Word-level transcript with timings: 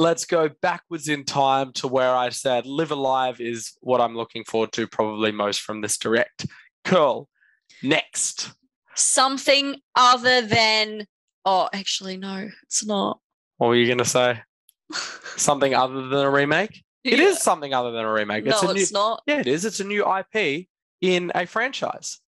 let's 0.00 0.24
go 0.24 0.48
backwards 0.62 1.08
in 1.08 1.24
time 1.24 1.72
to 1.74 1.86
where 1.86 2.14
I 2.14 2.30
said 2.30 2.64
Live 2.66 2.90
A 2.90 2.94
Live 2.94 3.38
is 3.40 3.72
what 3.80 4.00
I'm 4.00 4.16
looking 4.16 4.44
forward 4.44 4.72
to 4.72 4.86
probably 4.86 5.30
most 5.30 5.60
from 5.60 5.82
this 5.82 5.98
direct. 5.98 6.46
Curl. 6.84 7.28
Next. 7.82 8.50
Something 8.96 9.76
other 9.94 10.42
than. 10.42 11.06
Oh, 11.44 11.68
actually, 11.72 12.16
no, 12.16 12.48
it's 12.64 12.84
not. 12.84 13.20
What 13.58 13.68
were 13.68 13.76
you 13.76 13.86
going 13.86 13.98
to 13.98 14.04
say? 14.04 14.40
Something 15.36 15.74
other 15.74 16.08
than 16.08 16.18
a 16.24 16.30
remake? 16.30 16.82
It 17.04 17.18
Yeah. 17.18 17.26
is 17.26 17.40
something 17.40 17.72
other 17.72 17.92
than 17.92 18.04
a 18.04 18.12
remake. 18.12 18.44
No, 18.44 18.50
It's 18.50 18.62
a 18.62 18.74
new, 18.74 18.80
it's 18.80 18.92
not. 18.92 19.22
Yeah, 19.26 19.40
it 19.40 19.46
is. 19.46 19.64
It's 19.64 19.80
a 19.80 19.84
new 19.84 20.04
IP 20.06 20.66
in 21.00 21.32
a 21.34 21.46
franchise. 21.46 22.20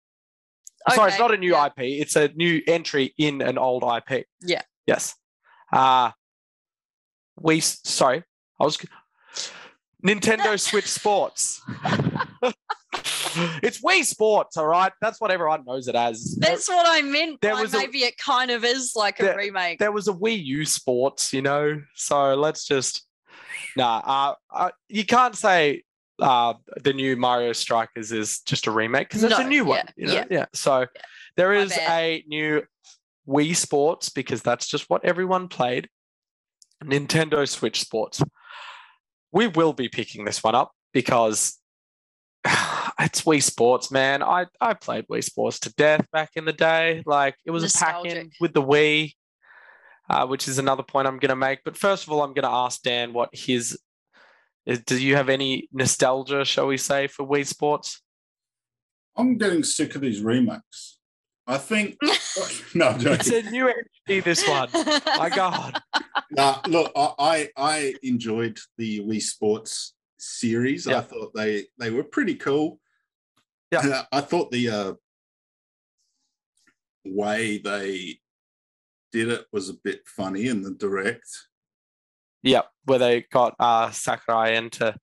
Sorry, 0.94 1.10
it's 1.10 1.18
not 1.18 1.34
a 1.34 1.36
new 1.36 1.52
yeah. 1.52 1.66
IP. 1.66 1.78
It's 1.78 2.14
a 2.14 2.28
new 2.28 2.62
entry 2.68 3.12
in 3.18 3.42
an 3.42 3.58
old 3.58 3.82
IP. 3.82 4.26
Yeah. 4.42 4.62
Yes. 4.86 5.16
Uh 5.72 6.12
we 7.40 7.60
sorry, 7.60 8.22
I 8.60 8.64
was 8.64 8.78
Nintendo 10.04 10.58
Switch 10.68 10.86
Sports. 10.88 11.60
it's 13.62 13.80
Wii 13.82 14.04
Sports, 14.04 14.56
all 14.56 14.66
right. 14.66 14.92
That's 15.00 15.20
what 15.20 15.30
everyone 15.30 15.64
knows 15.66 15.88
it 15.88 15.94
as. 15.94 16.36
That's 16.38 16.68
what 16.68 16.86
I 16.88 17.02
meant. 17.02 17.40
There 17.40 17.54
by 17.54 17.62
was 17.62 17.74
a- 17.74 17.78
maybe 17.78 17.98
it 17.98 18.16
kind 18.18 18.50
of 18.50 18.64
is 18.64 18.92
like 18.96 19.20
a 19.20 19.24
There- 19.24 19.36
remake. 19.36 19.78
there 19.78 19.92
was 19.92 20.08
a 20.08 20.12
Wii 20.12 20.44
U 20.44 20.64
Sports, 20.64 21.32
you 21.32 21.42
know. 21.42 21.80
So 21.94 22.34
let's 22.34 22.64
just 22.66 23.06
nah. 23.76 23.98
Uh, 24.04 24.34
uh, 24.54 24.70
you 24.88 25.04
can't 25.04 25.36
say 25.36 25.82
uh, 26.20 26.54
the 26.82 26.92
new 26.92 27.16
Mario 27.16 27.52
Strikers 27.52 28.12
is 28.12 28.40
just 28.40 28.66
a 28.66 28.70
remake 28.70 29.08
because 29.08 29.22
it's 29.22 29.38
a 29.38 29.44
new 29.44 29.64
one. 29.64 29.78
yeah, 29.78 29.90
you 29.96 30.06
know? 30.06 30.12
yeah. 30.14 30.24
yeah. 30.30 30.46
So 30.52 30.86
there 31.36 31.50
My 31.54 31.60
is 31.60 31.72
a 31.78 32.24
new 32.26 32.62
Wii 33.28 33.54
Sports 33.56 34.08
because 34.08 34.42
that's 34.42 34.66
just 34.66 34.90
what 34.90 35.04
everyone 35.04 35.48
played. 35.48 35.88
Nintendo 36.84 37.48
Switch 37.48 37.80
Sports. 37.80 38.22
We 39.32 39.46
will 39.46 39.72
be 39.72 39.88
picking 39.88 40.24
this 40.24 40.42
one 40.42 40.54
up 40.54 40.72
because 40.92 41.58
it's 42.44 43.22
Wii 43.22 43.42
Sports, 43.42 43.90
man. 43.90 44.22
I, 44.22 44.46
I 44.60 44.74
played 44.74 45.06
Wii 45.08 45.22
Sports 45.22 45.60
to 45.60 45.74
death 45.74 46.06
back 46.12 46.30
in 46.36 46.44
the 46.44 46.52
day. 46.52 47.02
Like 47.06 47.36
it 47.44 47.50
was 47.50 47.62
a 47.62 47.78
pack 47.78 48.04
in 48.04 48.30
with 48.40 48.52
the 48.54 48.62
Wii, 48.62 49.14
uh, 50.08 50.26
which 50.26 50.48
is 50.48 50.58
another 50.58 50.82
point 50.82 51.06
I'm 51.06 51.18
going 51.18 51.30
to 51.30 51.36
make. 51.36 51.60
But 51.64 51.76
first 51.76 52.04
of 52.06 52.12
all, 52.12 52.22
I'm 52.22 52.34
going 52.34 52.44
to 52.44 52.48
ask 52.48 52.82
Dan 52.82 53.12
what 53.12 53.30
his. 53.32 53.78
Do 54.86 55.02
you 55.02 55.16
have 55.16 55.30
any 55.30 55.68
nostalgia, 55.72 56.44
shall 56.44 56.66
we 56.66 56.76
say, 56.76 57.06
for 57.06 57.26
Wii 57.26 57.46
Sports? 57.46 58.02
I'm 59.16 59.36
getting 59.36 59.64
sick 59.64 59.94
of 59.94 60.00
these 60.00 60.20
remakes. 60.20 60.98
I 61.46 61.58
think 61.58 61.96
no, 62.74 62.88
I'm 62.88 63.06
It's 63.06 63.30
a 63.30 63.42
new 63.50 63.72
entity, 64.10 64.20
this 64.20 64.46
one. 64.48 64.68
My 65.18 65.30
God. 65.34 65.80
Nah, 66.30 66.60
look, 66.66 66.92
I, 66.94 67.12
I 67.18 67.48
I 67.56 67.94
enjoyed 68.02 68.58
the 68.78 69.00
Wii 69.00 69.22
Sports 69.22 69.94
series. 70.18 70.86
Yeah. 70.86 70.98
I 70.98 71.00
thought 71.02 71.32
they 71.34 71.66
they 71.78 71.90
were 71.90 72.04
pretty 72.04 72.34
cool. 72.34 72.80
Yeah. 73.72 73.80
Uh, 73.80 74.02
I 74.12 74.20
thought 74.20 74.50
the 74.50 74.68
uh, 74.68 74.92
way 77.04 77.58
they 77.58 78.18
did 79.12 79.28
it 79.28 79.46
was 79.52 79.68
a 79.68 79.74
bit 79.74 80.06
funny 80.06 80.46
in 80.46 80.62
the 80.62 80.72
direct. 80.72 81.28
Yep, 82.42 82.68
where 82.84 82.98
they 82.98 83.26
got 83.30 83.54
uh, 83.58 83.90
Sakurai 83.90 84.56
into 84.56 84.94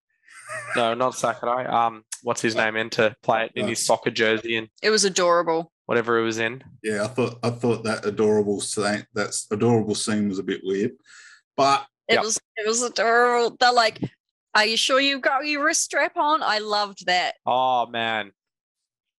no, 0.75 0.93
not 0.93 1.15
Sakurai. 1.15 1.65
Um, 1.65 2.03
what's 2.23 2.41
his 2.41 2.55
name 2.55 2.75
Into 2.75 3.15
play 3.21 3.45
it 3.45 3.51
in 3.55 3.67
his 3.67 3.85
soccer 3.85 4.11
jersey 4.11 4.55
and 4.55 4.69
it 4.81 4.89
was 4.89 5.05
adorable. 5.05 5.71
Whatever 5.87 6.19
it 6.19 6.23
was 6.23 6.37
in. 6.37 6.63
Yeah, 6.83 7.03
I 7.03 7.07
thought 7.07 7.39
I 7.43 7.49
thought 7.49 7.83
that 7.85 8.05
adorable 8.05 8.61
scene 8.61 9.05
that's 9.15 9.47
adorable 9.51 9.95
scene 9.95 10.29
was 10.29 10.37
a 10.39 10.43
bit 10.43 10.61
weird, 10.63 10.91
but 11.57 11.87
It 12.07 12.13
Yep. 12.15 12.23
was 12.23 12.39
it 12.55 12.67
was 12.67 12.83
adorable. 12.83 13.57
They're 13.59 13.73
like, 13.73 13.99
"Are 14.55 14.65
you 14.65 14.77
sure 14.77 14.99
you've 15.01 15.21
got 15.21 15.45
your 15.45 15.65
wrist 15.65 15.83
strap 15.83 16.15
on?" 16.15 16.41
I 16.43 16.59
loved 16.59 17.05
that. 17.07 17.35
Oh 17.45 17.85
man, 17.87 18.31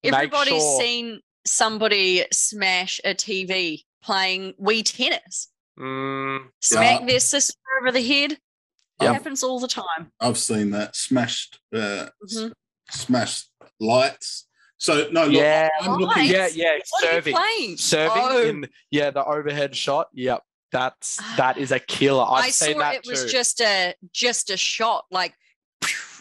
Everybody's 0.05 0.63
sure- 0.63 0.81
seen 0.81 1.21
somebody 1.45 2.25
smash 2.33 3.01
a 3.05 3.15
TV 3.15 3.85
playing 4.03 4.55
Wii 4.61 4.85
tennis, 4.85 5.49
Mm, 5.79 6.51
smack 6.61 7.07
their 7.07 7.21
sister 7.21 7.55
over 7.81 7.93
the 7.93 8.03
head. 8.03 8.33
It 8.33 9.05
Yep. 9.05 9.13
happens 9.13 9.43
all 9.45 9.61
the 9.61 9.69
time. 9.69 10.11
I've 10.21 10.39
seen 10.39 10.71
that 10.71 10.97
smashed 10.97 11.61
uh, 11.75 12.09
Mhm. 12.25 12.53
smashed 12.91 13.51
lights. 13.79 14.48
So 14.79 15.09
no, 15.11 15.25
look, 15.25 15.33
Yeah. 15.33 15.69
I'm 15.81 15.91
looking. 15.99 16.07
Lights? 16.31 16.57
yeah, 16.57 16.65
yeah, 16.65 16.79
What 16.91 17.05
are 17.05 17.07
you 17.07 17.13
serving, 17.13 17.35
playing? 17.35 17.77
serving 17.77 18.23
Oh. 18.25 18.43
in 18.49 18.69
yeah 18.91 19.11
the 19.11 19.25
overhead 19.25 19.75
shot. 19.77 20.09
Yep, 20.15 20.41
that's 20.73 21.17
that 21.37 21.59
is 21.59 21.73
a 21.73 21.81
killer. 21.81 22.23
I've 22.25 22.45
I 22.45 22.51
seen 22.51 22.75
saw 22.75 22.79
that 22.81 22.95
it 22.95 23.07
was 23.07 23.25
too. 23.25 23.29
just 23.29 23.61
a 23.61 23.95
just 24.13 24.51
a 24.51 24.57
shot, 24.57 25.05
like 25.11 25.35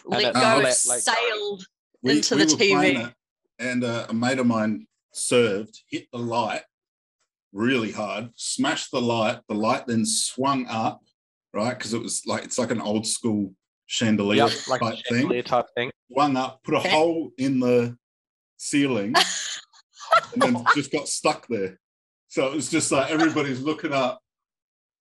let 0.04 0.22
it 0.24 0.34
go, 0.34 0.40
let- 0.40 0.62
let 0.62 0.74
go. 0.86 0.98
sailed. 0.98 1.66
We, 2.02 2.12
into 2.16 2.36
we 2.36 2.44
the 2.44 2.52
were 2.54 2.58
TV. 2.82 3.08
it, 3.08 3.14
and 3.58 3.82
uh, 3.84 4.06
a 4.08 4.14
mate 4.14 4.38
of 4.38 4.46
mine 4.46 4.86
served, 5.12 5.82
hit 5.90 6.06
the 6.12 6.18
light 6.18 6.62
really 7.52 7.90
hard, 7.92 8.30
smashed 8.36 8.90
the 8.92 9.00
light. 9.00 9.40
The 9.48 9.54
light 9.54 9.86
then 9.86 10.04
swung 10.06 10.66
up, 10.68 11.00
right? 11.52 11.76
Because 11.76 11.92
it 11.94 12.00
was 12.02 12.22
like 12.26 12.44
it's 12.44 12.58
like 12.58 12.70
an 12.70 12.80
old 12.80 13.06
school 13.06 13.52
chandelier 13.86 14.44
Yep, 14.46 14.52
like 14.68 14.80
a 14.82 14.84
type 14.84 15.04
thing. 15.08 15.42
type 15.44 15.66
thing. 15.76 15.90
Swung 16.12 16.36
up, 16.36 16.62
put 16.62 16.74
a 16.74 16.78
Okay. 16.78 16.90
hole 16.90 17.30
in 17.38 17.58
the 17.60 17.96
ceiling, 18.58 19.14
and 20.34 20.42
then 20.42 20.64
just 20.74 20.92
got 20.92 21.08
stuck 21.08 21.46
there. 21.48 21.80
So 22.28 22.46
it 22.48 22.54
was 22.54 22.70
just 22.70 22.92
like 22.92 23.10
everybody's 23.10 23.60
looking 23.62 23.92
up, 23.94 24.20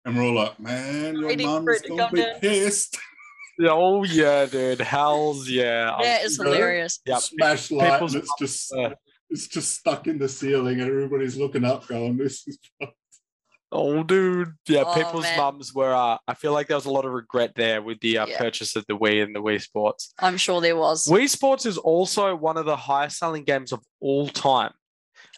and 0.05 0.15
we're 0.15 0.23
all 0.23 0.35
like, 0.35 0.59
"Man, 0.59 1.15
your 1.15 1.27
Waiting 1.27 1.47
mum's 1.47 1.77
it 1.81 1.83
to 1.83 1.89
gonna 1.89 2.11
be 2.11 2.21
down." 2.21 2.39
pissed." 2.39 2.97
Oh 3.67 4.03
yeah, 4.03 4.45
dude. 4.45 4.79
Hell's 4.79 5.49
yeah. 5.49 5.91
I'm- 5.91 6.03
That 6.03 6.23
is 6.23 6.37
you 6.37 6.43
hilarious. 6.45 6.99
Yeah, 7.05 7.17
Smash 7.17 7.71
light, 7.71 7.93
People's 7.93 8.13
and 8.13 8.23
it's 8.23 8.33
just 8.39 8.73
uh, 8.73 8.93
it's 9.29 9.47
just 9.47 9.73
stuck 9.73 10.07
in 10.07 10.17
the 10.19 10.29
ceiling 10.29 10.79
and 10.79 10.89
everybody's 10.89 11.35
looking 11.37 11.65
up 11.65 11.85
going 11.87 12.15
this 12.17 12.47
is 12.47 12.59
Oh, 13.71 14.01
dude. 14.03 14.53
Yeah, 14.67 14.83
Oh, 14.87 14.93
people's 14.95 15.23
man. 15.23 15.37
mums 15.37 15.73
were. 15.73 15.93
Uh, 15.93 16.17
I 16.27 16.33
feel 16.35 16.53
like 16.53 16.67
there 16.67 16.77
was 16.77 16.85
a 16.85 16.91
lot 16.91 17.03
of 17.05 17.11
regret 17.11 17.51
there 17.55 17.81
with 17.81 17.99
the 17.99 18.17
uh, 18.19 18.25
Yeah. 18.27 18.37
purchase 18.37 18.75
of 18.77 18.85
the 18.87 18.95
Wii 18.97 19.21
and 19.21 19.35
the 19.35 19.41
Wii 19.41 19.61
Sports. 19.61 20.13
I'm 20.19 20.37
sure 20.37 20.61
there 20.61 20.77
was. 20.77 21.05
Wii 21.05 21.27
Sports 21.27 21.65
is 21.65 21.77
also 21.77 22.33
one 22.35 22.55
of 22.57 22.65
the 22.65 22.77
highest 22.77 23.17
selling 23.17 23.43
games 23.43 23.73
of 23.73 23.81
all 23.99 24.29
time. 24.29 24.71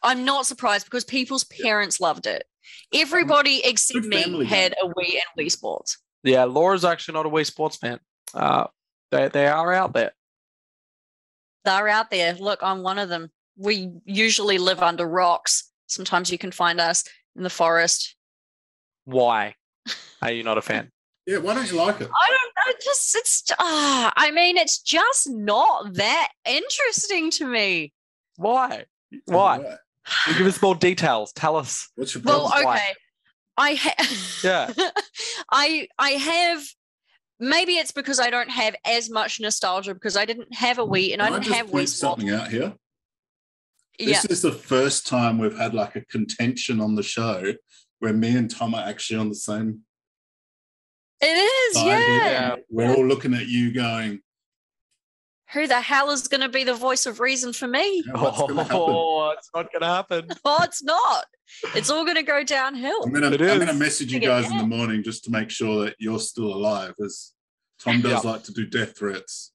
I'm 0.04 0.26
not 0.26 0.46
surprised 0.46 0.86
because 0.86 1.04
people's 1.06 1.44
parents 1.44 2.00
loved 2.00 2.28
it. 2.28 2.46
Everybody 2.94 3.62
except 3.66 4.06
me 4.06 4.46
had 4.46 4.74
a 4.82 4.86
Wii 4.88 5.14
and 5.16 5.24
Wii 5.48 5.52
Sports. 5.52 5.98
Yeah, 6.24 6.44
Laura's 6.44 6.86
actually 6.86 7.16
not 7.16 7.26
a 7.26 7.30
Wii 7.30 7.46
Sports 7.46 7.78
fan. 7.78 8.00
Uh, 8.34 8.68
they 9.12 9.28
they 9.30 9.48
are 9.48 9.74
out 9.74 9.94
there. 9.94 10.12
They're 11.66 11.88
out 11.88 12.12
there. 12.12 12.34
Look, 12.34 12.60
I'm 12.62 12.84
one 12.84 13.00
of 13.00 13.10
them. 13.10 13.32
We 13.58 13.92
usually 14.06 14.58
live 14.60 14.82
under 14.82 15.08
rocks. 15.08 15.72
Sometimes 15.88 16.32
you 16.32 16.38
can 16.38 16.52
find 16.52 16.80
us 16.80 17.04
in 17.36 17.44
the 17.44 17.50
forest. 17.50 18.16
Why 19.10 19.56
are 20.22 20.32
you 20.32 20.44
not 20.44 20.58
a 20.58 20.62
fan? 20.62 20.92
yeah 21.28 21.38
why 21.38 21.54
don't 21.54 21.70
you 21.72 21.78
like 21.78 22.00
it 22.02 22.10
I 22.10 22.28
don't 22.30 22.54
know. 22.56 22.74
Just 22.84 23.16
it's. 23.16 23.44
Ah, 23.60 24.12
I 24.16 24.32
mean, 24.32 24.58
it's 24.58 24.80
just 24.82 25.30
not 25.30 25.94
that 25.94 26.30
interesting 26.46 27.30
to 27.32 27.46
me. 27.46 27.94
Why? 28.38 28.86
Why? 29.26 29.78
You 30.28 30.38
give 30.38 30.48
us 30.48 30.62
more 30.62 30.76
details. 30.76 31.32
Tell 31.34 31.56
us. 31.56 31.90
what's 31.96 32.16
your 32.16 32.24
Well, 32.24 32.48
problem 32.50 32.66
Why? 32.66 32.76
okay. 32.76 32.94
I 33.58 33.74
ha- 33.76 34.40
Yeah. 34.44 34.74
I 35.52 35.88
I 36.00 36.10
have 36.12 36.64
maybe 37.40 37.74
it's 37.78 37.92
because 37.92 38.20
I 38.20 38.30
don't 38.30 38.50
have 38.50 38.76
as 38.86 39.10
much 39.10 39.40
nostalgia 39.40 39.94
because 39.94 40.16
I 40.18 40.26
didn't 40.26 40.54
have 40.56 40.80
a 40.80 40.86
Wii 40.86 41.14
and 41.14 41.22
I 41.22 41.26
Can 41.26 41.34
didn't 41.34 41.46
just 41.46 41.58
have 41.58 41.68
Wii 41.68 41.72
point 41.72 41.90
Sports. 41.90 42.00
something 42.00 42.30
out 42.32 42.48
here 42.50 42.74
Yeah. 44.00 44.22
this 44.22 44.26
is 44.26 44.42
the 44.42 44.52
first 44.52 45.06
time 45.08 45.38
we've 45.38 45.58
had 45.58 45.74
like 45.74 45.96
a 45.96 46.06
contention 46.06 46.80
on 46.82 46.96
the 46.96 47.04
show 47.04 47.54
where 48.00 48.14
me 48.14 48.36
and 48.36 48.50
tom 48.50 48.74
are 48.76 48.88
actually 48.88 49.20
on 49.20 49.30
the 49.30 49.36
same 49.36 49.82
It 51.22 51.26
is, 51.26 51.84
yeah. 51.84 51.98
Yeah. 52.08 52.56
we're 52.70 52.94
all 52.96 53.06
looking 53.06 53.34
at 53.34 53.48
you 53.48 53.74
going 53.74 54.22
Who 55.54 55.68
the 55.68 55.82
hell 55.82 56.10
is 56.12 56.28
going 56.28 56.42
to 56.42 56.50
be 56.50 56.64
the 56.64 56.74
voice 56.76 57.06
of 57.06 57.20
reason 57.20 57.54
for 57.54 57.68
me? 57.68 58.04
"Yeah, 58.06 58.22
what's 58.22 58.38
gonna 58.40 58.64
happen 58.64 58.78
Oh, 58.78 59.34
it's 59.38 59.50
not 59.56 59.68
gonna 59.74 59.94
happen. 59.94 60.28
Oh, 60.46 60.64
it's 60.64 60.84
not. 60.84 61.26
It's 61.76 61.90
all 61.90 62.04
going 62.06 62.16
to 62.18 62.24
go 62.24 62.44
downhill. 62.44 63.02
I'm 63.04 63.12
gonna, 63.12 63.32
It 63.32 63.42
I'm 63.42 63.60
gonna 63.60 63.74
message 63.74 64.14
you 64.14 64.20
guys 64.20 64.50
in 64.52 64.58
the 64.58 64.68
morning 64.68 65.04
just 65.04 65.24
to 65.26 65.32
make 65.32 65.50
sure 65.50 65.84
that 65.86 65.96
you're 66.00 66.20
still 66.20 66.54
alive 66.54 66.94
as 67.04 67.34
tom 67.80 68.02
does 68.02 68.24
Yeah. 68.24 68.32
like 68.32 68.44
to 68.44 68.54
do 68.54 68.66
death 68.66 68.98
threats 68.98 69.52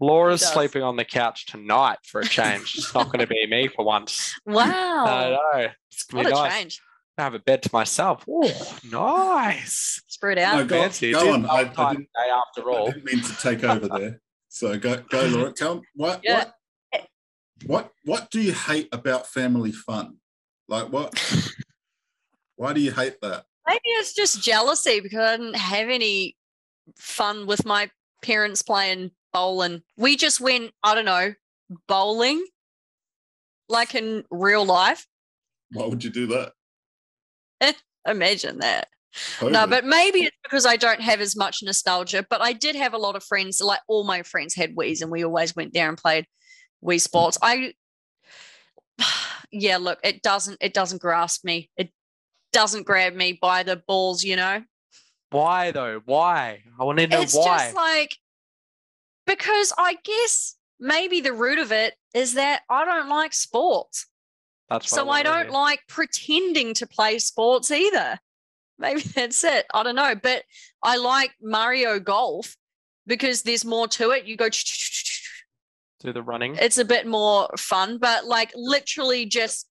Laura's 0.00 0.42
sleeping 0.46 0.82
on 0.82 0.96
the 0.96 1.04
couch 1.04 1.46
tonight 1.46 1.96
for 2.04 2.20
a 2.20 2.24
change. 2.26 2.74
it's 2.76 2.92
not 2.92 3.06
going 3.06 3.20
to 3.20 3.26
be 3.26 3.46
me 3.46 3.68
for 3.68 3.86
once. 3.86 4.34
Wow. 4.44 4.66
I 4.66 5.30
Wow. 5.30 5.30
know. 5.54 5.66
It's 5.90 6.02
going 6.04 6.24
What 6.24 6.30
to 6.30 6.36
a 6.36 6.42
nice. 6.42 6.52
change. 6.58 6.82
I 7.18 7.22
have 7.22 7.34
a 7.34 7.38
bed 7.38 7.62
to 7.64 7.70
myself. 7.72 8.24
Oh, 8.28 8.50
nice. 8.90 10.00
Spread 10.06 10.38
No, 10.38 10.44
out. 10.44 10.68
go, 10.68 10.80
Fancy. 10.82 11.12
Go 11.12 11.32
on 11.32 11.46
I, 11.46 11.52
I, 11.54 11.64
didn't, 11.64 12.08
Day 12.14 12.30
after 12.30 12.70
all. 12.70 12.88
I 12.88 12.92
didn't 12.92 13.04
mean 13.04 13.22
to 13.22 13.36
take 13.36 13.64
over 13.64 13.88
there 13.88 14.20
so 14.50 14.78
go 14.78 14.96
go 15.10 15.26
laura 15.26 15.52
tell 15.52 15.82
what 15.94 16.20
Yeah. 16.24 16.44
what 16.94 17.06
what 17.66 17.92
what 18.04 18.30
do 18.30 18.40
you 18.40 18.52
hate 18.54 18.88
about 18.92 19.26
family 19.26 19.72
fun 19.72 20.16
like 20.68 20.90
what 20.90 21.12
why 22.56 22.72
do 22.72 22.80
you 22.80 22.90
hate 22.92 23.20
that 23.20 23.44
Maybe 23.66 23.80
it's 23.84 24.14
just 24.14 24.42
jealousy 24.42 25.00
because 25.00 25.20
I 25.20 25.36
didn't 25.36 25.56
have 25.56 25.90
any 25.90 26.34
fun 26.96 27.46
with 27.46 27.66
my 27.66 27.90
parents 28.22 28.62
playing 28.62 29.10
bowling. 29.34 29.82
We 29.98 30.16
just 30.16 30.40
went, 30.40 30.72
I 30.82 30.94
don't 30.94 31.04
know, 31.04 31.34
bowling 31.86 32.42
like 33.68 33.94
in 33.94 34.24
real 34.30 34.64
life. 34.64 35.06
Why 35.72 35.84
would 35.86 36.02
you 36.02 36.08
do 36.08 36.26
that? 36.28 36.52
Imagine 38.06 38.58
that. 38.58 38.88
No, 39.42 39.66
but 39.66 39.84
maybe 39.84 40.20
it's 40.20 40.36
because 40.44 40.66
I 40.66 40.76
don't 40.76 41.00
have 41.00 41.20
as 41.20 41.34
much 41.34 41.62
nostalgia. 41.62 42.24
But 42.28 42.40
I 42.40 42.52
did 42.52 42.76
have 42.76 42.94
a 42.94 42.98
lot 42.98 43.16
of 43.16 43.24
friends, 43.24 43.60
like 43.60 43.80
all 43.88 44.04
my 44.04 44.22
friends 44.22 44.54
had 44.54 44.76
Wii's, 44.76 45.02
and 45.02 45.10
we 45.10 45.24
always 45.24 45.56
went 45.56 45.72
there 45.72 45.88
and 45.88 45.98
played 45.98 46.26
Wii 46.84 47.00
Sports. 47.00 47.38
I, 47.42 47.72
yeah, 49.50 49.78
look, 49.78 49.98
it 50.04 50.22
doesn't, 50.22 50.58
it 50.60 50.74
doesn't 50.74 51.02
grasp 51.02 51.44
me. 51.44 51.70
It 51.76 51.90
doesn't 52.52 52.86
grab 52.86 53.14
me 53.14 53.38
by 53.40 53.62
the 53.62 53.76
balls, 53.76 54.22
you 54.22 54.36
know. 54.36 54.62
Why 55.30 55.70
though? 55.70 56.00
Why? 56.04 56.62
I 56.78 56.84
want 56.84 56.98
to 56.98 57.06
know 57.06 57.20
it's 57.20 57.34
why. 57.34 57.54
It's 57.54 57.64
just 57.64 57.74
like 57.74 58.16
because 59.26 59.72
I 59.76 59.96
guess 60.04 60.56
maybe 60.80 61.20
the 61.20 61.32
root 61.32 61.58
of 61.58 61.72
it 61.72 61.94
is 62.14 62.34
that 62.34 62.62
I 62.70 62.84
don't 62.84 63.08
like 63.08 63.34
sports. 63.34 64.06
That's 64.68 64.90
So 64.90 65.02
I 65.02 65.04
wanna 65.04 65.24
don't 65.24 65.50
like 65.50 65.80
pretending 65.88 66.74
to 66.74 66.86
play 66.86 67.18
sports 67.18 67.70
either. 67.70 68.18
Maybe 68.78 69.00
that's 69.00 69.42
it. 69.44 69.66
I 69.74 69.82
don't 69.82 69.96
know. 69.96 70.14
But 70.14 70.44
I 70.82 70.96
like 70.96 71.32
Mario 71.42 71.98
Golf 71.98 72.56
because 73.06 73.42
there's 73.42 73.64
more 73.64 73.88
to 73.88 74.10
it. 74.10 74.26
You 74.26 74.36
go, 74.36 74.48
do 76.00 76.12
the 76.12 76.22
running. 76.22 76.56
it's 76.60 76.78
a 76.78 76.84
bit 76.84 77.06
more 77.06 77.48
fun, 77.58 77.98
but 77.98 78.24
like 78.26 78.52
literally 78.54 79.26
just. 79.26 79.66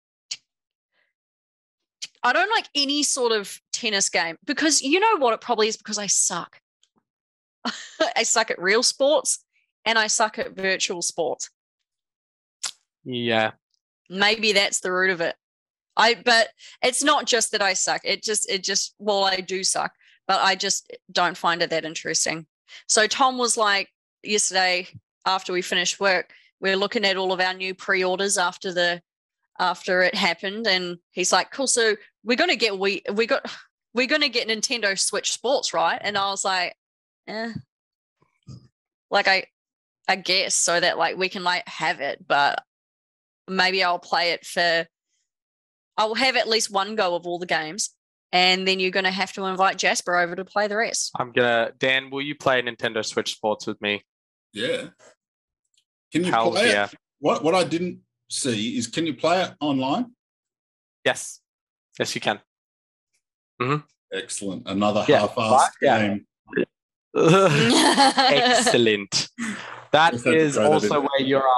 I 2.23 2.33
don't 2.33 2.49
like 2.49 2.67
any 2.75 3.03
sort 3.03 3.31
of 3.31 3.61
tennis 3.71 4.09
game 4.09 4.37
because 4.45 4.81
you 4.81 4.99
know 4.99 5.17
what 5.17 5.33
it 5.33 5.39
probably 5.39 5.67
is 5.67 5.77
because 5.77 5.97
I 5.97 6.07
suck. 6.07 6.59
I 8.15 8.23
suck 8.23 8.51
at 8.51 8.61
real 8.61 8.83
sports 8.83 9.43
and 9.85 9.97
I 9.97 10.07
suck 10.07 10.39
at 10.39 10.55
virtual 10.55 11.01
sports. 11.01 11.49
Yeah. 13.05 13.51
Maybe 14.09 14.53
that's 14.53 14.79
the 14.79 14.91
root 14.91 15.11
of 15.11 15.21
it. 15.21 15.35
I 15.95 16.15
but 16.23 16.49
it's 16.83 17.03
not 17.03 17.25
just 17.25 17.51
that 17.51 17.61
i 17.61 17.73
suck. 17.73 18.01
It 18.03 18.23
just 18.23 18.49
it 18.49 18.63
just 18.63 18.95
well 18.99 19.23
i 19.23 19.37
do 19.37 19.63
suck 19.63 19.93
but 20.27 20.41
i 20.41 20.55
just 20.55 20.91
don't 21.11 21.37
find 21.37 21.61
it 21.61 21.69
that 21.71 21.85
interesting. 21.85 22.45
So 22.87 23.07
tom 23.07 23.37
was 23.37 23.57
like 23.57 23.89
yesterday 24.23 24.87
after 25.25 25.53
we 25.53 25.61
finished 25.61 25.99
work 25.99 26.31
we're 26.59 26.77
looking 26.77 27.05
at 27.05 27.17
all 27.17 27.31
of 27.31 27.39
our 27.39 27.53
new 27.53 27.73
pre-orders 27.73 28.37
after 28.37 28.73
the 28.73 29.01
after 29.59 30.01
it 30.01 30.15
happened 30.15 30.67
and 30.67 30.97
he's 31.11 31.31
like 31.31 31.51
cool 31.51 31.67
so 31.67 31.95
we're 32.23 32.37
going 32.37 32.49
to 32.49 32.55
get 32.55 32.77
we 32.77 33.01
we 33.13 33.25
got 33.25 33.45
we're 33.93 34.07
going 34.07 34.21
to 34.21 34.29
get 34.29 34.47
nintendo 34.47 34.97
switch 34.97 35.31
sports 35.31 35.73
right? 35.73 35.99
And 36.01 36.17
i 36.17 36.29
was 36.29 36.45
like 36.45 36.75
eh. 37.27 37.53
like 39.09 39.27
i 39.27 39.45
i 40.07 40.15
guess 40.15 40.55
so 40.55 40.79
that 40.79 40.97
like 40.97 41.17
we 41.17 41.29
can 41.29 41.43
like 41.43 41.67
have 41.67 42.01
it 42.01 42.25
but 42.27 42.63
maybe 43.47 43.83
I'll 43.83 43.99
play 43.99 44.31
it 44.31 44.45
for 44.45 44.85
I'll 45.97 46.13
have 46.15 46.35
at 46.35 46.47
least 46.47 46.71
one 46.71 46.95
go 46.95 47.15
of 47.15 47.25
all 47.25 47.39
the 47.39 47.45
games. 47.45 47.91
And 48.33 48.67
then 48.67 48.79
you're 48.79 48.91
gonna 48.91 49.11
have 49.11 49.31
to 49.33 49.45
invite 49.45 49.77
Jasper 49.77 50.17
over 50.17 50.35
to 50.35 50.43
play 50.45 50.67
the 50.67 50.75
rest. 50.77 51.11
I'm 51.17 51.31
gonna 51.31 51.71
Dan, 51.79 52.09
will 52.09 52.21
you 52.21 52.35
play 52.35 52.61
Nintendo 52.61 53.03
Switch 53.05 53.31
Sports 53.33 53.65
with 53.67 53.81
me? 53.81 54.03
yeah. 54.53 54.87
Can 56.11 56.23
you 56.23 56.31
Hell 56.31 56.51
play 56.51 56.69
yeah. 56.69 56.85
it? 56.85 56.93
What 57.19 57.43
what 57.43 57.53
I 57.55 57.63
didn't 57.63 57.99
see 58.29 58.77
is 58.77 58.87
can 58.87 59.05
you 59.05 59.13
play 59.13 59.41
it 59.43 59.51
online? 59.59 60.13
Yes. 61.05 61.39
Yes, 61.99 62.13
you 62.15 62.21
can. 62.21 62.39
Excellent. 64.13 64.67
Another 64.67 65.03
Yeah, 65.07 65.19
half-assed 65.21 65.69
yeah. 65.81 66.07
game. 66.07 66.25
Excellent. 68.17 69.29
That 69.93 70.13
is 70.13 70.23
Just 70.23 70.25
had 70.25 70.31
to 70.33 70.37
is 70.37 70.53
throw 70.55 70.63
that 70.63 70.71
also 70.73 70.99
where 70.99 71.21
your 71.21 71.47
um, 71.47 71.55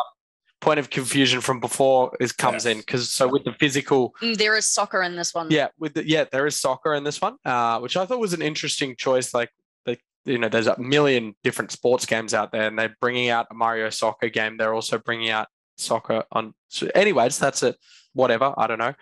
point 0.62 0.80
of 0.80 0.90
confusion 0.90 1.42
from 1.42 1.60
before 1.60 2.16
is 2.20 2.32
comes 2.32 2.66
in 2.66 2.80
because 2.80 3.12
so 3.12 3.28
with 3.28 3.44
the 3.46 3.54
physical 3.54 4.14
Mm, 4.22 4.38
there 4.38 4.58
is 4.58 4.66
soccer 4.66 5.02
in 5.04 5.16
this 5.16 5.34
one. 5.34 5.50
Yeah, 5.50 5.68
with 5.80 5.94
the, 5.94 6.08
yeah, 6.08 6.26
there 6.32 6.46
is 6.46 6.56
soccer 6.56 6.94
in 6.94 7.04
this 7.04 7.22
one, 7.22 7.38
uh, 7.46 7.80
which 7.80 7.96
I 7.96 8.06
thought 8.06 8.20
was 8.20 8.34
an 8.34 8.42
interesting 8.42 8.96
choice. 8.96 9.34
Like, 9.34 9.50
like 9.86 10.02
you 10.26 10.38
know, 10.38 10.50
there's 10.50 10.68
a 10.68 10.80
million 10.80 11.36
different 11.44 11.72
sports 11.72 12.06
games 12.06 12.34
out 12.34 12.52
there, 12.52 12.68
and 12.68 12.78
they're 12.78 12.96
bringing 13.00 13.30
out 13.30 13.48
a 13.52 13.54
Mario 13.54 13.90
soccer 13.90 14.30
game. 14.30 14.58
They're 14.58 14.74
also 14.74 14.98
bringing 14.98 15.30
out 15.30 15.48
soccer 15.78 16.24
on. 16.32 16.54
So 16.68 16.90
anyways, 16.94 17.40
that's 17.40 17.64
it. 17.64 17.78
Whatever, 18.14 18.54
I 18.58 18.68
don't 18.68 18.80
know. 18.80 18.94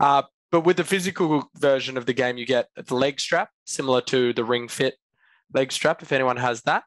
Uh, 0.00 0.22
but 0.52 0.60
with 0.60 0.76
the 0.76 0.84
physical 0.84 1.50
version 1.56 1.96
of 1.96 2.06
the 2.06 2.12
game, 2.12 2.36
you 2.36 2.46
get 2.46 2.68
the 2.76 2.94
leg 2.94 3.20
strap, 3.20 3.50
similar 3.64 4.00
to 4.02 4.32
the 4.32 4.44
Ring 4.44 4.68
Fit 4.68 4.96
leg 5.54 5.72
strap, 5.72 6.02
if 6.02 6.12
anyone 6.12 6.36
has 6.36 6.62
that, 6.62 6.84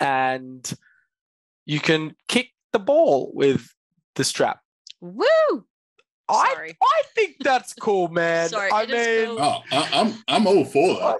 and 0.00 0.72
you 1.66 1.80
can 1.80 2.14
kick 2.28 2.50
the 2.72 2.78
ball 2.78 3.30
with 3.34 3.68
the 4.14 4.24
strap. 4.24 4.60
Woo! 5.00 5.24
I 6.28 6.52
Sorry. 6.52 6.76
I 6.82 7.02
think 7.14 7.36
that's 7.40 7.72
cool, 7.80 8.08
man. 8.08 8.48
Sorry, 8.50 8.70
I 8.72 8.86
mean, 8.86 9.26
cool. 9.26 9.38
Oh, 9.40 9.62
I, 9.72 9.88
I'm 9.92 10.14
I'm 10.28 10.46
all 10.46 10.64
for 10.64 10.94
that. 11.00 11.18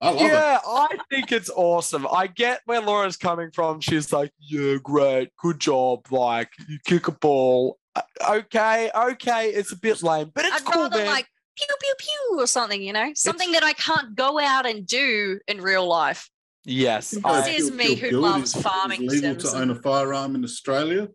I 0.00 0.10
love 0.10 0.20
it. 0.20 0.24
yeah, 0.26 0.58
I 0.66 0.98
think 1.08 1.32
it's 1.32 1.48
awesome. 1.48 2.06
I 2.12 2.26
get 2.26 2.60
where 2.66 2.80
Laura's 2.82 3.16
coming 3.16 3.50
from. 3.52 3.80
She's 3.80 4.12
like, 4.12 4.32
yeah, 4.38 4.76
great, 4.82 5.30
good 5.40 5.58
job. 5.60 6.10
Like, 6.10 6.50
you 6.68 6.78
kick 6.84 7.08
a 7.08 7.12
ball. 7.12 7.78
Uh, 7.94 8.02
Okay, 8.28 8.90
okay, 8.94 9.48
it's 9.50 9.72
a 9.72 9.76
bit 9.78 10.02
lame, 10.02 10.30
but 10.34 10.44
it's 10.44 10.56
I'd 10.56 10.64
cool, 10.64 10.82
rather 10.82 10.98
man. 10.98 11.06
like 11.06 11.26
pew 11.56 11.66
pew 11.80 11.94
pew 11.98 12.40
or 12.42 12.46
something, 12.46 12.82
you 12.82 12.92
know, 12.92 13.12
something 13.14 13.52
that 13.52 13.62
I 13.62 13.72
can't 13.74 14.14
go 14.14 14.38
out 14.38 14.66
and 14.66 14.86
do 14.86 15.38
in 15.46 15.60
real 15.62 15.86
life. 15.86 16.28
Yes, 16.64 17.10
This 17.10 17.24
I, 17.24 17.48
is 17.50 17.70
me 17.70 17.94
who 17.94 18.10
Build 18.10 18.22
loves 18.22 18.54
is- 18.56 18.62
farming 18.62 19.04
Is 19.04 19.12
legal 19.14 19.38
sims 19.40 19.52
to 19.52 19.58
own 19.58 19.70
a 19.70 19.74
firearm 19.74 20.34
in 20.34 20.44
Australia. 20.44 21.08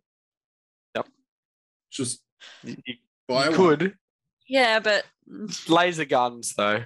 Yep. 0.96 1.08
Just 1.92 2.22
you 2.64 2.76
you 2.86 2.96
buy 3.28 3.50
one. 3.50 3.56
could 3.58 3.98
Yeah, 4.48 4.80
but 4.80 5.06
laser 5.68 6.06
guns 6.06 6.54
though, 6.56 6.84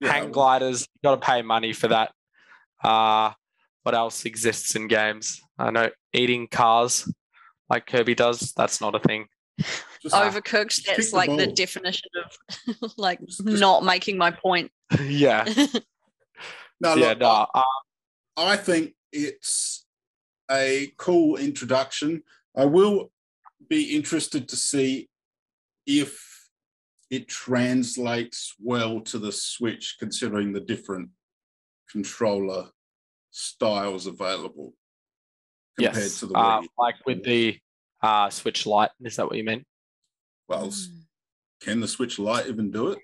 Yeah, 0.00 0.12
hang 0.12 0.32
gliders. 0.32 0.82
You 0.82 1.08
got 1.10 1.20
to 1.20 1.26
pay 1.26 1.42
money 1.42 1.72
for 1.72 1.88
that. 1.88 2.12
Uh 2.82 3.32
what 3.84 3.94
else 3.94 4.24
exists 4.24 4.76
in 4.76 4.86
games? 4.88 5.40
I 5.58 5.70
know 5.70 5.90
eating 6.12 6.46
cars 6.48 7.10
like 7.68 7.86
Kirby 7.86 8.14
does. 8.14 8.52
That's 8.56 8.80
not 8.80 8.94
a 8.94 9.00
thing. 9.00 9.26
just- 9.58 10.14
overcooked, 10.14 10.70
just 10.70 10.86
that's 10.86 10.98
kick 10.98 11.10
the 11.10 11.16
like 11.16 11.36
the 11.36 11.46
definition 11.48 12.08
of 12.82 12.92
like 12.96 13.20
Just- 13.24 13.44
just- 13.46 13.60
not 13.60 13.84
making 13.84 14.18
my 14.18 14.30
point. 14.30 14.70
yeah, 15.02 15.44
no, 16.82 16.94
yeah, 16.96 17.08
look, 17.08 17.20
no. 17.20 17.46
Uh, 17.54 17.62
I 18.36 18.56
think 18.56 18.94
it's 19.12 19.86
a 20.50 20.92
cool 20.98 21.36
introduction. 21.36 22.22
I 22.56 22.64
will 22.64 23.10
be 23.68 23.96
interested 23.96 24.48
to 24.48 24.56
see 24.56 25.08
if 25.86 26.48
it 27.10 27.28
translates 27.28 28.54
well 28.58 29.00
to 29.02 29.18
the 29.18 29.32
Switch, 29.32 29.96
considering 29.98 30.52
the 30.52 30.60
different 30.60 31.10
controller 31.90 32.68
styles 33.30 34.06
available 34.06 34.74
compared 35.78 35.96
yes, 35.96 36.20
to 36.20 36.26
the 36.26 36.34
uh, 36.34 36.62
like 36.78 36.96
with 37.06 37.22
the 37.22 37.58
uh, 38.02 38.28
Switch 38.30 38.66
Lite. 38.66 38.90
Is 39.02 39.16
that 39.16 39.26
what 39.26 39.36
you 39.36 39.44
meant? 39.44 39.64
Well, 40.48 40.72
can 41.60 41.80
the 41.80 41.88
Switch 41.88 42.18
Lite 42.18 42.46
even 42.48 42.70
do 42.70 42.88
it? 42.88 42.98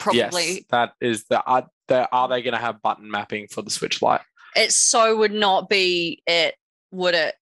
Probably. 0.00 0.18
Yes, 0.54 0.60
that 0.70 0.92
is 1.00 1.24
the. 1.26 1.42
Are, 1.44 1.66
the, 1.86 2.08
are 2.10 2.28
they 2.28 2.42
going 2.42 2.54
to 2.54 2.60
have 2.60 2.82
button 2.82 3.10
mapping 3.10 3.46
for 3.48 3.62
the 3.62 3.70
Switch 3.70 4.02
Lite? 4.02 4.22
It 4.56 4.72
so 4.72 5.16
would 5.18 5.32
not 5.32 5.68
be 5.68 6.22
it, 6.26 6.56
would 6.90 7.14
it? 7.14 7.34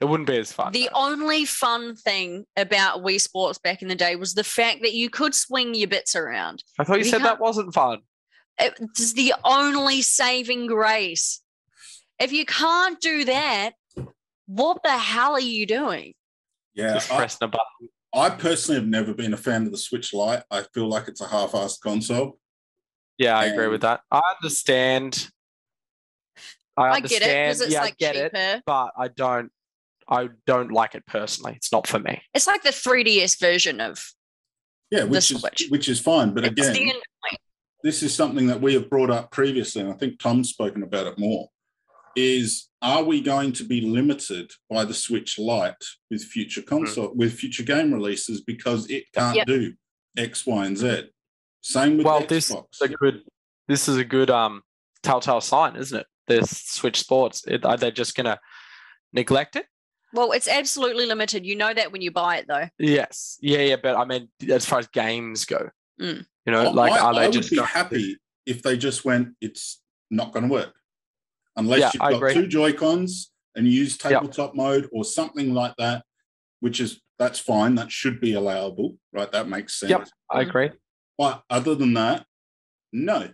It 0.00 0.06
wouldn't 0.06 0.28
be 0.28 0.38
as 0.38 0.52
fun. 0.52 0.72
The 0.72 0.90
no. 0.92 1.00
only 1.00 1.44
fun 1.44 1.94
thing 1.94 2.44
about 2.56 3.02
Wii 3.02 3.20
Sports 3.20 3.58
back 3.58 3.82
in 3.82 3.88
the 3.88 3.94
day 3.94 4.16
was 4.16 4.34
the 4.34 4.44
fact 4.44 4.82
that 4.82 4.92
you 4.92 5.08
could 5.08 5.34
swing 5.34 5.74
your 5.74 5.88
bits 5.88 6.14
around. 6.14 6.64
I 6.78 6.84
thought 6.84 6.98
you 6.98 7.04
we 7.04 7.08
said 7.08 7.22
that 7.22 7.40
wasn't 7.40 7.72
fun. 7.72 8.00
It's 8.58 9.12
the 9.12 9.34
only 9.44 10.02
saving 10.02 10.66
grace. 10.66 11.40
If 12.18 12.32
you 12.32 12.46
can't 12.46 13.00
do 13.00 13.24
that, 13.26 13.72
what 14.46 14.82
the 14.82 14.96
hell 14.96 15.32
are 15.32 15.40
you 15.40 15.66
doing? 15.66 16.14
Yeah, 16.74 16.94
Just 16.94 17.12
I, 17.12 17.16
pressing 17.16 17.46
a 17.46 17.48
button. 17.48 17.88
I 18.16 18.30
personally 18.30 18.80
have 18.80 18.88
never 18.88 19.12
been 19.12 19.34
a 19.34 19.36
fan 19.36 19.66
of 19.66 19.72
the 19.72 19.76
Switch 19.78 20.14
Lite. 20.14 20.42
I 20.50 20.62
feel 20.74 20.88
like 20.88 21.06
it's 21.06 21.20
a 21.20 21.26
half-assed 21.28 21.80
console. 21.80 22.38
Yeah, 23.18 23.38
I 23.38 23.44
agree 23.46 23.68
with 23.68 23.82
that. 23.82 24.00
I 24.10 24.20
understand. 24.42 25.28
I 26.78 26.82
I, 26.88 27.00
get 27.00 27.22
it 27.22 27.44
because 27.46 27.60
it's 27.60 27.72
yeah, 27.72 27.80
like 27.82 27.92
I 27.92 27.96
get 27.98 28.14
cheaper. 28.14 28.30
it, 28.34 28.62
but 28.66 28.90
I 28.98 29.08
don't. 29.08 29.50
I 30.08 30.28
don't 30.46 30.70
like 30.70 30.94
it 30.94 31.04
personally. 31.06 31.54
It's 31.56 31.72
not 31.72 31.86
for 31.86 31.98
me. 31.98 32.22
It's 32.32 32.46
like 32.46 32.62
the 32.62 32.68
3DS 32.70 33.40
version 33.40 33.80
of 33.80 34.02
Yeah, 34.90 35.00
The 35.00 35.06
which 35.08 35.30
is 35.32 35.40
Switch. 35.40 35.66
which 35.68 35.88
is 35.88 35.98
fine. 36.00 36.32
But 36.32 36.44
it's 36.44 36.52
again, 36.52 36.72
the 36.72 36.80
end 36.90 37.02
point. 37.28 37.40
this 37.82 38.02
is 38.02 38.14
something 38.14 38.46
that 38.46 38.60
we 38.60 38.74
have 38.74 38.88
brought 38.88 39.10
up 39.10 39.30
previously, 39.32 39.82
and 39.82 39.90
I 39.90 39.94
think 39.94 40.18
Tom's 40.20 40.50
spoken 40.50 40.82
about 40.82 41.06
it 41.06 41.18
more. 41.18 41.48
Is 42.16 42.68
are 42.80 43.02
we 43.04 43.20
going 43.20 43.52
to 43.52 43.64
be 43.64 43.82
limited 43.82 44.50
by 44.70 44.84
the 44.84 44.94
Switch 44.94 45.38
Lite 45.38 45.74
with 46.10 46.24
future 46.24 46.62
console 46.62 47.12
with 47.14 47.34
future 47.34 47.62
game 47.62 47.92
releases 47.92 48.40
because 48.40 48.88
it 48.90 49.04
can't 49.14 49.36
Yep. 49.36 49.46
do 49.46 49.74
X, 50.16 50.46
Y, 50.46 50.64
and 50.66 50.78
Z? 50.78 51.10
Same 51.60 51.98
with 51.98 52.06
Well, 52.06 52.22
Xbox. 52.22 52.28
this 52.28 52.50
is 52.50 52.80
a 52.82 52.88
good. 52.88 53.22
This 53.68 53.88
is 53.88 53.96
a 53.98 54.04
good 54.04 54.30
um 54.30 54.62
telltale 55.02 55.40
sign, 55.42 55.76
isn't 55.76 55.98
it? 56.00 56.06
The 56.26 56.46
Switch 56.46 56.98
Sports. 57.00 57.44
It, 57.46 57.64
are 57.64 57.76
they 57.76 57.90
just 57.90 58.14
going 58.16 58.24
to 58.26 58.38
neglect 59.12 59.56
it? 59.56 59.66
Well, 60.12 60.32
it's 60.32 60.48
absolutely 60.48 61.04
limited. 61.06 61.44
You 61.44 61.54
know 61.56 61.74
that 61.74 61.92
when 61.92 62.00
you 62.00 62.10
buy 62.10 62.38
it, 62.38 62.46
though. 62.48 62.68
Yes. 62.78 63.36
Yeah, 63.40 63.58
yeah. 63.58 63.76
But 63.82 63.96
I 63.96 64.04
mean, 64.06 64.28
as 64.50 64.64
far 64.64 64.78
as 64.78 64.86
games 64.88 65.44
go, 65.44 65.68
Mm. 66.00 66.24
you 66.46 66.52
know, 66.52 66.70
like 66.70 66.92
I, 66.92 66.98
are 66.98 67.14
they 67.14 67.20
I 67.26 67.30
just 67.30 67.50
would 67.50 67.50
be 67.50 67.56
going- 67.56 67.68
happy 67.68 68.16
if 68.46 68.62
they 68.62 68.76
just 68.78 69.04
went, 69.04 69.34
it's 69.40 69.82
not 70.10 70.32
going 70.32 70.46
to 70.46 70.52
work. 70.52 70.74
Unless 71.56 71.80
Yeah, 71.80 71.90
you've 71.94 72.02
I 72.02 72.10
got 72.10 72.16
agree. 72.16 72.34
two 72.34 72.46
Joy-Cons 72.46 73.32
and 73.54 73.66
you 73.66 73.72
use 73.72 73.92
Yep. 74.04 74.12
tabletop 74.12 74.54
mode 74.54 74.88
or 74.92 75.04
something 75.04 75.54
like 75.54 75.74
that, 75.78 76.04
which 76.60 76.80
is, 76.80 77.00
that's 77.18 77.38
fine. 77.38 77.74
That 77.76 77.90
should 77.90 78.20
be 78.20 78.34
allowable, 78.34 78.98
right? 79.12 79.30
That 79.32 79.48
makes 79.48 79.78
sense. 79.80 79.90
Yep. 79.90 80.08
I 80.30 80.42
agree. 80.42 80.70
But 81.16 81.42
other 81.48 81.74
than 81.74 81.94
that, 81.94 82.26
no. 82.92 83.30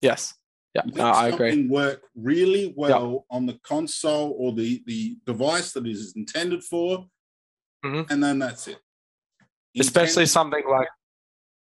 Yes. 0.00 0.34
Yeah. 0.74 0.82
No, 0.86 1.04
I 1.04 1.28
agree. 1.28 1.66
work 1.66 2.02
really 2.14 2.72
well 2.76 3.26
on 3.30 3.46
the 3.46 3.58
console 3.64 4.34
or 4.38 4.52
the, 4.52 4.82
the 4.86 5.16
device 5.26 5.72
that 5.72 5.86
it 5.86 5.90
is 5.90 6.14
intended 6.16 6.62
for, 6.64 7.06
Mhm. 7.84 8.10
and 8.10 8.22
then 8.22 8.38
that's 8.38 8.68
it. 8.68 8.78
Especially 9.78 10.26
something 10.26 10.64
like 10.68 10.88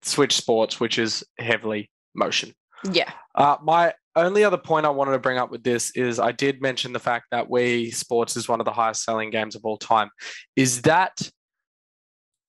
Switch 0.02 0.34
Sports, 0.36 0.80
which 0.80 0.98
is 0.98 1.24
heavily 1.38 1.90
motion. 2.14 2.54
Yeah. 2.90 3.12
Uh, 3.34 3.56
my 3.62 3.94
only 4.14 4.44
other 4.44 4.58
point 4.58 4.86
I 4.86 4.90
wanted 4.90 5.12
to 5.12 5.18
bring 5.18 5.38
up 5.38 5.50
with 5.50 5.62
this 5.62 5.90
is 5.92 6.18
I 6.18 6.32
did 6.32 6.60
mention 6.60 6.92
the 6.92 6.98
fact 6.98 7.26
that 7.30 7.48
Wii 7.48 7.94
Sports 7.94 8.36
is 8.36 8.48
one 8.48 8.60
of 8.60 8.66
the 8.66 8.72
highest 8.72 9.04
selling 9.04 9.30
games 9.30 9.54
of 9.54 9.64
all 9.64 9.78
time. 9.78 10.10
Is 10.56 10.82
that 10.82 11.30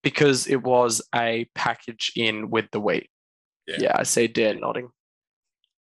because 0.03 0.47
it 0.47 0.61
was 0.61 1.01
a 1.15 1.47
package 1.55 2.11
in 2.15 2.49
with 2.49 2.65
the 2.71 2.81
Wii? 2.81 3.05
Yeah. 3.67 3.93
I 3.95 4.03
see 4.03 4.27
Dan 4.27 4.59
nodding. 4.59 4.89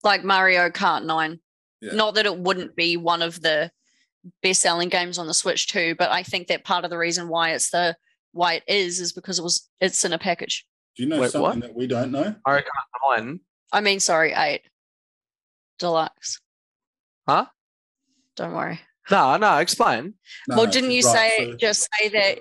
Like 0.03 0.23
Mario 0.23 0.69
Kart 0.69 1.03
9. 1.03 1.39
Yeah. 1.81 1.93
Not 1.93 2.15
that 2.15 2.27
it 2.27 2.37
wouldn't 2.37 2.75
be 2.75 2.97
one 2.97 3.21
of 3.21 3.41
the 3.41 3.71
best 4.43 4.61
selling 4.61 4.89
games 4.89 5.17
on 5.17 5.25
the 5.25 5.33
Switch 5.33 5.67
too, 5.67 5.95
but 5.97 6.11
I 6.11 6.21
think 6.21 6.47
that 6.47 6.63
part 6.63 6.83
of 6.83 6.91
the 6.91 6.97
reason 6.97 7.27
why 7.27 7.51
it's 7.51 7.71
the 7.71 7.95
why 8.33 8.53
it 8.53 8.63
is 8.67 8.99
is 8.99 9.11
because 9.11 9.39
it 9.39 9.43
was 9.43 9.67
it's 9.79 10.05
in 10.05 10.13
a 10.13 10.19
package. 10.19 10.65
Do 10.95 11.03
you 11.03 11.09
know 11.09 11.21
Wait, 11.21 11.31
something 11.31 11.59
what? 11.59 11.61
that 11.61 11.75
we 11.75 11.87
don't 11.87 12.11
know? 12.11 12.35
Mario 12.45 12.63
Kart 12.63 13.17
9. 13.17 13.39
I 13.71 13.81
mean, 13.81 13.99
sorry, 13.99 14.33
eight. 14.33 14.61
Deluxe. 15.81 16.39
Huh? 17.27 17.47
Don't 18.37 18.53
worry. 18.53 18.79
No, 19.09 19.35
no, 19.35 19.57
explain. 19.57 20.13
No, 20.47 20.55
well, 20.57 20.67
didn't 20.67 20.91
you 20.91 21.01
right, 21.03 21.31
say 21.37 21.51
so- 21.51 21.57
just 21.57 21.89
say 21.99 22.07
that 22.09 22.39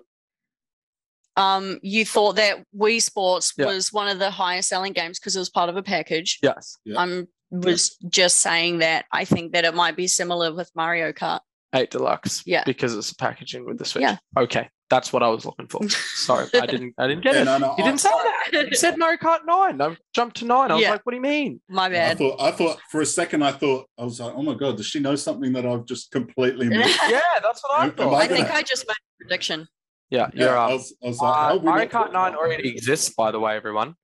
um 1.36 1.78
you 1.82 2.04
thought 2.04 2.36
that 2.36 2.64
Wii 2.76 3.02
Sports 3.02 3.52
Yeah. 3.56 3.66
was 3.66 3.92
one 3.92 4.08
of 4.08 4.18
the 4.18 4.30
highest 4.30 4.68
selling 4.68 4.92
games 4.92 5.18
because 5.18 5.34
it 5.34 5.38
was 5.38 5.50
part 5.50 5.68
of 5.68 5.76
a 5.76 5.82
package? 5.82 6.38
Yes. 6.42 6.76
Yeah. 6.84 7.00
I'm 7.00 7.26
was 7.50 7.96
just 8.08 8.38
saying 8.40 8.78
that 8.78 9.06
I 9.10 9.24
think 9.24 9.52
that 9.54 9.64
it 9.64 9.74
might 9.74 9.96
be 9.96 10.06
similar 10.06 10.54
with 10.54 10.70
Mario 10.76 11.10
Kart. 11.12 11.40
8 11.74 11.90
Deluxe. 11.90 12.42
Yeah. 12.46 12.62
Because 12.64 12.94
it's 12.94 13.12
packaging 13.12 13.64
with 13.64 13.78
the 13.78 13.84
Switch. 13.84 14.02
Yeah. 14.02 14.18
Okay. 14.38 14.68
That's 14.90 15.12
what 15.12 15.22
I 15.22 15.28
was 15.28 15.44
looking 15.46 15.68
for. 15.68 15.88
Sorry, 15.88 16.48
I 16.52 16.66
didn't 16.66 16.94
I 16.98 17.06
didn't 17.06 17.22
get 17.22 17.34
Yeah, 17.36 17.42
it. 17.42 17.44
no, 17.44 17.58
no, 17.58 17.66
You 17.78 17.84
I- 17.84 17.86
didn't 17.86 18.00
say 18.00 18.10
that. 18.52 18.68
You 18.70 18.74
said 18.74 18.98
Mario 18.98 19.18
Kart 19.18 19.46
9. 19.46 19.80
I 19.80 19.96
jumped 20.12 20.38
to 20.38 20.44
9. 20.44 20.70
I 20.70 20.74
was 20.74 20.82
Yeah. 20.82 20.90
like, 20.90 21.06
what 21.06 21.12
do 21.12 21.16
you 21.16 21.22
mean? 21.22 21.60
My 21.68 21.84
I 21.84 21.88
bad. 21.90 22.18
thought, 22.18 22.40
I 22.40 22.50
thought 22.50 22.78
for 22.90 23.00
a 23.00 23.06
second, 23.06 23.44
I 23.44 23.52
thought, 23.52 23.88
I 23.96 24.02
was 24.04 24.18
like, 24.18 24.34
oh 24.34 24.42
my 24.42 24.54
God, 24.54 24.76
does 24.76 24.86
she 24.86 24.98
know 24.98 25.14
something 25.14 25.52
that 25.52 25.64
I've 25.64 25.84
just 25.86 26.10
completely 26.10 26.68
missed? 26.76 26.98
Yeah, 27.08 27.20
that's 27.40 27.62
what 27.62 27.78
I 27.78 27.84
Am- 27.84 27.90
am 27.90 27.96
thought. 27.96 28.14
I 28.14 28.26
gonna- 28.26 28.40
think 28.40 28.50
I 28.52 28.62
just 28.62 28.84
made 28.88 28.94
a 28.94 29.24
prediction. 29.24 29.68
Yeah, 30.10 30.28
Yeah, 30.34 30.46
you're 30.46 30.58
I 30.58 30.64
up. 30.64 30.70
was, 30.72 30.94
I 31.04 31.06
was 31.06 31.18
like, 31.20 31.30
Uh, 31.30 31.34
how 31.40 31.48
have 31.52 31.60
we 31.62 31.66
Mario 31.66 31.84
not 31.84 31.92
Kart 32.08 32.12
9 32.12 32.34
already 32.34 32.68
exists, 32.68 33.14
by 33.14 33.30
the 33.30 33.38
way, 33.38 33.54
everyone. 33.54 33.94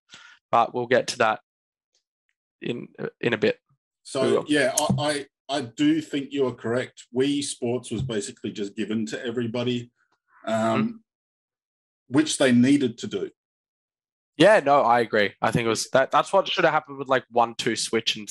But 0.52 0.72
we'll 0.72 0.86
get 0.86 1.08
to 1.08 1.18
that 1.18 1.40
in 2.62 2.86
in 3.20 3.32
a 3.32 3.38
bit. 3.38 3.58
So 4.04 4.44
yeah, 4.46 4.72
I, 4.78 5.26
I 5.48 5.56
I 5.56 5.60
do 5.62 6.00
think 6.00 6.28
you 6.30 6.46
are 6.46 6.54
correct. 6.54 7.06
Wii 7.14 7.42
Sports 7.42 7.90
was 7.90 8.02
basically 8.02 8.52
just 8.52 8.76
given 8.76 9.04
to 9.06 9.24
everybody, 9.26 9.90
um, 10.46 10.54
Mm-hmm. 10.54 10.90
which 12.08 12.38
they 12.38 12.52
needed 12.52 12.98
to 12.98 13.06
do. 13.06 13.30
Yeah, 14.36 14.60
no, 14.64 14.82
I 14.82 15.00
agree. 15.00 15.32
I 15.40 15.50
think 15.50 15.66
it 15.66 15.68
was 15.68 15.88
that. 15.92 16.10
That's 16.10 16.32
what 16.32 16.46
should 16.48 16.64
have 16.64 16.74
happened 16.74 16.98
with 16.98 17.08
like 17.08 17.24
one 17.30 17.54
two 17.56 17.74
switch 17.74 18.16
and 18.16 18.28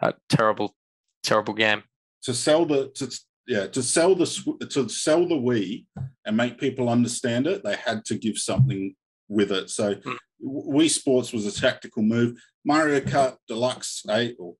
that 0.00 0.16
terrible, 0.28 0.74
terrible 1.22 1.54
game. 1.54 1.82
to 2.24 2.34
sell 2.34 2.66
the 2.66 2.88
to 2.96 3.08
yeah 3.46 3.66
to 3.68 3.82
sell 3.82 4.14
the 4.14 4.26
to 4.70 4.88
sell 4.88 5.26
the 5.28 5.36
Wii 5.36 5.86
and 6.26 6.36
make 6.36 6.58
people 6.58 6.88
understand 6.88 7.46
it, 7.46 7.62
they 7.64 7.76
had 7.76 8.04
to 8.06 8.16
give 8.18 8.36
something 8.38 8.94
with 9.28 9.52
it. 9.52 9.70
So 9.70 9.94
Mm. 9.94 10.16
Wii 10.44 10.90
Sports 10.90 11.32
was 11.32 11.46
a 11.46 11.52
tactical 11.60 12.02
move. 12.02 12.36
Mario 12.64 13.00
Kart 13.00 13.36
Deluxe 13.46 14.02
Eight 14.10 14.36
or 14.38 14.54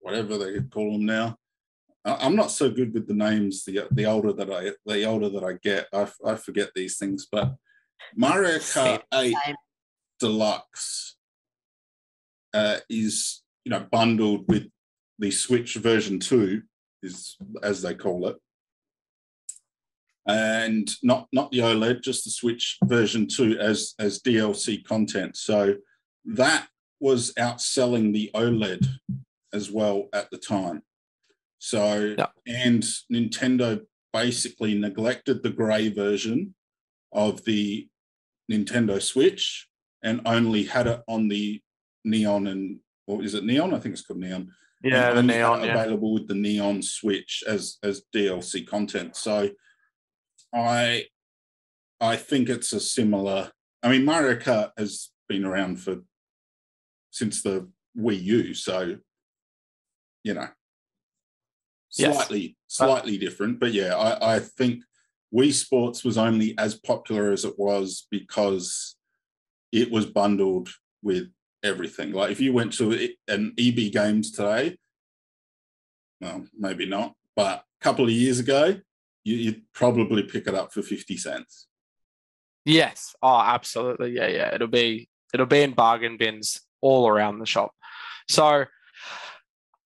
whatever 0.00 0.36
they 0.38 0.58
call 0.60 0.92
them 0.92 1.04
now. 1.06 1.36
I'm 2.06 2.36
not 2.36 2.52
so 2.52 2.70
good 2.70 2.94
with 2.94 3.08
the 3.08 3.14
names. 3.14 3.64
The 3.64 3.88
the 3.90 4.06
older 4.06 4.32
that 4.32 4.50
I 4.50 4.70
the 4.90 5.04
older 5.04 5.28
that 5.28 5.42
I 5.42 5.54
get, 5.54 5.88
I, 5.92 6.08
I 6.24 6.36
forget 6.36 6.70
these 6.74 6.98
things. 6.98 7.26
But 7.30 7.54
Mario 8.14 8.58
Kart 8.58 9.02
Eight 9.12 9.34
Deluxe 10.20 11.16
uh, 12.54 12.78
is 12.88 13.42
you 13.64 13.70
know 13.70 13.86
bundled 13.90 14.44
with 14.48 14.68
the 15.18 15.32
Switch 15.32 15.74
version 15.74 16.20
two, 16.20 16.62
is 17.02 17.36
as 17.62 17.82
they 17.82 17.94
call 17.94 18.28
it, 18.28 18.36
and 20.28 20.88
not 21.02 21.26
not 21.32 21.50
the 21.50 21.58
OLED, 21.58 22.02
just 22.02 22.24
the 22.24 22.30
Switch 22.30 22.78
version 22.84 23.26
two 23.26 23.58
as 23.58 23.94
as 23.98 24.20
DLC 24.20 24.84
content. 24.84 25.36
So 25.36 25.74
that 26.24 26.68
was 27.00 27.32
outselling 27.34 28.12
the 28.12 28.30
OLED 28.32 28.86
as 29.52 29.72
well 29.72 30.08
at 30.12 30.30
the 30.30 30.38
time. 30.38 30.82
So 31.58 32.14
Yeah. 32.18 32.26
and 32.46 32.82
Nintendo 33.12 33.84
basically 34.12 34.74
neglected 34.78 35.42
the 35.42 35.50
grey 35.50 35.88
version 35.88 36.54
of 37.12 37.44
the 37.44 37.88
Nintendo 38.50 39.00
Switch 39.02 39.68
and 40.02 40.20
only 40.24 40.64
had 40.64 40.86
it 40.86 41.02
on 41.08 41.28
the 41.28 41.60
Neon 42.04 42.46
and 42.46 42.80
or 43.06 43.22
is 43.22 43.34
it 43.34 43.44
Neon? 43.44 43.72
I 43.74 43.78
think 43.78 43.92
it's 43.94 44.02
called 44.04 44.20
Neon. 44.20 44.52
Yeah, 44.82 45.10
and 45.10 45.18
the 45.18 45.22
neon. 45.22 45.62
it 45.62 45.66
Yeah, 45.66 45.74
available 45.74 46.12
with 46.14 46.28
the 46.28 46.34
Neon 46.34 46.82
Switch 46.82 47.42
as 47.46 47.78
as 47.82 48.02
DLC 48.14 48.66
content. 48.66 49.16
So 49.16 49.50
I 50.54 51.06
I 52.00 52.16
think 52.16 52.48
it's 52.48 52.72
a 52.72 52.80
similar. 52.80 53.52
I 53.82 53.88
mean, 53.88 54.04
Mario 54.04 54.36
Kart 54.38 54.72
has 54.76 55.10
been 55.28 55.44
around 55.44 55.80
for 55.80 56.02
since 57.10 57.42
the 57.42 57.70
Wii 57.98 58.22
U, 58.22 58.54
so 58.54 58.98
you 60.22 60.34
know, 60.34 60.48
Yes. 61.98 62.14
slightly 62.16 62.56
slightly 62.66 63.18
different. 63.18 63.58
But 63.60 63.72
yeah, 63.72 63.96
I, 63.96 64.36
I 64.36 64.38
think 64.38 64.82
Wii 65.34 65.52
Sports 65.52 66.04
was 66.04 66.18
only 66.18 66.56
as 66.58 66.74
popular 66.74 67.32
as 67.32 67.44
it 67.44 67.54
was 67.58 68.06
because 68.10 68.96
it 69.72 69.90
was 69.90 70.06
bundled 70.06 70.68
with 71.02 71.28
everything. 71.62 72.12
Like 72.12 72.30
if 72.30 72.40
you 72.40 72.52
went 72.52 72.72
to 72.74 73.08
an 73.28 73.54
EB 73.58 73.92
Games 73.92 74.30
today, 74.30 74.76
well, 76.20 76.46
maybe 76.58 76.86
not, 76.86 77.14
but 77.34 77.64
a 77.80 77.84
couple 77.84 78.04
of 78.04 78.10
years 78.10 78.38
ago, 78.38 78.76
you, 79.24 79.36
you'd 79.36 79.62
probably 79.72 80.22
pick 80.22 80.46
it 80.46 80.54
up 80.54 80.72
for 80.72 80.82
fifty 80.82 81.16
cents. 81.16 81.66
yes. 82.64 83.14
Oh, 83.22 83.40
absolutely. 83.40 84.12
Yeah, 84.12 84.28
yeah. 84.28 84.54
It'll 84.54 84.68
be 84.68 85.08
it'll 85.34 85.46
be 85.46 85.62
in 85.62 85.72
bargain 85.72 86.16
bins 86.16 86.60
all 86.80 87.08
around 87.08 87.38
the 87.38 87.46
shop. 87.46 87.72
So 88.28 88.64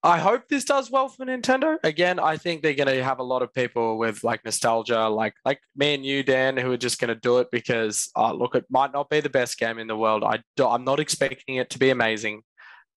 I 0.02 0.18
hope 0.18 0.48
this 0.48 0.64
does 0.64 0.90
well 0.90 1.08
for 1.08 1.26
Nintendo. 1.26 1.76
Again, 1.84 2.18
I 2.18 2.38
think 2.38 2.62
they're 2.62 2.72
going 2.72 2.88
to 2.88 3.04
have 3.04 3.18
a 3.18 3.24
lot 3.24 3.42
of 3.42 3.52
people 3.52 3.98
with 3.98 4.24
like 4.24 4.42
nostalgia, 4.44 5.08
like 5.08 5.34
like 5.44 5.60
me 5.76 5.94
and 5.94 6.06
you, 6.06 6.22
Dan, 6.22 6.56
who 6.56 6.72
are 6.72 6.78
just 6.78 6.98
going 6.98 7.08
to 7.08 7.14
do 7.14 7.38
it 7.38 7.48
because 7.52 8.10
uh, 8.16 8.32
look, 8.32 8.54
it 8.54 8.64
might 8.70 8.92
not 8.92 9.10
be 9.10 9.20
the 9.20 9.28
best 9.28 9.58
game 9.58 9.78
in 9.78 9.88
the 9.88 9.96
world. 9.96 10.24
I 10.24 10.42
do, 10.56 10.66
I'm 10.66 10.84
not 10.84 11.00
expecting 11.00 11.56
it 11.56 11.68
to 11.70 11.78
be 11.78 11.90
amazing, 11.90 12.42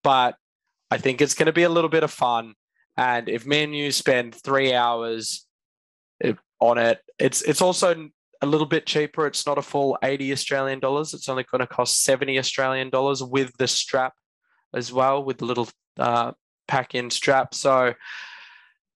but 0.02 0.36
I 0.90 0.98
think 0.98 1.22
it's 1.22 1.34
going 1.34 1.48
to 1.48 1.54
be 1.54 1.64
a 1.64 1.70
little 1.70 1.90
bit 1.90 2.04
of 2.04 2.12
fun. 2.12 2.54
And 2.96 3.28
if 3.28 3.46
me 3.46 3.64
and 3.64 3.76
you 3.76 3.92
spend 3.92 4.36
three 4.36 4.74
hours 4.74 5.46
eh, 6.24 6.34
on 6.62 6.78
it, 6.78 7.00
it's 7.20 7.42
it's 7.42 7.62
also 7.62 8.10
a 8.42 8.46
little 8.46 8.68
bit 8.68 8.86
cheaper. 8.86 9.28
It's 9.28 9.46
not 9.46 9.58
a 9.58 9.62
full 9.62 9.98
80 10.04 10.32
Australian 10.32 10.80
dollars. 10.80 11.14
It's 11.14 11.28
only 11.28 11.44
going 11.44 11.60
to 11.60 11.68
cost 11.68 12.04
70 12.04 12.40
Australian 12.40 12.90
dollars 12.90 13.22
with 13.22 13.52
the 13.58 13.68
strap 13.68 14.14
as 14.74 14.94
well, 14.94 15.22
with 15.22 15.40
the 15.40 15.46
little 15.46 15.68
uh, 15.98 16.32
pack 16.68 16.96
in 16.96 17.10
strap. 17.10 17.54
So 17.54 17.94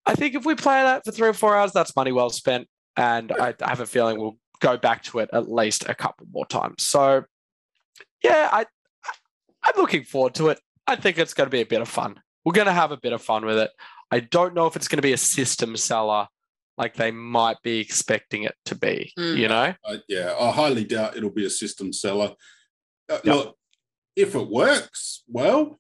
I 0.06 0.16
think 0.16 0.36
if 0.36 0.46
we 0.46 0.56
play 0.56 0.82
that 0.84 1.04
for 1.06 1.12
three 1.12 1.28
or 1.28 1.34
four 1.34 1.56
hours, 1.56 1.72
that's 1.74 1.96
money 1.96 2.12
well 2.12 2.30
spent. 2.30 2.68
And 2.96 3.32
I, 3.32 3.54
I 3.62 3.70
have 3.70 3.80
a 3.82 3.86
feeling 3.86 4.20
we'll 4.20 4.38
go 4.60 4.78
back 4.78 5.04
to 5.04 5.20
it 5.20 5.30
at 5.34 5.52
least 5.52 5.88
a 5.88 5.94
couple 5.96 6.26
more 6.32 6.46
times. 6.46 6.84
So 6.84 7.24
yeah, 8.24 8.50
I 8.52 8.66
I'm 9.64 9.74
looking 9.78 10.04
forward 10.04 10.34
to 10.36 10.50
it. 10.50 10.60
I 10.88 10.96
think 10.96 11.18
it's 11.18 11.34
going 11.34 11.48
to 11.48 11.52
be 11.52 11.62
a 11.62 11.66
bit 11.66 11.82
of 11.82 11.90
fun. 11.90 12.20
We're 12.46 12.54
going 12.54 12.68
to 12.68 12.74
have 12.74 12.92
a 12.92 12.98
bit 12.98 13.12
of 13.14 13.22
fun 13.22 13.46
with 13.46 13.58
it. 13.58 13.72
I 14.10 14.22
don't 14.22 14.54
know 14.54 14.66
if 14.68 14.76
it's 14.78 14.88
going 14.88 14.98
to 15.00 15.02
be 15.04 15.12
a 15.14 15.18
system 15.18 15.76
seller 15.76 16.28
like 16.78 16.94
they 16.94 17.12
might 17.12 17.58
be 17.64 17.80
expecting 17.80 18.44
it 18.44 18.56
to 18.66 18.76
be, 18.76 19.12
Mm. 19.18 19.38
you 19.38 19.48
know? 19.48 19.74
I, 19.86 20.00
yeah, 20.08 20.34
I 20.40 20.52
highly 20.52 20.86
doubt 20.86 21.18
it'll 21.18 21.30
be 21.32 21.46
a 21.46 21.50
system 21.50 21.92
seller. 21.92 22.34
Uh, 23.10 23.18
Yep. 23.24 23.36
Look, 23.36 23.56
if 24.16 24.36
it 24.36 24.48
works, 24.48 25.24
well, 25.28 25.80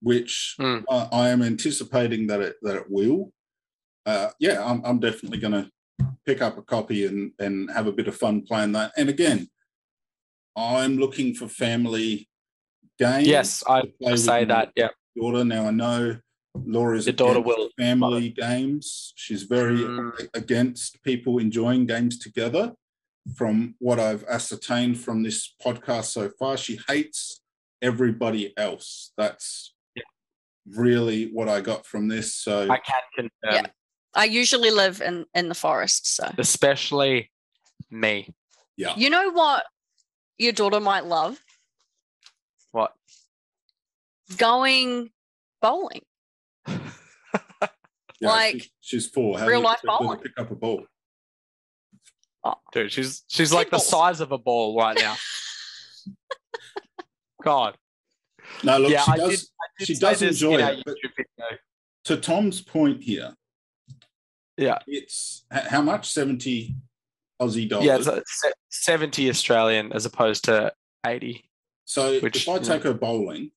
which 0.00 0.54
Mm. 0.60 0.84
I, 0.90 1.08
I 1.12 1.28
am 1.30 1.42
anticipating 1.42 2.26
that 2.28 2.40
it 2.40 2.56
that 2.62 2.76
it 2.76 2.86
will. 2.88 3.32
Uh, 4.04 4.30
yeah, 4.38 4.64
I'm, 4.64 4.80
I'm 4.84 5.00
definitely 5.00 5.38
going 5.38 5.52
to 5.52 5.70
pick 6.24 6.40
up 6.42 6.58
a 6.58 6.62
copy 6.62 7.06
and 7.06 7.32
and 7.38 7.70
have 7.70 7.86
a 7.86 7.92
bit 7.92 8.08
of 8.08 8.16
fun 8.16 8.42
playing 8.42 8.72
that. 8.72 8.92
And 8.96 9.08
again, 9.08 9.48
I'm 10.56 10.96
looking 10.96 11.34
for 11.34 11.48
family 11.48 12.28
games. 12.98 13.26
Yes, 13.26 13.62
I 13.68 13.82
to 13.82 13.88
play 14.00 14.12
with 14.12 14.20
say 14.20 14.44
that. 14.44 14.72
Yeah, 14.76 14.88
Daughter. 15.16 15.44
Now 15.44 15.66
I 15.66 15.70
know 15.70 16.16
Laura's 16.54 17.06
Your 17.06 17.12
daughter 17.14 17.40
will 17.40 17.68
family 17.76 18.30
games. 18.30 19.12
She's 19.16 19.42
very 19.42 19.78
Mm. 19.78 20.28
against 20.34 21.02
people 21.02 21.38
enjoying 21.38 21.86
games 21.86 22.18
together. 22.18 22.72
From 23.34 23.74
what 23.80 23.98
I've 23.98 24.22
ascertained 24.24 25.00
from 25.00 25.24
this 25.24 25.52
podcast 25.64 26.04
so 26.12 26.30
far, 26.38 26.56
she 26.56 26.78
hates 26.88 27.40
everybody 27.82 28.56
else. 28.56 29.12
That's. 29.16 29.72
Really 30.74 31.26
what 31.32 31.48
I 31.48 31.60
got 31.60 31.86
from 31.86 32.08
this. 32.08 32.34
So 32.34 32.62
I 32.70 32.78
can 32.78 33.02
confirm, 33.14 33.30
Yeah. 33.64 33.66
I 34.14 34.24
usually 34.24 34.70
live 34.70 35.00
in 35.02 35.26
in 35.34 35.48
the 35.48 35.54
forest, 35.54 36.14
so 36.16 36.30
especially 36.38 37.30
me. 37.90 38.34
Yeah. 38.76 38.94
You 38.96 39.10
know 39.10 39.30
what 39.30 39.64
your 40.38 40.52
daughter 40.52 40.80
might 40.80 41.04
love 41.04 41.38
What? 42.72 42.92
going 44.36 45.10
bowling. 45.62 46.02
yeah, 46.68 46.78
like, 48.20 48.62
she- 48.62 48.70
she's 48.80 49.06
four. 49.08 49.38
How 49.38 49.46
real 49.46 49.60
life 49.60 49.74
expect 49.84 49.92
her 49.92 49.98
to 49.98 50.04
bowling. 50.04 50.20
Pick 50.20 50.32
up 50.38 50.50
a 50.50 50.54
ball. 50.54 50.84
Oh. 52.44 52.54
Dude, 52.72 52.92
she's 52.92 53.24
she's 53.28 53.52
like 53.52 53.70
the 53.70 53.78
size 53.78 54.20
of 54.20 54.32
a 54.32 54.38
ball 54.38 54.78
right 54.78 54.96
now. 54.96 55.16
God. 57.42 57.76
No, 58.64 58.78
look, 58.78 58.90
yeah, 58.90 59.02
she 59.04 59.10
I 59.12 59.16
does. 59.16 59.28
did, 59.30 59.48
I 59.60 59.66
did 59.78 59.86
she 59.86 59.94
does 59.96 60.22
enjoy 60.22 60.54
it, 60.56 60.82
but- 60.84 60.94
YouTube 60.96 61.10
video. 61.16 61.58
To 62.04 62.16
Tom's 62.16 62.60
point 62.60 63.02
here, 63.02 63.34
Yeah. 64.56 64.78
it's 64.86 65.44
how 65.50 65.82
much 65.82 66.08
seventy 66.08 66.76
Aussie 67.40 67.68
dollars. 67.68 67.86
Yeah, 67.86 67.96
it's 67.96 68.44
a 68.44 68.52
70 68.70 69.28
Australian 69.28 69.92
as 69.92 70.06
opposed 70.06 70.44
to 70.44 70.72
80. 71.04 71.50
So 71.84 72.18
Which, 72.20 72.36
if 72.42 72.48
I 72.48 72.54
you 72.54 72.60
know- 72.60 72.64
take 72.66 72.82
her 72.84 72.94
bowling, 72.94 73.50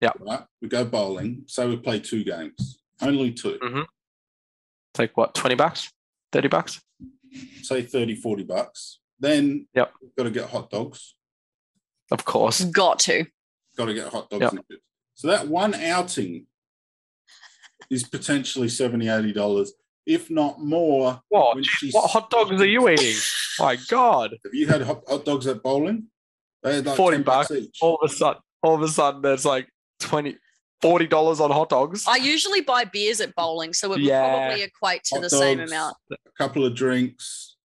Yeah. 0.00 0.12
right, 0.20 0.44
we 0.62 0.68
go 0.68 0.84
bowling. 0.84 1.42
So 1.46 1.68
we 1.68 1.76
play 1.76 2.00
two 2.00 2.24
games, 2.24 2.80
only 3.02 3.32
2 3.32 3.58
Mm. 3.58 3.84
It's 4.92 4.98
like 4.98 5.16
what, 5.16 5.34
20 5.34 5.56
bucks? 5.56 5.92
30 6.32 6.48
bucks? 6.48 6.80
say 7.62 7.82
30, 7.82 8.14
40 8.16 8.42
bucks. 8.44 8.98
Then 9.18 9.68
Yep. 9.74 9.92
we've 10.00 10.14
got 10.16 10.24
to 10.24 10.30
get 10.30 10.48
hot 10.50 10.70
dogs. 10.70 11.14
Of 12.10 12.24
course. 12.24 12.64
Got 12.64 12.98
to. 13.00 13.26
Got 13.80 13.86
to 13.86 13.94
get 13.94 14.08
hot 14.08 14.28
dogs. 14.28 14.42
Yep. 14.42 14.52
and 14.52 14.60
chips. 14.70 14.82
So 15.14 15.28
that 15.28 15.48
one 15.48 15.72
outing 15.74 16.46
is 17.90 18.04
potentially 18.04 18.68
70 18.68 19.32
dollars, 19.32 19.72
if 20.06 20.30
not 20.30 20.60
more. 20.60 21.20
What? 21.30 21.56
What 21.92 22.10
hot 22.10 22.28
dogs 22.30 22.60
are 22.60 22.66
you 22.66 22.88
eating? 22.90 23.16
My 23.58 23.76
God. 23.88 24.32
Have 24.44 24.52
you 24.54 24.66
had 24.66 24.82
hot, 24.82 25.02
hot 25.08 25.24
dogs 25.24 25.46
at 25.46 25.62
bowling? 25.62 26.08
They 26.62 26.76
had 26.76 26.84
like 26.86 26.96
40 26.98 27.18
bucks 27.22 27.48
bucks. 27.48 27.60
each. 27.60 27.78
All 27.80 27.98
of 28.02 28.10
a 28.10 28.14
sudden, 28.14 28.42
all 28.62 28.74
of 28.74 28.82
a 28.82 28.88
sudden, 28.88 29.22
there's 29.22 29.46
like 29.46 29.66
20, 30.00 30.36
40 30.82 31.06
dollars 31.06 31.40
on 31.40 31.50
hot 31.50 31.70
dogs. 31.70 32.04
I 32.06 32.16
usually 32.16 32.60
buy 32.60 32.84
beers 32.84 33.22
at 33.22 33.34
bowling, 33.34 33.72
so 33.72 33.86
it 33.86 33.90
would 33.96 34.00
Yeah. 34.02 34.28
probably 34.46 34.62
equate 34.64 35.04
to 35.04 35.14
Hot 35.14 35.22
the 35.22 35.30
same 35.30 35.60
amount. 35.60 35.96
A 36.12 36.16
couple 36.36 36.66
of 36.66 36.74
drinks. 36.74 37.56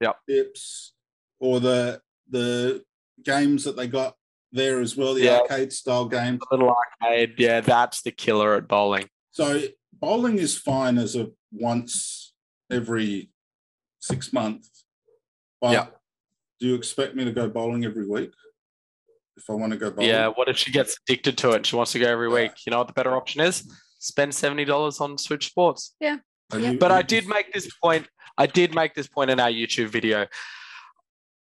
Yep. 0.00 0.16
Dips. 0.26 0.94
Or 1.38 1.60
the 1.60 2.00
the 2.28 2.84
games 3.22 3.62
that 3.64 3.76
they 3.76 3.86
got 3.86 4.16
there 4.54 4.80
as 4.80 4.96
well, 4.96 5.14
the 5.14 5.24
Yeah. 5.24 5.40
arcade 5.40 5.72
style 5.72 6.06
games. 6.06 6.40
A 6.50 6.54
little 6.54 6.74
arcade. 7.02 7.34
Yeah, 7.38 7.60
that's 7.60 8.02
the 8.02 8.12
killer 8.12 8.54
at 8.54 8.68
bowling. 8.68 9.08
So 9.32 9.62
bowling 9.92 10.38
is 10.38 10.56
fine 10.56 10.96
as 10.96 11.16
a 11.16 11.30
once 11.52 12.32
every 12.70 13.30
six 14.00 14.32
months. 14.32 14.84
But 15.60 15.72
Yeah. 15.72 15.86
do 16.60 16.68
you 16.68 16.74
expect 16.76 17.16
me 17.16 17.24
to 17.24 17.32
go 17.32 17.48
bowling 17.48 17.84
every 17.84 18.06
week? 18.06 18.32
If 19.36 19.50
I 19.50 19.54
want 19.54 19.72
to 19.72 19.78
go 19.78 19.90
bowling? 19.90 20.08
Yeah, 20.08 20.28
what 20.28 20.48
if 20.48 20.56
she 20.56 20.70
gets 20.70 20.96
addicted 21.02 21.36
to 21.38 21.50
it 21.50 21.56
and 21.56 21.66
she 21.66 21.74
wants 21.74 21.90
to 21.92 21.98
go 21.98 22.06
every 22.08 22.28
Yeah. 22.28 22.34
week? 22.34 22.52
You 22.64 22.70
know 22.70 22.78
what 22.78 22.86
the 22.86 22.92
better 22.94 23.16
option 23.16 23.40
is? 23.40 23.68
Spend 23.98 24.32
$70 24.34 25.00
on 25.00 25.18
Switch 25.18 25.46
Sports. 25.46 25.96
Are 26.00 26.06
Yeah. 26.60 26.70
you- 26.70 26.78
But 26.78 26.92
I 26.92 26.98
you- 26.98 27.04
did 27.04 27.26
make 27.26 27.52
this 27.52 27.68
point. 27.82 28.08
I 28.38 28.46
did 28.46 28.72
make 28.74 28.94
this 28.94 29.08
point 29.08 29.30
in 29.30 29.40
our 29.40 29.50
YouTube 29.50 29.88
video. 29.88 30.28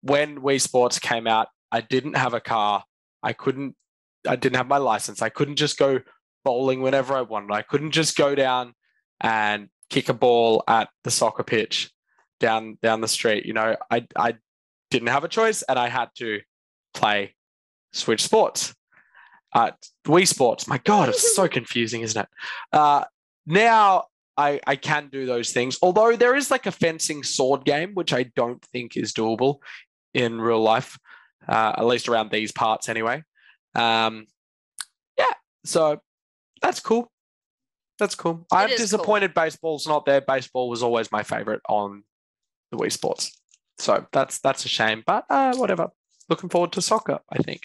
When 0.02 0.40
Wii 0.42 0.60
Sports 0.60 0.98
came 0.98 1.26
out, 1.26 1.48
I 1.72 1.80
didn't 1.80 2.14
have 2.16 2.34
a 2.34 2.40
car. 2.40 2.84
I 3.22 3.32
couldn't, 3.32 3.74
I 4.26 4.36
didn't 4.36 4.56
have 4.56 4.68
my 4.68 4.78
license. 4.78 5.22
I 5.22 5.28
couldn't 5.28 5.56
just 5.56 5.78
go 5.78 6.00
bowling 6.44 6.82
whenever 6.82 7.14
I 7.14 7.22
wanted. 7.22 7.52
I 7.52 7.62
couldn't 7.62 7.92
just 7.92 8.16
go 8.16 8.34
down 8.34 8.74
and 9.20 9.68
kick 9.90 10.08
a 10.08 10.14
ball 10.14 10.62
at 10.68 10.88
the 11.04 11.10
soccer 11.10 11.42
pitch 11.42 11.90
down 12.40 12.78
down 12.82 13.00
the 13.00 13.08
street. 13.08 13.46
You 13.46 13.52
know, 13.52 13.76
I 13.90 14.06
I 14.16 14.34
didn't 14.90 15.08
have 15.08 15.24
a 15.24 15.28
choice 15.28 15.62
and 15.62 15.78
I 15.78 15.88
had 15.88 16.08
to 16.18 16.40
play 16.94 17.34
Switch 17.92 18.22
Sports. 18.22 18.74
Uh 19.52 19.72
Wii 20.06 20.26
Sports. 20.26 20.68
My 20.68 20.78
God, 20.78 21.08
it's 21.08 21.34
so 21.34 21.48
confusing, 21.58 22.02
isn't 22.02 22.20
it? 22.20 22.28
Uh 22.72 23.04
now 23.46 24.04
I, 24.36 24.60
I 24.66 24.76
can 24.76 25.08
do 25.08 25.26
those 25.26 25.50
things. 25.50 25.78
Although 25.82 26.14
there 26.14 26.36
is 26.36 26.50
like 26.50 26.66
a 26.66 26.70
fencing 26.70 27.24
sword 27.24 27.64
game, 27.64 27.92
which 27.94 28.12
I 28.12 28.22
don't 28.36 28.62
think 28.72 28.96
is 28.96 29.12
doable 29.12 29.58
in 30.14 30.40
real 30.40 30.62
life, 30.62 30.96
uh, 31.46 31.74
at 31.76 31.84
least 31.86 32.08
around 32.08 32.30
these 32.30 32.52
parts 32.52 32.88
anyway. 32.88 33.22
Um, 33.74 34.26
yeah, 35.18 35.24
so 35.64 36.00
that's 36.62 36.80
cool. 36.80 37.10
That's 37.98 38.14
cool. 38.14 38.46
I'm 38.52 38.70
is 38.70 38.76
cool. 38.76 38.84
disappointed 38.84 39.34
baseball's 39.34 39.86
not 39.86 40.06
there. 40.06 40.20
Baseball 40.20 40.68
was 40.68 40.82
always 40.82 41.10
my 41.12 41.22
favorite 41.22 41.60
on 41.68 42.04
the 42.70 42.78
Wii 42.78 42.92
Sports, 42.92 43.38
so 43.78 44.06
that's 44.12 44.38
that's 44.40 44.64
a 44.64 44.68
shame. 44.68 45.02
But 45.06 45.24
uh, 45.30 45.54
whatever. 45.56 45.88
Looking 46.28 46.48
forward 46.50 46.72
to 46.72 46.82
soccer. 46.82 47.18
I 47.32 47.38
think. 47.38 47.62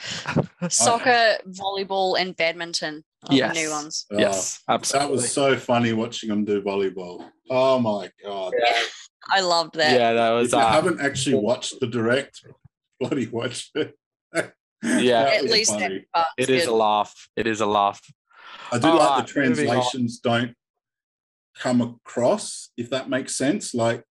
Soccer, 0.68 1.38
volleyball, 1.48 2.18
and 2.18 2.36
badminton 2.36 3.04
are 3.28 3.34
Yes. 3.34 3.54
the 3.56 3.62
new 3.62 3.70
ones. 3.70 4.06
Oh, 4.12 4.18
yes, 4.18 4.60
That 4.68 5.10
was 5.10 5.32
so 5.32 5.56
funny 5.56 5.92
watching 5.92 6.28
them 6.28 6.44
do 6.44 6.62
volleyball. 6.62 7.28
Oh 7.50 7.78
my 7.80 8.10
god! 8.24 8.52
I 9.30 9.40
loved 9.40 9.74
that. 9.74 9.92
yeah, 9.98 10.12
that 10.12 10.32
If 10.34 10.40
was. 10.42 10.52
you 10.52 10.58
Uh, 10.58 10.70
haven't 10.72 11.00
actually 11.00 11.34
watched 11.36 11.80
the 11.80 11.86
direct, 11.86 12.42
bloody 13.00 13.26
watch 13.26 13.70
it. 13.74 13.96
Yeah. 14.82 15.22
At 15.34 15.44
least 15.44 15.72
funny. 15.72 15.88
that 15.98 16.12
part's 16.14 16.30
it 16.38 16.50
is 16.50 16.64
good. 16.64 16.72
a 16.72 16.74
laugh. 16.74 17.28
It 17.36 17.46
is 17.46 17.60
a 17.60 17.66
laugh. 17.66 18.00
I 18.72 18.78
do 18.78 18.88
All 18.88 18.96
like 18.98 19.26
the 19.26 19.40
right, 19.40 19.48
moving 19.48 19.68
on. 19.68 19.74
translations 19.74 20.18
don't 20.20 20.54
come 21.56 21.80
across, 21.80 22.70
if 22.76 22.90
that 22.90 23.08
makes 23.08 23.34
sense. 23.36 23.74
Like, 23.74 24.04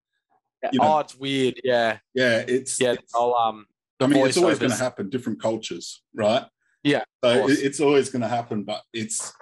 You 0.71 0.80
know- 0.80 0.95
oh, 0.95 1.00
it's 1.00 1.15
weird. 1.15 1.62
Yeah, 1.63 2.00
yeah, 2.13 2.39
it's, 2.47 2.80
yeah. 2.82 2.91
it's- 2.93 3.12
I'll, 3.15 3.34
um, 3.36 3.65
I 4.00 4.08
mean, 4.08 4.26
it's 4.26 4.38
always 4.38 4.60
going 4.60 4.71
to 4.71 4.78
happen. 4.78 5.10
Different 5.10 5.41
cultures, 5.41 6.04
right? 6.13 6.45
Yeah, 6.84 7.04
so 7.23 7.47
it- 7.47 7.60
it's 7.60 7.80
always 7.80 8.10
going 8.10 8.21
to 8.21 8.28
happen, 8.28 8.63
but 8.63 8.82
it's 8.93 9.34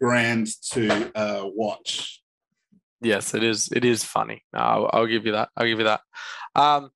grand 0.00 0.48
to 0.72 1.10
uh, 1.16 1.42
watch. 1.46 2.20
Yes, 3.00 3.32
it 3.34 3.42
is. 3.42 3.68
It 3.72 3.84
is 3.84 4.04
funny. 4.04 4.42
No, 4.52 4.58
I'll, 4.60 4.90
I'll 4.92 5.06
give 5.06 5.24
you 5.24 5.32
that. 5.32 5.48
I'll 5.56 5.66
give 5.66 5.78
you 5.78 5.84
that. 5.86 6.00
Um, 6.54 6.90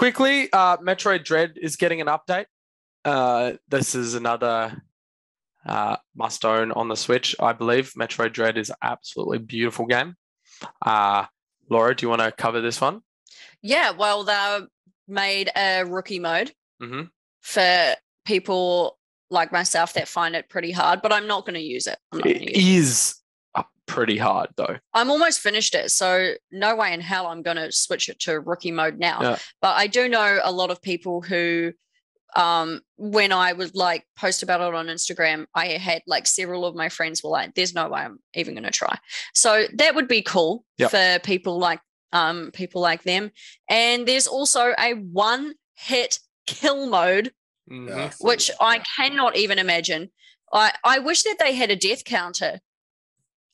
quickly, 0.00 0.50
uh, 0.50 0.78
Metroid 0.78 1.24
Dread 1.24 1.58
is 1.60 1.76
getting 1.76 2.00
an 2.00 2.06
update. 2.06 2.46
Uh, 3.04 3.52
this 3.68 3.94
is 3.94 4.14
another 4.14 4.82
uh, 5.66 5.96
must 6.16 6.42
own 6.46 6.72
on 6.72 6.88
the 6.88 6.96
Switch, 6.96 7.36
I 7.38 7.52
believe. 7.52 7.92
Metroid 7.92 8.32
Dread 8.32 8.56
is 8.56 8.72
absolutely 8.80 9.40
beautiful 9.40 9.84
game. 9.84 10.16
Uh, 10.80 11.26
Laura, 11.68 11.94
do 11.94 12.06
you 12.06 12.08
want 12.08 12.22
to 12.22 12.32
cover 12.32 12.62
this 12.62 12.80
one? 12.80 13.02
Yeah, 13.60 13.90
well, 13.90 14.24
they 14.24 14.60
made 15.06 15.50
a 15.54 15.84
rookie 15.84 16.18
mode 16.18 16.52
hmm 16.80 17.02
for 17.42 17.94
people 18.24 18.98
like 19.30 19.52
myself 19.52 19.92
that 19.92 20.08
find 20.08 20.34
it 20.34 20.48
pretty 20.48 20.72
hard, 20.72 21.02
but 21.02 21.12
I'm 21.12 21.26
not 21.26 21.44
going 21.44 21.54
to 21.54 21.60
use 21.60 21.86
it. 21.86 21.98
I'm, 22.10 22.20
not 22.20 22.24
gonna 22.24 22.36
It 22.36 22.42
use 22.42 22.50
it. 22.56 22.56
is 22.56 23.14
pretty 23.90 24.16
hard 24.18 24.50
though. 24.56 24.76
I'm 24.94 25.10
almost 25.10 25.40
finished 25.40 25.74
it, 25.74 25.90
so 25.90 26.34
no 26.50 26.76
way 26.76 26.92
in 26.94 27.00
hell 27.00 27.26
I'm 27.26 27.42
going 27.42 27.56
to 27.56 27.70
switch 27.72 28.08
it 28.08 28.18
to 28.20 28.40
rookie 28.40 28.70
mode 28.70 28.98
now. 28.98 29.18
Yeah. 29.22 29.38
But 29.60 29.76
I 29.76 29.86
do 29.86 30.08
know 30.08 30.40
a 30.42 30.52
lot 30.52 30.70
of 30.70 30.80
people 30.80 31.20
who, 31.22 31.72
um, 32.36 32.80
when 32.96 33.32
I 33.32 33.52
would 33.52 33.74
like 33.74 34.06
post 34.16 34.42
about 34.42 34.60
it 34.60 34.74
on 34.74 34.86
Instagram, 34.86 35.46
I 35.54 35.66
had 35.68 36.02
like 36.06 36.26
several 36.26 36.64
of 36.64 36.74
my 36.76 36.88
friends 36.88 37.22
were 37.22 37.30
like, 37.30 37.54
"There's 37.54 37.74
no 37.74 37.88
way 37.88 38.00
I'm 38.02 38.18
even 38.34 38.54
going 38.54 38.64
to 38.64 38.70
try." 38.70 38.96
So 39.34 39.66
that 39.74 39.94
would 39.94 40.08
be 40.08 40.22
cool 40.22 40.64
Yep. 40.78 40.90
for 40.90 41.18
people 41.24 41.58
like 41.58 41.80
um 42.12 42.50
people 42.52 42.80
like 42.80 43.02
them. 43.02 43.30
And 43.68 44.06
there's 44.06 44.26
also 44.26 44.74
a 44.78 44.94
one 44.94 45.54
hit 45.74 46.18
kill 46.46 46.86
mode 46.88 47.32
Mhm. 47.70 48.14
Which 48.20 48.50
I 48.60 48.80
cannot 48.96 49.36
even 49.36 49.58
imagine. 49.60 50.10
I, 50.52 50.72
I 50.82 50.98
wish 50.98 51.22
that 51.22 51.36
they 51.38 51.54
had 51.54 51.70
a 51.70 51.76
death 51.76 52.04
counter 52.04 52.60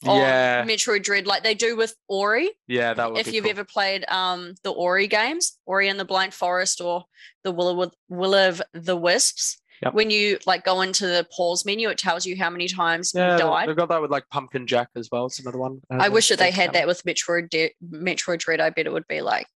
on 0.04 0.20
Yeah, 0.20 0.64
Metroid 0.64 1.02
Dread 1.02 1.26
like 1.26 1.42
they 1.42 1.54
do 1.54 1.76
with 1.76 1.94
Ori. 2.09 2.50
yeah, 2.66 2.92
that 2.94 3.11
would 3.11 3.20
If 3.20 3.26
be 3.26 3.32
you've 3.32 3.44
cool. 3.44 3.50
ever 3.50 3.64
played 3.64 4.04
um 4.09 4.54
the 4.62 4.70
Ori 4.72 5.06
games, 5.06 5.59
Ori 5.66 5.88
and 5.88 5.98
the 5.98 6.04
Blind 6.04 6.35
Forest 6.35 6.80
or 6.80 7.04
the 7.44 7.52
Will 7.52 7.82
of, 7.82 7.92
Will 8.09 8.35
of 8.35 8.61
the 8.74 8.96
Wisps, 8.96 9.59
Yep. 9.82 9.92
when 9.94 10.11
you 10.11 10.38
like 10.46 10.64
go 10.64 10.80
into 10.80 11.06
the 11.06 11.26
pause 11.37 11.64
menu, 11.66 11.90
it 11.90 11.98
tells 11.98 12.24
you 12.24 12.35
how 12.37 12.48
many 12.48 12.66
times 12.66 13.12
yeah, 13.14 13.32
you 13.35 13.38
died. 13.42 13.68
They've 13.68 13.76
got 13.76 13.90
that 13.90 14.00
with 14.00 14.11
like 14.11 14.26
Pumpkin 14.30 14.66
Jack 14.66 14.88
as 14.96 15.09
well. 15.12 15.26
It's 15.26 15.38
another 15.38 15.59
one. 15.59 15.80
I 15.90 16.09
wish 16.09 16.28
that 16.30 16.38
they 16.38 16.50
had 16.50 16.72
that 16.72 16.87
with 16.87 17.02
Metroid 17.04 17.50
De- 17.50 17.74
Metroid 17.87 18.38
Dread. 18.38 18.59
I 18.61 18.70
bet 18.70 18.87
it 18.87 18.92
would 18.92 19.06
be 19.06 19.20
like 19.20 19.46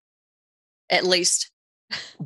at 0.91 1.05
least 1.05 1.51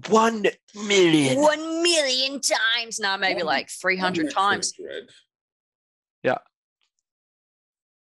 One 0.09 0.45
million. 0.75 1.41
one 1.41 1.83
million 1.85 2.41
times. 2.41 2.99
No, 2.99 3.17
maybe 3.17 3.39
One- 3.39 3.47
like 3.47 3.71
three 3.71 3.97
hundred 3.97 4.31
times. 4.33 4.73
Dread. 4.73 5.05
Yeah. 6.25 6.39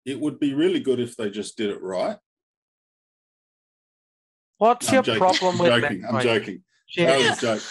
It 0.04 0.20
would 0.20 0.38
be 0.38 0.54
really 0.54 0.80
good 0.80 1.00
if 1.00 1.16
they 1.16 1.30
just 1.30 1.56
did 1.56 1.70
it 1.70 1.82
right. 1.82 2.16
What's 4.58 4.88
I'm 4.88 4.94
your 4.94 5.02
joking. 5.02 5.18
problem 5.18 5.58
with 5.58 5.72
I'm 5.72 5.80
joking. 5.80 6.04
I'm 6.06 6.14
Metroid? 6.14 6.22
joking. 6.22 6.62
That 6.96 7.18
was 7.18 7.38
a 7.38 7.40
joke. 7.40 7.62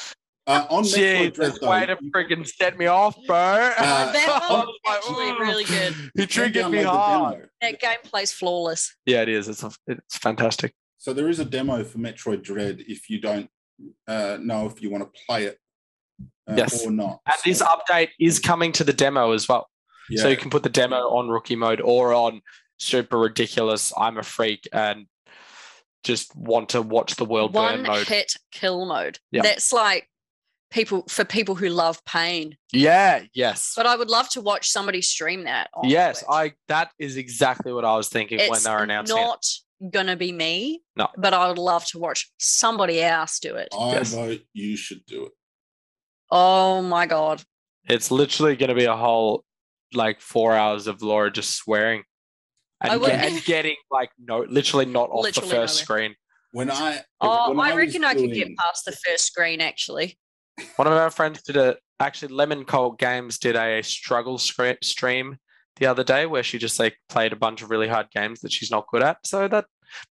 Uh, 0.46 0.66
on 0.70 0.84
Metroid 0.84 1.34
Dread, 1.34 1.54
though, 1.62 1.70
way 1.70 1.86
to 1.86 1.98
you- 2.02 2.12
friggin' 2.12 2.46
set 2.46 2.78
me 2.78 2.88
off, 2.88 3.16
bro. 3.26 3.36
Uh, 3.38 4.12
that 4.12 4.46
one 4.50 4.60
was 4.68 4.68
was 4.86 4.98
actually 4.98 5.32
really 5.40 5.64
good. 5.64 5.94
He 6.16 6.22
you 6.22 6.28
can 6.28 6.28
triggered 6.28 6.70
me 6.72 6.84
hard. 6.84 7.34
demo. 7.36 7.48
That 7.62 7.82
gameplay's 7.82 8.34
flawless. 8.34 8.94
Yeah, 9.06 9.22
it 9.22 9.30
is. 9.30 9.48
It's 9.48 9.64
a, 9.64 9.72
it's 9.88 10.18
fantastic. 10.18 10.74
So 10.98 11.14
there 11.14 11.30
is 11.30 11.40
a 11.40 11.46
demo 11.46 11.84
for 11.86 11.98
Metroid 12.00 12.44
Dread 12.44 12.84
if 12.88 13.10
you 13.10 13.20
don't 13.22 13.50
uh, 14.08 14.38
know 14.42 14.66
if 14.68 14.82
you 14.82 14.90
want 14.90 15.04
to 15.14 15.20
play 15.28 15.46
it 15.46 15.58
uh, 16.50 16.56
Yes. 16.58 16.86
or 16.86 16.92
not. 16.92 17.20
And 17.26 17.36
this 17.46 17.62
update 17.62 18.10
is 18.20 18.40
coming 18.40 18.72
to 18.74 18.84
the 18.84 18.94
demo 18.94 19.32
as 19.32 19.48
well. 19.48 19.70
So 20.16 20.28
you 20.28 20.38
can 20.38 20.50
put 20.50 20.64
the 20.64 20.70
demo 20.70 21.10
on 21.10 21.30
rookie 21.30 21.56
mode 21.56 21.82
or 21.82 22.14
on 22.14 22.42
super 22.78 23.18
ridiculous. 23.18 23.92
I'm 23.98 24.18
a 24.18 24.24
freak 24.24 24.68
and 24.74 25.06
just 26.04 26.36
want 26.36 26.70
to 26.70 26.82
watch 26.82 27.16
the 27.16 27.26
world 27.26 27.54
burn 27.54 27.64
One 27.64 27.84
mode. 27.84 28.08
hit 28.08 28.34
kill 28.52 28.86
mode. 28.86 29.20
Yeah. 29.32 29.42
That's 29.44 29.72
like 29.72 30.10
people 30.72 31.04
for 31.08 31.24
people 31.24 31.56
who 31.56 31.70
love 31.70 32.04
pain. 32.06 32.58
Yeah. 32.74 33.24
Yes. 33.34 33.74
But 33.76 33.86
I 33.86 33.96
would 33.96 34.10
love 34.10 34.28
to 34.32 34.42
watch 34.42 34.70
somebody 34.70 35.02
stream 35.02 35.46
that. 35.46 35.70
on 35.74 35.88
Yes. 35.90 36.20
Twitch. 36.20 36.30
I. 36.30 36.54
That 36.68 36.92
is 37.00 37.16
exactly 37.18 37.72
what 37.72 37.86
I 37.86 37.96
was 37.96 38.10
thinking 38.10 38.40
when 38.50 38.62
they 38.64 38.70
were 38.70 38.84
announcing 38.84 39.18
it. 39.18 39.22
not 39.22 39.46
gonna 39.92 40.16
be 40.18 40.32
me. 40.32 40.82
No. 40.98 41.08
But 41.18 41.34
I 41.34 41.48
would 41.48 41.58
love 41.58 41.86
to 41.88 42.00
watch 42.00 42.30
somebody 42.38 43.02
else 43.02 43.40
do 43.40 43.56
it. 43.56 43.70
I 43.78 43.92
Yes. 43.94 44.14
vote 44.14 44.42
you 44.54 44.76
should 44.76 45.06
do 45.06 45.26
it. 45.28 45.32
Oh 46.32 46.82
my 46.82 47.06
god. 47.06 47.44
It's 47.88 48.10
literally 48.12 48.56
going 48.56 48.70
to 48.70 48.76
be 48.76 48.86
a 48.86 48.96
whole 48.96 49.44
like 49.96 50.22
four 50.22 50.54
hours 50.54 50.88
of 50.88 51.02
Laura 51.02 51.32
just 51.32 51.56
swearing 51.56 52.04
and, 52.82 53.00
would- 53.02 53.10
ge- 53.10 53.14
and 53.14 53.44
getting 53.46 53.76
like 53.92 54.10
no, 54.20 54.40
literally 54.50 54.86
not 54.86 55.10
off 55.10 55.24
Literally 55.24 55.50
the 55.50 55.56
first 55.56 55.90
nowhere. 55.90 56.00
screen. 56.02 56.16
When 56.52 56.70
I 56.72 57.02
Oh, 57.22 57.50
when 57.54 57.60
I 57.60 57.74
was 57.74 57.88
reckon 57.88 58.04
I 58.04 58.14
could 58.14 58.34
get 58.34 58.56
past 58.58 58.86
the 58.86 58.92
first 58.92 59.26
screen 59.26 59.60
actually. 59.62 60.18
One 60.76 60.88
of 60.88 60.94
our 60.94 61.10
friends 61.10 61.42
did 61.42 61.58
a 61.58 61.78
actually 62.00 62.34
Lemon 62.34 62.64
Cold 62.66 63.00
Games 63.00 63.40
did 63.40 63.56
a 63.56 63.82
struggle 63.82 64.38
stream 64.38 65.38
the 65.78 65.88
other 65.88 66.04
day 66.04 66.28
where 66.28 66.44
she 66.44 66.60
just 66.60 66.80
like 66.80 66.96
played 67.10 67.34
a 67.34 67.36
bunch 67.36 67.64
of 67.64 67.72
really 67.72 67.88
hard 67.88 68.08
games 68.12 68.42
that 68.42 68.52
she's 68.52 68.70
not 68.70 68.86
good 68.92 69.02
at. 69.02 69.18
So 69.26 69.48
that, 69.48 69.66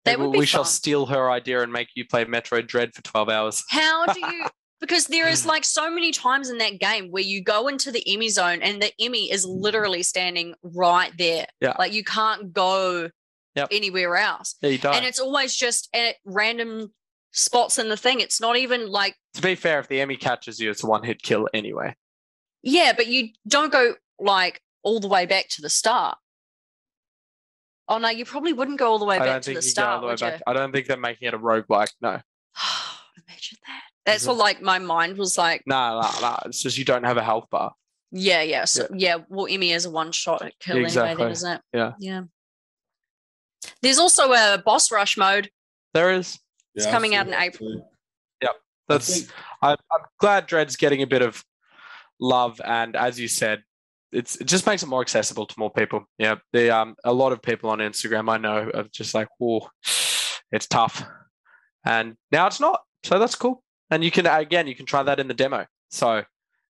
That 0.05 0.19
would 0.19 0.31
be 0.33 0.37
we 0.39 0.45
shall 0.45 0.63
steal 0.65 1.07
her 1.07 1.31
idea 1.31 1.63
and 1.63 1.73
make 1.73 1.87
you 1.95 2.05
play 2.05 2.25
Metroid 2.25 2.67
Dread 2.67 2.93
for 2.93 3.01
twelve 3.01 3.29
hours. 3.29 3.63
How 3.69 4.05
do 4.05 4.19
you 4.27 4.45
because 4.79 5.07
there 5.07 5.27
is 5.27 5.43
mm. 5.43 5.47
like 5.47 5.65
so 5.65 5.89
many 5.89 6.11
times 6.11 6.49
in 6.49 6.57
that 6.59 6.79
game 6.79 7.09
where 7.09 7.23
you 7.23 7.43
go 7.43 7.67
into 7.67 7.91
the 7.91 8.03
EMMI 8.07 8.29
zone 8.29 8.61
and 8.61 8.81
the 8.81 8.91
EMMI 9.01 9.31
is 9.31 9.45
literally 9.45 10.03
standing 10.03 10.53
right 10.63 11.11
there. 11.17 11.47
Yeah. 11.61 11.75
Like 11.77 11.93
you 11.93 12.03
can't 12.03 12.53
go 12.53 13.09
Yep. 13.55 13.69
anywhere 13.71 14.15
else. 14.17 14.53
Yeah, 14.61 14.69
you. 14.69 14.79
And 14.89 15.03
it's 15.03 15.19
always 15.19 15.55
just 15.55 15.89
at 15.91 16.17
random 16.25 16.93
spots 17.31 17.79
in 17.79 17.89
the 17.89 17.97
thing. 17.97 18.19
It's 18.19 18.39
not 18.39 18.55
even 18.55 18.87
like 18.87 19.15
to 19.33 19.41
be 19.41 19.55
fair, 19.55 19.79
if 19.79 19.87
the 19.87 19.97
EMMI 19.97 20.19
catches 20.19 20.59
you, 20.59 20.69
it's 20.69 20.83
a 20.83 20.87
one 20.87 21.03
hit 21.03 21.23
kill 21.23 21.49
anyway. 21.55 21.95
Yeah, 22.61 22.93
but 22.95 23.07
you 23.07 23.29
don't 23.47 23.71
go 23.71 23.95
like 24.19 24.61
all 24.83 24.99
the 24.99 25.07
way 25.07 25.25
back 25.25 25.49
to 25.49 25.63
the 25.63 25.71
start. 25.71 26.19
Oh 27.87 27.97
no, 27.97 28.09
you 28.09 28.25
probably 28.25 28.53
wouldn't 28.53 28.77
go 28.77 28.91
all 28.91 28.99
the 28.99 29.05
way 29.05 29.17
I 29.17 29.25
back 29.25 29.41
to 29.43 29.45
the 29.45 29.51
you 29.53 29.55
go 29.55 29.85
all 29.85 30.01
start, 30.01 30.19
the 30.19 30.25
back. 30.25 30.41
I 30.45 30.53
don't 30.53 30.71
think 30.71 30.85
they're 30.85 30.97
making 30.97 31.27
it 31.27 31.33
a 31.33 31.39
roguelike. 31.39 31.89
No. 31.99 32.09
Imagine 33.27 33.57
that. 33.65 33.86
That's 34.07 34.23
Mhm. 34.23 34.27
what 34.29 34.37
like 34.37 34.61
my 34.61 34.79
mind 34.79 35.17
was 35.17 35.37
like, 35.37 35.61
No, 35.67 35.99
no, 36.01 36.09
no. 36.21 36.37
It's 36.45 36.63
just 36.63 36.77
you 36.79 36.85
don't 36.85 37.03
have 37.03 37.17
a 37.17 37.23
health 37.23 37.47
bar. 37.51 37.73
yeah, 38.11 38.41
yeah. 38.41 38.65
So 38.65 38.87
yeah, 38.95 39.17
well 39.29 39.45
EMMI 39.47 39.75
is 39.75 39.85
a 39.85 39.89
one 39.91 40.11
shot 40.11 40.41
kill 40.59 40.77
anyway, 40.77 40.85
Exactly. 40.87 41.23
then 41.25 41.31
isn't 41.31 41.51
it? 41.51 41.61
Yeah. 41.73 41.91
Yeah. 41.99 42.21
There's 43.81 43.99
also 43.99 44.31
a 44.31 44.61
boss 44.65 44.91
rush 44.91 45.17
mode. 45.17 45.49
There 45.93 46.11
is. 46.13 46.39
It's 46.75 46.85
Yeah, 46.85 46.89
I 46.91 46.93
coming 46.93 47.11
saw 47.11 47.17
out 47.19 47.25
in 47.25 47.31
that 47.31 47.41
April. 47.43 47.69
too. 47.69 47.83
I 48.43 48.49
That's. 48.93 49.13
think- 49.19 49.31
I, 49.61 49.71
I'm 49.71 50.05
glad 50.19 50.45
Dread's 50.47 50.77
getting 50.77 51.01
a 51.01 51.07
bit 51.07 51.21
of 51.21 51.43
love, 52.21 52.61
and 52.63 52.95
as 52.95 53.19
you 53.19 53.27
said, 53.27 53.63
it's 54.13 54.37
it 54.37 54.45
just 54.47 54.65
makes 54.65 54.81
it 54.83 54.87
more 54.87 55.01
accessible 55.01 55.45
to 55.45 55.59
more 55.59 55.69
people. 55.71 56.05
Yeah, 56.17 56.35
the 56.53 56.69
um 56.73 56.95
a 57.03 57.11
lot 57.11 57.33
of 57.33 57.41
people 57.41 57.69
on 57.69 57.79
Instagram 57.79 58.29
I 58.31 58.37
know 58.37 58.71
are 58.73 58.83
just 58.93 59.13
like, 59.13 59.27
oh, 59.41 59.67
it's 60.53 60.67
tough, 60.67 61.03
and 61.83 62.15
now 62.31 62.47
it's 62.47 62.61
not. 62.61 62.81
So 63.03 63.19
that's 63.19 63.35
cool, 63.35 63.61
and 63.91 64.03
you 64.03 64.11
can 64.11 64.25
again 64.27 64.67
you 64.67 64.75
can 64.75 64.85
try 64.85 65.03
that 65.03 65.19
in 65.19 65.27
the 65.27 65.33
demo. 65.33 65.65
So 65.89 66.23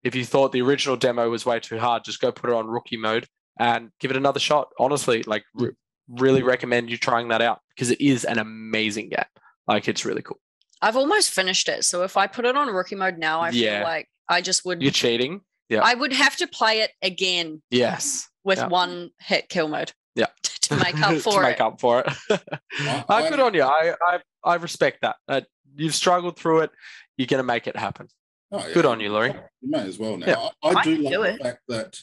if 0.02 0.14
you 0.14 0.24
thought 0.24 0.52
the 0.52 0.62
original 0.62 0.96
demo 0.96 1.30
was 1.30 1.46
way 1.46 1.60
too 1.60 1.78
hard, 1.78 2.04
just 2.04 2.20
go 2.20 2.30
put 2.32 2.50
it 2.50 2.56
on 2.56 2.66
rookie 2.66 2.96
mode 2.96 3.26
and 3.58 3.90
give 4.00 4.10
it 4.10 4.16
another 4.16 4.40
shot. 4.40 4.68
Honestly, 4.78 5.22
like 5.24 5.44
re- 5.54 5.70
really 6.08 6.42
recommend 6.42 6.90
you 6.90 6.96
trying 6.98 7.28
that 7.28 7.40
out 7.40 7.60
because 7.74 7.90
it 7.90 8.00
is 8.00 8.24
an 8.24 8.38
amazing 8.38 9.08
game. 9.10 9.24
Like 9.66 9.88
it's 9.88 10.04
really 10.04 10.22
cool. 10.22 10.38
I've 10.82 10.96
almost 10.96 11.30
finished 11.30 11.68
it. 11.68 11.84
So 11.84 12.02
if 12.02 12.16
I 12.16 12.26
put 12.26 12.44
it 12.44 12.56
on 12.56 12.68
rookie 12.68 12.96
mode 12.96 13.16
now, 13.18 13.40
I 13.40 13.50
Yeah. 13.50 13.78
feel 13.78 13.86
like 13.88 14.08
I 14.28 14.40
just 14.42 14.64
would 14.66 14.82
You're 14.82 14.90
cheating. 14.90 15.40
yeah. 15.70 15.80
I 15.82 15.94
would 15.94 16.12
have 16.12 16.36
to 16.36 16.46
play 16.46 16.80
it 16.80 16.90
again 17.00 17.62
Yes. 17.70 18.28
with 18.44 18.58
Yeah. 18.58 18.66
one 18.66 19.10
hit 19.20 19.48
kill 19.48 19.68
mode. 19.68 19.92
Yeah. 20.14 20.26
to 20.42 20.76
make 20.76 20.98
up 21.00 21.14
for 21.14 21.30
to 21.30 21.36
for 21.36 21.42
make 21.42 21.54
it. 21.56 21.60
up 21.62 21.80
for 21.80 22.00
it. 22.00 22.12
I- 22.80 23.04
Uh, 23.08 23.30
good 23.30 23.40
on 23.40 23.54
you. 23.54 23.62
I, 23.62 23.94
I 24.06 24.18
I 24.44 24.54
respect 24.56 24.98
that. 25.00 25.16
Uh, 25.26 25.40
you've 25.76 25.94
struggled 25.94 26.36
through 26.38 26.60
it. 26.60 26.70
You're 27.16 27.26
gonna 27.26 27.42
make 27.42 27.66
it 27.66 27.76
happen. 27.76 28.08
Oh, 28.52 28.58
yeah. 28.66 28.74
Good 28.74 28.86
on 28.86 29.00
you, 29.00 29.10
Laurie. 29.12 29.34
You 29.60 29.70
may 29.70 29.86
as 29.86 29.98
well 29.98 30.16
now. 30.16 30.26
Yeah. 30.26 30.48
I, 30.62 30.68
I 30.68 30.74
I 30.80 30.82
do 30.84 30.94
can 30.96 31.04
like 31.04 31.12
do 31.14 31.22
the 31.22 31.28
it. 31.34 31.42
fact 31.42 31.60
that 31.68 31.98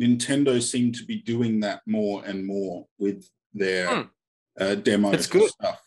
Nintendo 0.00 0.60
seem 0.62 0.92
to 0.92 1.04
be 1.04 1.20
doing 1.22 1.60
that 1.60 1.82
more 1.86 2.24
and 2.24 2.44
more 2.46 2.86
with 2.98 3.28
their 3.52 3.86
Hmm. 3.88 4.02
uh, 4.60 4.74
demos 4.76 5.14
It's 5.14 5.24
and 5.26 5.32
good. 5.40 5.50
stuff. 5.50 5.80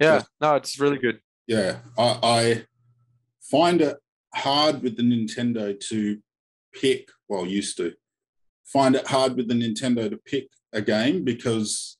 Yeah. 0.00 0.14
Yeah. 0.16 0.22
No, 0.40 0.54
it's 0.56 0.78
really 0.80 0.98
good. 0.98 1.20
Yeah, 1.46 1.80
I, 1.98 2.18
I 2.22 2.66
find 3.42 3.82
it 3.82 3.96
hard 4.34 4.82
with 4.82 4.96
the 4.96 5.02
Nintendo 5.02 5.78
to 5.88 6.18
pick. 6.72 7.10
Well, 7.28 7.46
used 7.46 7.76
to 7.76 7.92
find 8.64 8.96
it 8.96 9.06
hard 9.06 9.36
with 9.36 9.48
the 9.48 9.54
Nintendo 9.54 10.08
to 10.08 10.16
pick 10.16 10.48
a 10.72 10.80
game 10.80 11.22
because 11.24 11.98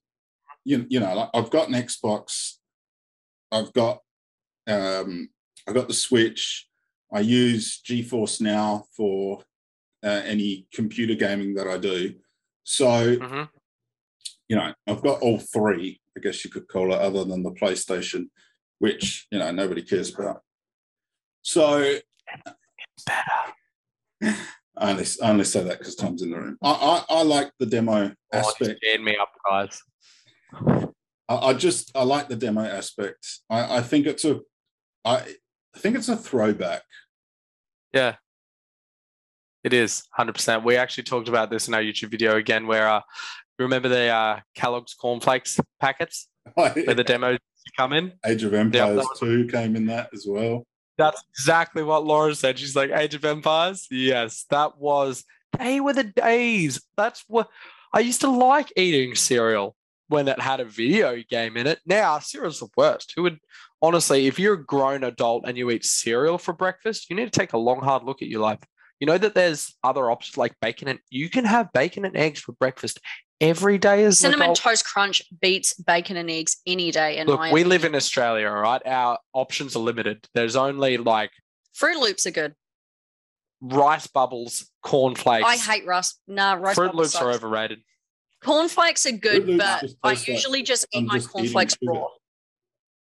you 0.65 0.87
you 0.89 1.01
know 1.01 1.15
like 1.15 1.29
I've 1.35 1.51
got 1.51 1.69
an 1.69 1.75
Xbox, 1.75 2.55
I've 3.53 3.73
got 3.75 3.99
um, 4.67 5.29
I've 5.67 5.75
got 5.75 5.89
the 5.89 5.95
Switch. 5.95 6.69
I 7.13 7.21
use 7.21 7.81
GeForce 7.89 8.41
Now 8.41 8.85
for 8.97 9.43
uh, 10.03 10.23
any 10.25 10.67
computer 10.73 11.15
gaming 11.15 11.55
that 11.55 11.67
I 11.67 11.79
do. 11.79 12.15
So 12.65 13.17
hmm 13.17 13.43
you 14.49 14.57
know, 14.57 14.73
I've 14.87 15.03
got 15.03 15.21
all 15.21 15.39
three, 15.39 16.01
I 16.17 16.21
guess 16.21 16.45
you 16.45 16.51
could 16.51 16.69
call 16.69 16.93
it, 16.93 17.01
other 17.01 17.25
than 17.25 17.43
the 17.43 17.51
PlayStation, 17.53 18.27
which, 18.79 19.27
you 19.31 19.39
know, 19.39 19.51
nobody 19.51 19.83
cares 19.83 20.15
about. 20.15 20.43
So 21.43 21.79
it's 21.79 22.03
Better. 23.07 24.37
I 24.77 24.91
only, 24.91 25.05
I 25.23 25.31
only 25.31 25.45
say 25.45 25.63
that 25.65 25.79
because 25.79 25.95
Tom's 25.95 26.23
in 26.23 26.31
the 26.31 26.37
room. 26.39 26.59
I, 26.63 26.71
I, 27.09 27.15
I 27.19 27.23
like 27.23 27.53
the 27.59 27.67
demo 27.67 28.13
Oh, 28.33 28.39
aspect. 28.39 28.81
scared 28.83 29.01
me 29.03 29.17
up, 29.17 29.31
guys. 29.49 29.81
I, 31.29 31.37
I 31.37 31.55
just 31.55 31.97
I 31.97 32.03
like 32.03 32.29
the 32.29 32.37
demo 32.37 32.63
aspect. 32.63 33.27
I, 33.49 33.79
I 33.79 33.83
think 33.83 34.07
it's 34.07 34.25
a 34.25 34.41
I, 35.05 35.23
I 35.75 35.79
think 35.79 35.97
it's 35.97 36.09
a 36.09 36.17
throwback. 36.17 36.83
Yeah. 37.93 38.17
It 39.63 39.73
is 39.73 40.03
100%. 40.19 40.63
We 40.65 40.77
actually 40.77 41.05
talked 41.05 41.29
about 41.29 41.51
this 41.51 41.69
in 41.69 41.75
our 41.75 41.81
YouTube 41.81 42.11
video 42.11 42.37
again, 42.37 42.67
where 42.67 42.89
uh, 42.89 43.01
remember 43.59 43.89
the 43.89 44.09
uh, 44.09 44.41
Kellogg's 44.55 44.95
cornflakes 44.95 45.59
packets 45.81 46.29
where 46.55 46.73
the 46.95 47.05
demos 47.05 47.39
come 47.77 47.93
in? 47.93 48.13
Age 48.27 48.43
of 48.43 48.53
Empires 48.55 48.99
was- 48.99 49.19
2 49.21 49.49
came 49.49 49.75
in 49.77 49.87
that 49.87 50.11
as 50.13 50.27
well. 50.29 50.65
That's 50.97 51.21
exactly 51.37 51.83
what 51.83 52.05
Laura 52.05 52.35
said. 52.37 52.59
She's 52.59 52.77
like, 52.77 52.91
Age 52.91 53.15
of 53.15 53.25
Empires. 53.25 53.89
Yes, 53.91 54.45
that 54.51 54.79
was, 54.79 55.25
they 55.59 55.81
were 55.81 55.93
the 55.93 56.05
days. 56.05 56.81
That's 56.97 57.25
what 57.27 57.49
I 57.93 57.99
used 58.01 58.21
to 58.21 58.31
like 58.31 58.73
eating 58.77 59.17
cereal 59.17 59.75
when 60.09 60.29
it 60.29 60.41
had 60.41 60.61
a 60.61 60.65
video 60.65 61.23
game 61.29 61.57
in 61.57 61.67
it. 61.67 61.81
Now, 61.87 62.19
cereal's 62.19 62.61
the 62.61 62.69
worst. 62.77 63.13
Who 63.17 63.23
would, 63.23 63.39
honestly, 63.81 64.27
if 64.27 64.39
you're 64.39 64.55
a 64.55 64.65
grown 64.65 65.05
adult 65.05 65.45
and 65.47 65.57
you 65.57 65.71
eat 65.71 65.85
cereal 65.85 66.39
for 66.39 66.53
breakfast, 66.53 67.09
you 67.09 67.17
need 67.17 67.33
to 67.33 67.39
take 67.39 67.53
a 67.53 67.59
long, 67.59 67.81
hard 67.81 68.05
look 68.05 68.23
at 68.23 68.29
your 68.29 68.41
life. 68.41 68.59
You 69.01 69.07
know 69.07 69.19
that 69.19 69.35
there's 69.35 69.75
other 69.83 70.11
options 70.11 70.37
like 70.37 70.55
bacon 70.61 70.89
and 70.89 70.99
you 71.11 71.29
can 71.29 71.45
have 71.45 71.73
bacon 71.73 72.05
and 72.05 72.17
eggs 72.17 72.41
for 72.41 72.53
breakfast 72.53 73.01
every 73.41 73.77
day 73.77 74.05
as 74.05 74.19
Cinnamon 74.19 74.45
adult. 74.45 74.59
toast 74.59 74.85
crunch 74.87 75.23
beats 75.41 75.75
bacon 75.75 76.17
and 76.17 76.31
eggs 76.31 76.59
any 76.67 76.91
day. 76.91 77.19
In 77.19 77.27
Look, 77.27 77.41
we 77.53 77.65
live 77.65 77.85
in 77.85 77.95
Australia, 77.95 78.49
all 78.49 78.55
right? 78.55 78.81
Our 78.87 79.19
options 79.33 79.75
are 79.75 79.81
limited. 79.81 80.27
There's 80.33 80.57
only 80.57 80.97
like 80.97 81.33
Fruit 81.73 81.99
Loops 81.99 82.25
are 82.27 82.31
good. 82.31 82.55
rice 83.61 84.07
bubbles, 84.07 84.71
cornflakes. 84.83 85.47
I 85.47 85.57
hate 85.57 85.87
rice. 85.87 86.19
Nah, 86.29 86.55
rice 86.55 86.77
Fruit 86.77 86.87
bubbles 86.93 87.15
Loops 87.15 87.23
are 87.23 87.33
overrated. 87.33 87.81
Cornflakes 88.45 89.07
are 89.07 89.13
good, 89.13 89.47
Loops 89.47 89.59
but 89.59 89.67
I 89.77 89.81
taste 89.81 89.97
like 90.05 90.29
usually 90.29 90.63
just 90.63 90.87
eat 90.93 90.99
I'm 90.99 91.07
my 91.07 91.15
just 91.15 91.29
eating 91.31 91.53
cornflakes 91.53 91.77
raw. 91.83 92.07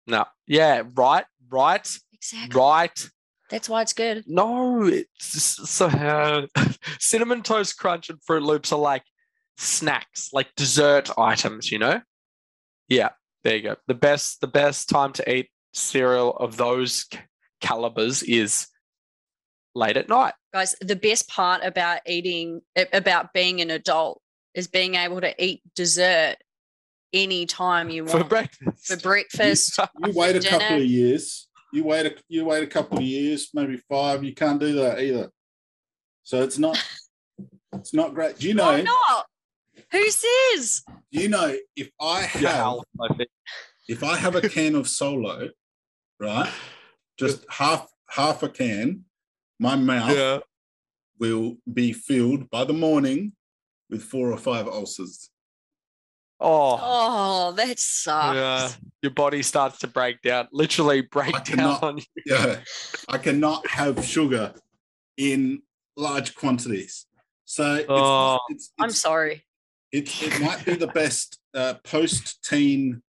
No, 0.07 0.25
yeah, 0.47 0.83
right, 0.95 1.25
right, 1.49 1.97
Exactly. 2.13 2.59
right. 2.59 3.09
That's 3.49 3.67
why 3.67 3.81
it's 3.81 3.93
good. 3.93 4.23
No, 4.27 4.85
it's 4.85 5.33
just- 5.33 5.67
so 5.67 5.87
uh, 5.87 6.47
cinnamon 6.99 7.41
toast 7.43 7.77
crunch 7.77 8.09
and 8.09 8.21
Fruit 8.23 8.43
Loops 8.43 8.71
are 8.71 8.79
like 8.79 9.03
snacks, 9.57 10.29
like 10.31 10.53
dessert 10.55 11.09
items. 11.17 11.71
You 11.71 11.79
know? 11.79 12.01
Yeah, 12.87 13.09
there 13.43 13.55
you 13.57 13.63
go. 13.63 13.75
The 13.87 13.93
best, 13.93 14.41
the 14.41 14.47
best 14.47 14.89
time 14.89 15.11
to 15.13 15.29
eat 15.33 15.49
cereal 15.73 16.35
of 16.37 16.57
those 16.57 17.07
calibers 17.61 18.23
is 18.23 18.67
late 19.75 19.97
at 19.97 20.09
night. 20.09 20.33
Guys, 20.53 20.75
the 20.81 20.95
best 20.95 21.27
part 21.29 21.61
about 21.63 21.99
eating, 22.05 22.61
about 22.93 23.33
being 23.33 23.61
an 23.61 23.69
adult, 23.69 24.21
is 24.53 24.67
being 24.67 24.95
able 24.95 25.21
to 25.21 25.43
eat 25.43 25.61
dessert 25.75 26.35
anytime 27.13 27.89
you 27.89 28.05
want 28.05 28.17
for 28.17 28.23
breakfast. 28.23 28.87
for 28.87 28.97
breakfast. 28.97 29.79
You 30.03 30.13
wait 30.13 30.35
a 30.35 30.39
dinner. 30.39 30.59
couple 30.59 30.77
of 30.77 30.85
years. 30.85 31.47
You 31.73 31.83
wait 31.85 32.05
a 32.05 32.15
you 32.27 32.45
wait 32.45 32.63
a 32.63 32.67
couple 32.67 32.97
of 32.97 33.03
years, 33.03 33.49
maybe 33.53 33.77
five. 33.89 34.23
You 34.23 34.33
can't 34.33 34.59
do 34.59 34.73
that 34.73 34.99
either. 34.99 35.29
So 36.23 36.43
it's 36.43 36.57
not 36.57 36.83
it's 37.73 37.93
not 37.93 38.13
great. 38.13 38.39
Do 38.39 38.47
you 38.47 38.53
know? 38.53 38.65
Why 38.65 38.81
not? 38.81 39.25
Who 39.91 40.09
says? 40.09 40.83
Do 41.11 41.21
you 41.21 41.29
know 41.29 41.55
if 41.75 41.89
I 41.99 42.21
have 42.21 42.41
Yeah, 42.41 42.57
Al, 42.57 42.83
I 43.01 43.13
think. 43.13 43.29
if 43.87 44.03
I 44.03 44.17
have 44.17 44.35
a 44.35 44.47
can 44.47 44.75
of 44.75 44.87
Solo, 44.87 45.49
right? 46.19 46.51
Just 47.17 47.45
half 47.49 47.87
half 48.09 48.43
a 48.43 48.49
can, 48.49 49.05
my 49.59 49.75
mouth 49.75 50.15
yeah. 50.15 50.39
will 51.19 51.57
be 51.71 51.93
filled 51.93 52.49
by 52.49 52.63
the 52.63 52.73
morning 52.73 53.33
with 53.91 54.01
four 54.03 54.31
or 54.31 54.37
five 54.37 54.67
ulcers. 54.67 55.29
Oh, 56.39 56.79
Oh, 56.81 57.51
that 57.51 57.77
sucks. 57.77 58.35
yeah. 58.35 58.69
Your 59.03 59.11
body 59.11 59.43
starts 59.43 59.77
to 59.79 59.87
break 59.87 60.21
down. 60.23 60.47
Literally 60.51 61.01
break 61.01 61.35
I 61.35 61.39
down 61.39 61.43
cannot- 61.43 61.83
on 61.83 61.97
you. 61.99 62.03
Yeah, 62.25 62.59
I 63.09 63.17
cannot 63.19 63.67
have 63.67 64.03
sugar 64.03 64.53
in 65.17 65.61
large 65.97 66.33
quantities. 66.35 67.05
So 67.45 67.75
it's, 67.75 67.85
Oh. 67.89 68.39
it's, 68.49 68.71
I'm 68.79 68.89
sorry. 68.91 69.43
it, 69.91 70.23
it 70.23 70.39
might 70.41 70.65
be 70.65 70.73
the 70.75 70.87
best 70.87 71.37
uh, 71.53 71.75
post-teen, 71.83 73.03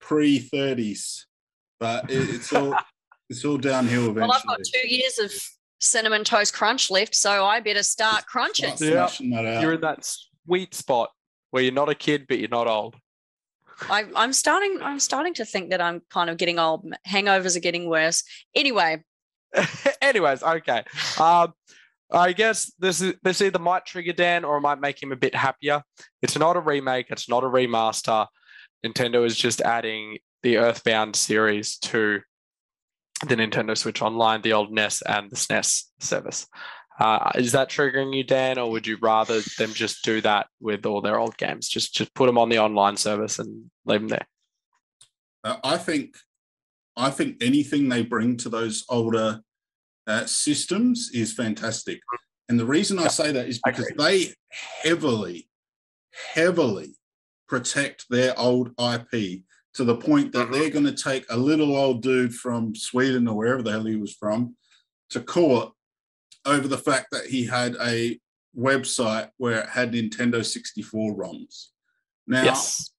pre-30s, 0.00 1.24
but 1.80 2.10
it, 2.10 2.30
it's 2.30 2.52
all 2.52 2.74
it's 3.28 3.44
all 3.44 3.58
downhill 3.58 4.04
eventually. 4.04 4.20
Well, 4.28 4.32
I've 4.32 4.46
got 4.46 4.60
two 4.64 4.88
years 4.88 5.18
of 5.18 5.32
cinnamon 5.80 6.24
toast 6.24 6.54
crunch 6.54 6.90
left, 6.90 7.14
so 7.14 7.44
I 7.44 7.60
better 7.60 7.82
start 7.82 8.26
crunching. 8.26 8.76
Start 8.76 9.20
Yeah. 9.20 9.42
that 9.42 9.46
out. 9.56 9.62
You're 9.62 9.74
in 9.74 9.80
that 9.82 10.08
sweet 10.44 10.74
spot 10.74 11.10
where 11.50 11.62
you're 11.62 11.72
not 11.72 11.88
a 11.88 11.94
kid, 11.94 12.26
but 12.28 12.38
you're 12.38 12.48
not 12.48 12.66
old. 12.66 12.96
I, 13.88 14.06
I'm 14.16 14.32
starting. 14.32 14.80
I'm 14.82 14.98
starting 14.98 15.34
to 15.34 15.44
think 15.44 15.70
that 15.70 15.80
I'm 15.80 16.02
kind 16.10 16.28
of 16.30 16.36
getting 16.36 16.58
old. 16.58 16.84
Hangovers 17.06 17.56
are 17.56 17.60
getting 17.60 17.88
worse. 17.88 18.24
Anyway, 18.54 19.04
Anyways, 20.02 20.42
okay. 20.42 20.84
Um, 21.18 21.54
I 22.10 22.32
guess 22.32 22.72
this 22.78 23.00
is 23.00 23.14
this 23.22 23.40
either 23.40 23.58
might 23.58 23.86
trigger 23.86 24.12
Dan 24.12 24.44
or 24.44 24.56
it 24.56 24.62
might 24.62 24.80
make 24.80 25.02
him 25.02 25.12
a 25.12 25.16
bit 25.16 25.34
happier. 25.34 25.82
It's 26.22 26.38
not 26.38 26.56
a 26.56 26.60
remake. 26.60 27.06
It's 27.10 27.28
not 27.28 27.44
a 27.44 27.48
remaster. 27.48 28.26
Nintendo 28.84 29.24
is 29.24 29.36
just 29.36 29.60
adding 29.60 30.18
the 30.42 30.58
Earthbound 30.58 31.16
series 31.16 31.78
to 31.78 32.20
the 33.26 33.36
Nintendo 33.36 33.76
Switch 33.76 34.02
Online, 34.02 34.42
the 34.42 34.52
old 34.52 34.72
NES 34.72 35.02
and 35.02 35.30
the 35.30 35.36
SNES 35.36 35.84
service. 35.98 36.46
Uh, 37.00 37.30
is 37.36 37.52
that 37.52 37.70
triggering 37.70 38.14
you, 38.16 38.24
Dan, 38.24 38.58
or 38.58 38.70
would 38.70 38.86
you 38.86 38.98
rather 39.00 39.40
them 39.56 39.72
just 39.72 40.04
do 40.04 40.20
that 40.20 40.48
with 40.60 40.84
all 40.84 41.00
their 41.00 41.18
old 41.18 41.36
games? 41.36 41.68
Just 41.68 41.94
just 41.94 42.12
put 42.14 42.26
them 42.26 42.38
on 42.38 42.48
the 42.48 42.58
online 42.58 42.96
service 42.96 43.38
and 43.38 43.70
leave 43.84 44.00
them 44.00 44.08
there. 44.08 44.26
Uh, 45.44 45.56
I 45.62 45.76
think, 45.78 46.16
I 46.96 47.10
think 47.10 47.36
anything 47.40 47.88
they 47.88 48.02
bring 48.02 48.36
to 48.38 48.48
those 48.48 48.84
older 48.88 49.40
uh, 50.08 50.26
systems 50.26 51.10
is 51.14 51.32
fantastic. 51.32 52.00
And 52.48 52.58
the 52.58 52.66
reason 52.66 52.98
I 52.98 53.02
Yeah, 53.04 53.08
say 53.08 53.30
that 53.30 53.46
is 53.46 53.60
because 53.64 53.88
they 53.96 54.32
heavily, 54.82 55.48
heavily 56.34 56.96
protect 57.46 58.06
their 58.10 58.36
old 58.38 58.70
IP 58.78 59.42
to 59.78 59.84
the 59.84 59.94
point 59.96 60.32
that 60.32 60.50
they're 60.50 60.70
going 60.70 60.84
to 60.84 60.92
take 60.92 61.24
a 61.30 61.36
little 61.36 61.76
old 61.76 62.02
dude 62.02 62.34
from 62.34 62.74
Sweden 62.74 63.28
or 63.28 63.36
wherever 63.36 63.62
the 63.62 63.70
hell 63.70 63.84
he 63.84 63.94
was 63.94 64.12
from 64.12 64.56
to 65.10 65.20
court 65.20 65.72
over 66.44 66.66
the 66.66 66.76
fact 66.76 67.06
that 67.12 67.26
he 67.26 67.44
had 67.46 67.76
a 67.80 68.18
website 68.58 69.28
where 69.36 69.60
it 69.60 69.68
had 69.68 69.92
Nintendo 69.92 70.44
64 70.44 71.14
ROMs. 71.14 71.66
Now, 72.26 72.42
yes. 72.42 72.90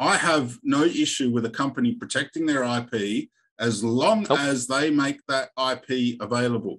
I 0.00 0.16
have 0.16 0.58
no 0.62 0.82
issue 0.84 1.30
with 1.30 1.44
a 1.44 1.50
company 1.50 1.92
protecting 1.94 2.46
their 2.46 2.64
IP 2.64 3.28
as 3.60 3.84
long 3.84 4.22
Nope. 4.30 4.38
as 4.38 4.66
they 4.66 4.88
make 4.90 5.20
that 5.28 5.50
IP 5.58 6.16
available. 6.22 6.78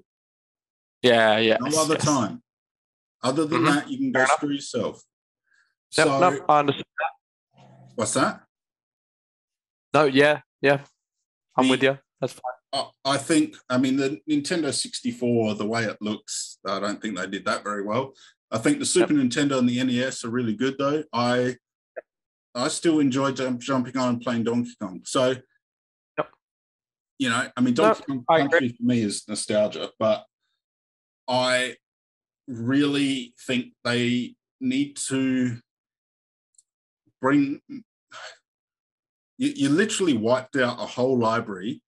Yeah. 1.04 1.38
Yeah. 1.38 1.58
No 1.62 1.80
other 1.80 1.98
time. 1.98 2.42
Other 3.22 3.46
than 3.46 3.62
Mhm. 3.62 3.74
that, 3.76 3.90
you 3.92 3.98
can 4.00 4.12
go 4.12 4.18
Fair 4.22 4.26
enough. 4.26 4.38
screw 4.38 4.50
yourself. 4.56 5.04
Yep, 5.98 6.08
So, 6.08 6.20
no, 6.20 6.46
I 6.50 6.60
understand. 6.60 6.86
what's 7.94 8.14
that? 8.16 8.44
No, 9.94 10.06
yeah, 10.06 10.42
yeah. 10.62 10.84
I'm 11.56 11.66
The- 11.66 11.72
with 11.72 11.84
you. 11.84 12.00
That's 12.20 12.34
fine. 12.34 12.42
I- 13.06 13.18
think, 13.18 13.56
I 13.70 13.78
mean, 13.78 13.98
the 13.98 14.20
Nintendo 14.30 14.74
64, 14.74 15.54
the 15.56 15.66
way 15.66 15.84
it 15.84 15.98
looks, 16.02 16.58
I 16.66 16.80
don't 16.80 17.00
think 17.02 17.16
they 17.18 17.28
did 17.28 17.46
that 17.46 17.64
very 17.64 17.84
well. 17.84 18.14
I 18.50 18.58
think 18.58 18.80
the 18.80 18.86
Super 18.86 19.14
Nintendo 19.14 19.60
and 19.60 19.70
the 19.70 19.80
NES 19.84 20.24
are 20.26 20.30
really 20.30 20.56
good, 20.56 20.78
though. 20.78 21.04
I 21.14 21.58
I 22.56 22.68
still 22.68 23.00
enjoy 23.00 23.32
jump, 23.32 23.62
jumping 23.62 23.98
on 23.98 24.10
and 24.10 24.22
playing 24.22 24.44
Donkey 24.44 24.76
Kong. 24.80 25.02
So, 25.06 25.36
Yep. 26.20 26.32
you 27.18 27.30
know, 27.30 27.52
I 27.58 27.62
mean, 27.62 27.74
No, 27.74 27.94
Donkey 27.94 28.04
Kong 28.04 28.26
Country 28.30 28.70
for 28.70 28.84
me 28.84 29.02
is 29.02 29.28
nostalgia, 29.28 29.92
but 29.98 30.26
I 31.28 31.78
really 32.48 33.34
think 33.40 33.74
they 33.84 34.36
need 34.60 34.98
to 35.08 35.60
bring. 37.22 37.62
You, 39.44 39.52
you 39.58 39.70
literally 39.70 40.16
wiped 40.16 40.56
out 40.56 40.80
a 40.80 40.86
whole 40.86 41.18
library 41.20 41.82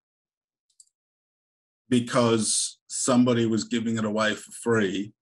because 1.88 2.80
somebody 2.88 3.46
was 3.46 3.64
giving 3.64 3.98
it 3.98 4.04
away 4.04 4.36
for 4.36 4.52
free 4.52 5.14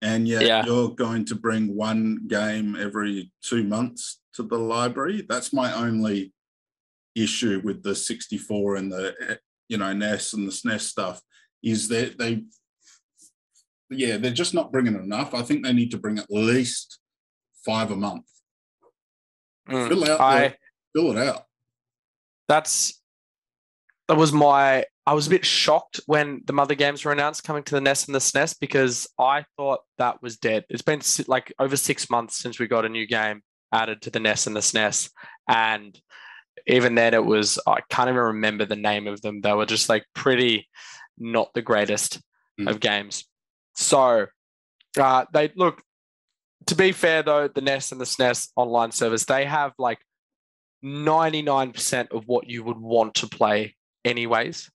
and 0.00 0.28
yet 0.28 0.42
Yeah. 0.46 0.64
you're 0.64 0.90
going 0.94 1.24
to 1.26 1.34
bring 1.34 1.74
one 1.74 2.28
game 2.28 2.76
every 2.76 3.32
two 3.42 3.64
months 3.64 4.20
to 4.34 4.44
the 4.44 4.56
library 4.58 5.26
that's 5.28 5.52
my 5.52 5.72
only 5.74 6.32
issue 7.16 7.60
with 7.64 7.82
the 7.82 7.94
64 7.96 8.76
and 8.76 8.92
the 8.92 9.38
you 9.68 9.76
know 9.76 9.92
nes 9.92 10.32
and 10.32 10.46
the 10.46 10.52
snes 10.52 10.82
stuff 10.82 11.20
is 11.62 11.88
that 11.88 12.18
they 12.18 12.44
yeah 13.90 14.16
they're 14.16 14.30
just 14.42 14.54
not 14.54 14.70
bringing 14.70 14.94
enough 14.94 15.34
i 15.34 15.42
think 15.42 15.64
they 15.64 15.72
need 15.72 15.90
to 15.90 15.98
bring 15.98 16.18
at 16.18 16.30
least 16.30 17.00
five 17.66 17.90
a 17.90 17.96
month 17.96 18.26
Mm. 19.68 19.88
fill 19.88 20.04
out 20.10 20.20
I 20.20 20.48
the, 20.48 20.54
fill 20.94 21.12
it 21.12 21.18
out 21.18 21.44
that's 22.50 23.00
that 24.08 24.16
was 24.16 24.32
my 24.32 24.84
I 25.06 25.14
was 25.14 25.28
a 25.28 25.30
bit 25.30 25.46
shocked 25.46 26.00
when 26.06 26.42
the 26.44 26.52
mother 26.52 26.74
games 26.74 27.04
were 27.04 27.12
announced 27.12 27.44
coming 27.44 27.62
to 27.64 27.74
the 27.74 27.80
NES 27.80 28.06
and 28.06 28.14
the 28.14 28.18
SNES 28.18 28.56
because 28.60 29.08
I 29.18 29.44
thought 29.56 29.80
that 29.98 30.20
was 30.22 30.36
dead. 30.36 30.64
It's 30.68 30.82
been 30.82 31.00
like 31.26 31.52
over 31.58 31.76
six 31.76 32.10
months 32.10 32.36
since 32.38 32.58
we 32.58 32.66
got 32.66 32.84
a 32.84 32.88
new 32.88 33.06
game 33.06 33.42
added 33.72 34.02
to 34.02 34.10
the 34.10 34.20
NES 34.20 34.48
and 34.48 34.56
the 34.56 34.60
SNES, 34.60 35.10
and 35.48 35.98
even 36.66 36.94
then 36.96 37.14
it 37.14 37.24
was 37.24 37.58
I 37.66 37.80
can't 37.88 38.08
even 38.08 38.20
remember 38.20 38.64
the 38.64 38.76
name 38.76 39.06
of 39.06 39.20
them. 39.22 39.40
They 39.40 39.52
were 39.52 39.66
just 39.66 39.88
like 39.88 40.04
pretty 40.14 40.68
not 41.18 41.54
the 41.54 41.62
greatest 41.62 42.20
Mm. 42.60 42.68
of 42.70 42.80
games. 42.80 43.24
So 43.74 44.26
uh, 44.98 45.24
they 45.32 45.50
look. 45.56 45.82
To 46.66 46.74
be 46.74 46.92
fair 46.92 47.22
though, 47.22 47.48
the 47.48 47.62
NES 47.62 47.92
and 47.92 48.00
the 48.00 48.04
SNES 48.04 48.48
online 48.54 48.92
service 48.92 49.24
they 49.24 49.44
have 49.46 49.72
like 49.78 49.98
99% 50.84 52.12
of 52.12 52.26
what 52.26 52.48
you 52.48 52.64
would 52.64 52.78
want 52.78 53.14
to 53.16 53.26
play 53.28 53.76
anyways. 54.04 54.70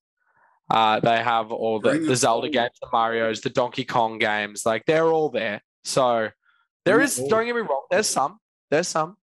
Uh, 0.70 1.00
they 1.00 1.18
have 1.18 1.52
all 1.52 1.80
the, 1.80 2.00
the 2.00 2.15
Zelda 2.15 2.50
games, 2.50 2.72
the 2.82 2.88
Mario's, 2.91 3.41
the 3.41 3.52
Donkey 3.52 3.86
Kong 3.86 4.18
games, 4.18 4.65
like 4.65 4.84
they're 4.86 5.08
all 5.08 5.30
there. 5.30 5.62
So 5.84 6.30
there 6.86 7.02
is, 7.02 7.18
don't 7.18 7.46
get 7.46 7.56
me 7.56 7.62
wrong, 7.62 7.86
there's 7.91 8.08
some. 8.08 8.39
There's 8.72 8.88
some. 8.88 9.15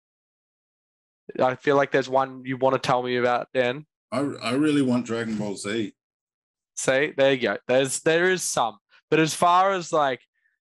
I 1.39 1.55
feel 1.55 1.77
like 1.77 1.93
there's 1.93 2.09
one 2.09 2.43
you 2.45 2.57
want 2.57 2.75
to 2.75 2.79
tell 2.79 3.03
me 3.03 3.17
about, 3.17 3.49
Dan. 3.55 3.87
I, 4.13 4.19
I 4.19 4.53
really 4.53 4.83
want 4.83 5.07
dragon 5.07 5.37
ball 5.37 5.57
z 5.57 5.95
See, 6.77 7.13
there 7.17 7.33
you 7.33 7.41
go. 7.41 7.57
There's 7.69 8.01
there 8.01 8.31
is 8.31 8.43
some. 8.43 8.79
But 9.11 9.21
as 9.21 9.35
far 9.35 9.73
as 9.73 9.93
like 9.93 10.21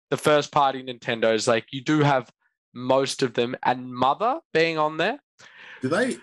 the 0.10 0.18
first 0.18 0.52
party 0.52 0.82
Nintendos, 0.82 1.48
like 1.48 1.66
you 1.72 1.84
do 1.84 2.00
have 2.00 2.32
most 2.74 3.22
of 3.22 3.34
them, 3.34 3.56
and 3.64 3.94
Mother 3.94 4.40
being 4.54 4.78
on 4.78 4.98
there. 4.98 5.20
Do 5.86 5.90
they 5.90 6.14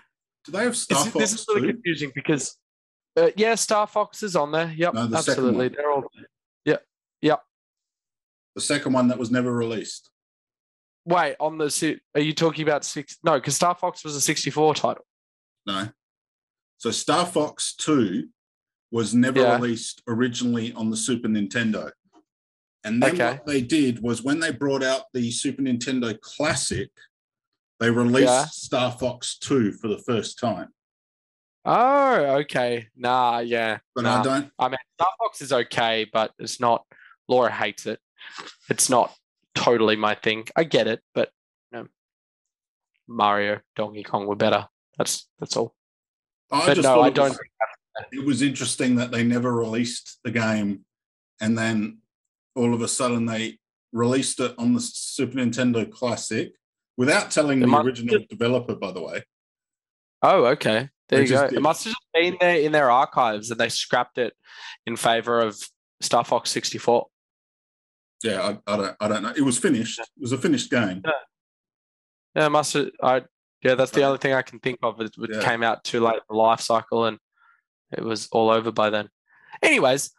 do 0.43 0.51
they 0.51 0.63
have 0.65 0.75
Star 0.75 1.05
Fox 1.05 1.13
this 1.13 1.33
is 1.33 1.45
really 1.47 1.61
too? 1.67 1.73
confusing 1.73 2.11
because 2.13 2.57
uh, 3.15 3.29
yeah, 3.37 3.55
Star 3.55 3.87
Fox 3.87 4.21
is 4.21 4.35
on 4.35 4.51
there. 4.51 4.73
Yep, 4.75 4.93
No, 4.93 5.07
the 5.07 5.17
absolutely. 5.17 5.69
They're 5.69 5.89
all. 5.89 6.03
Yeah, 6.65 6.77
yep. 7.21 7.41
The 8.55 8.61
second 8.61 8.91
one 8.91 9.07
that 9.07 9.17
was 9.17 9.31
never 9.31 9.53
released. 9.53 10.09
Wait, 11.05 11.37
on 11.39 11.57
the 11.57 11.99
are 12.15 12.19
you 12.19 12.33
talking 12.33 12.63
about 12.63 12.83
six? 12.83 13.17
No, 13.23 13.35
because 13.35 13.55
Star 13.55 13.73
Fox 13.75 14.03
was 14.03 14.15
a 14.17 14.21
64 14.21 14.75
title. 14.75 15.05
No. 15.65 15.87
So 16.77 16.91
Star 16.91 17.25
Fox 17.25 17.73
2 17.75 18.27
was 18.91 19.13
never 19.13 19.39
Yeah. 19.39 19.55
released 19.55 20.01
originally 20.07 20.73
on 20.73 20.89
the 20.89 20.97
Super 20.97 21.29
Nintendo. 21.29 21.89
And 22.83 23.01
then 23.01 23.13
Okay. 23.15 23.31
what 23.37 23.45
they 23.45 23.61
did 23.61 24.01
was 24.01 24.23
when 24.23 24.39
they 24.41 24.51
brought 24.51 24.83
out 24.83 25.03
the 25.13 25.31
Super 25.31 25.61
Nintendo 25.61 26.19
Classic, 26.19 26.89
they 27.83 27.91
released 27.91 28.27
Yeah. 28.31 28.45
Star 28.45 28.91
Fox 28.93 29.37
2 29.39 29.73
for 29.73 29.89
the 29.89 29.97
first 29.97 30.39
time. 30.39 30.69
Oh, 31.65 32.37
okay. 32.41 32.87
Nah, 32.95 33.39
yeah. 33.39 33.79
But 33.93 34.05
nah. 34.05 34.21
I 34.21 34.23
don't 34.23 34.51
I 34.57 34.69
mean, 34.69 34.77
Star 34.97 35.09
Fox 35.19 35.41
is 35.41 35.51
okay, 35.51 36.07
but 36.11 36.31
it's 36.39 36.61
not. 36.61 36.85
Laura 37.27 37.51
hates 37.51 37.85
it. 37.85 37.99
It's 38.69 38.89
not 38.89 39.13
totally 39.53 39.97
my 39.97 40.15
thing. 40.15 40.45
I 40.55 40.63
get 40.63 40.87
it, 40.87 41.01
but 41.13 41.29
you 41.73 41.79
know, 41.79 41.87
Mario, 43.05 43.59
Donkey 43.75 44.03
Kong 44.03 44.27
were 44.27 44.37
better. 44.37 44.65
That's 44.97 45.27
that's 45.39 45.57
all. 45.57 45.75
I 46.51 46.67
But 46.67 46.75
just 46.75 46.87
no, 46.87 47.01
I 47.01 47.09
don't. 47.09 47.37
it 48.13 48.25
was 48.25 48.41
interesting 48.41 48.95
that 48.95 49.11
they 49.11 49.23
never 49.25 49.51
released 49.53 50.19
the 50.23 50.31
game 50.31 50.85
and 51.41 51.57
then 51.57 51.99
all 52.55 52.73
of 52.73 52.81
a 52.81 52.87
sudden 52.87 53.25
they 53.25 53.59
released 53.91 54.39
it 54.39 54.53
on 54.57 54.73
the 54.73 54.79
Super 54.79 55.37
Nintendo 55.37 55.89
Classic 55.89 56.53
without 56.97 57.31
telling 57.31 57.61
It 57.61 57.67
the 57.67 57.77
original 57.77 58.19
developer, 58.29 58.75
by 58.75 58.91
the 58.91 59.01
way. 59.01 59.23
Oh, 60.21 60.45
okay. 60.45 60.89
There 61.09 61.21
you 61.21 61.27
go. 61.27 61.41
just 61.41 61.53
It 61.53 61.61
must 61.61 61.83
have 61.85 61.91
just 61.93 62.07
been 62.13 62.37
there 62.39 62.57
in 62.57 62.71
their 62.71 62.89
archives, 62.89 63.51
and 63.51 63.59
they 63.59 63.69
scrapped 63.69 64.17
it 64.17 64.33
in 64.85 64.95
favor 64.95 65.39
of 65.41 65.57
Star 66.01 66.23
Fox 66.23 66.49
64. 66.51 67.07
Yeah, 68.23 68.57
I, 68.67 68.73
I 68.73 68.77
don't 68.77 68.95
I 69.01 69.07
don't 69.09 69.23
know. 69.23 69.33
It 69.35 69.41
was 69.41 69.57
finished. 69.59 69.99
It 69.99 70.07
was 70.21 70.31
a 70.31 70.37
finished 70.37 70.71
game. 70.71 71.01
Yeah, 72.35 72.45
it 72.45 72.49
must 72.49 72.73
have. 72.73 72.89
I 73.01 73.23
yeah, 73.61 73.75
that's 73.75 73.91
the 73.91 74.03
only 74.03 74.17
thing 74.17 74.33
I 74.33 74.41
can 74.41 74.59
think 74.59 74.79
of. 74.81 74.99
It, 75.01 75.11
it 75.17 75.29
Yeah. 75.33 75.43
came 75.43 75.61
out 75.63 75.83
too 75.83 75.99
late 76.01 76.15
in 76.15 76.21
the 76.29 76.35
life 76.35 76.61
cycle, 76.61 77.05
and 77.05 77.17
it 77.91 78.01
was 78.03 78.27
all 78.31 78.49
over 78.49 78.71
by 78.71 78.89
then. 78.89 79.09
Anyways, 79.61 80.11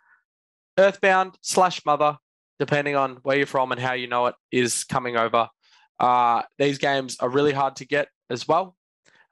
Earthbound 0.78 1.38
slash 1.40 1.84
Mother, 1.86 2.18
depending 2.58 2.94
on 2.94 3.16
where 3.22 3.36
you're 3.38 3.46
from 3.46 3.72
and 3.72 3.80
how 3.80 3.92
you 3.94 4.06
know 4.06 4.26
it, 4.26 4.34
is 4.52 4.84
coming 4.84 5.16
over. 5.16 5.48
Uh, 5.98 6.42
these 6.58 6.78
games 6.78 7.16
are 7.20 7.28
really 7.28 7.52
hard 7.52 7.76
to 7.76 7.86
get 7.86 8.08
as 8.30 8.46
well. 8.48 8.76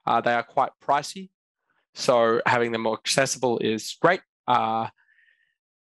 Uh, 0.05 0.21
they 0.21 0.33
are 0.33 0.43
quite 0.43 0.71
pricey, 0.83 1.29
so 1.93 2.41
having 2.45 2.71
them 2.71 2.81
more 2.81 2.97
accessible 2.97 3.59
is 3.59 3.95
great. 4.01 4.21
Uh, 4.47 4.87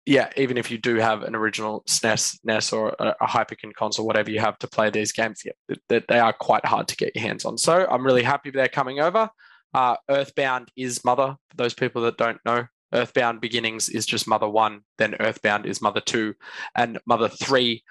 yeah, 0.05 0.29
even 0.37 0.57
if 0.57 0.71
you 0.71 0.79
do 0.79 0.95
have 0.95 1.21
an 1.21 1.35
original 1.35 1.83
SNES, 1.87 2.39
NES, 2.43 2.73
or 2.73 2.95
a, 2.99 3.15
a 3.21 3.27
Hyperkin 3.27 3.73
console, 3.75 4.07
whatever 4.07 4.31
you 4.31 4.39
have 4.39 4.57
to 4.59 4.67
play 4.67 4.89
these 4.89 5.11
games, 5.11 5.41
yeah, 5.45 5.51
th- 5.67 5.79
th- 5.87 6.05
they 6.09 6.19
are 6.19 6.33
quite 6.33 6.65
hard 6.65 6.87
to 6.87 6.95
get 6.95 7.15
your 7.15 7.21
hands 7.21 7.45
on. 7.45 7.59
So 7.59 7.85
I'm 7.87 8.03
really 8.03 8.23
happy 8.23 8.49
they're 8.49 8.67
coming 8.67 8.99
over. 8.99 9.29
Uh, 9.73 9.97
Earthbound 10.09 10.71
is 10.75 11.05
Mother. 11.05 11.35
For 11.49 11.57
those 11.57 11.75
people 11.75 12.01
that 12.03 12.17
don't 12.17 12.39
know, 12.43 12.65
Earthbound 12.91 13.39
Beginnings 13.39 13.87
is 13.89 14.05
just 14.05 14.27
Mother 14.27 14.49
1, 14.49 14.81
then 14.97 15.15
Earthbound 15.19 15.67
is 15.67 15.81
Mother 15.81 16.01
2, 16.01 16.33
and 16.75 16.97
Mother 17.05 17.29
3 17.29 17.83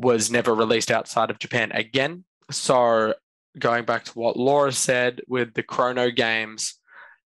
was 0.00 0.30
never 0.30 0.54
released 0.54 0.90
outside 0.90 1.30
of 1.30 1.38
Japan 1.38 1.70
again. 1.72 2.24
So 2.50 3.14
going 3.58 3.84
back 3.84 4.04
to 4.04 4.18
what 4.18 4.36
Laura 4.36 4.72
said 4.72 5.20
with 5.28 5.52
the 5.52 5.62
Chrono 5.62 6.10
games, 6.10 6.74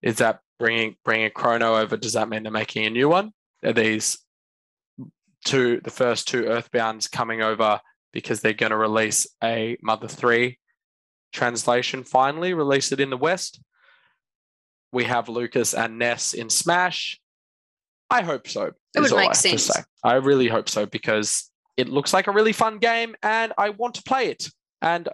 is 0.00 0.16
that 0.16 0.40
bringing 0.58 0.96
bringing 1.04 1.30
Chrono 1.30 1.76
over? 1.76 1.96
Does 1.96 2.14
that 2.14 2.28
mean 2.28 2.42
they're 2.42 2.52
making 2.52 2.86
a 2.86 2.90
new 2.90 3.08
one? 3.08 3.32
Are 3.62 3.74
these 3.74 4.18
two, 5.44 5.80
the 5.84 5.90
first 5.90 6.26
two 6.26 6.44
Earthbounds 6.44 7.10
coming 7.10 7.42
over 7.42 7.80
because 8.12 8.40
they're 8.40 8.52
going 8.54 8.70
to 8.70 8.76
release 8.76 9.26
a 9.44 9.76
Mother 9.82 10.08
3 10.08 10.58
translation 11.32 12.04
finally, 12.04 12.54
release 12.54 12.90
it 12.90 13.00
in 13.00 13.10
the 13.10 13.16
West? 13.16 13.60
We 14.92 15.04
have 15.04 15.28
Lucas 15.28 15.74
and 15.74 15.98
Ness 15.98 16.32
in 16.32 16.48
Smash. 16.50 17.20
I 18.10 18.22
hope 18.22 18.48
so. 18.48 18.72
It 18.94 19.00
would 19.00 19.12
I 19.12 19.16
make 19.16 19.32
to 19.32 19.38
sense. 19.38 19.70
I 20.02 20.14
really 20.14 20.48
hope 20.48 20.68
so 20.68 20.86
because 20.86 21.50
it 21.82 21.88
looks 21.88 22.12
like 22.14 22.28
a 22.28 22.32
really 22.32 22.52
fun 22.52 22.78
game 22.78 23.16
and 23.22 23.52
I 23.58 23.70
want 23.70 23.96
to 23.96 24.02
play 24.04 24.28
it. 24.28 24.48
And 24.80 25.08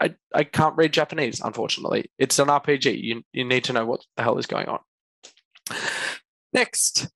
I, 0.00 0.14
I 0.34 0.44
can't 0.44 0.76
read 0.76 0.92
Japanese, 0.92 1.40
unfortunately. 1.40 2.10
It's 2.18 2.38
an 2.38 2.48
RPG. 2.48 3.02
You, 3.02 3.22
you 3.32 3.44
need 3.44 3.64
to 3.64 3.72
know 3.72 3.84
what 3.84 4.00
the 4.16 4.22
hell 4.22 4.38
is 4.38 4.46
going 4.46 4.68
on. 4.68 4.80
Next. 6.52 7.08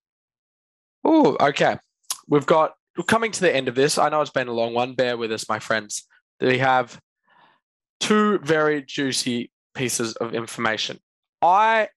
Oh, 1.04 1.36
okay. 1.40 1.78
We've 2.28 2.46
got 2.46 2.74
we're 2.96 3.04
coming 3.04 3.32
to 3.32 3.40
the 3.40 3.54
end 3.54 3.68
of 3.68 3.74
this. 3.74 3.96
I 3.96 4.10
know 4.10 4.20
it's 4.20 4.30
been 4.30 4.48
a 4.48 4.52
long 4.52 4.74
one. 4.74 4.94
Bear 4.94 5.16
with 5.16 5.32
us, 5.32 5.48
my 5.48 5.58
friends. 5.58 6.06
We 6.40 6.58
have 6.58 7.00
two 7.98 8.38
very 8.40 8.82
juicy 8.82 9.50
pieces 9.74 10.14
of 10.16 10.34
information. 10.34 10.98
I 11.40 11.88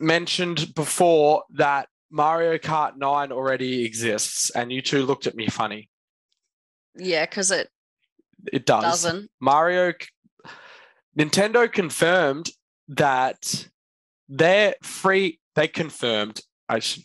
mentioned 0.00 0.74
before 0.74 1.42
that 1.54 1.88
Mario 2.10 2.56
Kart 2.58 2.96
9 2.96 3.32
already 3.32 3.84
exists, 3.84 4.50
and 4.50 4.72
you 4.72 4.80
two 4.82 5.04
looked 5.04 5.26
at 5.26 5.34
me 5.34 5.48
funny. 5.48 5.90
Yeah, 6.96 7.26
because 7.26 7.50
it 7.50 7.68
It 8.52 8.66
does. 8.66 8.82
doesn't. 8.82 9.30
Mario 9.40 9.92
Nintendo 11.18 11.70
confirmed 11.70 12.50
that 12.88 13.68
they're 14.28 14.74
free 14.82 15.40
they 15.54 15.68
confirmed 15.68 16.40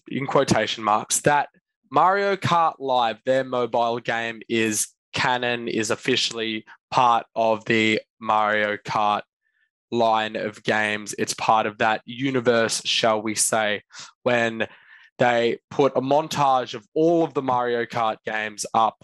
in 0.09 0.27
quotation 0.27 0.83
marks 0.83 1.21
that 1.21 1.49
Mario 1.91 2.35
Kart 2.35 2.75
Live 2.79 3.17
their 3.25 3.43
mobile 3.43 3.99
game 3.99 4.41
is 4.49 4.87
canon 5.13 5.67
is 5.67 5.89
officially 5.91 6.65
part 6.91 7.25
of 7.35 7.65
the 7.65 8.01
Mario 8.19 8.77
Kart 8.77 9.21
line 9.91 10.35
of 10.35 10.63
games 10.63 11.13
it's 11.17 11.33
part 11.35 11.65
of 11.65 11.77
that 11.79 12.01
universe 12.05 12.81
shall 12.85 13.21
we 13.21 13.35
say 13.35 13.81
when 14.23 14.67
they 15.19 15.60
put 15.69 15.93
a 15.95 16.02
montage 16.02 16.73
of 16.73 16.86
all 16.93 17.23
of 17.23 17.34
the 17.34 17.41
Mario 17.41 17.86
Kart 17.86 18.17
games 18.26 18.65
up 18.73 19.04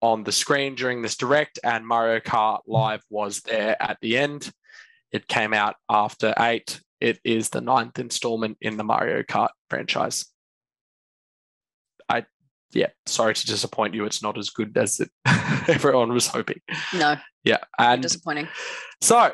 on 0.00 0.24
the 0.24 0.32
screen 0.32 0.74
during 0.74 1.00
this 1.02 1.16
direct, 1.16 1.58
and 1.64 1.86
Mario 1.86 2.20
Kart 2.20 2.60
Live 2.66 3.02
was 3.08 3.40
there 3.40 3.80
at 3.80 3.98
the 4.02 4.18
end. 4.18 4.50
It 5.12 5.28
came 5.28 5.52
out 5.54 5.76
after 5.88 6.34
eight. 6.38 6.80
It 7.00 7.18
is 7.24 7.48
the 7.50 7.60
ninth 7.60 7.98
installment 7.98 8.58
in 8.60 8.76
the 8.76 8.84
Mario 8.84 9.22
Kart 9.22 9.50
franchise. 9.70 10.26
I, 12.08 12.24
yeah, 12.72 12.88
sorry 13.06 13.34
to 13.34 13.46
disappoint 13.46 13.94
you. 13.94 14.04
It's 14.04 14.22
not 14.22 14.38
as 14.38 14.50
good 14.50 14.76
as 14.76 15.00
it, 15.00 15.10
everyone 15.68 16.12
was 16.12 16.26
hoping. 16.26 16.60
No, 16.94 17.16
Yeah, 17.44 17.58
and 17.78 18.02
disappointing. 18.02 18.48
so 19.00 19.32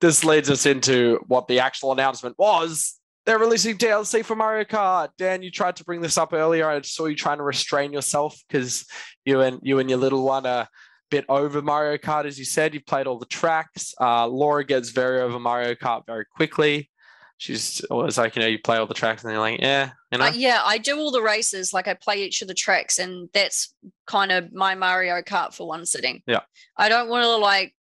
this 0.00 0.24
leads 0.24 0.48
us 0.50 0.66
into 0.66 1.20
what 1.26 1.48
the 1.48 1.60
actual 1.60 1.92
announcement 1.92 2.36
was. 2.38 2.99
They're 3.30 3.38
releasing 3.38 3.78
DLC 3.78 4.24
for 4.24 4.34
Mario 4.34 4.64
Kart. 4.64 5.10
Dan, 5.16 5.40
you 5.40 5.52
tried 5.52 5.76
to 5.76 5.84
bring 5.84 6.00
this 6.00 6.18
up 6.18 6.32
earlier. 6.32 6.68
I 6.68 6.80
saw 6.80 7.06
you 7.06 7.14
trying 7.14 7.38
to 7.38 7.44
restrain 7.44 7.92
yourself 7.92 8.36
because 8.48 8.84
you 9.24 9.40
and 9.40 9.60
you 9.62 9.78
and 9.78 9.88
your 9.88 10.00
little 10.00 10.24
one 10.24 10.46
are 10.46 10.62
a 10.62 10.68
bit 11.12 11.26
over 11.28 11.62
Mario 11.62 11.96
Kart, 11.96 12.24
as 12.24 12.40
you 12.40 12.44
said. 12.44 12.74
You 12.74 12.80
played 12.80 13.06
all 13.06 13.20
the 13.20 13.26
tracks. 13.26 13.94
Uh, 14.00 14.26
Laura 14.26 14.64
gets 14.64 14.90
very 14.90 15.20
over 15.20 15.38
Mario 15.38 15.76
Kart 15.76 16.06
very 16.06 16.24
quickly. 16.24 16.90
She's 17.38 17.80
always 17.82 18.18
like, 18.18 18.34
you 18.34 18.42
know, 18.42 18.48
you 18.48 18.58
play 18.58 18.78
all 18.78 18.88
the 18.88 18.94
tracks 18.94 19.22
and 19.22 19.32
you're 19.32 19.40
like, 19.40 19.60
yeah, 19.60 19.90
you 20.10 20.18
know. 20.18 20.24
Uh, 20.24 20.32
yeah, 20.34 20.62
I 20.64 20.78
do 20.78 20.98
all 20.98 21.12
the 21.12 21.22
races. 21.22 21.72
Like 21.72 21.86
I 21.86 21.94
play 21.94 22.24
each 22.24 22.42
of 22.42 22.48
the 22.48 22.54
tracks, 22.54 22.98
and 22.98 23.28
that's 23.32 23.72
kind 24.08 24.32
of 24.32 24.52
my 24.52 24.74
Mario 24.74 25.22
Kart 25.22 25.54
for 25.54 25.68
one 25.68 25.86
sitting. 25.86 26.20
Yeah. 26.26 26.40
I 26.76 26.88
don't 26.88 27.08
want 27.08 27.22
to 27.22 27.36
like. 27.36 27.76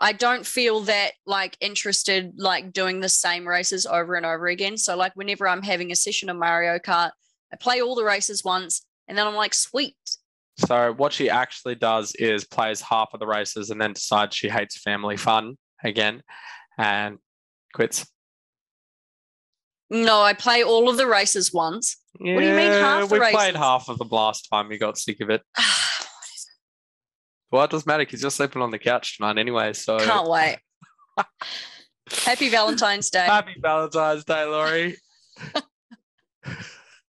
I 0.00 0.12
don't 0.12 0.46
feel 0.46 0.80
that 0.82 1.12
like 1.26 1.58
interested 1.60 2.32
like 2.38 2.72
doing 2.72 3.00
the 3.00 3.08
same 3.08 3.46
races 3.46 3.84
over 3.84 4.14
and 4.14 4.24
over 4.24 4.46
again. 4.46 4.78
So 4.78 4.96
like 4.96 5.14
whenever 5.14 5.46
I'm 5.46 5.62
having 5.62 5.92
a 5.92 5.96
session 5.96 6.30
of 6.30 6.36
Mario 6.36 6.78
Kart, 6.78 7.10
I 7.52 7.56
play 7.56 7.82
all 7.82 7.94
the 7.94 8.04
races 8.04 8.42
once, 8.42 8.86
and 9.08 9.18
then 9.18 9.26
I'm 9.26 9.34
like, 9.34 9.52
sweet. 9.52 9.96
So 10.56 10.92
what 10.92 11.12
she 11.12 11.28
actually 11.28 11.74
does 11.74 12.14
is 12.14 12.44
plays 12.44 12.80
half 12.80 13.10
of 13.12 13.20
the 13.20 13.26
races 13.26 13.70
and 13.70 13.80
then 13.80 13.92
decides 13.92 14.36
she 14.36 14.48
hates 14.48 14.78
family 14.78 15.16
fun 15.16 15.56
again 15.84 16.22
and 16.78 17.18
quits. 17.74 18.06
No, 19.90 20.22
I 20.22 20.32
play 20.34 20.62
all 20.62 20.88
of 20.88 20.96
the 20.96 21.06
races 21.06 21.52
once. 21.52 21.96
What 22.18 22.40
do 22.40 22.46
you 22.46 22.54
mean 22.54 22.72
half 22.72 23.08
the 23.08 23.14
we 23.18 23.30
played 23.30 23.56
half 23.56 23.88
of 23.88 23.98
them 23.98 24.08
last 24.10 24.48
time. 24.50 24.68
We 24.68 24.78
got 24.78 24.96
sick 24.96 25.20
of 25.20 25.30
it. 25.30 25.42
Well, 27.50 27.64
it 27.64 27.70
doesn't 27.70 27.86
matter 27.86 28.04
because 28.04 28.22
you're 28.22 28.30
sleeping 28.30 28.62
on 28.62 28.70
the 28.70 28.78
couch 28.78 29.16
tonight 29.16 29.38
anyway. 29.38 29.72
So 29.72 29.98
Can't 29.98 30.28
wait. 30.30 30.58
Happy 32.24 32.48
Valentine's 32.48 33.10
Day. 33.10 33.26
happy 33.26 33.54
Valentine's 33.60 34.24
Day, 34.24 34.44
Laurie. 34.44 34.96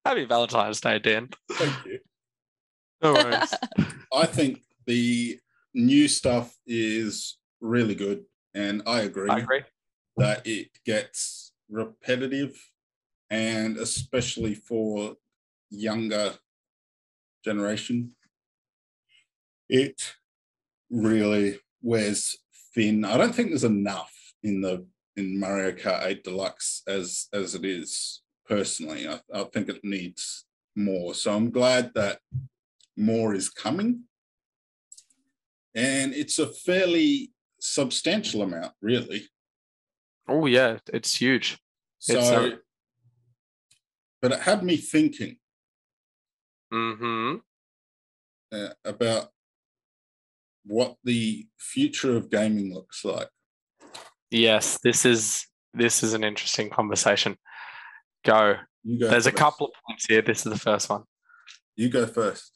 happy 0.05 0.24
Valentine's 0.24 0.80
Day, 0.80 0.99
Dan. 0.99 1.28
Thank 1.53 1.74
you. 1.86 1.99
No 3.03 3.14
worries. 3.14 3.55
I 4.14 4.26
think 4.26 4.61
the 4.86 5.38
new 5.74 6.09
stuff 6.09 6.57
is 6.66 7.38
really 7.61 7.95
good, 7.95 8.24
and 8.55 8.82
I 8.86 9.03
agree, 9.03 9.30
I 9.30 9.38
agree. 9.38 9.62
that 10.16 10.47
it 10.47 10.68
gets 10.84 11.53
repetitive, 11.70 12.59
and 13.30 13.76
especially 13.76 14.55
for 14.55 15.14
younger 15.70 16.34
generation, 17.45 18.12
it 19.68 20.14
really 20.91 21.59
wears 21.82 22.36
thin. 22.74 23.05
I 23.05 23.16
don't 23.16 23.34
think 23.34 23.51
there's 23.51 23.64
enough 23.64 24.12
in 24.43 24.61
the 24.61 24.86
in 25.16 25.38
Mario 25.38 25.72
Kart 25.72 26.07
8 26.07 26.24
Deluxe 26.24 26.82
as 26.86 27.28
as 27.32 27.55
it 27.55 27.64
is 27.64 28.22
personally. 28.49 29.09
I, 29.09 29.20
I 29.32 29.45
think 29.45 29.68
it 29.68 29.80
needs 29.84 30.45
more. 30.76 31.14
So 31.14 31.34
I'm 31.34 31.51
glad 31.51 31.93
that 31.95 32.18
more 32.97 33.34
is 33.34 33.49
coming. 33.49 34.03
And 35.74 36.12
it's 36.12 36.38
a 36.38 36.47
fairly 36.47 37.32
substantial 37.61 38.43
amount, 38.43 38.72
really. 38.82 39.28
Oh 40.28 40.47
yeah, 40.47 40.78
it's 40.93 41.14
huge. 41.16 41.59
So, 41.99 42.18
It's, 42.18 42.30
uh, 42.30 42.51
but 44.22 44.32
it 44.32 44.41
had 44.41 44.62
me 44.62 44.76
thinking 44.76 45.36
mm-hmm. 46.72 47.36
uh, 48.53 48.68
about 48.84 49.28
what 50.71 50.95
the 51.03 51.47
future 51.59 52.16
of 52.16 52.31
gaming 52.31 52.73
looks 52.73 53.05
like. 53.05 53.29
Yes, 54.31 54.79
this 54.85 55.05
is 55.05 55.45
this 55.75 56.05
is 56.05 56.14
an 56.14 56.23
interesting 56.23 56.71
conversation. 56.71 57.37
Go. 58.25 58.55
You 58.85 59.01
go. 59.01 59.09
There's 59.09 59.27
a 59.27 59.33
couple 59.33 59.66
of 59.66 59.73
points 59.87 60.07
here. 60.07 60.23
This 60.23 60.47
is 60.47 60.53
the 60.53 60.59
first 60.59 60.89
one. 60.89 61.03
You 61.75 61.89
go 61.89 62.07
first. 62.07 62.53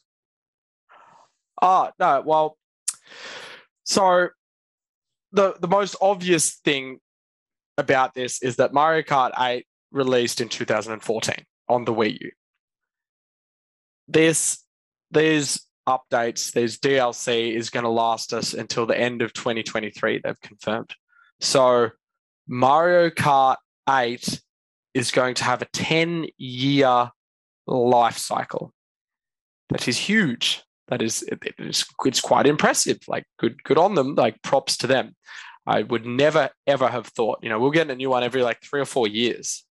Oh, 1.61 1.89
no, 1.99 2.23
well, 2.25 2.57
so 3.83 4.29
the 5.33 5.55
the 5.59 5.67
most 5.67 5.95
obvious 6.01 6.55
thing 6.63 6.99
about 7.77 8.13
this 8.13 8.41
is 8.41 8.55
that 8.55 8.73
Mario 8.73 9.01
Kart 9.03 9.31
8 9.37 9.65
released 9.91 10.39
in 10.39 10.47
2014 10.47 11.35
on 11.67 11.83
the 11.83 11.93
Wii 11.93 12.17
U. 12.21 12.31
This 14.07 14.63
these 15.11 15.64
updates, 15.87 16.51
these 16.51 16.77
DLC 16.77 17.53
is 17.53 17.69
going 17.69 17.83
to 17.83 17.89
last 17.89 18.33
us 18.33 18.53
until 18.53 18.85
the 18.85 18.97
end 18.97 19.21
of 19.21 19.33
2023, 19.33 20.21
they've 20.23 20.41
confirmed. 20.41 20.93
So 21.39 21.89
Mario 22.47 23.09
Kart 23.09 23.57
8 23.89 24.41
is 24.93 25.11
going 25.11 25.35
to 25.35 25.43
have 25.43 25.61
a 25.61 25.67
10 25.73 26.27
year 26.37 27.09
life 27.67 28.17
cycle. 28.17 28.73
That 29.69 29.87
is 29.87 29.97
huge. 29.97 30.63
That 30.87 31.01
is 31.01 31.23
it, 31.23 31.39
it 31.43 31.55
is 31.57 31.85
it's 32.05 32.21
quite 32.21 32.45
impressive. 32.45 32.99
Like 33.07 33.25
good 33.39 33.63
good 33.63 33.77
on 33.77 33.95
them. 33.95 34.15
Like 34.15 34.41
props 34.43 34.77
to 34.77 34.87
them. 34.87 35.15
I 35.65 35.81
would 35.81 36.05
never 36.05 36.51
ever 36.67 36.87
have 36.87 37.07
thought, 37.07 37.39
you 37.41 37.49
know, 37.49 37.59
we'll 37.59 37.71
get 37.71 37.89
a 37.89 37.95
new 37.95 38.11
one 38.11 38.23
every 38.23 38.43
like 38.43 38.61
three 38.61 38.81
or 38.81 38.85
four 38.85 39.07
years. 39.07 39.65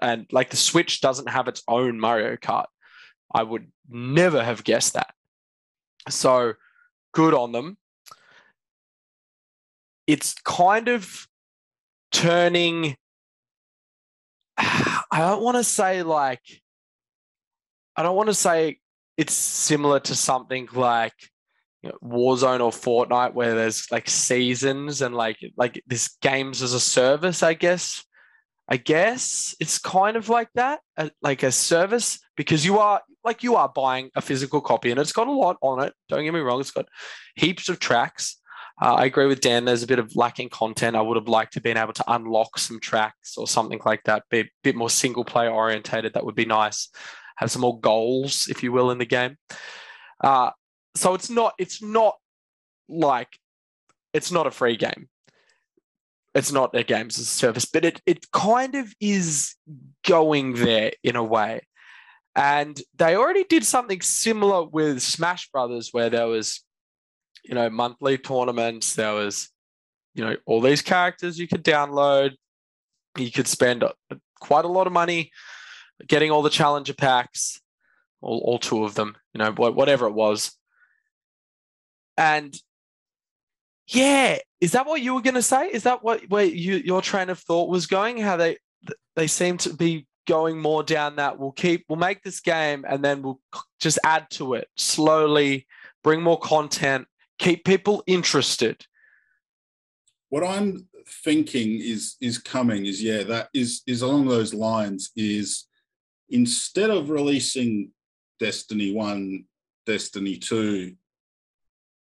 And 0.00 0.26
like 0.30 0.50
the 0.50 0.56
Switch 0.56 1.00
doesn't 1.00 1.28
have 1.28 1.48
its 1.48 1.62
own 1.66 1.98
Mario 1.98 2.36
Kart. 2.36 2.66
I 3.34 3.42
would 3.42 3.70
never 3.88 4.42
have 4.42 4.62
guessed 4.62 4.94
that. 4.94 5.12
So 6.10 6.54
good 7.12 7.34
on 7.34 7.52
them. 7.52 7.76
It's 10.06 10.34
kind 10.44 10.88
of 10.88 11.26
turning, 12.12 12.96
I 14.56 15.02
don't 15.12 15.42
want 15.42 15.56
to 15.56 15.64
say 15.64 16.02
like, 16.02 16.42
I 17.96 18.02
don't 18.02 18.16
want 18.16 18.28
to 18.28 18.34
say 18.34 18.78
it's 19.16 19.34
similar 19.34 19.98
to 20.00 20.14
something 20.14 20.68
like 20.72 21.14
you 21.82 21.90
know, 21.90 21.96
Warzone 22.02 22.60
or 22.60 22.70
Fortnite, 22.70 23.34
where 23.34 23.54
there's 23.54 23.90
like 23.90 24.08
seasons 24.08 25.02
and 25.02 25.14
like 25.14 25.38
like 25.56 25.82
this 25.86 26.16
games 26.22 26.62
as 26.62 26.74
a 26.74 26.80
service. 26.80 27.42
I 27.42 27.54
guess, 27.54 28.04
I 28.68 28.76
guess 28.76 29.54
it's 29.60 29.78
kind 29.78 30.16
of 30.16 30.28
like 30.28 30.48
that, 30.54 30.80
uh, 30.96 31.08
like 31.22 31.42
a 31.42 31.50
service, 31.52 32.18
because 32.36 32.64
you 32.64 32.78
are 32.78 33.00
like 33.24 33.42
you 33.42 33.56
are 33.56 33.68
buying 33.68 34.10
a 34.14 34.20
physical 34.20 34.60
copy, 34.60 34.90
and 34.90 35.00
it's 35.00 35.12
got 35.12 35.26
a 35.26 35.32
lot 35.32 35.56
on 35.62 35.82
it. 35.82 35.94
Don't 36.08 36.24
get 36.24 36.34
me 36.34 36.40
wrong; 36.40 36.60
it's 36.60 36.70
got 36.70 36.88
heaps 37.34 37.68
of 37.68 37.78
tracks. 37.78 38.36
Uh, 38.80 38.94
I 38.94 39.06
agree 39.06 39.26
with 39.26 39.40
Dan. 39.40 39.64
There's 39.64 39.82
a 39.82 39.88
bit 39.88 39.98
of 39.98 40.14
lacking 40.14 40.50
content. 40.50 40.94
I 40.94 41.00
would 41.00 41.16
have 41.16 41.26
liked 41.26 41.54
to 41.54 41.56
have 41.56 41.64
been 41.64 41.76
able 41.76 41.94
to 41.94 42.04
unlock 42.06 42.58
some 42.58 42.78
tracks 42.78 43.36
or 43.36 43.48
something 43.48 43.80
like 43.84 44.04
that. 44.04 44.22
Be 44.30 44.40
a 44.40 44.50
bit 44.62 44.76
more 44.76 44.90
single 44.90 45.24
player 45.24 45.50
orientated. 45.50 46.14
That 46.14 46.24
would 46.24 46.36
be 46.36 46.44
nice 46.44 46.88
have 47.38 47.50
some 47.52 47.62
more 47.62 47.78
goals, 47.78 48.48
if 48.50 48.62
you 48.62 48.72
will, 48.72 48.90
in 48.90 48.98
the 48.98 49.06
game. 49.06 49.36
Uh, 50.22 50.50
so 50.96 51.14
it's 51.14 51.30
not 51.30 51.54
it's 51.58 51.80
not 51.80 52.16
like 52.88 53.28
it's 54.12 54.32
not 54.32 54.48
a 54.48 54.50
free 54.50 54.76
game. 54.76 55.08
It's 56.38 56.52
not 56.52 56.74
a 56.74 56.84
games 56.84 57.18
as 57.18 57.26
a 57.26 57.30
service, 57.30 57.64
but 57.64 57.84
it 57.84 58.00
it 58.06 58.30
kind 58.30 58.74
of 58.76 58.94
is 59.00 59.54
going 60.06 60.54
there 60.54 60.92
in 61.02 61.16
a 61.16 61.24
way. 61.24 61.66
And 62.34 62.80
they 62.96 63.16
already 63.16 63.44
did 63.44 63.64
something 63.64 64.00
similar 64.00 64.64
with 64.64 65.02
Smash 65.02 65.50
Brothers, 65.50 65.92
where 65.92 66.08
there 66.08 66.28
was, 66.28 66.64
you 67.42 67.54
know, 67.54 67.68
monthly 67.68 68.16
tournaments. 68.16 68.94
There 68.94 69.14
was, 69.14 69.50
you 70.14 70.24
know, 70.24 70.36
all 70.46 70.60
these 70.60 70.82
characters 70.82 71.38
you 71.38 71.48
could 71.48 71.64
download. 71.64 72.36
You 73.16 73.32
could 73.32 73.48
spend 73.48 73.84
quite 74.38 74.64
a 74.64 74.68
lot 74.68 74.86
of 74.86 74.92
money 74.92 75.32
getting 76.06 76.30
all 76.30 76.42
the 76.42 76.50
challenger 76.50 76.94
packs, 76.94 77.60
all, 78.20 78.38
all 78.44 78.58
two 78.58 78.84
of 78.84 78.94
them, 78.94 79.16
you 79.34 79.38
know, 79.38 79.50
whatever 79.50 80.06
it 80.06 80.14
was. 80.14 80.56
And 82.16 82.56
yeah, 83.88 84.38
is 84.60 84.72
that 84.72 84.86
what 84.86 85.00
you 85.00 85.14
were 85.14 85.22
going 85.22 85.34
to 85.34 85.42
say? 85.42 85.68
Is 85.68 85.84
that 85.84 86.02
what 86.04 86.28
where 86.28 86.44
you, 86.44 86.76
your 86.76 87.00
train 87.00 87.30
of 87.30 87.38
thought 87.38 87.70
was 87.70 87.86
going? 87.86 88.18
How 88.18 88.36
they 88.36 88.58
they 89.16 89.26
seem 89.26 89.56
to 89.58 89.72
be 89.72 90.06
going 90.26 90.60
more 90.60 90.82
down 90.82 91.16
that 91.16 91.38
we'll 91.38 91.52
keep 91.52 91.86
we'll 91.88 91.98
make 91.98 92.22
this 92.22 92.40
game 92.40 92.84
and 92.86 93.02
then 93.02 93.22
we'll 93.22 93.40
just 93.80 93.98
add 94.04 94.28
to 94.30 94.54
it 94.54 94.68
slowly, 94.76 95.66
bring 96.04 96.20
more 96.20 96.38
content, 96.38 97.06
keep 97.38 97.64
people 97.64 98.02
interested. 98.06 98.84
What 100.28 100.44
I'm 100.44 100.86
thinking 101.24 101.80
is 101.80 102.16
is 102.20 102.36
coming 102.36 102.84
is 102.84 103.02
yeah 103.02 103.22
that 103.22 103.48
is 103.54 103.80
is 103.86 104.02
along 104.02 104.28
those 104.28 104.52
lines 104.52 105.10
is 105.16 105.64
instead 106.28 106.90
of 106.90 107.08
releasing 107.08 107.90
Destiny 108.38 108.92
1, 108.92 109.44
Destiny 109.86 110.36
2, 110.36 110.94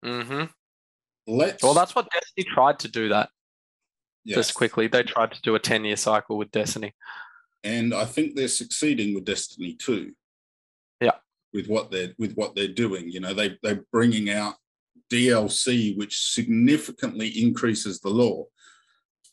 Mm-hmm. 0.04 0.44
Let's 1.26 1.62
Well, 1.62 1.74
that's 1.74 1.94
what 1.94 2.08
Destiny 2.12 2.44
tried 2.54 2.78
to 2.80 2.88
do. 2.88 3.08
That 3.08 3.30
yes. 4.24 4.36
just 4.36 4.54
quickly, 4.54 4.86
they 4.86 5.02
tried 5.02 5.32
to 5.32 5.42
do 5.42 5.54
a 5.54 5.58
ten-year 5.58 5.96
cycle 5.96 6.36
with 6.38 6.50
Destiny. 6.50 6.94
and 7.64 7.92
I 7.94 8.04
think 8.04 8.34
they're 8.36 8.48
succeeding 8.48 9.14
with 9.14 9.24
Destiny 9.24 9.74
too. 9.74 10.12
Yeah. 11.00 11.16
With 11.52 11.66
what 11.68 11.90
they're 11.90 12.14
with 12.18 12.34
what 12.34 12.54
they're 12.54 12.68
doing. 12.68 13.10
You 13.10 13.20
know, 13.20 13.34
they 13.34 13.58
they're 13.62 13.84
bringing 13.92 14.30
out 14.30 14.54
DLC 15.12 15.96
which 15.96 16.18
significantly 16.32 17.28
increases 17.28 18.00
the 18.00 18.10
lore. 18.10 18.46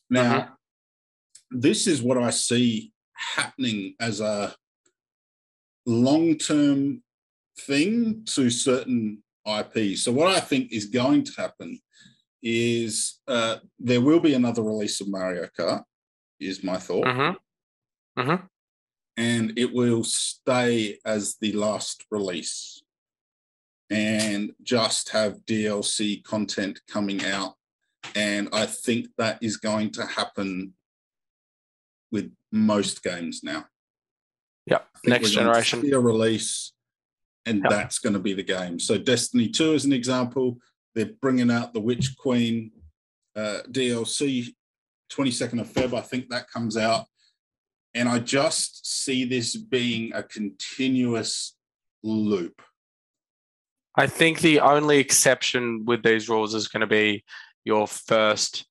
Now, 0.09 0.33
Mm-hmm. 1.53 1.59
this 1.59 1.87
is 1.87 2.01
what 2.01 2.17
I 2.17 2.29
see 2.31 2.91
happening 3.35 3.95
as 3.99 4.19
a 4.21 4.55
long-term 5.85 7.01
thing 7.59 8.23
to 8.25 8.49
certain 8.49 9.22
IP. 9.45 9.97
So 9.97 10.11
what 10.11 10.27
I 10.35 10.39
think 10.39 10.71
is 10.71 10.85
going 10.85 11.23
to 11.25 11.31
happen 11.37 11.79
is 12.41 13.19
uh, 13.27 13.57
there 13.79 14.01
will 14.01 14.19
be 14.19 14.33
another 14.33 14.61
release 14.61 14.99
of 15.01 15.09
Mario 15.09 15.47
Kart. 15.57 15.83
Is 16.39 16.63
my 16.63 16.77
thought, 16.77 17.05
Mm-hmm. 17.05 18.21
Mm-hmm. 18.21 18.45
and 19.17 19.53
it 19.57 19.73
will 19.73 20.03
stay 20.03 20.97
as 21.05 21.37
the 21.39 21.53
last 21.53 22.03
release, 22.11 22.83
and 23.89 24.51
just 24.61 25.09
have 25.09 25.45
DLC 25.45 26.21
content 26.23 26.81
coming 26.89 27.23
out. 27.23 27.53
And 28.15 28.49
I 28.51 28.65
think 28.65 29.07
that 29.17 29.41
is 29.41 29.55
going 29.55 29.91
to 29.91 30.05
happen 30.05 30.73
with 32.11 32.29
most 32.51 33.01
games 33.03 33.41
now. 33.43 33.65
Yep. 34.65 34.85
Next 35.05 35.35
we're 35.35 35.43
going 35.43 35.53
to 35.55 35.61
generation. 35.61 35.93
a 35.93 35.99
release, 35.99 36.73
and 37.45 37.61
Yep. 37.63 37.69
that's 37.69 37.99
going 37.99 38.13
to 38.13 38.19
be 38.19 38.33
the 38.33 38.43
game. 38.43 38.79
So 38.79 38.97
Destiny 38.97 39.49
Two, 39.49 39.73
as 39.73 39.85
an 39.85 39.93
example, 39.93 40.57
they're 40.95 41.11
bringing 41.21 41.51
out 41.51 41.73
the 41.73 41.79
Witch 41.79 42.15
Queen 42.17 42.71
uh, 43.35 43.59
DLC, 43.69 44.53
twenty 45.09 45.31
second 45.31 45.59
of 45.59 45.67
Feb. 45.67 45.93
I 45.93 46.01
think 46.01 46.29
that 46.29 46.49
comes 46.49 46.77
out, 46.77 47.05
and 47.93 48.07
I 48.07 48.19
just 48.19 48.85
see 48.85 49.25
this 49.25 49.55
being 49.55 50.13
a 50.13 50.23
continuous 50.23 51.55
loop. 52.03 52.61
I 53.95 54.07
think 54.07 54.39
the 54.39 54.59
only 54.59 54.97
exception 54.97 55.85
with 55.85 56.01
these 56.03 56.27
rules 56.29 56.55
is 56.55 56.67
going 56.67 56.81
to 56.81 56.87
be 56.87 57.23
your 57.63 57.87
first, 57.87 58.65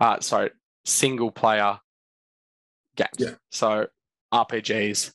uh, 0.00 0.20
sorry, 0.20 0.50
single 0.86 1.30
player 1.30 1.78
games. 2.96 3.10
Yeah. 3.18 3.34
So 3.50 3.86
RPGs, 4.32 5.12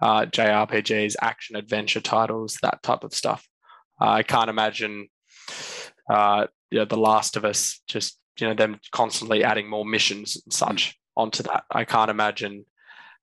uh, 0.00 0.26
JRPGs, 0.26 1.16
action 1.20 1.56
adventure 1.56 2.00
titles, 2.00 2.58
that 2.62 2.82
type 2.82 3.04
of 3.04 3.14
stuff. 3.14 3.48
Uh, 4.00 4.10
I 4.10 4.22
can't 4.22 4.50
imagine, 4.50 5.08
uh, 6.10 6.46
you 6.70 6.78
know, 6.78 6.84
The 6.84 6.96
Last 6.96 7.36
of 7.36 7.44
Us, 7.44 7.80
just 7.88 8.18
you 8.38 8.46
know, 8.46 8.54
them 8.54 8.78
constantly 8.92 9.42
adding 9.42 9.68
more 9.68 9.84
missions 9.84 10.40
and 10.44 10.52
such 10.52 10.96
onto 11.16 11.42
that. 11.44 11.64
I 11.70 11.84
can't 11.84 12.10
imagine. 12.10 12.64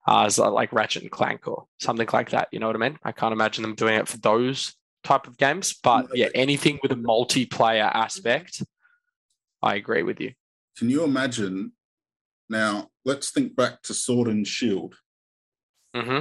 Uh, 0.08 0.26
as 0.26 0.38
uh, 0.38 0.48
like 0.48 0.72
Ratchet 0.72 1.02
and 1.02 1.10
Clank 1.10 1.48
or 1.48 1.66
something 1.80 2.06
like 2.12 2.30
that. 2.30 2.46
You 2.52 2.60
know 2.60 2.68
what 2.68 2.76
I 2.76 2.78
mean? 2.78 2.96
I 3.02 3.10
can't 3.10 3.32
imagine 3.32 3.62
them 3.62 3.74
doing 3.74 3.96
it 3.96 4.06
for 4.06 4.18
those 4.18 4.72
type 5.02 5.26
of 5.26 5.36
games. 5.36 5.74
But 5.82 6.06
yeah, 6.14 6.28
anything 6.32 6.78
with 6.80 6.92
a 6.92 6.96
multiplayer 6.96 7.90
aspect, 7.92 8.62
I 9.62 9.74
agree 9.74 10.04
with 10.04 10.20
you. 10.20 10.32
Can 10.78 10.90
you 10.90 11.02
imagine? 11.02 11.72
Now, 12.48 12.90
let's 13.04 13.30
think 13.30 13.56
back 13.56 13.82
to 13.82 13.94
Sword 13.94 14.28
and 14.28 14.46
Shield 14.46 14.94
hmm 15.94 16.20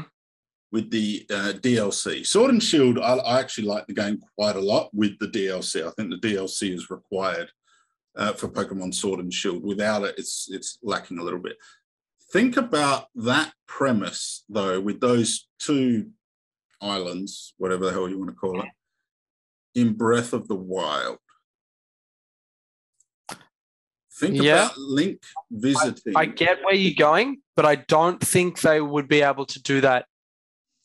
with 0.75 0.91
the 0.91 1.25
uh, 1.29 1.53
DLC. 1.61 2.27
Sword 2.27 2.51
and 2.51 2.61
Shield, 2.61 2.99
I, 2.99 3.13
I 3.15 3.39
actually 3.39 3.65
like 3.65 3.87
the 3.87 3.93
game 3.93 4.19
quite 4.37 4.57
a 4.57 4.59
lot 4.59 4.89
with 4.93 5.17
the 5.19 5.27
DLC. 5.27 5.87
I 5.87 5.91
think 5.91 6.09
the 6.09 6.27
DLC 6.27 6.73
is 6.73 6.89
required 6.89 7.49
uh, 8.17 8.33
for 8.33 8.49
Pokemon 8.49 8.93
Sword 8.93 9.21
and 9.21 9.33
Shield. 9.33 9.63
Without 9.63 10.03
it, 10.03 10.15
it's 10.17 10.49
it's 10.51 10.77
lacking 10.83 11.17
a 11.17 11.23
little 11.23 11.39
bit. 11.39 11.55
Think 12.33 12.57
about 12.57 13.05
that 13.15 13.53
premise 13.67 14.43
though, 14.49 14.81
with 14.81 14.99
those 14.99 15.47
two 15.59 16.09
islands, 16.81 17.53
whatever 17.57 17.85
the 17.85 17.93
hell 17.93 18.09
you 18.09 18.19
want 18.19 18.31
to 18.31 18.35
call 18.35 18.59
it, 18.59 18.67
in 19.75 19.93
Breath 19.93 20.33
of 20.33 20.49
the 20.49 20.55
Wild. 20.55 21.19
Think 24.19 24.43
Yeah. 24.43 24.65
about 24.65 24.77
Link 24.77 25.21
visiting. 25.49 26.17
I 26.17 26.25
get 26.25 26.61
where 26.65 26.75
you're 26.75 26.99
going, 26.99 27.41
but 27.55 27.65
I 27.65 27.75
don't 27.75 28.19
think 28.19 28.59
they 28.59 28.81
would 28.81 29.07
be 29.07 29.21
able 29.21 29.45
to 29.45 29.61
do 29.61 29.79
that 29.79 30.07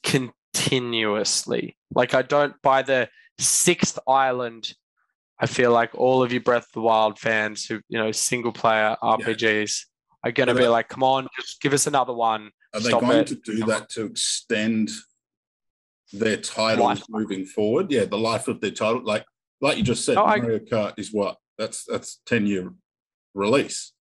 continuously. 0.03 1.77
Like, 1.95 2.15
I 2.15 2.23
don't, 2.23 2.61
by 2.63 2.83
the 2.83 3.09
sixth 3.39 3.99
island, 4.07 4.73
I 5.39 5.47
feel 5.47 5.73
like 5.73 5.95
all 5.95 6.23
of 6.23 6.33
you 6.33 6.41
Breath 6.41 6.65
of 6.65 6.73
the 6.75 6.81
Wild 6.83 7.19
fans 7.19 7.65
who, 7.65 7.81
you 7.89 7.99
know, 7.99 8.13
single 8.13 8.53
player 8.53 8.97
RPGs 9.03 9.85
are 10.25 10.33
going 10.33 10.49
to 10.49 10.55
be 10.55 10.67
like, 10.67 10.89
come 10.89 11.03
on, 11.03 11.27
just 11.41 11.61
give 11.63 11.73
us 11.73 11.87
another 11.87 12.13
one. 12.13 12.51
Are 12.75 12.81
they 12.81 12.91
going 12.91 13.19
it. 13.19 13.27
to 13.29 13.35
do 13.37 13.65
that 13.67 13.89
to 13.91 14.05
extend 14.05 14.91
their 16.13 16.37
titles 16.37 16.81
Life. 17.01 17.03
moving 17.09 17.45
forward? 17.45 17.91
Yeah, 17.91 18.05
the 18.05 18.19
life 18.19 18.49
of 18.49 18.61
their 18.61 18.71
title. 18.71 19.03
Like 19.03 19.25
like 19.61 19.77
you 19.77 19.83
just 19.83 20.05
said, 20.05 20.17
Oh, 20.17 20.25
I- 20.25 20.37
Mario 20.41 20.59
Kart 20.61 20.99
is 20.99 21.13
what? 21.13 21.37
That's 21.59 21.85
that's 21.85 22.21
10 22.27 22.47
year 22.47 22.73
release. 23.35 23.93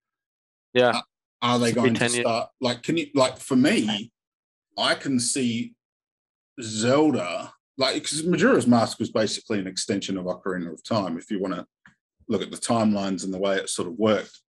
Yeah. 0.74 1.00
Are 1.40 1.58
they 1.58 1.68
It's 1.68 1.74
going 1.76 1.94
to 1.94 2.00
10 2.00 2.10
years. 2.12 2.20
start 2.24 2.50
like 2.60 2.82
can 2.82 2.96
you 2.96 3.06
like 3.14 3.38
for 3.38 3.56
me, 3.56 4.12
I 4.76 4.94
can 4.96 5.18
see 5.20 5.74
Zelda 6.60 7.52
like 7.78 7.94
because 7.94 8.24
Majora's 8.24 8.66
Mask 8.66 8.98
was 8.98 9.10
basically 9.10 9.60
an 9.60 9.66
extension 9.66 10.18
of 10.18 10.26
Ocarina 10.26 10.72
of 10.72 10.82
Time, 10.82 11.16
if 11.16 11.30
you 11.30 11.40
want 11.40 11.54
to 11.54 11.64
look 12.28 12.42
at 12.42 12.50
the 12.50 12.56
timelines 12.56 13.24
and 13.24 13.32
the 13.32 13.38
way 13.38 13.56
it 13.56 13.70
sort 13.70 13.88
of 13.88 13.94
worked. 13.94 14.40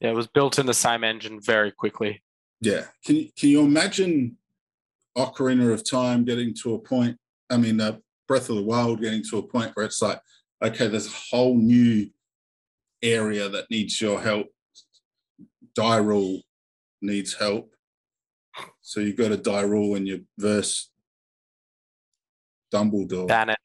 Yeah, 0.00 0.10
it 0.10 0.16
was 0.16 0.26
built 0.26 0.58
in 0.58 0.66
the 0.66 0.74
same 0.74 1.04
engine 1.04 1.40
very 1.40 1.70
quickly. 1.70 2.22
Yeah. 2.62 2.86
Can 3.04 3.16
you 3.16 3.28
can 3.38 3.50
you 3.50 3.60
imagine 3.60 4.38
Ocarina 5.16 5.72
of 5.72 5.88
Time 5.88 6.24
getting 6.24 6.54
to 6.62 6.74
a 6.74 6.78
point? 6.78 7.18
I 7.50 7.58
mean, 7.58 7.80
uh, 7.80 7.98
Breath 8.26 8.48
of 8.48 8.56
the 8.56 8.62
Wild 8.62 9.00
getting 9.00 9.22
to 9.30 9.38
a 9.38 9.42
point 9.42 9.72
where 9.74 9.84
it's 9.84 10.00
like, 10.00 10.20
okay, 10.62 10.88
there's 10.88 11.06
a 11.06 11.36
whole 11.36 11.56
new 11.56 12.08
area 13.02 13.48
that 13.48 13.70
needs 13.70 14.00
your 14.00 14.20
help. 14.20 14.46
Dyrule 15.78 16.40
needs 17.02 17.34
help. 17.34 17.74
So 18.80 19.00
you've 19.00 19.16
go 19.16 19.28
to 19.28 19.36
Dyrule 19.36 19.96
and 19.96 20.08
you 20.08 20.24
verse 20.38 20.90
Dumbledore. 22.72 23.26
Ban 23.28 23.50
it. 23.50 23.58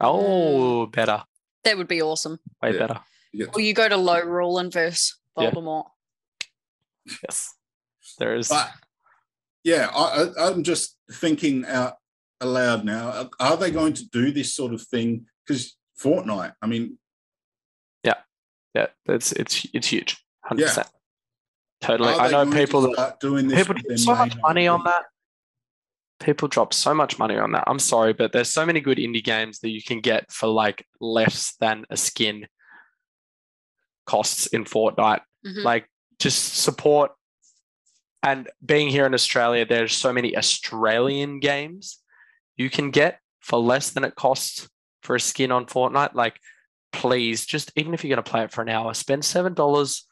Oh, 0.00 0.86
better. 0.86 1.22
That 1.64 1.76
would 1.78 1.88
be 1.88 2.02
awesome. 2.02 2.38
Way 2.62 2.72
Yeah. 2.72 2.78
better. 2.78 3.00
You 3.32 3.46
get 3.46 3.56
Or 3.56 3.60
you 3.60 3.74
go 3.74 3.88
to 3.88 3.96
Lorule 3.96 4.60
and 4.60 4.72
verse 4.72 5.18
Yeah. 5.38 5.50
Voldemort. 5.50 5.86
Yes. 7.22 7.54
There 8.18 8.36
is. 8.36 8.48
But 8.48 8.70
yeah, 9.62 9.90
I, 9.94 10.26
I, 10.38 10.48
I'm 10.50 10.62
just 10.62 10.96
thinking 11.12 11.64
out 11.66 11.94
aloud 12.40 12.84
now. 12.84 13.08
Are- 13.10 13.30
Are 13.40 13.56
they 13.56 13.70
going 13.70 13.94
to 13.94 14.08
do 14.08 14.30
this 14.30 14.54
sort 14.54 14.72
of 14.74 14.82
thing? 14.82 15.26
Because 15.46 15.76
Fortnite, 16.00 16.52
I 16.62 16.66
mean, 16.66 16.98
yeah, 18.76 18.86
it's 19.06 19.30
it's 19.30 19.64
it's 19.72 19.86
huge. 19.86 20.16
Hundred 20.44 20.62
Yeah. 20.62 20.66
percent. 20.68 20.88
Totally. 21.80 22.12
are 22.12 22.20
I 22.22 22.26
they 22.26 22.32
know 22.32 22.44
going 22.44 22.50
to 22.50 22.56
people 22.58 22.80
that 22.82 22.92
start 22.94 23.20
doing 23.20 23.46
this. 23.46 23.56
people 23.60 23.74
with 23.76 23.82
drop 23.84 23.88
their 23.88 23.96
so 23.98 24.14
much 24.16 24.34
main 24.34 24.40
money 24.42 24.66
on 24.66 24.80
IP? 24.80 24.84
that. 24.86 25.04
People 26.20 26.48
drop 26.48 26.72
so 26.72 26.94
much 26.94 27.18
money 27.18 27.36
on 27.36 27.52
that. 27.52 27.64
I'm 27.66 27.78
sorry, 27.78 28.12
but 28.12 28.32
there's 28.32 28.50
so 28.50 28.64
many 28.64 28.80
good 28.80 28.98
indie 28.98 29.22
games 29.24 29.60
that 29.60 29.70
you 29.70 29.82
can 29.82 30.00
get 30.00 30.30
for 30.30 30.48
like 30.48 30.86
less 31.00 31.54
than 31.60 31.84
a 31.90 31.96
skin 31.96 32.46
costs 34.06 34.46
in 34.46 34.64
Fortnite. 34.64 35.20
Mhm. 35.44 35.64
Like 35.64 35.90
just 36.18 36.54
support 36.56 37.12
and 38.22 38.48
being 38.64 38.88
here 38.88 39.04
in 39.04 39.12
Australia, 39.12 39.66
there's 39.66 39.92
so 39.92 40.12
many 40.12 40.34
Australian 40.36 41.40
games 41.40 42.00
you 42.56 42.70
can 42.70 42.90
get 42.90 43.20
for 43.40 43.58
less 43.58 43.90
than 43.90 44.02
it 44.04 44.14
costs 44.14 44.66
for 45.02 45.14
a 45.14 45.20
skin 45.20 45.52
on 45.52 45.66
Fortnite. 45.66 46.14
Like, 46.14 46.40
please, 46.92 47.44
just 47.44 47.70
even 47.76 47.92
if 47.92 48.02
you're 48.02 48.14
going 48.16 48.24
to 48.24 48.30
play 48.30 48.44
it 48.44 48.50
for 48.50 48.62
an 48.62 48.70
hour, 48.70 48.94
spend 48.94 49.24
seven 49.24 49.52
dollars 49.52 50.06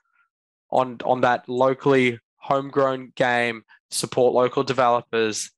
on 0.70 0.98
on 1.05 1.22
that 1.22 1.48
locally 1.48 2.18
homegrown 2.36 3.12
game. 3.16 3.62
Support 3.90 4.34
local 4.34 4.62
developers. 4.62 5.50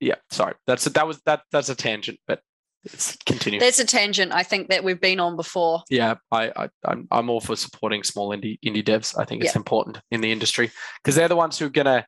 Yeah, 0.00 0.16
sorry, 0.30 0.54
that's 0.66 0.86
a, 0.86 0.90
that 0.90 1.06
was 1.06 1.20
that 1.26 1.42
that's 1.50 1.68
a 1.68 1.74
tangent, 1.74 2.18
but 2.26 2.40
it's 2.84 3.16
continue. 3.26 3.58
That's 3.58 3.78
a 3.78 3.84
tangent 3.84 4.32
I 4.32 4.42
think 4.42 4.68
that 4.68 4.84
we've 4.84 5.00
been 5.00 5.20
on 5.20 5.36
before. 5.36 5.82
yeah, 5.90 6.14
I, 6.30 6.52
I 6.56 6.68
I'm 6.84 7.08
I'm 7.10 7.30
all 7.30 7.40
for 7.40 7.56
supporting 7.56 8.02
small 8.02 8.30
indie 8.30 8.58
indie 8.64 8.84
devs. 8.84 9.18
I 9.18 9.24
think 9.24 9.44
it's 9.44 9.56
important 9.56 10.00
in 10.10 10.20
the 10.20 10.30
industry 10.30 10.70
because 11.02 11.16
they're 11.16 11.28
the 11.28 11.36
ones 11.36 11.58
who 11.58 11.66
are 11.66 11.70
gonna 11.70 12.06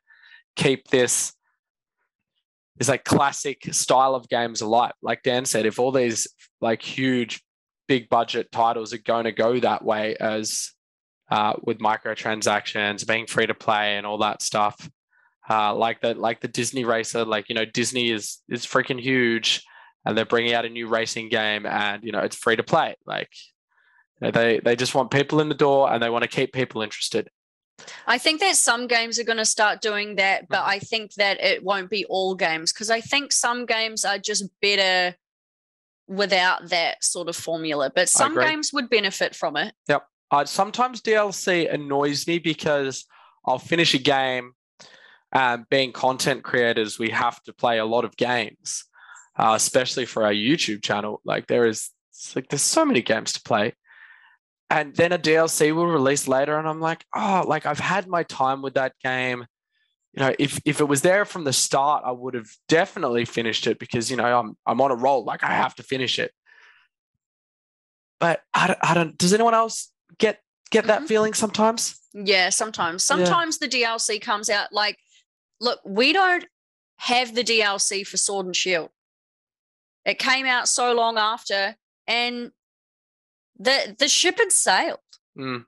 keep 0.55 0.87
this 0.89 1.33
this 2.77 2.87
like 2.87 3.03
classic 3.03 3.73
style 3.73 4.15
of 4.15 4.29
games 4.29 4.61
alive. 4.61 4.93
Like 5.01 5.21
Dan 5.23 5.45
said, 5.45 5.65
if 5.65 5.79
all 5.79 5.91
these 5.91 6.27
like 6.61 6.81
huge, 6.81 7.43
big 7.87 8.09
budget 8.09 8.51
titles 8.51 8.93
are 8.93 8.99
going 8.99 9.25
to 9.25 9.31
go 9.31 9.59
that 9.59 9.83
way 9.83 10.15
as 10.15 10.71
uh, 11.29 11.53
with 11.61 11.79
microtransactions, 11.79 13.05
being 13.05 13.27
free 13.27 13.47
to 13.47 13.53
play, 13.53 13.97
and 13.97 14.05
all 14.05 14.19
that 14.19 14.41
stuff, 14.41 14.89
uh, 15.49 15.73
like 15.73 16.01
the 16.01 16.13
like 16.13 16.41
the 16.41 16.47
Disney 16.47 16.85
racer, 16.85 17.25
like 17.25 17.49
you 17.49 17.55
know 17.55 17.65
Disney 17.65 18.11
is 18.11 18.39
is 18.49 18.65
freaking 18.65 18.99
huge, 18.99 19.63
and 20.05 20.17
they're 20.17 20.25
bringing 20.25 20.53
out 20.53 20.65
a 20.65 20.69
new 20.69 20.87
racing 20.87 21.29
game, 21.29 21.65
and 21.65 22.03
you 22.03 22.11
know 22.11 22.19
it's 22.19 22.35
free 22.35 22.55
to 22.55 22.63
play. 22.63 22.95
Like 23.05 23.29
you 24.21 24.27
know, 24.27 24.31
they 24.31 24.59
they 24.59 24.75
just 24.75 24.95
want 24.95 25.11
people 25.11 25.41
in 25.41 25.49
the 25.49 25.55
door, 25.55 25.91
and 25.91 26.01
they 26.01 26.09
want 26.09 26.23
to 26.23 26.29
keep 26.29 26.53
people 26.53 26.81
interested. 26.81 27.29
I 28.05 28.17
think 28.17 28.41
that 28.41 28.57
some 28.57 28.87
games 28.87 29.19
are 29.19 29.23
going 29.23 29.37
to 29.37 29.45
start 29.45 29.81
doing 29.81 30.15
that, 30.17 30.49
but 30.49 30.59
Mm-hmm. 30.59 30.69
I 30.69 30.79
think 30.79 31.13
that 31.13 31.41
it 31.41 31.63
won't 31.63 31.89
be 31.89 32.05
all 32.05 32.35
games 32.35 32.73
because 32.73 32.89
I 32.89 32.99
think 32.99 33.31
some 33.31 33.65
games 33.65 34.03
are 34.03 34.17
just 34.17 34.43
better 34.61 35.15
without 36.07 36.69
that 36.69 37.03
sort 37.03 37.29
of 37.29 37.35
formula. 37.35 37.91
But 37.93 38.09
some 38.09 38.35
games 38.35 38.73
would 38.73 38.89
benefit 38.89 39.33
from 39.35 39.55
it. 39.55 39.73
Uh, 40.31 40.45
sometimes 40.45 41.01
DLC 41.01 41.73
annoys 41.73 42.27
me 42.27 42.39
because 42.39 43.05
I'll 43.45 43.59
finish 43.59 43.93
a 43.93 43.97
game. 43.97 44.53
Um, 45.31 45.65
being 45.69 45.91
content 45.91 46.43
creators, 46.43 46.97
we 46.97 47.11
have 47.11 47.41
to 47.43 47.53
play 47.53 47.77
a 47.77 47.85
lot 47.85 48.03
of 48.03 48.17
games, 48.17 48.85
uh, 49.37 49.53
especially 49.55 50.05
for 50.05 50.25
our 50.25 50.33
YouTube 50.33 50.81
channel. 50.81 51.21
Like 51.23 51.45
there 51.47 51.67
is, 51.67 51.91
like 52.35 52.49
there's 52.49 52.63
so 52.63 52.83
many 52.83 53.01
games 53.03 53.33
to 53.33 53.41
play, 53.43 53.75
and 54.71 54.95
then 54.95 55.11
a 55.11 55.19
DLC 55.19 55.73
will 55.73 55.85
release 55.85 56.27
later, 56.27 56.57
and 56.57 56.67
I'm 56.67 56.81
like, 56.81 57.05
oh, 57.15 57.43
like 57.47 57.67
I've 57.67 57.79
had 57.79 58.07
my 58.07 58.23
time 58.23 58.63
with 58.63 58.73
that 58.73 58.93
game. 59.03 59.45
You 60.13 60.23
know, 60.23 60.33
if 60.39 60.59
if 60.65 60.81
it 60.81 60.85
was 60.85 61.01
there 61.01 61.25
from 61.25 61.43
the 61.43 61.53
start, 61.53 62.03
I 62.05 62.11
would 62.11 62.33
have 62.33 62.49
definitely 62.67 63.25
finished 63.25 63.67
it 63.67 63.77
because 63.77 64.09
you 64.09 64.17
know 64.17 64.39
I'm 64.39 64.57
I'm 64.65 64.81
on 64.81 64.89
a 64.89 64.95
roll. 64.95 65.23
Like 65.23 65.43
I 65.43 65.53
have 65.53 65.75
to 65.75 65.83
finish 65.83 66.17
it. 66.17 66.31
But 68.19 68.41
I 68.53 68.67
don't, 68.67 68.79
I 68.81 68.93
don't. 68.95 69.17
Does 69.17 69.33
anyone 69.33 69.53
else 69.53 69.91
get 70.17 70.41
get 70.71 70.87
that 70.87 71.03
Mhm. 71.03 71.07
feeling 71.07 71.33
sometimes? 71.35 71.99
Yeah, 72.13 72.49
sometimes. 72.49 73.07
Yeah. 73.07 73.15
Sometimes 73.17 73.59
the 73.59 73.67
DLC 73.67 74.19
comes 74.19 74.49
out 74.49 74.73
like, 74.73 74.97
look, 75.59 75.79
we 75.85 76.13
don't 76.13 76.45
have 76.97 77.33
the 77.35 77.43
DLC 77.43 78.05
for 78.05 78.17
Sword 78.17 78.45
and 78.45 78.55
Shield. 78.55 78.89
It 80.05 80.19
came 80.19 80.45
out 80.45 80.67
so 80.67 80.93
long 80.93 81.17
after, 81.17 81.75
and 82.07 82.51
the 83.59 83.95
the 83.97 84.07
ship 84.07 84.37
had 84.37 84.51
sailed. 84.51 84.99
Mm. 85.37 85.65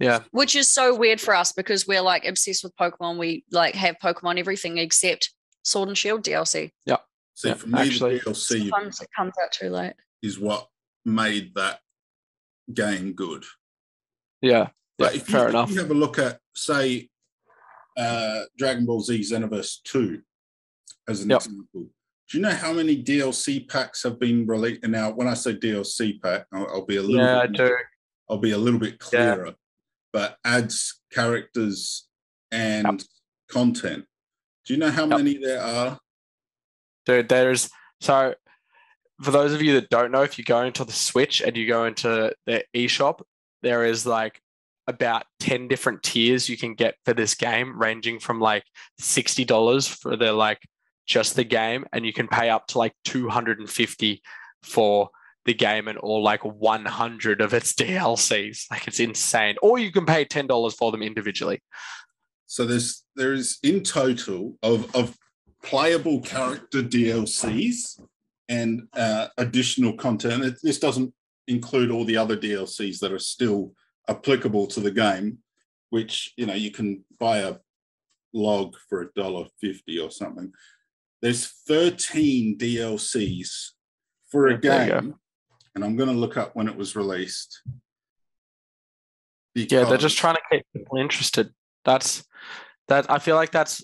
Yeah, 0.00 0.20
which 0.32 0.56
is 0.56 0.68
so 0.70 0.94
weird 0.94 1.20
for 1.20 1.34
us 1.34 1.52
because 1.52 1.86
we're 1.86 2.00
like 2.02 2.24
obsessed 2.26 2.64
with 2.64 2.74
Pokemon. 2.76 3.16
We 3.18 3.44
like 3.52 3.74
have 3.76 3.96
Pokemon 4.02 4.38
everything 4.38 4.78
except 4.78 5.32
Sword 5.62 5.88
and 5.88 5.96
Shield 5.98 6.22
DLC. 6.24 6.70
Yeah. 6.84 6.96
See, 7.36 7.48
Yeah, 7.48 7.54
for 7.54 7.68
me, 7.68 7.80
actually- 7.80 8.18
the 8.18 8.24
DLC 8.30 8.58
Sometimes 8.70 9.00
it 9.00 9.08
comes 9.16 9.32
out 9.42 9.52
too 9.52 9.70
late. 9.70 9.94
is 10.22 10.38
what 10.38 10.68
made 11.04 11.54
that 11.54 11.80
game 12.72 13.12
good. 13.12 13.44
yeah, 14.40 14.68
But 14.98 15.14
yeah. 15.14 15.20
if 15.20 15.28
you, 15.28 15.32
Fair 15.34 15.44
if 15.48 15.50
enough. 15.50 15.70
you 15.70 15.78
have 15.80 15.90
a 15.90 15.94
look 15.94 16.18
at, 16.18 16.40
say, 16.54 17.08
uh, 17.96 18.42
Dragon 18.58 18.84
Ball 18.86 19.00
Z 19.00 19.18
Xenoverse 19.20 19.82
2 19.84 20.20
as 21.08 21.22
an 21.22 21.30
Yep. 21.30 21.40
example, 21.42 21.86
do 22.30 22.38
you 22.38 22.40
know 22.42 22.50
how 22.50 22.72
many 22.72 23.02
DLC 23.02 23.68
packs 23.68 24.02
have 24.02 24.18
been 24.18 24.46
released? 24.46 24.80
And 24.82 24.92
now, 24.92 25.10
when 25.12 25.28
I 25.28 25.34
say 25.34 25.54
DLC 25.54 26.20
pack, 26.22 26.46
I'll, 26.52 26.66
I'll 26.68 26.86
be 26.86 26.96
a 26.96 27.02
little 27.02 27.24
Yeah, 27.24 27.40
I 27.40 27.46
bit, 27.46 27.56
do. 27.56 27.76
I'll 28.30 28.38
be 28.38 28.52
a 28.52 28.58
little 28.58 28.80
bit 28.80 28.98
clearer, 28.98 29.54
but 30.12 30.38
adds 30.44 31.00
characters 31.12 32.08
and 32.50 33.04
content. 33.48 34.06
Do 34.64 34.72
you 34.74 34.80
know 34.80 34.90
how 34.90 35.06
Yep. 35.06 35.18
many 35.18 35.36
there 35.36 35.60
are? 35.62 35.98
Dude, 37.04 37.28
there's 37.28 37.68
so 38.00 38.34
for 39.22 39.30
those 39.30 39.52
of 39.52 39.60
you 39.62 39.74
that 39.74 39.90
don't 39.90 40.10
know, 40.10 40.22
if 40.22 40.38
you 40.38 40.44
go 40.44 40.62
into 40.62 40.84
the 40.84 40.92
Switch 40.92 41.40
and 41.42 41.56
you 41.56 41.66
go 41.68 41.84
into 41.84 42.34
the 42.46 42.64
eShop, 42.74 43.20
there 43.62 43.84
is 43.84 44.06
like 44.06 44.40
about 44.86 45.24
10 45.40 45.68
different 45.68 46.02
tiers 46.02 46.48
you 46.48 46.56
can 46.56 46.74
get 46.74 46.96
for 47.04 47.14
this 47.14 47.34
game, 47.34 47.80
ranging 47.80 48.18
from 48.18 48.40
like 48.40 48.64
$60 49.00 49.88
for 49.88 50.16
the 50.16 50.32
like 50.32 50.60
just 51.06 51.36
the 51.36 51.44
game, 51.44 51.84
and 51.92 52.04
you 52.04 52.12
can 52.12 52.28
pay 52.28 52.50
up 52.50 52.66
to 52.68 52.78
like 52.78 52.94
250 53.04 54.22
for 54.62 55.10
the 55.44 55.54
game 55.54 55.88
and 55.88 55.98
or 56.02 56.20
like 56.20 56.44
100 56.44 57.40
of 57.40 57.54
its 57.54 57.72
DLCs. 57.74 58.70
Like 58.70 58.86
it's 58.88 59.00
insane. 59.00 59.56
Or 59.62 59.78
you 59.78 59.92
can 59.92 60.06
pay 60.06 60.24
$10 60.24 60.74
for 60.74 60.90
them 60.92 61.02
individually. 61.02 61.62
So 62.46 62.64
there's 62.64 63.04
there's 63.16 63.58
in 63.62 63.82
total 63.82 64.56
of 64.62 64.94
of 64.94 65.16
playable 65.62 66.20
character 66.20 66.82
DLCs 66.82 68.00
and 68.48 68.82
uh, 68.92 69.28
additional 69.38 69.94
content. 69.94 70.56
This 70.62 70.78
doesn't 70.78 71.12
include 71.48 71.90
all 71.90 72.04
the 72.04 72.16
other 72.16 72.36
DLCs 72.36 72.98
that 73.00 73.12
are 73.12 73.18
still 73.18 73.72
applicable 74.08 74.66
to 74.68 74.80
the 74.80 74.90
game, 74.90 75.38
which 75.90 76.32
you 76.36 76.46
know 76.46 76.54
you 76.54 76.70
can 76.70 77.04
buy 77.18 77.38
a 77.38 77.56
log 78.32 78.76
for 78.88 79.02
a 79.02 79.12
dollar 79.14 79.46
fifty 79.60 79.98
or 79.98 80.10
something. 80.10 80.52
There's 81.22 81.46
13 81.66 82.58
DLCs 82.58 83.70
for 84.30 84.48
a 84.48 84.58
game, 84.58 85.14
and 85.74 85.82
I'm 85.82 85.96
going 85.96 86.10
to 86.10 86.14
look 86.14 86.36
up 86.36 86.54
when 86.54 86.68
it 86.68 86.76
was 86.76 86.96
released. 86.96 87.62
Yeah, 89.54 89.84
they're 89.84 89.96
just 89.96 90.18
trying 90.18 90.34
to 90.34 90.42
keep 90.50 90.66
people 90.76 90.98
interested. 90.98 91.54
That's 91.86 92.24
that. 92.88 93.10
I 93.10 93.20
feel 93.20 93.36
like 93.36 93.52
that's 93.52 93.82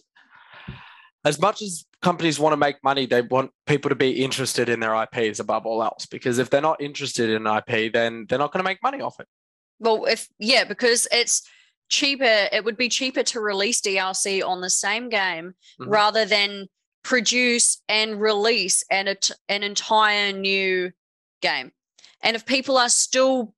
as 1.24 1.40
much 1.40 1.62
as 1.62 1.86
companies 2.02 2.38
want 2.38 2.52
to 2.52 2.56
make 2.56 2.82
money, 2.82 3.06
they 3.06 3.22
want 3.22 3.50
people 3.66 3.88
to 3.88 3.94
be 3.94 4.22
interested 4.22 4.68
in 4.68 4.80
their 4.80 4.94
IPs 5.02 5.38
above 5.38 5.66
all 5.66 5.82
else. 5.82 6.06
Because 6.06 6.38
if 6.38 6.50
they're 6.50 6.60
not 6.60 6.80
interested 6.80 7.30
in 7.30 7.46
IP, 7.46 7.92
then 7.92 8.26
they're 8.28 8.38
not 8.38 8.52
going 8.52 8.62
to 8.62 8.68
make 8.68 8.82
money 8.82 9.00
off 9.00 9.20
it. 9.20 9.26
Well, 9.81 10.05
if 10.05 10.28
yeah, 10.39 10.64
because 10.64 11.09
it's 11.11 11.43
cheaper. 11.89 12.49
It 12.53 12.64
would 12.64 12.76
be 12.76 12.89
cheaper 12.89 13.22
to 13.24 13.41
release 13.41 13.81
DLC 13.81 14.47
on 14.47 14.61
the 14.61 14.70
same 14.70 15.09
game 15.09 15.55
Mhm. 15.81 15.87
rather 15.89 16.24
than 16.24 16.68
produce 17.03 17.83
and 17.89 18.20
release 18.20 18.85
an 18.91 19.09
an 19.49 19.62
entire 19.62 20.33
new 20.33 20.93
game. 21.41 21.72
And 22.22 22.37
if 22.37 22.47
people 22.47 22.76
are 22.76 22.91
still 22.91 23.55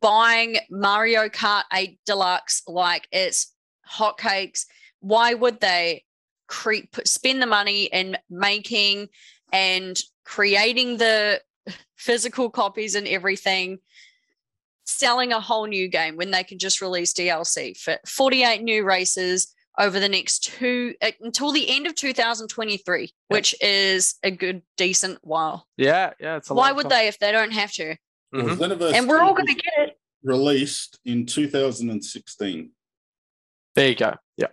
buying 0.00 0.58
Mario 0.70 1.28
Kart 1.28 1.64
8 1.72 1.98
Deluxe 2.06 2.62
like 2.68 3.08
it's 3.10 3.52
hotcakes, 3.86 4.66
why 5.00 5.34
would 5.34 5.60
they 5.60 6.04
cre- 6.46 6.86
put, 6.92 7.08
spend 7.08 7.42
the 7.42 7.46
money 7.46 7.84
in 7.86 8.16
making 8.30 9.08
and 9.52 10.00
creating 10.24 10.96
the 10.98 11.42
physical 11.96 12.50
copies 12.50 12.94
and 12.94 13.08
everything, 13.08 13.78
selling 14.84 15.32
a 15.32 15.40
whole 15.40 15.66
new 15.66 15.88
game 15.88 16.16
when 16.16 16.30
they 16.30 16.44
can 16.44 16.58
just 16.58 16.80
release 16.80 17.12
DLC 17.12 17.76
for 17.76 17.96
48 18.06 18.62
new 18.62 18.84
races 18.84 19.54
over 19.78 19.98
the 19.98 20.08
next 20.08 20.44
two 20.44 20.94
uh, 21.02 21.10
until 21.20 21.50
the 21.50 21.68
end 21.68 21.86
of 21.86 21.94
2023, 21.96 23.10
which 23.28 23.54
is 23.60 24.14
a 24.22 24.30
good 24.30 24.62
decent 24.76 25.18
while. 25.22 25.66
Yeah, 25.76 26.12
yeah. 26.20 26.36
It's 26.36 26.48
a 26.50 26.54
Why 26.54 26.68
long 26.68 26.76
would 26.76 26.88
they 26.90 27.08
if 27.08 27.18
they 27.18 27.32
don't 27.32 27.50
have 27.52 27.72
to? 27.72 27.96
Well, 28.32 28.44
Mhm. 28.44 28.56
Xenoverse 28.56 28.92
And 28.94 29.08
we're 29.08 29.20
all 29.20 29.34
going 29.34 29.46
to 29.48 29.54
get 29.54 29.64
it. 29.78 29.98
released 30.22 30.98
in 31.04 31.26
2016. 31.26 32.70
There 33.74 33.88
you 33.88 33.94
go. 33.96 34.14
Yeah. 34.36 34.48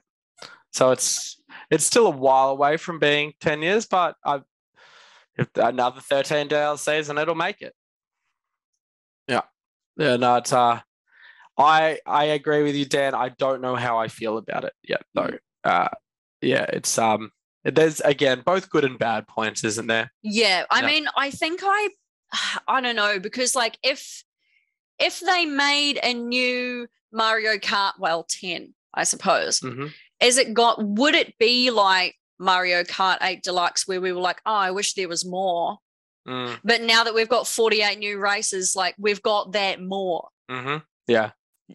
So 0.73 0.91
it's 0.91 1.39
it's 1.69 1.83
still 1.85 2.07
a 2.07 2.11
while 2.11 2.49
away 2.49 2.77
from 2.77 2.97
being 2.99 3.33
10 3.41 3.61
years, 3.61 3.85
but 3.85 4.15
I 4.25 4.41
if 5.37 5.47
another 5.55 6.01
13 6.01 6.47
DLCs 6.49 7.09
and 7.09 7.19
it'll 7.19 7.35
make 7.35 7.61
it. 7.61 7.73
Yeah. 9.97 10.15
No, 10.17 10.35
it's 10.37 10.53
uh 10.53 10.79
I 11.57 11.99
I 12.05 12.25
agree 12.25 12.63
with 12.63 12.75
you, 12.75 12.85
Dan. 12.85 13.13
I 13.13 13.29
don't 13.29 13.61
know 13.61 13.75
how 13.75 13.97
I 13.99 14.07
feel 14.07 14.37
about 14.37 14.63
it 14.63 14.73
yet 14.83 15.03
though. 15.13 15.31
Uh 15.63 15.89
yeah, 16.41 16.65
it's 16.69 16.97
um 16.97 17.31
there's 17.63 17.99
again 18.01 18.41
both 18.45 18.69
good 18.69 18.83
and 18.83 18.97
bad 18.97 19.27
points, 19.27 19.63
isn't 19.63 19.87
there? 19.87 20.11
Yeah, 20.23 20.63
I 20.71 20.81
Yeah. 20.81 20.87
mean, 20.87 21.07
I 21.15 21.29
think 21.29 21.61
I, 21.63 21.89
I 22.67 22.81
don't 22.81 22.95
know 22.95 23.19
because 23.19 23.55
like 23.55 23.77
if 23.83 24.23
if 24.99 25.19
they 25.19 25.45
made 25.45 25.99
a 26.03 26.13
new 26.13 26.87
Mario 27.11 27.57
Kart, 27.57 27.93
well, 27.99 28.25
ten, 28.27 28.73
I 28.93 29.03
suppose, 29.03 29.59
hmm 29.59 29.87
is 30.19 30.37
it 30.37 30.53
got? 30.53 30.81
Would 30.83 31.15
it 31.15 31.37
be 31.39 31.71
like 31.71 32.15
Mario 32.39 32.83
Kart 32.83 33.17
Eight 33.21 33.41
Deluxe, 33.43 33.87
where 33.87 33.99
we 33.99 34.11
were 34.11 34.21
like, 34.21 34.39
oh, 34.45 34.53
I 34.53 34.69
wish 34.71 34.93
there 34.93 35.07
was 35.07 35.25
more, 35.25 35.77
Mm, 36.27 36.59
but 36.63 36.81
now 36.81 37.03
that 37.03 37.13
we've 37.15 37.29
got 37.29 37.47
forty 37.47 37.81
eight 37.81 37.99
new 37.99 38.19
races, 38.19 38.75
like 38.75 38.95
we've 38.99 39.21
got 39.21 39.53
that 39.53 39.81
more. 39.81 40.27
hmm 40.49 40.77
Yeah. 41.07 41.31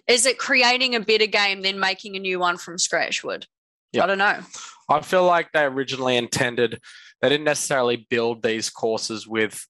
Is 0.07 0.27
it 0.27 0.39
creating 0.39 0.95
a 0.95 1.01
better 1.01 1.27
game 1.27 1.63
than 1.63 1.81
making 1.81 2.17
a 2.17 2.21
new 2.21 2.39
one 2.39 2.57
from 2.59 2.79
scratch? 2.79 3.25
Would 3.25 3.47
Yeah. 3.93 4.05
I 4.05 4.07
don't 4.07 4.19
know. 4.19 4.41
I 4.89 5.01
feel 5.01 5.25
like 5.25 5.51
they 5.53 5.65
originally 5.65 6.17
intended, 6.17 6.81
they 7.21 7.29
didn't 7.29 7.45
necessarily 7.45 8.07
build 8.09 8.43
these 8.43 8.71
courses 8.71 9.27
with 9.27 9.67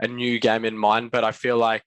a 0.00 0.08
new 0.08 0.38
game 0.40 0.64
in 0.64 0.76
mind, 0.76 1.10
but 1.12 1.24
I 1.24 1.32
feel 1.32 1.56
like 1.56 1.84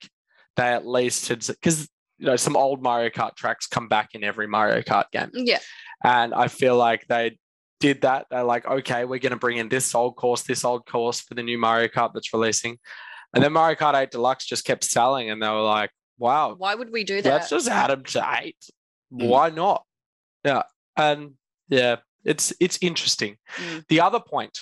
they 0.56 0.64
at 0.68 0.86
least 0.86 1.28
had, 1.28 1.46
because, 1.46 1.88
you 2.18 2.26
know, 2.26 2.36
some 2.36 2.56
old 2.56 2.82
Mario 2.82 3.10
Kart 3.10 3.34
tracks 3.36 3.66
come 3.66 3.88
back 3.88 4.10
in 4.14 4.24
every 4.24 4.46
Mario 4.48 4.80
Kart 4.82 5.10
game. 5.12 5.30
Yeah, 5.34 5.58
And 6.04 6.32
I 6.34 6.48
feel 6.48 6.76
like 6.76 7.06
they 7.08 7.38
did 7.84 8.00
that. 8.00 8.26
They're 8.30 8.44
like, 8.44 8.66
okay, 8.66 9.04
we're 9.04 9.18
going 9.18 9.32
to 9.32 9.38
bring 9.38 9.58
in 9.58 9.68
this 9.68 9.94
old 9.94 10.16
course, 10.16 10.40
this 10.42 10.64
old 10.64 10.86
course 10.86 11.20
for 11.20 11.34
the 11.34 11.42
new 11.42 11.58
Mario 11.58 11.88
Kart 11.88 12.12
that's 12.14 12.32
releasing. 12.32 12.78
And 13.34 13.44
then 13.44 13.52
Mario 13.52 13.76
Kart 13.76 13.94
8 13.94 14.10
Deluxe 14.10 14.46
just 14.46 14.64
kept 14.64 14.84
selling, 14.84 15.28
and 15.28 15.42
they 15.42 15.48
were 15.48 15.60
like, 15.60 15.90
wow, 16.16 16.54
why 16.56 16.74
would 16.74 16.90
we 16.90 17.04
do 17.04 17.20
that? 17.20 17.30
let's 17.30 17.50
just 17.50 17.68
add 17.68 17.90
them 17.90 18.04
to 18.04 18.38
eight. 18.40 18.56
Mm. 19.12 19.28
Why 19.28 19.50
not? 19.50 19.84
Yeah, 20.44 20.62
and 20.96 21.32
yeah, 21.68 21.96
it's 22.24 22.54
it's 22.58 22.78
interesting. 22.80 23.36
Mm. 23.56 23.84
The 23.88 24.00
other 24.00 24.20
point 24.20 24.58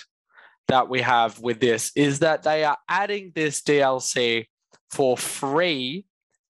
that 0.67 0.89
we 0.89 1.01
have 1.01 1.39
with 1.39 1.61
this 1.61 1.91
is 1.95 2.19
that 2.19 2.43
they 2.43 2.65
are 2.65 2.77
adding 2.89 3.31
this 3.35 3.61
DLC 3.61 4.47
for 4.91 5.17
free 5.17 6.05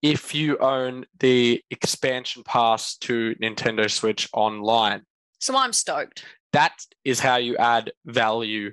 if 0.03 0.35
you 0.35 0.59
own 0.59 1.07
the 1.19 1.63
expansion 1.71 2.43
pass 2.45 2.97
to 2.99 3.35
Nintendo 3.43 3.91
Switch 3.91 4.29
Online. 4.33 5.03
so 5.41 5.57
I'm 5.57 5.73
stoked. 5.73 6.25
That 6.53 6.73
is 7.05 7.21
how 7.21 7.37
you 7.37 7.57
add 7.57 7.93
value 8.05 8.73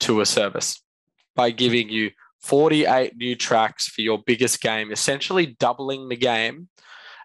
to 0.00 0.20
a 0.20 0.26
service 0.26 0.82
by 1.34 1.50
giving 1.50 1.88
you 1.88 2.10
48 2.40 3.16
new 3.16 3.36
tracks 3.36 3.88
for 3.88 4.00
your 4.00 4.18
biggest 4.18 4.60
game, 4.60 4.90
essentially 4.90 5.46
doubling 5.46 6.08
the 6.08 6.16
game. 6.16 6.68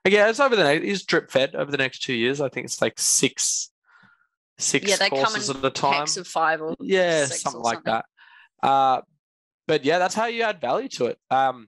Again, 0.06 0.30
it's 0.30 0.40
over 0.40 0.56
the 0.56 0.64
next, 0.64 0.86
it's 0.86 1.04
drip 1.04 1.32
fed 1.32 1.56
over 1.56 1.72
the 1.72 1.78
next 1.78 2.04
two 2.04 2.14
years. 2.14 2.40
I 2.40 2.50
think 2.50 2.66
it's 2.66 2.82
like 2.82 2.94
six, 2.98 3.72
six 4.58 4.88
Yeah, 4.88 4.96
they 4.98 5.10
come 5.10 5.36
in 5.36 5.42
at 5.42 5.66
a 5.66 5.70
time. 5.70 5.94
Packs 5.94 6.18
of 6.18 6.28
five 6.28 6.62
or 6.62 6.76
yeah, 6.80 7.26
something 7.26 7.60
or 7.60 7.64
like 7.64 7.78
something. 7.78 7.94
that. 8.62 8.68
Uh, 8.68 9.02
but 9.68 9.84
yeah, 9.84 10.00
that's 10.00 10.16
how 10.16 10.28
you 10.28 10.44
add 10.44 10.62
value 10.62 10.88
to 10.90 11.08
it. 11.08 11.20
Um, 11.30 11.68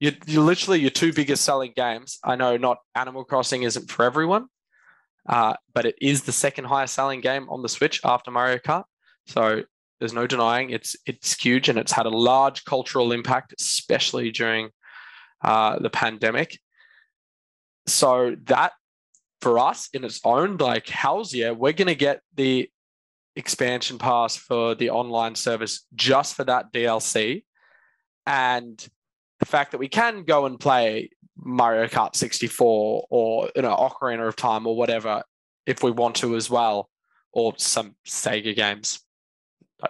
you, 0.00 0.12
you 0.26 0.42
literally 0.42 0.80
your 0.80 0.90
two 0.90 1.12
biggest 1.12 1.44
selling 1.44 1.72
games. 1.74 2.18
I 2.24 2.36
know 2.36 2.56
not 2.56 2.78
Animal 2.94 3.24
Crossing 3.24 3.64
isn't 3.64 3.90
for 3.90 4.04
everyone, 4.04 4.46
uh, 5.28 5.54
but 5.72 5.86
it 5.86 5.96
is 6.00 6.22
the 6.22 6.32
second 6.32 6.64
highest 6.66 6.94
selling 6.94 7.20
game 7.20 7.48
on 7.48 7.62
the 7.62 7.68
Switch 7.68 8.00
after 8.04 8.30
Mario 8.30 8.58
Kart. 8.58 8.84
So 9.26 9.62
there's 9.98 10.12
no 10.12 10.26
denying 10.26 10.70
it's 10.70 10.96
it's 11.06 11.34
huge 11.34 11.68
and 11.68 11.78
it's 11.78 11.92
had 11.92 12.06
a 12.06 12.10
large 12.10 12.64
cultural 12.64 13.12
impact, 13.12 13.54
especially 13.58 14.30
during 14.30 14.70
uh, 15.42 15.78
the 15.78 15.90
pandemic. 15.90 16.58
So 17.86 18.36
that 18.44 18.72
for 19.40 19.58
us 19.58 19.88
in 19.92 20.04
its 20.04 20.20
own, 20.24 20.56
like 20.56 20.88
hell's 20.88 21.32
yeah, 21.32 21.52
we're 21.52 21.72
gonna 21.72 21.94
get 21.94 22.20
the 22.34 22.68
expansion 23.36 23.98
pass 23.98 24.36
for 24.36 24.74
the 24.74 24.90
online 24.90 25.34
service 25.34 25.86
just 25.94 26.34
for 26.34 26.44
that 26.44 26.72
DLC. 26.72 27.44
And 28.26 28.86
the 29.40 29.46
fact 29.46 29.72
that 29.72 29.78
we 29.78 29.88
can 29.88 30.24
go 30.24 30.46
and 30.46 30.58
play 30.58 31.10
Mario 31.36 31.86
Kart 31.86 32.16
64 32.16 33.06
or 33.10 33.50
you 33.54 33.62
know 33.62 33.74
Ocarina 33.74 34.26
of 34.26 34.36
Time 34.36 34.66
or 34.66 34.76
whatever 34.76 35.22
if 35.66 35.82
we 35.82 35.90
want 35.90 36.16
to 36.16 36.36
as 36.36 36.50
well, 36.50 36.90
or 37.32 37.54
some 37.56 37.94
Sega 38.06 38.54
games. 38.54 39.00
I, 39.82 39.88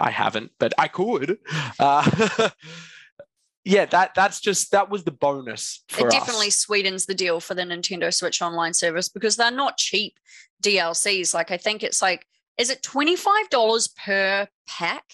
I 0.00 0.10
haven't, 0.10 0.52
but 0.58 0.72
I 0.78 0.88
could. 0.88 1.38
Uh, 1.78 2.50
yeah, 3.64 3.86
that 3.86 4.14
that's 4.14 4.40
just 4.40 4.70
that 4.72 4.90
was 4.90 5.04
the 5.04 5.10
bonus 5.10 5.84
for 5.88 6.06
it 6.06 6.06
us. 6.06 6.12
definitely 6.14 6.50
sweetens 6.50 7.06
the 7.06 7.14
deal 7.14 7.40
for 7.40 7.54
the 7.54 7.62
Nintendo 7.62 8.12
Switch 8.12 8.40
Online 8.40 8.74
service 8.74 9.08
because 9.08 9.36
they're 9.36 9.50
not 9.50 9.76
cheap 9.76 10.18
DLCs. 10.62 11.34
Like 11.34 11.50
I 11.50 11.56
think 11.56 11.82
it's 11.82 12.00
like, 12.00 12.26
is 12.58 12.70
it 12.70 12.82
twenty 12.82 13.16
five 13.16 13.48
dollars 13.50 13.88
per 13.88 14.48
pack 14.66 15.04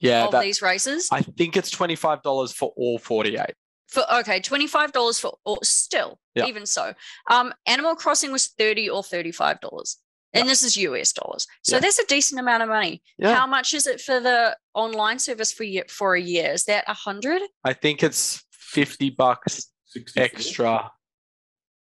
yeah, 0.00 0.24
of 0.26 0.32
that, 0.32 0.42
these 0.42 0.62
races? 0.62 1.08
I 1.12 1.22
think 1.22 1.56
it's 1.56 1.70
twenty 1.70 1.96
five 1.96 2.22
dollars 2.22 2.52
for 2.52 2.72
all 2.76 2.98
forty 2.98 3.36
eight. 3.36 3.54
for 3.88 4.02
okay, 4.16 4.40
twenty 4.40 4.66
five 4.66 4.92
dollars 4.92 5.18
for 5.18 5.38
or 5.44 5.58
still 5.62 6.18
Yeah. 6.34 6.46
even 6.46 6.66
so. 6.66 6.94
Um, 7.30 7.52
Animal 7.66 7.94
Crossing 7.96 8.32
was 8.32 8.46
thirty 8.48 8.88
or 8.88 9.02
thirty 9.02 9.32
five 9.32 9.60
dollars. 9.60 9.98
And 10.34 10.46
this 10.46 10.62
is 10.62 10.76
US 10.76 11.12
dollars. 11.12 11.46
So 11.64 11.76
Yeah. 11.76 11.80
that's 11.80 11.98
a 11.98 12.04
decent 12.04 12.38
amount 12.38 12.62
of 12.62 12.68
money. 12.68 13.02
Yeah. 13.16 13.34
How 13.34 13.46
much 13.46 13.72
is 13.72 13.86
it 13.86 13.98
for 13.98 14.20
the 14.20 14.56
online 14.74 15.18
service 15.18 15.50
for 15.50 15.64
year, 15.64 15.84
for 15.88 16.14
a 16.16 16.20
year? 16.20 16.52
Is 16.52 16.64
that 16.64 16.84
a 16.86 16.92
hundred? 16.92 17.40
I 17.64 17.72
think 17.72 18.02
it's 18.02 18.44
50 18.52 19.08
bucks 19.10 19.70
64. 19.86 20.22
extra, 20.22 20.90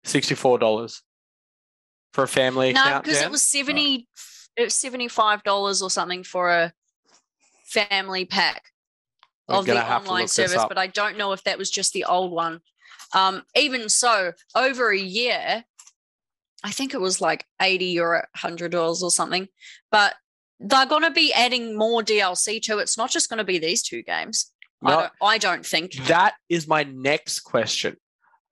$64 0.04 1.00
for 2.12 2.22
a 2.24 2.28
family 2.28 2.72
No, 2.72 3.00
because 3.02 3.18
Jan? 3.18 3.24
it 3.26 3.30
was 3.30 3.42
70 3.42 4.08
it 4.56 4.62
was 4.62 4.74
$75 4.74 5.82
or 5.82 5.90
something 5.90 6.22
for 6.22 6.48
a 6.50 6.72
family 7.66 8.24
pack 8.24 8.64
We're 9.48 9.56
of 9.56 9.66
the 9.66 9.74
gonna 9.74 9.84
have 9.84 10.04
to 10.04 10.08
online 10.08 10.28
service, 10.28 10.64
but 10.68 10.78
I 10.78 10.86
don't 10.86 11.18
know 11.18 11.32
if 11.32 11.44
that 11.44 11.58
was 11.58 11.70
just 11.70 11.92
the 11.92 12.04
old 12.04 12.32
one. 12.32 12.60
Um, 13.14 13.42
even 13.54 13.88
so, 13.88 14.32
over 14.54 14.90
a 14.90 14.98
year, 14.98 15.64
I 16.64 16.70
think 16.70 16.94
it 16.94 17.00
was 17.00 17.20
like 17.20 17.44
80 17.62 18.00
or 18.00 18.26
$100 18.36 19.02
or 19.02 19.10
something, 19.10 19.46
but 19.92 20.14
they're 20.58 20.86
going 20.86 21.02
to 21.02 21.10
be 21.10 21.32
adding 21.32 21.76
more 21.78 22.02
DLC 22.02 22.60
to 22.62 22.78
it. 22.78 22.82
It's 22.82 22.98
not 22.98 23.10
just 23.10 23.28
going 23.28 23.38
to 23.38 23.44
be 23.44 23.58
these 23.58 23.82
two 23.82 24.02
games. 24.02 24.52
I, 24.82 24.90
No, 24.90 24.96
don't, 25.00 25.12
I 25.22 25.38
don't 25.38 25.64
think. 25.64 25.92
that 26.08 26.34
is 26.48 26.66
my 26.66 26.82
next 26.82 27.40
question, 27.40 27.96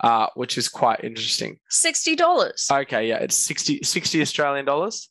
uh, 0.01 0.29
which 0.35 0.57
is 0.57 0.69
quite 0.69 1.03
interesting. 1.03 1.59
$60. 1.73 2.83
Okay, 2.83 3.09
yeah, 3.09 3.17
it's 3.19 3.37
60, 3.37 3.81
60 3.83 4.21
Australian 4.21 4.65
dollars. 4.65 5.09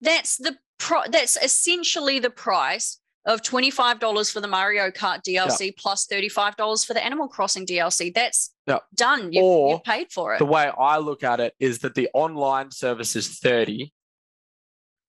that's 0.00 0.36
the 0.36 0.56
pro- 0.78 1.08
that's 1.10 1.36
essentially 1.42 2.18
the 2.20 2.30
price 2.30 3.00
of 3.26 3.40
$25 3.42 4.30
for 4.32 4.40
the 4.40 4.48
Mario 4.48 4.90
Kart 4.90 5.22
DLC 5.22 5.74
plus 5.76 6.06
$35 6.06 6.84
for 6.86 6.92
the 6.94 7.04
Animal 7.04 7.28
Crossing 7.28 7.64
DLC. 7.66 8.12
That's 8.14 8.52
Yeah. 8.66 8.78
done. 8.94 9.32
You, 9.32 9.42
Or 9.42 9.70
you've 9.72 9.84
paid 9.84 10.12
for 10.12 10.34
it. 10.34 10.38
The 10.38 10.44
way 10.44 10.70
I 10.78 10.98
look 10.98 11.22
at 11.24 11.40
it 11.40 11.54
is 11.58 11.78
that 11.80 11.94
the 11.94 12.08
online 12.12 12.70
service 12.70 13.16
is 13.16 13.38
30, 13.38 13.92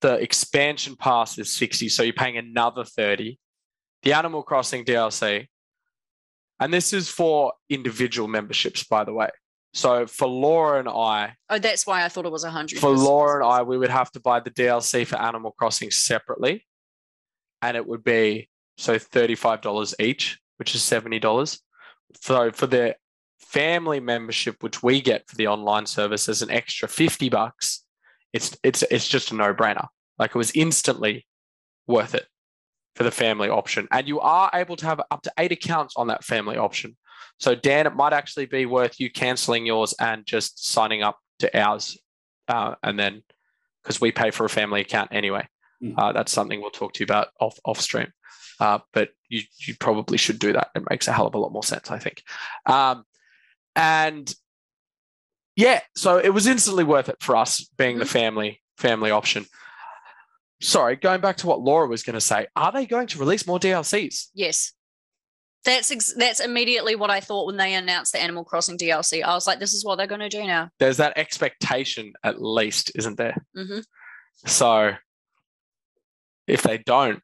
the 0.02 0.14
expansion 0.16 0.96
pass 0.96 1.38
is 1.38 1.52
60, 1.54 1.90
so 1.90 2.04
you're 2.04 2.14
paying 2.14 2.38
another 2.38 2.84
30. 2.86 3.40
The 4.04 4.14
Animal 4.14 4.44
Crossing 4.44 4.86
DLC, 4.86 5.48
and 6.60 6.74
this 6.74 6.94
is 6.94 7.10
for 7.10 7.54
individual 7.70 8.28
memberships, 8.28 8.84
by 8.84 9.04
the 9.04 9.14
way. 9.14 9.30
So 9.74 10.08
for 10.08 10.28
Laura 10.28 10.80
and 10.80 10.88
I, 10.88 11.34
oh, 11.50 11.60
that's 11.60 11.86
why 11.86 12.06
I 12.06 12.08
thought 12.08 12.26
it 12.26 12.32
was 12.32 12.44
100 12.46 12.80
for 12.80 12.92
Laura 12.92 13.44
and 13.44 13.52
I, 13.52 13.62
we 13.64 13.78
would 13.78 13.90
have 13.90 14.10
to 14.12 14.22
buy 14.22 14.40
the 14.40 14.52
DLC 14.52 15.06
for 15.06 15.18
Animal 15.18 15.52
Crossing 15.52 15.92
separately, 15.92 16.66
and 17.66 17.78
it 17.78 17.88
would 17.88 18.04
be 18.04 18.50
so 18.78 18.98
thirty-five 18.98 19.62
dollars 19.62 19.96
each, 20.00 20.40
which 20.58 20.76
is 20.76 20.84
seventy 20.84 21.20
dollars. 21.20 21.62
So 22.22 22.52
for 22.52 22.68
the 22.68 22.96
family 23.40 24.00
membership, 24.00 24.64
which 24.64 24.84
we 24.84 25.02
get 25.02 25.28
for 25.28 25.36
the 25.36 25.48
online 25.48 25.86
service, 25.86 26.30
as 26.30 26.42
an 26.42 26.52
extra 26.52 26.88
fifty 26.88 27.30
bucks. 27.30 27.82
It's 28.34 28.58
it's 28.64 28.84
it's 28.92 29.08
just 29.08 29.32
a 29.32 29.36
no-brainer. 29.36 29.88
Like 30.20 30.32
it 30.36 30.38
was 30.38 30.52
instantly 30.56 31.26
worth 31.88 32.14
it 32.14 32.28
for 32.96 33.04
the 33.04 33.12
family 33.12 33.50
option, 33.50 33.88
and 33.92 34.08
you 34.08 34.20
are 34.20 34.50
able 34.54 34.76
to 34.76 34.86
have 34.86 35.00
up 35.10 35.22
to 35.22 35.32
eight 35.38 35.54
accounts 35.54 35.94
on 35.96 36.08
that 36.08 36.24
family 36.24 36.58
option. 36.58 36.98
So 37.40 37.56
Dan, 37.56 37.88
it 37.88 37.96
might 37.96 38.12
actually 38.12 38.48
be 38.48 38.66
worth 38.66 39.00
you 39.00 39.10
canceling 39.10 39.66
yours 39.66 39.94
and 40.00 40.26
just 40.26 40.68
signing 40.68 41.02
up 41.02 41.18
to 41.40 41.48
ours, 41.58 41.98
uh, 42.50 42.76
and 42.84 43.00
then 43.00 43.24
because 43.82 44.02
we 44.02 44.12
pay 44.12 44.32
for 44.32 44.46
a 44.46 44.50
family 44.50 44.82
account 44.82 45.10
anyway. 45.14 45.48
Mm. 45.86 45.94
Uh, 45.98 46.12
that's 46.14 46.32
something 46.32 46.62
we'll 46.62 46.72
talk 46.72 46.94
to 46.94 47.00
you 47.02 47.06
about 47.06 47.30
off 47.40 47.58
off 47.66 47.80
stream. 47.80 48.08
Uh, 48.60 48.80
but 48.94 49.10
you 49.30 49.42
you 49.66 49.76
probably 49.80 50.18
should 50.18 50.40
do 50.40 50.54
that. 50.54 50.70
It 50.76 50.90
makes 50.90 51.08
a 51.08 51.12
hell 51.14 51.28
of 51.28 51.36
a 51.36 51.40
lot 51.40 51.52
more 51.52 51.64
sense, 51.64 51.92
I 51.92 52.00
think. 52.00 52.24
Um, 52.66 53.04
and 53.76 54.34
yeah, 55.56 55.82
so 55.96 56.18
it 56.18 56.30
was 56.30 56.48
instantly 56.48 56.84
worth 56.84 57.10
it 57.10 57.18
for 57.22 57.36
us 57.36 57.64
being 57.78 58.00
the 58.00 58.06
family 58.06 58.62
family 58.78 59.12
option. 59.12 59.46
Sorry, 60.62 60.96
going 60.96 61.22
back 61.22 61.38
to 61.38 61.48
what 61.48 61.62
Laura 61.62 61.88
was 61.88 62.04
going 62.04 62.14
to 62.14 62.22
say, 62.22 62.48
are 62.56 62.72
they 62.72 62.86
going 62.86 63.08
to 63.08 63.20
release 63.20 63.46
more 63.46 63.60
DLCs? 63.60 64.28
Yes. 64.34 64.74
That's 65.66 65.92
ex- 65.92 66.14
that's 66.16 66.40
immediately 66.40 66.96
what 66.96 67.10
I 67.10 67.20
thought 67.20 67.48
when 67.48 67.58
they 67.58 67.74
announced 67.74 68.14
the 68.14 68.22
Animal 68.22 68.46
Crossing 68.46 68.78
DLC. 68.78 69.24
I 69.24 69.34
was 69.34 69.48
like, 69.48 69.60
this 69.60 69.74
is 69.74 69.84
what 69.84 69.96
they're 69.96 70.08
going 70.08 70.22
to 70.22 70.30
do 70.30 70.46
now. 70.46 70.70
There's 70.80 70.98
that 70.98 71.18
expectation, 71.18 72.14
at 72.24 72.42
least, 72.42 72.92
isn't 72.96 73.18
there? 73.18 73.36
hmm 73.56 73.80
So 74.46 74.94
if 76.48 76.64
they 76.64 76.78
don't, 76.78 77.22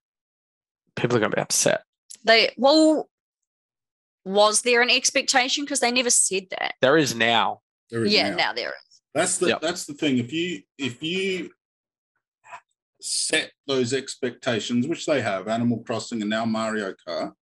people 0.95 1.17
are 1.17 1.19
going 1.19 1.31
to 1.31 1.35
be 1.37 1.41
upset. 1.41 1.83
They 2.23 2.53
well, 2.57 3.09
was 4.25 4.61
there 4.61 4.81
an 4.81 4.89
expectation 4.89 5.63
because 5.63 5.79
they 5.79 5.91
never 5.91 6.09
said 6.09 6.47
that? 6.51 6.75
There 6.81 6.97
is 6.97 7.15
now. 7.15 7.61
There 7.89 8.05
is 8.05 8.13
Yeah, 8.13 8.31
now. 8.31 8.35
now 8.37 8.53
there 8.53 8.69
is. 8.69 9.01
That's 9.13 9.37
the 9.39 9.47
Yep. 9.47 9.61
that's 9.61 9.85
the 9.85 9.93
thing. 9.93 10.17
If 10.17 10.31
you 10.31 10.61
if 10.77 11.01
you 11.03 11.51
set 13.01 13.51
those 13.65 13.93
expectations, 13.93 14.87
which 14.87 15.05
they 15.05 15.21
have, 15.21 15.47
Animal 15.47 15.79
Crossing 15.79 16.21
and 16.21 16.29
now 16.29 16.45
Mario 16.45 16.93
Kart, 17.07 17.33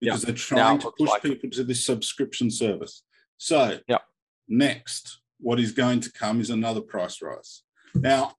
because 0.00 0.22
they're 0.22 0.34
trying 0.34 0.76
it 0.76 0.82
to 0.82 0.92
push 0.96 1.08
like 1.08 1.22
people 1.22 1.50
to 1.50 1.64
this 1.64 1.84
subscription 1.84 2.50
service. 2.50 3.02
So 3.36 3.80
Yep. 3.88 4.02
next, 4.48 5.20
what 5.40 5.58
is 5.58 5.72
going 5.72 6.00
to 6.00 6.12
come 6.12 6.40
is 6.40 6.50
another 6.50 6.80
price 6.80 7.20
rise. 7.20 7.62
Now, 7.94 8.36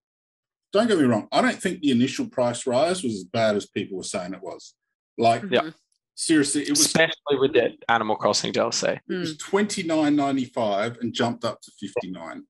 don't 0.74 0.88
get 0.88 0.98
me 0.98 1.04
wrong, 1.06 1.28
I 1.32 1.42
don't 1.42 1.62
think 1.62 1.82
the 1.82 1.92
initial 1.92 2.28
price 2.28 2.66
rise 2.66 3.04
was 3.04 3.14
as 3.14 3.24
bad 3.24 3.56
as 3.56 3.66
people 3.68 3.98
were 3.98 4.04
saying 4.04 4.34
it 4.34 4.42
was. 4.42 4.74
Like 5.18 5.44
Yep. 5.50 5.64
Mhm. 5.64 5.74
seriously, 6.16 6.64
it 6.64 6.70
was 6.70 6.82
especially 6.82 7.38
with 7.40 7.54
that 7.54 7.72
Animal 7.90 8.16
Crossing 8.16 8.54
DLC. 8.54 9.00
it 9.10 9.14
was 9.14 9.38
twenty 9.38 9.84
nine 9.84 10.16
ninety 10.16 10.46
five 10.46 10.98
and 11.00 11.14
jumped 11.14 11.44
up 11.46 11.62
to 11.62 11.72
fifty 11.80 12.10
nine. 12.12 12.44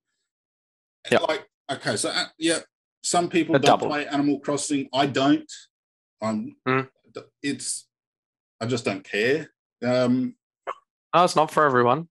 Yep. 1.12 1.22
Like 1.28 1.48
okay, 1.72 1.96
so 1.98 2.10
uh, 2.10 2.26
yeah, 2.38 2.60
some 3.04 3.30
people 3.30 3.56
A 3.56 3.60
don't 3.60 3.80
double. 3.80 3.88
play 3.88 4.06
Animal 4.08 4.40
Crossing. 4.40 4.88
I 4.94 5.06
don't. 5.08 5.52
I'm. 6.22 6.56
Mm. 6.68 6.88
It's. 7.42 7.88
I 8.60 8.68
just 8.68 8.86
don't 8.86 9.04
care. 9.04 9.50
Um, 9.84 10.36
No, 11.16 11.24
it's 11.24 11.36
not 11.36 11.50
for 11.50 11.66
everyone. 11.66 12.08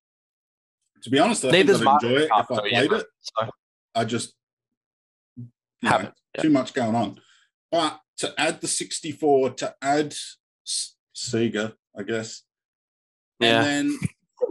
to 1.02 1.10
be 1.10 1.18
honest, 1.20 1.44
I 1.44 1.50
Neither's 1.52 1.78
think 1.78 1.88
I'd 1.88 2.02
enjoy 2.02 2.16
it 2.22 2.24
if 2.24 2.30
I 2.32 2.42
played 2.42 2.72
yeah. 2.72 2.82
it. 2.98 3.06
So 3.20 3.50
I 3.94 4.04
just 4.04 4.34
know, 5.82 5.90
haven't. 5.90 6.14
Yeah. 6.36 6.42
too 6.42 6.50
much 6.50 6.74
going 6.74 6.94
on. 6.94 7.20
But 7.70 8.00
to 8.18 8.34
add 8.38 8.60
the 8.60 8.68
64, 8.68 9.50
to 9.50 9.74
add 9.82 10.14
Sega, 11.14 11.74
I 11.98 12.02
guess, 12.02 12.42
Yeah, 13.40 13.62
and 13.62 13.66
then 13.90 13.98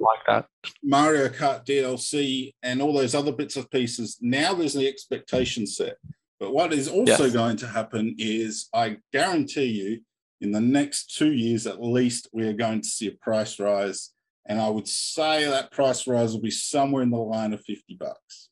like 0.01 0.19
that. 0.27 0.45
Mario 0.84 1.27
Kart 1.30 1.65
DLC 1.65 2.53
and 2.63 2.82
all 2.82 2.93
those 2.93 3.15
other 3.15 3.32
bits 3.34 3.57
of 3.57 3.69
pieces. 3.69 4.17
Now 4.21 4.53
there's 4.53 4.73
the 4.73 4.88
expectation 4.88 5.67
set. 5.67 5.97
But 6.39 6.53
what 6.53 6.71
is 6.73 6.88
also 6.88 7.23
Yes. 7.25 7.34
going 7.34 7.57
to 7.57 7.67
happen 7.67 8.15
is, 8.17 8.69
I 8.73 8.97
guarantee 9.11 9.65
you, 9.65 10.01
in 10.41 10.51
the 10.51 10.61
next 10.61 11.17
two 11.17 11.34
years 11.34 11.67
at 11.67 11.82
least, 11.84 12.30
we 12.32 12.47
are 12.47 12.53
going 12.53 12.80
to 12.82 12.88
see 12.88 13.07
a 13.07 13.11
price 13.11 13.59
rise. 13.59 14.11
And 14.45 14.59
I 14.59 14.69
would 14.69 14.88
say 14.88 15.45
that 15.45 15.71
price 15.71 16.07
rise 16.07 16.32
will 16.34 16.41
be 16.41 16.49
somewhere 16.51 17.03
in 17.03 17.09
the 17.09 17.17
line 17.17 17.51
of 17.51 17.61
50 17.65 17.95
bucks. 17.95 18.49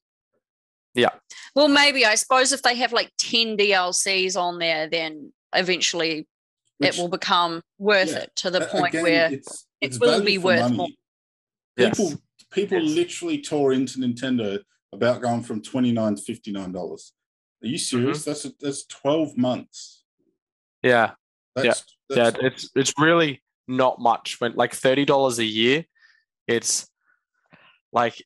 Well, 1.55 1.67
maybe 1.67 2.05
I 2.05 2.15
suppose 2.15 2.51
if 2.51 2.61
they 2.61 2.75
have 2.75 2.93
like 2.93 3.11
10 3.17 3.57
DLCs 3.57 4.35
on 4.39 4.59
there, 4.59 4.87
then 4.89 5.33
eventually 5.55 6.27
Which, 6.77 6.97
it 6.97 7.01
will 7.01 7.07
become 7.09 7.61
worth 7.79 8.11
yeah, 8.11 8.19
it 8.19 8.31
to 8.37 8.51
the 8.51 8.63
a- 8.63 8.67
point 8.67 8.93
again, 8.93 9.03
where 9.03 9.33
it's, 9.33 9.65
it 9.81 9.87
it's 9.87 9.99
will 9.99 10.23
be 10.23 10.37
worth 10.37 10.61
money. 10.61 10.75
more. 10.77 10.87
Yes. 11.77 11.97
People, 11.97 12.21
people 12.51 12.79
Yes. 12.81 12.95
literally 12.95 13.41
tore 13.41 13.73
into 13.73 13.99
Nintendo 13.99 14.59
about 14.93 15.21
going 15.21 15.41
from 15.43 15.61
29 15.61 16.15
to 16.15 16.21
$59. 16.21 16.75
Are 17.63 17.67
you 17.67 17.77
serious? 17.77 18.19
Mm-hmm. 18.21 18.29
That's 18.29 18.47
that's 18.61 18.85
12 18.85 19.35
months. 19.37 20.03
Yeah, 20.83 21.11
That's, 21.55 21.83
yeah. 22.09 22.29
that's 22.29 22.37
It's 22.43 22.69
it's 22.75 22.93
really 22.99 23.41
not 23.67 23.99
much. 23.99 24.39
When 24.39 24.53
like 24.55 24.75
thirty 24.75 25.05
dollars 25.05 25.39
a 25.39 25.43
year, 25.43 25.85
it's 26.47 26.87
like 27.91 28.23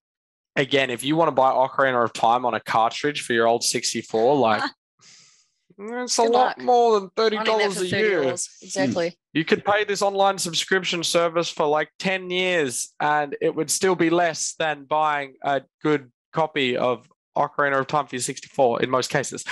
again, 0.55 0.89
if 0.89 1.03
you 1.03 1.15
want 1.15 1.27
to 1.27 1.31
buy 1.31 1.51
Ocarina 1.51 2.03
of 2.03 2.13
Time 2.13 2.45
on 2.45 2.53
a 2.53 2.59
cartridge 2.59 3.21
for 3.21 3.33
your 3.33 3.47
old 3.47 3.63
sixty 3.63 4.01
four, 4.01 4.35
like 4.35 4.61
it's 5.77 6.19
a 6.19 6.23
Good 6.23 6.31
lot 6.31 6.57
luck. 6.57 6.61
more 6.65 6.99
than 6.99 7.09
$30 7.11 7.81
a 7.81 7.87
year. 7.87 8.23
$30. 8.23 8.47
Exactly. 8.61 9.09
Hmm. 9.09 9.15
You 9.33 9.45
could 9.45 9.63
pay 9.65 9.83
this 9.83 10.01
online 10.01 10.37
subscription 10.37 11.03
service 11.03 11.49
for 11.49 11.65
like 11.65 11.89
10 11.99 12.29
years 12.29 12.93
and 12.99 13.35
it 13.41 13.55
would 13.55 13.71
still 13.71 13.95
be 13.95 14.09
less 14.09 14.53
than 14.59 14.83
buying 14.83 15.35
a 15.41 15.61
good 15.81 16.11
copy 16.33 16.77
of 16.77 17.07
Ocarina 17.35 17.79
of 17.79 17.87
Time 17.87 18.05
for 18.05 18.15
your 18.17 18.21
64 18.21 18.83
in 18.83 18.89
most 18.89 19.09
cases. 19.09 19.43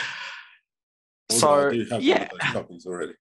Although 1.31 1.39
So, 1.39 1.67
I 1.69 1.71
do 1.71 1.79
have 1.83 1.91
one 1.91 2.01
yeah, 2.01 2.23
of 2.23 2.29
those 2.29 2.51
copies 2.51 2.85
already. 2.85 3.13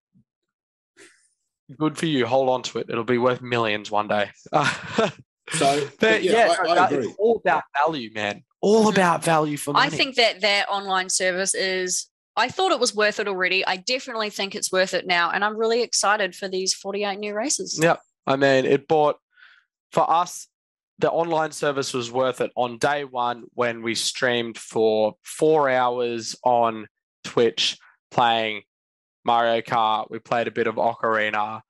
good 1.78 1.96
for 1.96 2.06
you. 2.06 2.26
Hold 2.26 2.48
on 2.50 2.62
to 2.64 2.78
it. 2.80 2.90
It'll 2.90 3.04
be 3.04 3.18
worth 3.18 3.40
millions 3.40 3.90
one 3.90 4.08
day. 4.08 4.30
So, 5.52 5.80
but 6.00 6.00
but 6.00 6.22
yeah, 6.22 6.32
yeah, 6.32 6.54
I, 6.60 6.70
I 6.70 6.74
that- 6.74 6.92
agree. 6.92 7.06
it's 7.08 7.16
all 7.18 7.36
about 7.44 7.62
value, 7.84 8.10
man. 8.14 8.42
All 8.60 8.86
Mhm. 8.86 8.92
about 8.92 9.22
value 9.24 9.56
for 9.56 9.72
money. 9.72 9.86
I 9.86 9.90
think 9.90 10.16
that 10.16 10.40
their 10.40 10.64
online 10.70 11.08
service 11.10 11.54
is. 11.54 12.06
I 12.36 12.48
thought 12.48 12.70
it 12.70 12.78
was 12.80 12.94
worth 12.94 13.18
it 13.18 13.26
already. 13.26 13.66
I 13.66 13.76
definitely 13.76 14.30
think 14.30 14.54
it's 14.54 14.70
worth 14.70 14.94
it 14.94 15.06
now, 15.06 15.30
and 15.30 15.44
I'm 15.44 15.56
really 15.56 15.82
excited 15.82 16.34
for 16.36 16.48
these 16.48 16.72
48 16.74 17.18
new 17.18 17.34
races. 17.34 17.78
Yeah. 17.82 17.96
I 18.26 18.36
mean, 18.36 18.64
it 18.64 18.86
bought 18.86 19.16
for 19.90 20.08
us. 20.08 20.46
The 21.00 21.10
online 21.10 21.52
service 21.52 21.94
was 21.94 22.10
worth 22.12 22.40
it 22.40 22.50
on 22.56 22.78
day 22.78 23.04
one 23.04 23.44
when 23.54 23.82
we 23.82 23.94
streamed 23.94 24.58
for 24.58 25.14
four 25.22 25.68
hours 25.70 26.36
on 26.44 26.86
Twitch 27.24 27.76
playing 28.10 28.62
Mario 29.24 29.60
Kart. 29.60 30.08
We 30.10 30.18
played 30.18 30.48
a 30.48 30.52
bit 30.52 30.66
of 30.66 30.74
Ocarina. 30.76 31.60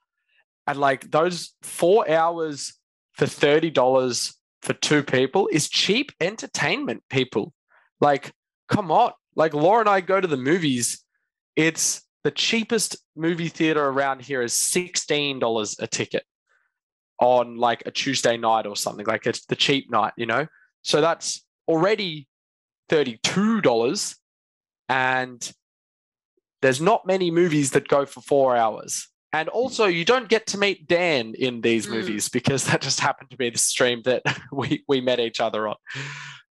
And 0.67 0.79
like 0.79 1.11
those 1.11 1.55
four 1.63 2.09
hours 2.11 2.75
for 3.19 3.27
$30 3.27 4.35
for 4.63 4.73
two 4.75 5.03
people 5.03 5.49
is 5.53 5.69
cheap 5.69 6.13
entertainment, 6.21 7.03
people. 7.11 7.53
Like, 8.01 8.33
come 8.69 8.91
on. 8.91 9.13
Like 9.35 9.55
Laura 9.55 9.81
and 9.81 9.89
I 9.89 10.01
go 10.01 10.21
to 10.21 10.27
the 10.27 10.37
movies. 10.37 11.05
It's 11.57 12.03
the 12.25 12.31
cheapest 12.31 12.97
movie 13.17 13.49
theater 13.49 13.85
around 13.85 14.23
here 14.23 14.41
is 14.43 14.53
$16 14.53 15.77
a 15.81 15.87
ticket 15.87 16.25
on 17.21 17.57
like 17.57 17.83
a 17.87 17.91
Tuesday 17.91 18.37
night 18.37 18.67
or 18.67 18.77
something. 18.77 19.07
Like 19.07 19.27
it's 19.27 19.45
the 19.47 19.57
cheap 19.57 19.91
night, 19.91 20.13
you 20.17 20.27
know? 20.27 20.47
So 20.83 21.01
that's 21.01 21.45
already 21.67 22.29
$32. 22.89 24.17
And 24.89 25.53
there's 26.63 26.81
not 26.81 27.07
many 27.07 27.31
movies 27.31 27.73
that 27.73 27.89
go 27.89 28.07
for 28.07 28.21
four 28.21 28.57
hours. 28.57 29.09
And 29.33 29.49
also, 29.51 29.85
you 29.85 30.05
don't 30.05 30.29
get 30.29 30.47
to 30.49 30.59
meet 30.59 30.89
Dan 30.89 31.35
in 31.35 31.61
these 31.61 31.87
Mm. 31.87 31.91
movies 31.91 32.29
because 32.29 32.65
that 32.65 32.81
just 32.81 33.01
happened 33.01 33.31
to 33.31 33.37
be 33.37 33.51
the 33.51 33.59
stream 33.59 34.03
that 34.05 34.23
we, 34.53 34.85
we 34.89 35.01
met 35.01 35.21
each 35.21 35.41
other 35.41 35.69
on. 35.69 35.77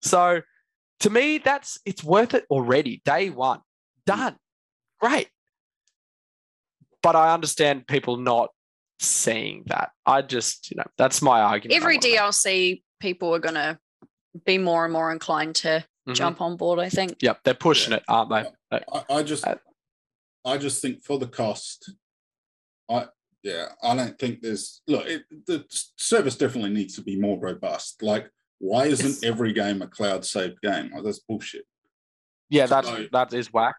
So 0.01 0.41
to 1.01 1.09
me, 1.09 1.39
that's 1.39 1.80
it's 1.86 2.03
worth 2.03 2.34
it 2.34 2.45
already. 2.51 3.01
Day 3.03 3.30
one, 3.30 3.61
done. 4.05 4.38
Great. 4.99 5.30
But 7.01 7.15
I 7.15 7.34
understand 7.34 7.88
people 7.88 8.17
not 8.17 8.49
seeing 8.99 9.63
that. 9.67 9.91
I 10.05 10.21
just, 10.21 10.69
you 10.71 10.78
know, 10.78 10.86
that's 10.97 11.21
my 11.21 11.41
argument. 11.41 11.75
Every 11.78 11.95
wanna 11.97 12.07
make. 12.07 12.19
DLC, 12.19 12.84
people 12.99 13.34
are 13.34 13.39
going 13.39 13.55
to 13.55 13.78
be 14.45 14.57
more 14.57 14.84
and 14.84 14.91
more 14.93 15.11
inclined 15.11 15.55
to 15.57 15.86
Mhm. 16.07 16.15
jump 16.15 16.41
on 16.41 16.57
board, 16.57 16.80
I 16.80 16.89
think. 16.89 17.17
Yep, 17.21 17.41
they're 17.43 17.53
pushing 17.53 17.91
Yeah. 17.91 17.97
it, 17.97 18.03
aren't 18.07 18.30
they? 18.71 18.78
I, 18.91 19.03
I 19.17 19.23
just, 19.23 19.45
Uh, 19.45 19.55
I 20.45 20.57
just 20.57 20.82
think 20.82 21.03
for 21.03 21.19
the 21.19 21.28
cost, 21.28 21.91
I 22.89 23.07
yeah, 23.43 23.69
I 23.83 23.95
don't 23.95 24.17
think 24.17 24.41
there's 24.41 24.81
look. 24.88 25.05
It, 25.05 25.23
the 25.45 25.65
service 25.95 26.35
definitely 26.35 26.71
needs 26.71 26.95
to 26.95 27.01
be 27.01 27.19
more 27.19 27.39
robust. 27.39 28.01
Like, 28.01 28.29
why 28.59 28.85
isn't 28.85 29.23
every 29.23 29.53
game 29.53 29.81
a 29.81 29.88
cloud 29.88 30.25
saved 30.25 30.59
game? 30.61 30.91
Like, 30.93 31.03
that's 31.03 31.19
bullshit. 31.19 31.65
Yeah, 32.49 32.65
that's 32.65 32.88
So- 32.88 33.07
that 33.11 33.33
is 33.33 33.53
whack. 33.53 33.75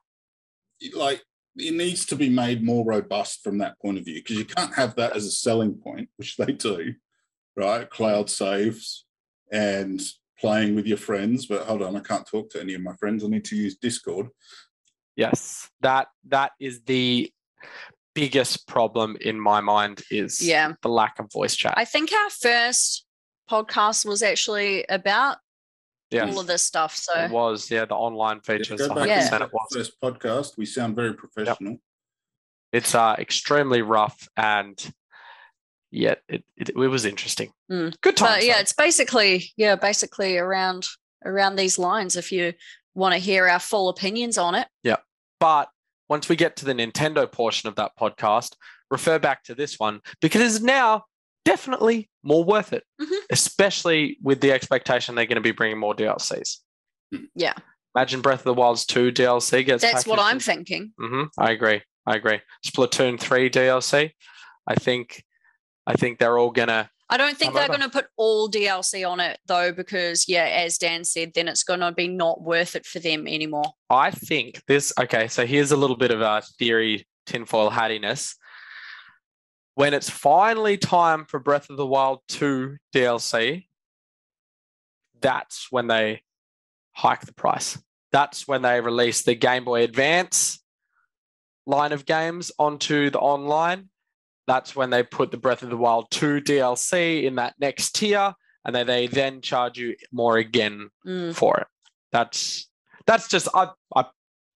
Like, 0.94 1.22
it 1.56 1.74
needs 1.74 2.06
to 2.06 2.16
be 2.16 2.28
made 2.28 2.62
more 2.62 2.84
robust 2.84 3.42
from 3.42 3.58
that 3.58 3.78
point 3.80 3.98
of 3.98 4.04
view 4.04 4.20
because 4.22 4.36
you 4.36 4.44
can't 4.44 4.74
have 4.74 4.94
that 4.96 5.16
as 5.16 5.26
a 5.26 5.30
selling 5.30 5.74
point, 5.74 6.08
which 6.16 6.36
they 6.36 6.52
do, 6.52 6.94
right? 7.56 7.90
Cloud 7.90 8.30
saves 8.30 9.04
and 9.50 10.00
playing 10.38 10.76
with 10.76 10.86
your 10.86 10.98
friends. 10.98 11.46
But 11.46 11.66
hold 11.66 11.82
on, 11.82 11.96
I 11.96 12.00
can't 12.00 12.26
talk 12.26 12.50
to 12.50 12.60
any 12.60 12.74
of 12.74 12.82
my 12.82 12.94
friends. 12.94 13.24
I 13.24 13.28
need 13.28 13.44
to 13.46 13.56
use 13.56 13.76
Discord. 13.76 14.28
Yes, 15.16 15.68
that 15.80 16.06
that 16.28 16.52
is 16.60 16.80
the 16.82 17.32
biggest 18.18 18.66
problem 18.66 19.16
in 19.20 19.38
my 19.38 19.60
mind 19.60 20.02
is 20.10 20.40
Yeah. 20.40 20.72
the 20.82 20.88
lack 20.88 21.18
of 21.18 21.30
voice 21.32 21.54
chat. 21.54 21.74
I 21.76 21.84
think 21.84 22.12
our 22.12 22.30
first 22.30 23.04
podcast 23.50 24.04
was 24.04 24.22
actually 24.22 24.84
about 24.88 25.38
yes, 26.10 26.32
all 26.32 26.40
of 26.40 26.46
this 26.46 26.64
stuff. 26.64 26.94
So 26.96 27.12
it 27.14 27.30
was. 27.30 27.70
Yeah, 27.70 27.84
the 27.84 27.94
online 27.94 28.36
Yeah, 28.48 28.56
features. 28.58 28.80
go 28.80 28.88
100% 28.88 28.94
back 28.96 29.06
Yeah. 29.08 29.38
to 29.38 29.44
it 29.44 29.52
was. 29.52 29.68
first 29.72 30.00
podcast. 30.02 30.56
We 30.56 30.66
sound 30.66 30.96
very 30.96 31.14
professional. 31.14 31.78
It's 32.72 32.94
uh, 32.94 33.14
extremely 33.18 33.82
rough 33.82 34.28
and 34.36 34.76
yet 35.90 36.22
it, 36.28 36.44
it, 36.56 36.70
it 36.70 36.76
was 36.76 37.04
interesting. 37.04 37.52
Mm. 37.70 37.98
Good 38.02 38.16
times. 38.16 38.36
but 38.36 38.44
yeah, 38.44 38.60
it's 38.60 38.74
basically 38.74 39.52
yeah, 39.56 39.76
basically 39.76 40.36
around 40.36 40.86
around 41.24 41.56
these 41.56 41.78
lines. 41.78 42.16
If 42.16 42.30
you 42.32 42.52
want 42.94 43.14
to 43.14 43.18
hear 43.18 43.48
our 43.48 43.58
full 43.60 43.88
opinions 43.88 44.36
on 44.38 44.54
it, 44.54 44.66
Yeah. 44.82 44.96
But 45.40 45.68
once 46.08 46.28
we 46.28 46.36
get 46.36 46.56
to 46.56 46.64
the 46.64 46.72
Nintendo 46.74 47.30
portion 47.30 47.68
of 47.68 47.76
that 47.76 47.92
podcast, 47.98 48.54
refer 48.90 49.18
back 49.18 49.42
to 49.44 49.54
this 49.54 49.78
one 49.78 50.00
because 50.20 50.40
it's 50.40 50.62
now 50.64 51.04
definitely 51.44 52.08
more 52.22 52.44
worth 52.44 52.72
it, 52.72 52.84
Mhm. 53.00 53.18
especially 53.30 54.18
with 54.22 54.40
the 54.40 54.52
expectation 54.52 55.14
they're 55.14 55.26
going 55.26 55.36
to 55.36 55.40
be 55.40 55.50
bringing 55.52 55.78
more 55.78 55.94
DLCs. 55.94 56.58
Yeah. 57.34 57.54
Imagine 57.96 58.20
Breath 58.20 58.40
of 58.40 58.44
the 58.44 58.54
Wild's 58.54 58.84
2 58.86 59.10
DLC 59.10 59.64
gets 59.64 59.82
that's 59.82 60.06
what 60.06 60.18
I'm 60.18 60.38
packaged 60.38 60.44
thinking. 60.46 60.92
hmm 60.98 61.24
I 61.38 61.50
agree. 61.52 61.82
I 62.06 62.16
agree. 62.16 62.40
Splatoon 62.66 63.18
3 63.18 63.48
DLC. 63.50 64.12
I 64.66 64.74
think 64.74 65.24
I 65.86 65.94
think 65.94 66.18
they're 66.18 66.36
all 66.38 66.50
gonna 66.50 66.90
I 67.10 67.16
don't 67.16 67.36
think 67.38 67.52
Come 67.52 67.54
they're 67.54 67.70
over. 67.70 67.78
going 67.78 67.90
to 67.90 67.96
put 67.96 68.08
all 68.16 68.50
DLC 68.50 69.08
on 69.08 69.20
it 69.20 69.38
though, 69.46 69.72
because 69.72 70.28
yeah, 70.28 70.44
as 70.44 70.76
Dan 70.76 71.04
said, 71.04 71.32
then 71.34 71.48
it's 71.48 71.64
going 71.64 71.80
to 71.80 71.92
be 71.92 72.08
not 72.08 72.42
worth 72.42 72.76
it 72.76 72.84
for 72.84 72.98
them 72.98 73.26
anymore. 73.26 73.72
I 73.88 74.10
think 74.10 74.62
this 74.66 74.92
okay, 75.00 75.28
so 75.28 75.46
here's 75.46 75.72
a 75.72 75.76
little 75.76 75.96
bit 75.96 76.10
of 76.10 76.20
a 76.20 76.42
theory 76.58 77.06
tinfoil 77.26 77.70
hattiness. 77.70 78.34
When 79.74 79.94
it's 79.94 80.10
finally 80.10 80.76
time 80.76 81.24
for 81.24 81.38
Breath 81.38 81.70
of 81.70 81.76
the 81.76 81.86
Wild 81.86 82.20
2 82.28 82.76
DLC, 82.92 83.66
that's 85.20 85.68
when 85.70 85.86
they 85.86 86.22
hike 86.92 87.24
the 87.24 87.32
price. 87.32 87.78
That's 88.10 88.48
when 88.48 88.62
they 88.62 88.80
release 88.80 89.22
the 89.22 89.34
Game 89.34 89.64
Boy 89.64 89.84
Advance 89.84 90.58
line 91.66 91.92
of 91.92 92.06
games 92.06 92.50
onto 92.58 93.10
the 93.10 93.20
online. 93.20 93.90
That's 94.48 94.74
when 94.74 94.88
they 94.88 95.02
put 95.02 95.30
the 95.30 95.36
Breath 95.36 95.62
of 95.62 95.68
the 95.68 95.76
Wild 95.76 96.10
2 96.10 96.40
DLC 96.40 97.24
in 97.24 97.34
that 97.36 97.54
next 97.60 97.94
tier, 97.94 98.32
and 98.64 98.74
then 98.74 98.86
they 98.86 99.06
then 99.06 99.42
charge 99.42 99.76
you 99.78 99.94
more 100.10 100.38
again 100.38 100.88
Mm. 101.06 101.34
for 101.34 101.58
it. 101.58 101.66
That's 102.12 102.66
that's 103.06 103.28
just 103.28 103.48
I 103.54 103.68
I 103.94 104.06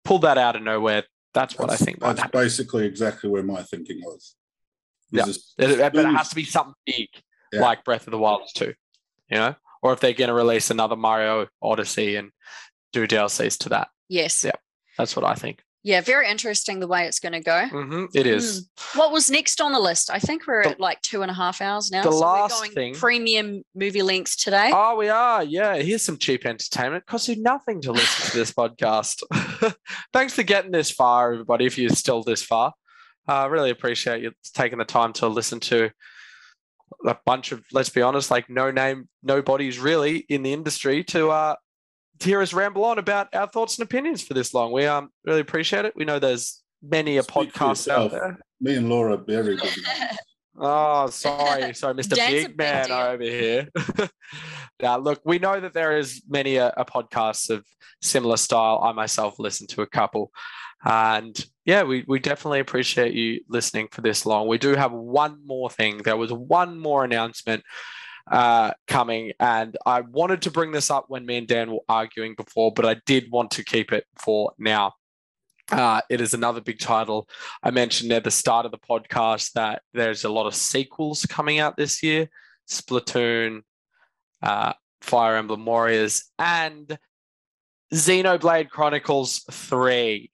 pulled 0.04 0.22
that 0.22 0.38
out 0.38 0.56
of 0.56 0.62
nowhere. 0.62 1.04
That's 1.34 1.58
what 1.58 1.70
I 1.70 1.76
think. 1.76 2.00
That's 2.00 2.20
happen. 2.20 2.40
basically 2.40 2.86
exactly 2.86 3.28
where 3.28 3.42
my 3.42 3.62
thinking 3.62 4.00
was. 4.02 4.34
Yeah. 5.10 5.26
It- 5.28 5.36
it- 5.78 5.92
but 5.92 6.06
it 6.06 6.16
has 6.16 6.30
to 6.30 6.34
be 6.34 6.44
something 6.44 6.74
big, 6.86 7.08
Yeah. 7.52 7.60
like 7.60 7.84
Breath 7.84 8.06
of 8.06 8.12
the 8.12 8.18
Wild 8.18 8.42
2, 8.54 8.74
you 9.30 9.36
know, 9.36 9.54
or 9.82 9.92
if 9.92 10.00
they're 10.00 10.14
going 10.14 10.28
to 10.28 10.34
release 10.34 10.70
another 10.70 10.96
Mario 10.96 11.48
Odyssey 11.60 12.16
and 12.16 12.32
do 12.92 13.06
DLCs 13.06 13.58
to 13.58 13.68
that. 13.70 13.88
Yes. 14.08 14.42
Yeah. 14.42 14.52
That's 14.96 15.14
what 15.16 15.24
I 15.26 15.34
think. 15.34 15.62
Yeah, 15.84 16.00
very 16.00 16.30
interesting 16.30 16.78
the 16.78 16.86
way 16.86 17.06
it's 17.06 17.18
going 17.18 17.32
to 17.32 17.40
go. 17.40 17.66
hmm 17.66 18.04
It 18.14 18.24
is. 18.26 18.68
What 18.94 19.10
was 19.10 19.30
next 19.30 19.60
on 19.60 19.72
the 19.72 19.80
list? 19.80 20.10
I 20.10 20.20
think 20.20 20.46
we're 20.46 20.62
The- 20.62 20.70
at 20.70 20.80
like 20.80 21.00
two 21.02 21.22
and 21.22 21.30
a 21.30 21.34
half 21.34 21.60
hours 21.60 21.90
now. 21.90 22.04
the 22.04 22.12
so 22.12 22.18
last 22.18 22.52
we're 22.60 22.66
going 22.66 22.74
thing- 22.74 22.94
premium 22.94 23.62
movie 23.74 24.02
links 24.02 24.36
today. 24.36 24.70
Oh, 24.72 24.96
we 24.96 25.08
are. 25.08 25.42
Yeah. 25.42 25.74
Here's 25.76 26.02
some 26.02 26.18
cheap 26.18 26.46
entertainment. 26.46 27.06
Costs 27.06 27.28
you 27.28 27.42
nothing 27.42 27.80
to 27.82 27.90
listen 27.92 28.30
to 28.30 28.36
this 28.38 28.52
podcast. 28.60 29.22
Thanks 30.12 30.34
for 30.34 30.44
getting 30.44 30.70
this 30.70 30.90
far, 30.90 31.32
everybody, 31.32 31.66
if 31.66 31.76
you're 31.76 31.90
still 31.90 32.22
this 32.22 32.42
far. 32.44 32.72
I 33.26 33.46
really 33.46 33.70
appreciate 33.70 34.22
you 34.22 34.32
taking 34.54 34.78
the 34.78 34.84
time 34.84 35.12
to 35.14 35.26
listen 35.28 35.58
to 35.60 35.90
a 37.06 37.16
bunch 37.26 37.50
of, 37.52 37.64
let's 37.72 37.88
be 37.88 38.02
honest, 38.02 38.30
like 38.30 38.48
no 38.48 38.70
name, 38.70 39.08
nobodies 39.22 39.78
really 39.78 40.18
in 40.28 40.42
the 40.42 40.52
industry 40.52 41.02
to 41.04 41.30
uh, 41.30 41.54
hear 42.24 42.40
us 42.42 42.52
ramble 42.52 42.84
on 42.84 42.98
about 42.98 43.34
our 43.34 43.46
thoughts 43.46 43.78
and 43.78 43.84
opinions 43.84 44.22
for 44.22 44.34
this 44.34 44.54
long. 44.54 44.72
We 44.72 44.86
um 44.86 45.10
really 45.24 45.40
appreciate 45.40 45.84
it. 45.84 45.94
We 45.96 46.04
know 46.04 46.18
there's 46.18 46.62
many 46.82 47.16
a 47.16 47.22
Speak 47.22 47.52
podcast 47.52 47.88
out 47.88 48.10
there. 48.10 48.38
Me 48.60 48.76
and 48.76 48.88
Laura 48.88 49.14
are 49.14 49.24
very 49.24 49.56
big. 49.56 49.70
Oh, 50.54 51.08
sorry, 51.08 51.72
sorry, 51.72 51.94
Mr. 51.94 52.14
Dan's 52.14 52.30
Big 52.30 52.46
big 52.48 52.58
Man 52.58 52.86
deal. 52.86 52.96
over 52.96 53.22
here. 53.22 53.68
now, 54.82 54.98
look, 54.98 55.22
we 55.24 55.38
know 55.38 55.58
that 55.58 55.72
there 55.72 55.96
is 55.96 56.22
many 56.28 56.56
a, 56.56 56.68
a 56.76 56.84
podcasts 56.84 57.48
of 57.48 57.64
similar 58.02 58.36
style. 58.36 58.80
I 58.84 58.92
myself 58.92 59.38
listen 59.38 59.66
to 59.68 59.80
a 59.80 59.86
couple, 59.86 60.30
and 60.84 61.42
yeah, 61.64 61.84
we 61.84 62.04
we 62.06 62.18
definitely 62.18 62.60
appreciate 62.60 63.14
you 63.14 63.40
listening 63.48 63.88
for 63.90 64.02
this 64.02 64.26
long. 64.26 64.46
We 64.46 64.58
do 64.58 64.74
have 64.74 64.92
one 64.92 65.38
more 65.46 65.70
thing. 65.70 65.98
There 65.98 66.18
was 66.18 66.32
one 66.32 66.78
more 66.78 67.02
announcement 67.02 67.64
uh, 68.30 68.72
coming, 68.86 69.32
and 69.40 69.76
I 69.86 70.02
wanted 70.02 70.42
to 70.42 70.50
bring 70.50 70.72
this 70.72 70.90
up 70.90 71.06
when 71.08 71.26
me 71.26 71.38
and 71.38 71.46
Dan 71.46 71.72
were 71.72 71.80
arguing 71.88 72.34
before, 72.34 72.72
but 72.72 72.86
I 72.86 72.96
did 73.06 73.30
want 73.30 73.50
to 73.52 73.64
keep 73.64 73.92
it 73.92 74.06
for 74.18 74.52
now. 74.58 74.94
Uh, 75.70 76.00
it 76.10 76.20
is 76.20 76.34
another 76.34 76.60
big 76.60 76.78
title. 76.78 77.28
I 77.62 77.70
mentioned 77.70 78.12
at 78.12 78.24
the 78.24 78.30
start 78.30 78.66
of 78.66 78.72
the 78.72 78.78
podcast 78.78 79.52
that 79.52 79.82
there's 79.94 80.24
a 80.24 80.28
lot 80.28 80.46
of 80.46 80.54
sequels 80.54 81.24
coming 81.26 81.58
out 81.58 81.76
this 81.76 82.02
year 82.02 82.28
Splatoon, 82.68 83.62
uh, 84.42 84.72
Fire 85.00 85.36
Emblem 85.36 85.64
Warriors, 85.64 86.24
and 86.38 86.98
Xenoblade 87.92 88.70
Chronicles 88.70 89.44
3. 89.50 90.31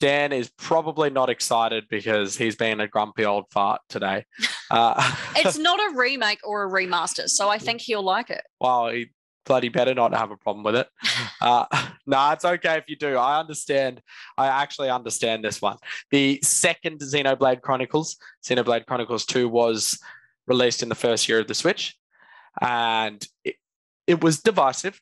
Dan 0.00 0.32
is 0.32 0.50
probably 0.56 1.10
not 1.10 1.28
excited 1.28 1.86
because 1.90 2.36
he's 2.36 2.56
been 2.56 2.80
a 2.80 2.88
grumpy 2.88 3.24
old 3.24 3.44
fart 3.50 3.80
today. 3.88 4.24
Uh, 4.70 5.16
it's 5.36 5.58
not 5.58 5.78
a 5.80 5.96
remake 5.96 6.40
or 6.44 6.64
a 6.64 6.70
remaster, 6.70 7.28
so 7.28 7.48
I 7.48 7.58
think 7.58 7.80
he'll 7.80 8.02
like 8.02 8.30
it. 8.30 8.42
well, 8.60 8.88
he 8.88 9.10
bloody 9.48 9.70
better 9.70 9.94
not 9.94 10.14
have 10.14 10.30
a 10.30 10.36
problem 10.36 10.62
with 10.62 10.76
it. 10.76 10.88
Uh, 11.40 11.66
no, 12.06 12.32
it's 12.32 12.44
okay 12.44 12.78
if 12.78 12.84
you 12.88 12.96
do. 12.96 13.16
I 13.16 13.38
understand. 13.38 14.02
I 14.36 14.48
actually 14.48 14.90
understand 14.90 15.44
this 15.44 15.62
one. 15.62 15.76
The 16.10 16.40
second 16.42 16.98
Xenoblade 16.98 17.60
Chronicles, 17.60 18.16
Xenoblade 18.44 18.86
Chronicles 18.86 19.24
2, 19.24 19.48
was 19.48 20.00
released 20.48 20.82
in 20.82 20.88
the 20.88 20.96
first 20.96 21.28
year 21.28 21.38
of 21.38 21.46
the 21.46 21.54
Switch, 21.54 21.96
and 22.60 23.24
it, 23.44 23.54
it 24.08 24.20
was 24.20 24.40
divisive. 24.40 25.00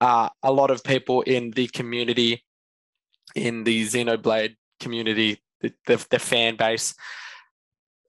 Uh, 0.00 0.30
a 0.42 0.50
lot 0.50 0.72
of 0.72 0.82
people 0.82 1.22
in 1.22 1.52
the 1.52 1.68
community 1.68 2.42
in 3.34 3.64
the 3.64 3.84
Xenoblade 3.84 4.56
community, 4.80 5.40
the, 5.60 5.72
the, 5.86 6.04
the 6.10 6.18
fan 6.18 6.56
base 6.56 6.94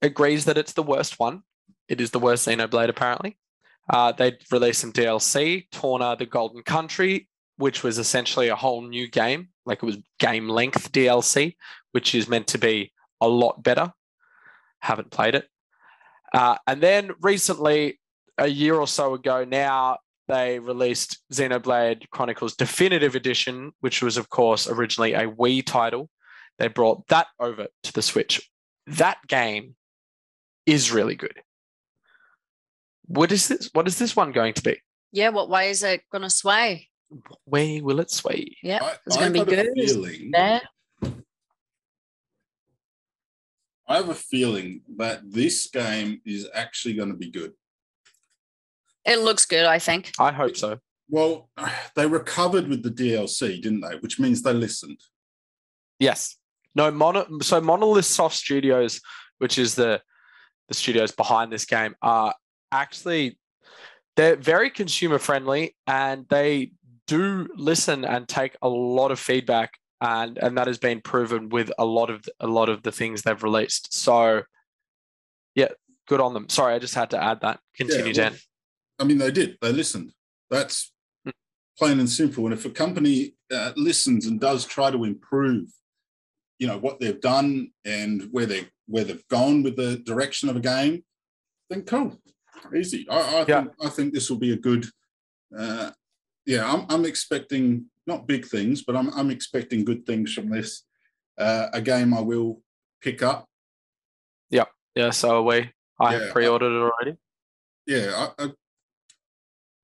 agrees 0.02 0.44
that 0.46 0.58
it's 0.58 0.72
the 0.72 0.82
worst 0.82 1.18
one. 1.18 1.42
It 1.88 2.00
is 2.00 2.10
the 2.10 2.18
worst 2.18 2.46
Xenoblade, 2.46 2.88
apparently. 2.88 3.36
Uh, 3.88 4.12
they 4.12 4.38
released 4.50 4.80
some 4.80 4.92
DLC, 4.92 5.66
Torna 5.72 6.16
the 6.16 6.26
Golden 6.26 6.62
Country, 6.62 7.28
which 7.56 7.82
was 7.82 7.98
essentially 7.98 8.48
a 8.48 8.56
whole 8.56 8.82
new 8.82 9.08
game. 9.08 9.48
Like 9.66 9.82
it 9.82 9.86
was 9.86 9.98
game 10.18 10.48
length 10.48 10.92
DLC, 10.92 11.56
which 11.92 12.14
is 12.14 12.28
meant 12.28 12.46
to 12.48 12.58
be 12.58 12.92
a 13.20 13.28
lot 13.28 13.62
better. 13.62 13.92
Haven't 14.80 15.10
played 15.10 15.34
it. 15.34 15.48
Uh, 16.32 16.56
and 16.66 16.80
then 16.80 17.10
recently, 17.20 17.98
a 18.38 18.46
year 18.46 18.76
or 18.76 18.86
so 18.86 19.14
ago 19.14 19.44
now, 19.44 19.98
they 20.30 20.58
released 20.58 21.18
Xenoblade 21.32 22.08
Chronicles 22.10 22.54
Definitive 22.54 23.14
Edition, 23.14 23.72
which 23.80 24.02
was, 24.02 24.16
of 24.16 24.28
course, 24.30 24.68
originally 24.68 25.12
a 25.14 25.28
Wii 25.28 25.64
title. 25.64 26.08
They 26.58 26.68
brought 26.68 27.06
that 27.08 27.26
over 27.38 27.66
to 27.82 27.92
the 27.92 28.02
Switch. 28.02 28.48
That 28.86 29.18
game 29.26 29.74
is 30.66 30.92
really 30.92 31.16
good. 31.16 31.40
What 33.06 33.32
is 33.32 33.48
this? 33.48 33.70
What 33.72 33.88
is 33.88 33.98
this 33.98 34.14
one 34.14 34.30
going 34.32 34.54
to 34.54 34.62
be? 34.62 34.76
Yeah, 35.12 35.30
what 35.30 35.48
way 35.50 35.70
is 35.70 35.82
it 35.82 36.02
going 36.12 36.22
to 36.22 36.30
sway? 36.30 36.88
Where 37.44 37.82
will 37.82 37.98
it 37.98 38.10
sway? 38.10 38.56
Yeah, 38.62 38.94
it's 39.06 39.16
going 39.16 39.32
to 39.32 39.44
be 39.44 39.50
good. 39.50 39.68
Feeling- 39.74 40.30
There. 40.32 40.60
I 43.88 43.96
have 43.96 44.08
a 44.08 44.14
feeling 44.14 44.82
that 44.98 45.20
this 45.28 45.66
game 45.68 46.20
is 46.24 46.48
actually 46.54 46.94
going 46.94 47.08
to 47.08 47.16
be 47.16 47.30
good. 47.32 47.52
It 49.10 49.18
looks 49.18 49.44
good, 49.44 49.66
I 49.66 49.80
think. 49.80 50.12
I 50.20 50.30
hope 50.30 50.56
so. 50.56 50.78
Well, 51.08 51.50
they 51.96 52.06
recovered 52.06 52.68
with 52.68 52.82
the 52.82 52.90
DLC, 52.90 53.60
didn't 53.60 53.80
they? 53.80 53.96
Which 53.96 54.20
means 54.20 54.42
they 54.42 54.52
listened. 54.52 55.00
Yes. 55.98 56.36
No, 56.76 56.90
Mono, 56.92 57.26
so 57.42 57.60
Monolith 57.60 58.04
Soft 58.04 58.36
Studios, 58.36 59.00
which 59.38 59.58
is 59.58 59.74
the 59.74 60.00
the 60.68 60.74
studios 60.74 61.10
behind 61.10 61.52
this 61.52 61.64
game, 61.64 61.96
are 62.00 62.32
actually 62.70 63.36
they're 64.14 64.36
very 64.36 64.70
consumer 64.70 65.18
friendly 65.18 65.74
and 65.88 66.26
they 66.28 66.70
do 67.08 67.48
listen 67.56 68.04
and 68.04 68.28
take 68.28 68.56
a 68.62 68.68
lot 68.68 69.10
of 69.10 69.18
feedback 69.18 69.72
and 70.00 70.38
and 70.38 70.56
that 70.56 70.68
has 70.68 70.78
been 70.78 71.00
proven 71.00 71.48
with 71.48 71.72
a 71.76 71.84
lot 71.84 72.08
of 72.08 72.24
a 72.38 72.46
lot 72.46 72.68
of 72.68 72.84
the 72.84 72.92
things 72.92 73.22
they've 73.22 73.42
released. 73.42 73.92
So 73.92 74.42
yeah, 75.56 75.68
good 76.06 76.20
on 76.20 76.34
them. 76.34 76.48
Sorry, 76.48 76.74
I 76.74 76.78
just 76.78 76.94
had 76.94 77.10
to 77.10 77.22
add 77.22 77.40
that. 77.40 77.58
Continue, 77.74 78.04
well, 78.04 78.12
Dan. 78.14 78.36
I 79.00 79.04
mean, 79.04 79.18
they 79.18 79.30
did. 79.32 79.56
They 79.60 79.72
listened. 79.72 80.12
That's 80.50 80.92
Hmm. 81.24 81.30
plain 81.78 81.98
and 82.00 82.08
simple. 82.08 82.44
And 82.44 82.54
if 82.54 82.64
a 82.64 82.70
company 82.70 83.34
uh, 83.52 83.72
listens 83.76 84.26
and 84.26 84.38
does 84.40 84.64
try 84.66 84.90
to 84.90 85.04
improve, 85.04 85.68
you 86.58 86.66
know 86.66 86.78
what 86.78 87.00
they've 87.00 87.20
done 87.20 87.72
and 87.84 88.28
where 88.30 88.46
they 88.46 88.68
where 88.86 89.04
they've 89.04 89.26
gone 89.28 89.62
with 89.62 89.76
the 89.76 89.96
direction 89.98 90.48
of 90.50 90.56
a 90.56 90.60
game, 90.60 91.02
then 91.70 91.82
cool, 91.82 92.20
easy. 92.76 93.06
I, 93.08 93.18
I 93.18 93.44
Yeah. 93.48 93.62
think 93.62 93.72
I 93.82 93.88
think 93.88 94.12
this 94.12 94.28
will 94.30 94.38
be 94.38 94.52
a 94.52 94.56
good. 94.56 94.86
Uh, 95.56 95.90
yeah, 96.46 96.70
I'm 96.70 96.84
I'm 96.90 97.04
expecting 97.06 97.86
not 98.06 98.26
big 98.26 98.44
things, 98.46 98.82
but 98.82 98.94
I'm 98.96 99.08
I'm 99.14 99.30
expecting 99.30 99.84
good 99.84 100.04
things 100.04 100.32
from 100.34 100.50
this. 100.50 100.84
Uh, 101.38 101.68
a 101.72 101.80
game 101.80 102.12
I 102.12 102.20
will 102.20 102.60
pick 103.00 103.22
up. 103.22 103.46
Yeah, 104.50 104.66
yeah. 104.94 105.10
so 105.10 105.36
are 105.38 105.42
we. 105.42 105.70
I 105.98 106.16
Yeah, 106.16 106.32
pre-ordered 106.32 106.72
it 106.76 106.82
already. 106.90 107.16
yeah, 107.86 108.28
I, 108.38 108.44
I, 108.44 108.52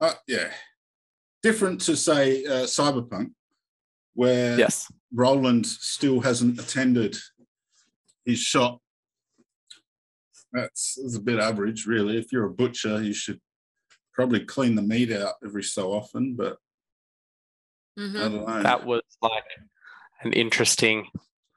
uh, 0.00 0.12
yeah, 0.26 0.50
different 1.42 1.80
to 1.82 1.96
say 1.96 2.44
uh, 2.44 2.64
Cyberpunk, 2.64 3.30
where 4.14 4.58
Yes. 4.58 4.90
Roland 5.12 5.66
still 5.66 6.20
hasn't 6.20 6.58
attended 6.60 7.16
his 8.24 8.38
shop. 8.38 8.80
That's, 10.52 10.98
that's 11.00 11.16
a 11.16 11.20
bit 11.20 11.38
average, 11.38 11.86
really. 11.86 12.16
If 12.18 12.32
you're 12.32 12.46
a 12.46 12.50
butcher, 12.50 13.02
you 13.02 13.12
should 13.12 13.40
probably 14.14 14.40
clean 14.40 14.74
the 14.74 14.82
meat 14.82 15.12
out 15.12 15.34
every 15.44 15.62
so 15.62 15.92
often. 15.92 16.34
But 16.34 16.58
Mhm. 17.98 18.16
I 18.16 18.20
don't 18.28 18.46
know. 18.46 18.62
That 18.62 18.84
was 18.84 19.02
like 19.22 19.44
an 20.22 20.32
interesting 20.32 21.08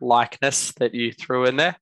likeness 0.02 0.72
that 0.74 0.94
you 0.94 1.12
threw 1.12 1.46
in 1.46 1.58
there, 1.58 1.76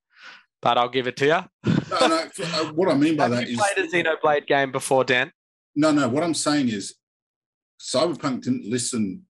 but 0.61 0.77
I'll 0.77 0.89
give 0.89 1.07
it 1.07 1.15
to 1.17 1.25
you. 1.25 1.71
no, 1.91 2.07
no, 2.07 2.27
uh, 2.43 2.65
what 2.73 2.89
I 2.89 2.95
mean 2.95 3.15
by 3.15 3.23
Have 3.23 3.31
that 3.33 3.47
you 3.49 3.53
is 3.53 3.59
played 3.59 3.77
a 3.77 3.87
Xenoblade 3.87 4.47
game 4.47 4.71
before, 4.71 5.03
Dan? 5.03 5.31
No, 5.77 5.91
no. 5.91 6.09
What 6.09 6.23
I'm 6.23 6.33
saying 6.33 6.69
is, 6.69 6.95
Cyberpunk 7.79 8.41
didn't 8.43 8.65
listen 8.69 9.23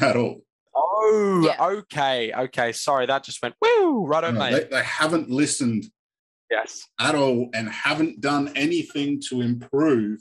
at 0.00 0.16
all. 0.16 0.42
Oh, 0.74 1.42
Yeah. 1.44 1.64
okay, 1.64 2.32
okay. 2.32 2.72
Sorry, 2.72 3.06
that 3.06 3.22
just 3.22 3.42
went 3.42 3.54
woo 3.60 4.06
right 4.06 4.24
on, 4.24 4.34
No, 4.34 4.40
mate. 4.40 4.52
they, 4.70 4.76
they 4.78 4.82
haven't 4.82 5.30
listened 5.30 5.84
Yes. 6.50 6.86
at 7.00 7.14
all 7.14 7.48
and 7.54 7.68
haven't 7.68 8.20
done 8.20 8.52
anything 8.56 9.20
to 9.28 9.40
improve 9.40 10.20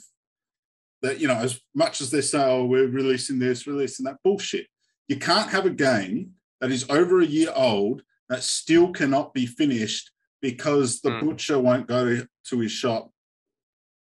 that 1.01 1.19
you 1.19 1.27
know 1.27 1.35
as 1.35 1.59
much 1.75 1.99
as 1.99 2.09
they 2.11 2.21
say 2.21 2.41
oh 2.41 2.63
we're 2.63 2.87
releasing 2.87 3.37
this 3.39 3.67
releasing 3.67 4.05
that 4.05 4.15
bullshit 4.23 4.67
you 5.09 5.17
can't 5.17 5.49
have 5.49 5.65
a 5.65 5.69
game 5.71 6.31
that 6.61 6.71
is 6.71 6.85
over 6.89 7.19
a 7.19 7.25
year 7.25 7.51
old 7.53 8.03
that 8.29 8.43
still 8.43 8.93
cannot 8.93 9.33
be 9.33 9.45
finished 9.45 10.11
because 10.41 11.01
the 11.01 11.09
Mm. 11.09 11.21
butcher 11.21 11.59
won't 11.59 11.87
go 11.87 12.21
to 12.45 12.59
his 12.59 12.71
shop 12.71 13.11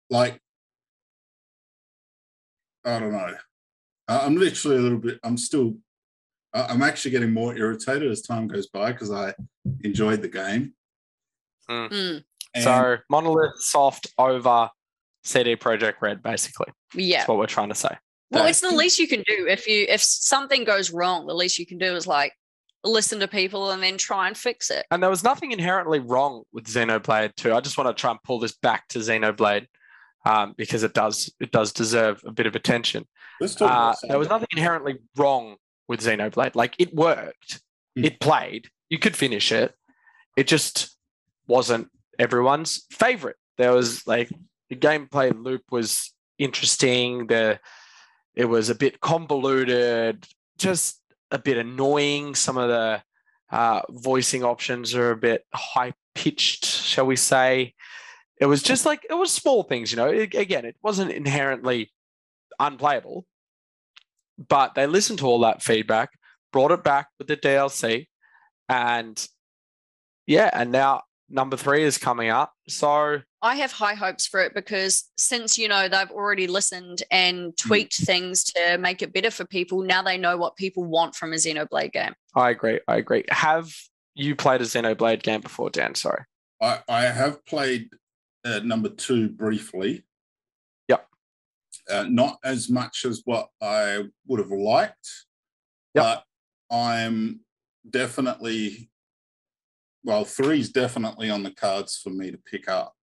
like 0.09 0.39
i 2.85 2.99
don't 2.99 3.11
know 3.11 3.35
I- 4.07 4.19
i'm 4.25 4.35
literally 4.35 4.77
a 4.77 4.81
little 4.81 4.97
bit 4.99 5.19
i'm 5.23 5.37
still 5.37 5.75
I- 6.53 6.67
i'm 6.67 6.81
actually 6.81 7.11
getting 7.11 7.31
more 7.33 7.55
irritated 7.55 8.11
as 8.11 8.21
time 8.21 8.47
goes 8.47 8.67
by 8.67 8.91
because 8.91 9.11
i 9.11 9.33
enjoyed 9.81 10.21
the 10.21 10.29
game 10.29 10.73
Mm. 11.69 12.23
and 12.53 12.63
so 12.63 12.97
Monolith 13.09 13.57
Soft 13.59 14.07
over 14.17 14.69
CD 15.23 15.55
Projekt 15.55 16.01
Red, 16.01 16.21
basically. 16.21 16.67
Yeah. 16.93 17.19
That's 17.19 17.29
what 17.29 17.37
we're 17.37 17.45
trying 17.45 17.69
to 17.69 17.75
say. 17.75 17.95
Well, 18.31 18.45
it's 18.47 18.59
the 18.59 18.69
least 18.75 18.99
you 18.99 19.07
can 19.07 19.23
do. 19.25 19.47
If 19.47 19.65
you 19.65 19.85
if 19.87 20.03
something 20.03 20.65
goes 20.65 20.91
wrong, 20.91 21.25
the 21.25 21.33
least 21.33 21.57
you 21.57 21.65
can 21.65 21.77
do 21.77 21.95
is 21.95 22.05
like 22.05 22.33
listen 22.83 23.21
to 23.21 23.29
people 23.29 23.71
and 23.71 23.81
then 23.81 23.97
try 23.97 24.27
and 24.27 24.37
fix 24.37 24.69
it. 24.69 24.85
And 24.91 25.01
there 25.01 25.09
was 25.09 25.23
nothing 25.23 25.53
inherently 25.53 25.99
wrong 25.99 26.43
with 26.51 26.65
Xenoblade 26.65 27.33
2. 27.37 27.53
I 27.53 27.61
just 27.61 27.77
want 27.77 27.95
to 27.95 27.99
try 27.99 28.11
and 28.11 28.19
pull 28.23 28.39
this 28.39 28.57
back 28.57 28.89
to 28.89 28.99
Xenoblade 28.99 29.67
um, 30.25 30.53
because 30.57 30.83
it 30.83 30.93
does 30.93 31.33
it 31.39 31.51
does 31.51 31.71
deserve 31.73 32.21
a 32.25 32.31
bit 32.31 32.45
of 32.45 32.55
attention. 32.55 33.05
Uh, 33.59 33.93
there 34.07 34.19
was 34.19 34.29
nothing 34.29 34.47
inherently 34.51 34.99
wrong 35.17 35.57
with 35.87 36.01
Xenoblade. 36.01 36.55
Like 36.55 36.75
it 36.79 36.93
worked, 36.93 37.61
Hmm. 37.95 38.05
it 38.05 38.19
played, 38.19 38.69
you 38.89 38.97
could 38.99 39.15
finish 39.15 39.51
it. 39.51 39.73
It 40.37 40.47
just 40.47 40.97
wasn't 41.47 41.89
everyone's 42.17 42.85
favorite. 42.91 43.35
There 43.57 43.71
was 43.73 44.07
like 44.07 44.29
the 44.69 44.75
gameplay 44.75 45.31
loop 45.35 45.63
was 45.71 46.13
interesting. 46.39 47.27
The 47.27 47.59
it 48.35 48.45
was 48.45 48.69
a 48.69 48.75
bit 48.75 48.99
convoluted, 48.99 50.25
just 50.57 50.99
a 51.29 51.37
bit 51.37 51.57
annoying. 51.57 52.33
Some 52.35 52.57
of 52.57 52.69
the 52.69 53.03
uh, 53.51 53.81
voicing 53.91 54.43
options 54.43 54.95
are 54.95 55.11
a 55.11 55.17
bit 55.17 55.45
high 55.53 55.93
pitched, 56.15 56.65
shall 56.65 57.05
we 57.05 57.15
say? 57.15 57.73
It 58.43 58.47
was 58.47 58.61
just 58.61 58.85
like 58.85 59.07
it 59.09 59.13
was 59.13 59.31
small 59.31 59.63
things, 59.63 59.89
you 59.89 59.95
know. 59.95 60.09
It- 60.09 60.35
again, 60.35 60.65
it 60.65 60.75
wasn't 60.83 61.11
inherently 61.11 61.93
unplayable, 62.59 63.25
but 64.37 64.75
they 64.75 64.85
listened 64.85 65.19
to 65.19 65.27
all 65.27 65.39
that 65.39 65.63
feedback, 65.63 66.09
brought 66.51 66.71
it 66.71 66.83
back 66.83 67.07
with 67.17 67.29
the 67.29 67.37
DLC, 67.37 68.09
and 68.67 69.25
yeah, 70.27 70.49
and 70.51 70.73
now 70.73 71.03
number 71.29 71.55
three 71.55 71.83
is 71.83 71.97
coming 71.97 72.31
up. 72.31 72.51
So 72.67 73.21
I 73.41 73.55
have 73.55 73.71
high 73.71 73.93
hopes 73.93 74.27
for 74.27 74.41
it 74.41 74.53
because 74.53 75.09
since 75.17 75.57
you 75.57 75.69
know 75.69 75.87
they've 75.87 76.11
already 76.11 76.47
listened 76.47 77.01
and 77.11 77.45
hmm. 77.45 77.67
tweaked 77.67 77.95
things 77.95 78.43
to 78.43 78.77
make 78.77 79.01
it 79.01 79.13
better 79.13 79.31
for 79.31 79.45
people, 79.45 79.83
now 79.83 80.01
they 80.01 80.17
know 80.17 80.35
what 80.35 80.57
people 80.57 80.83
want 80.83 81.15
from 81.15 81.31
a 81.31 81.37
Xenoblade 81.37 81.93
game. 81.93 82.13
I 82.35 82.49
agree. 82.49 82.81
I 82.89 82.97
agree. 82.97 83.23
Have 83.29 83.73
you 84.15 84.35
played 84.35 84.59
a 84.59 84.65
Xenoblade 84.65 85.23
game 85.23 85.39
before, 85.39 85.69
Dan? 85.69 85.95
Sorry. 85.95 86.25
I, 86.61 86.79
I 86.89 87.03
have 87.03 87.45
played 87.45 87.89
uh, 88.45 88.59
number 88.59 88.89
two 88.89 89.29
briefly. 89.29 90.03
Yep. 90.87 91.07
Uh, 91.89 92.05
not 92.09 92.37
as 92.43 92.69
much 92.69 93.05
as 93.05 93.21
what 93.25 93.49
I 93.61 94.03
would 94.27 94.39
have 94.39 94.51
liked, 94.51 95.09
Yep. 95.95 96.03
but 96.03 96.23
I'm 96.75 97.41
definitely, 97.89 98.89
well, 100.03 100.25
three's 100.25 100.69
definitely 100.69 101.29
on 101.29 101.43
the 101.43 101.51
cards 101.51 101.97
for 102.01 102.09
me 102.09 102.31
to 102.31 102.37
pick 102.37 102.67
up. 102.67 102.93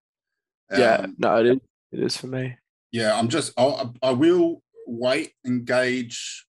yeah. 0.70 0.96
Um, 0.96 1.14
No, 1.18 1.36
it 1.40 1.46
is. 1.46 1.58
It 1.92 2.00
is 2.00 2.16
for 2.16 2.28
me. 2.28 2.56
yeah, 2.92 3.18
I'm 3.18 3.28
just, 3.28 3.52
I'll, 3.56 3.94
I 4.02 4.12
will 4.12 4.62
wait, 4.86 5.32
engage 5.46 6.46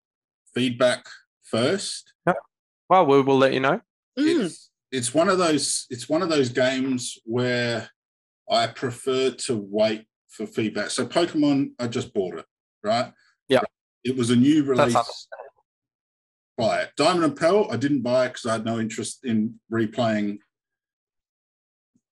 feedback 0.54 1.06
first. 1.44 2.14
Well, 2.90 3.06
we 3.08 3.20
will 3.22 3.38
let 3.38 3.54
you 3.54 3.60
know. 3.62 3.82
It's 4.16 4.70
it's 4.92 5.14
one 5.14 5.28
of 5.28 5.38
those 5.40 5.88
it's 5.90 6.08
one 6.08 6.22
of 6.22 6.30
those 6.30 6.50
games 6.50 7.18
where 7.26 7.90
I 8.50 8.68
prefer 8.68 9.32
to 9.32 9.56
wait 9.70 10.06
for 10.30 10.46
feedback. 10.46 10.89
So 10.89 11.06
Pokemon, 11.06 11.72
I 11.80 11.88
just 11.88 12.14
bought 12.14 12.38
it, 12.38 12.46
right? 12.84 13.12
Yeah. 13.48 13.62
It 14.04 14.16
was 14.16 14.30
a 14.30 14.36
new 14.36 14.64
release. 14.64 14.96
buy 16.58 16.82
it. 16.82 16.91
Diamond 16.96 17.24
and 17.26 17.36
Pearl, 17.36 17.68
I 17.72 17.78
didn't 17.78 18.02
buy 18.02 18.26
it 18.26 18.30
because 18.30 18.46
I 18.46 18.54
had 18.54 18.66
no 18.66 18.80
interest 18.80 19.20
in 19.26 19.60
replaying 19.72 20.38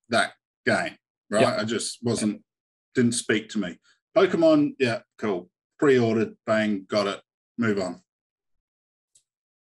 that 0.09 0.33
game. 0.65 0.95
Right, 1.29 1.41
Yeah. 1.41 1.57
I 1.59 1.63
just 1.63 1.99
wasn't 2.03 2.43
didn't 2.95 3.13
speak 3.13 3.49
to 3.49 3.59
me. 3.59 3.77
Pokemon, 4.15 4.75
yeah, 4.79 4.99
cool. 5.17 5.49
Pre-ordered, 5.79 6.35
bang, 6.45 6.85
got 6.87 7.07
it. 7.07 7.19
Move 7.57 7.79
on. 7.79 8.01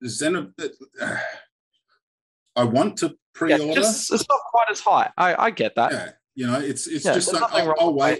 Xeno, 0.03 0.51
uh, 1.01 1.17
I 2.55 2.63
want 2.65 2.97
to 2.97 3.15
pre-order. 3.33 3.73
just, 3.73 4.11
it's 4.11 4.27
not 4.27 4.39
quite 4.51 4.67
as 4.69 4.79
high. 4.81 5.09
I, 5.17 5.45
I 5.45 5.49
get 5.51 5.75
that. 5.75 5.91
yeah, 5.93 6.11
you 6.35 6.47
know, 6.47 6.59
it's 6.59 6.87
it's 6.87 7.05
Yeah, 7.05 7.13
just 7.13 7.33
like, 7.33 7.43
I'll, 7.53 7.75
I'll 7.79 7.93
wait 7.93 8.19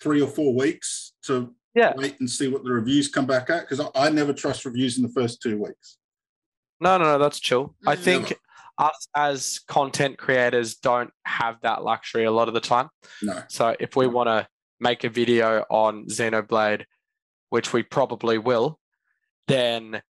three 0.00 0.20
or 0.20 0.28
four 0.28 0.54
weeks 0.54 1.12
to 1.24 1.54
Yeah. 1.74 1.92
wait 1.96 2.18
and 2.20 2.28
see 2.30 2.48
what 2.48 2.64
the 2.64 2.70
reviews 2.70 3.08
come 3.08 3.26
back 3.26 3.50
at 3.50 3.62
because 3.68 3.80
I, 3.80 3.88
I 4.06 4.10
never 4.10 4.32
trust 4.32 4.64
reviews 4.64 4.96
in 4.96 5.02
the 5.02 5.08
first 5.08 5.42
two 5.42 5.58
weeks. 5.58 5.98
No, 6.80 6.98
no, 6.98 7.04
no, 7.04 7.18
that's 7.18 7.40
chill. 7.40 7.74
I 7.86 7.96
Mm. 7.96 7.98
think 8.02 8.38
us 8.78 9.08
as 9.16 9.58
content 9.66 10.18
creators 10.18 10.76
don't 10.76 11.10
have 11.24 11.56
that 11.62 11.82
luxury 11.82 12.24
a 12.24 12.30
lot 12.30 12.46
of 12.46 12.54
the 12.54 12.60
time. 12.60 12.88
No, 13.22 13.42
So 13.48 13.74
if 13.80 13.96
we 13.96 14.06
want 14.06 14.28
to 14.28 14.46
make 14.78 15.02
a 15.02 15.08
video 15.08 15.64
on 15.68 16.06
Xenoblade, 16.06 16.84
which 17.50 17.72
we 17.72 17.82
probably 17.82 18.38
will, 18.38 18.78
then 19.48 20.00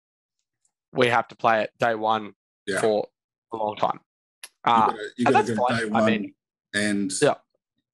we 0.93 1.07
have 1.07 1.27
to 1.29 1.37
play 1.37 1.63
it 1.63 1.71
day 1.79 1.95
one 1.95 2.33
Yeah. 2.67 2.81
for 2.83 3.09
a 3.53 3.57
long 3.57 3.77
time. 3.77 4.01
you 4.67 4.73
Uh, 4.73 4.87
gotta, 4.87 4.99
you 5.17 5.25
gotta 5.25 5.37
that's 5.39 5.51
go 5.59 5.67
fine. 5.67 5.89
day 5.89 5.95
I 5.99 6.05
mean- 6.07 6.35
and 6.75 7.13
Yeah. 7.21 7.35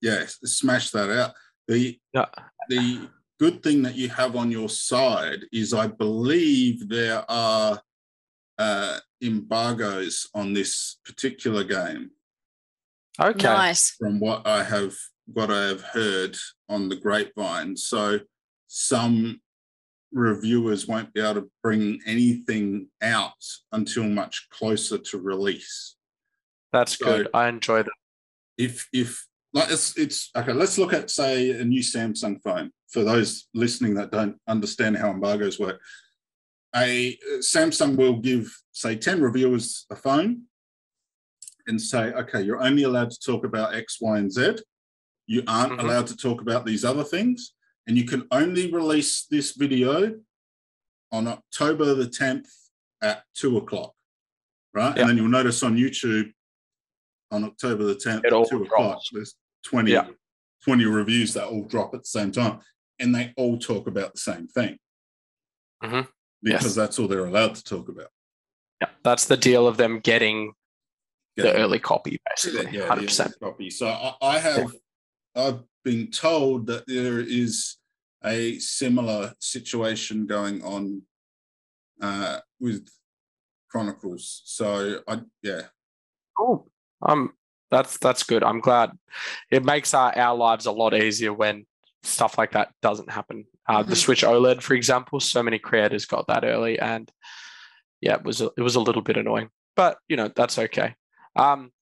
yeah, 0.01 0.27
smash 0.27 0.91
that 0.91 1.11
out. 1.11 1.35
The 1.69 1.99
Yeah. 2.13 2.27
the 2.69 3.11
good 3.39 3.63
thing 3.63 3.83
that 3.83 3.95
you 3.95 4.09
have 4.09 4.37
on 4.37 4.51
your 4.51 4.69
side 4.69 5.47
is 5.53 5.73
I 5.75 5.87
believe 5.87 6.89
there 6.89 7.29
are 7.31 7.83
uh, 8.59 9.01
embargoes 9.21 10.29
on 10.35 10.53
this 10.53 10.99
particular 11.05 11.65
game 11.65 12.13
okay. 13.21 13.43
Nice. 13.43 13.91
from 13.91 14.21
what 14.21 14.47
I 14.47 14.63
have 14.63 14.95
what 15.27 15.51
I 15.51 15.67
have 15.67 15.81
heard 15.81 16.37
on 16.69 16.89
the 16.89 16.97
grapevine. 16.97 17.77
So 17.77 18.21
some 18.69 19.41
reviewers 20.13 20.87
won't 20.87 21.13
be 21.15 21.21
able 21.21 21.43
to 21.43 21.51
bring 21.63 22.01
anything 22.07 22.89
out 23.03 23.43
until 23.73 24.05
much 24.05 24.47
closer 24.51 24.99
to 24.99 25.19
release. 25.19 25.97
That's 26.73 26.97
So- 26.99 27.05
good. 27.07 27.29
I 27.35 27.49
enjoy 27.49 27.83
that. 27.83 27.93
If 28.57 28.89
if 28.93 29.27
like 29.53 29.71
it's 29.71 29.97
it's 29.97 30.31
okay, 30.37 30.53
let's 30.53 30.79
look 30.79 30.93
at 30.93 31.11
say 31.11 31.51
a 31.51 31.65
new 31.65 31.81
Samsung 31.83 32.43
phone 32.43 32.71
for 32.91 33.05
those 33.05 33.49
listening 33.55 33.95
that 33.95 34.11
don't 34.11 34.37
understand 34.49 34.97
how 34.97 35.11
embargoes 35.11 35.59
work. 35.59 35.81
A 36.77 37.17
Samsung 37.39 37.97
will 37.97 38.19
give 38.19 38.53
say 38.73 38.97
10 38.97 39.21
reviewers 39.21 39.87
a 39.91 39.97
phone 39.97 40.43
and 41.67 41.81
say, 41.81 42.13
okay, 42.13 42.43
you're 42.43 42.63
only 42.63 42.83
allowed 42.83 43.11
to 43.11 43.19
talk 43.21 43.45
about 43.45 43.75
X, 43.75 43.99
Y, 44.01 44.19
and 44.19 44.31
Z. 44.33 44.57
You 45.27 45.43
aren't 45.47 45.75
Mhm. 45.75 45.81
allowed 45.81 46.07
to 46.09 46.17
talk 46.17 46.41
about 46.41 46.67
these 46.67 46.85
other 46.85 47.05
things. 47.05 47.55
And 47.87 47.97
you 47.97 48.05
can 48.05 48.27
only 48.31 48.71
release 48.73 49.25
this 49.27 49.53
video 49.53 50.21
on 51.13 51.27
October 51.29 51.95
the 51.95 52.09
10th 52.09 52.51
at 53.01 53.25
two 53.35 53.57
o'clock. 53.57 53.95
Right. 54.73 54.99
And 54.99 55.09
then 55.09 55.17
you'll 55.17 55.29
notice 55.29 55.63
on 55.63 55.77
YouTube 55.77 56.33
on 57.35 57.45
October 57.45 57.85
the 57.85 57.95
10th 57.97 58.25
It 58.25 58.33
at 58.33 58.49
two 58.49 58.63
o'clock, 58.63 58.69
drops. 58.93 59.11
there's 59.13 59.35
20, 59.65 59.91
Yeah. 59.93 60.09
20 60.65 60.85
reviews 60.87 61.35
that 61.35 61.47
all 61.49 61.65
drop 61.65 61.95
at 61.95 62.03
the 62.03 62.09
same 62.09 62.31
time. 62.33 62.61
And 62.99 63.15
they 63.15 63.35
all 63.37 63.59
talk 63.59 63.87
about 63.87 64.15
the 64.15 64.21
same 64.21 64.47
thing. 64.49 64.79
Mhm. 65.83 66.09
Because 66.43 66.63
Yes. 66.65 66.75
that's 66.75 66.99
all 66.99 67.09
they're 67.09 67.27
allowed 67.27 67.55
to 67.57 67.65
talk 67.65 67.89
about. 67.89 68.11
Yeah, 68.81 68.91
that's 69.03 69.27
the 69.27 69.37
deal 69.37 69.67
of 69.67 69.77
them 69.77 70.01
getting 70.01 70.55
the 71.37 71.53
early 71.55 71.81
copy, 71.81 72.19
basically. 72.31 72.71
Yeah, 72.77 72.87
Hundred 72.87 73.03
the 73.03 73.07
percent. 73.09 73.35
copy. 73.41 73.71
So 73.71 73.89
I, 73.89 74.15
I 74.23 74.39
have, 74.39 74.73
I've 75.35 75.63
been 75.83 76.11
told 76.11 76.67
that 76.69 76.87
there 76.87 77.19
is 77.19 77.77
a 78.25 78.59
similar 78.59 79.35
situation 79.41 80.27
going 80.27 80.63
on 80.63 81.03
uh, 82.01 82.41
with 82.61 82.89
Chronicles. 83.71 84.43
So 84.45 85.03
I, 85.09 85.23
yeah, 85.43 85.63
Cool. 86.37 86.71
Um, 87.05 87.33
that's 87.71 87.99
that's 87.99 88.23
good. 88.23 88.43
I'm 88.45 88.61
glad. 88.61 88.93
It 89.51 89.65
makes 89.65 89.95
our, 89.95 90.17
our 90.17 90.37
lives 90.37 90.67
a 90.67 90.73
lot 90.73 90.95
easier 90.95 91.33
when 91.33 91.67
stuff 92.03 92.39
like 92.39 92.53
that 92.53 92.71
doesn't 92.83 93.11
happen. 93.11 93.47
Uh, 93.69 93.83
The 93.83 93.95
Mhm. 93.95 93.97
Switch 94.05 94.23
OLED, 94.23 94.63
for 94.63 94.75
example, 94.75 95.21
so 95.21 95.43
many 95.43 95.59
creators 95.59 96.05
got 96.05 96.27
that 96.29 96.45
early, 96.45 96.79
and 96.79 97.11
yeah, 98.01 98.15
it 98.15 98.23
was 98.25 98.41
a, 98.41 98.51
it 98.57 98.63
was 98.63 98.75
a 98.77 98.81
little 98.81 99.03
bit 99.03 99.17
annoying, 99.17 99.49
but 99.77 99.99
you 100.09 100.17
know 100.17 100.29
that's 100.35 100.59
okay. 100.59 100.95
Um, 101.37 101.73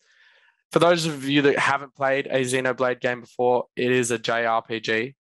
for 0.70 0.78
those 0.78 1.04
of 1.06 1.28
you 1.28 1.42
that 1.42 1.58
haven't 1.58 1.94
played 1.94 2.26
a 2.28 2.40
Xenoblade 2.42 3.00
game 3.00 3.20
before, 3.20 3.66
it 3.76 3.90
is 3.90 4.10
a 4.10 4.18
JRPG 4.18 5.14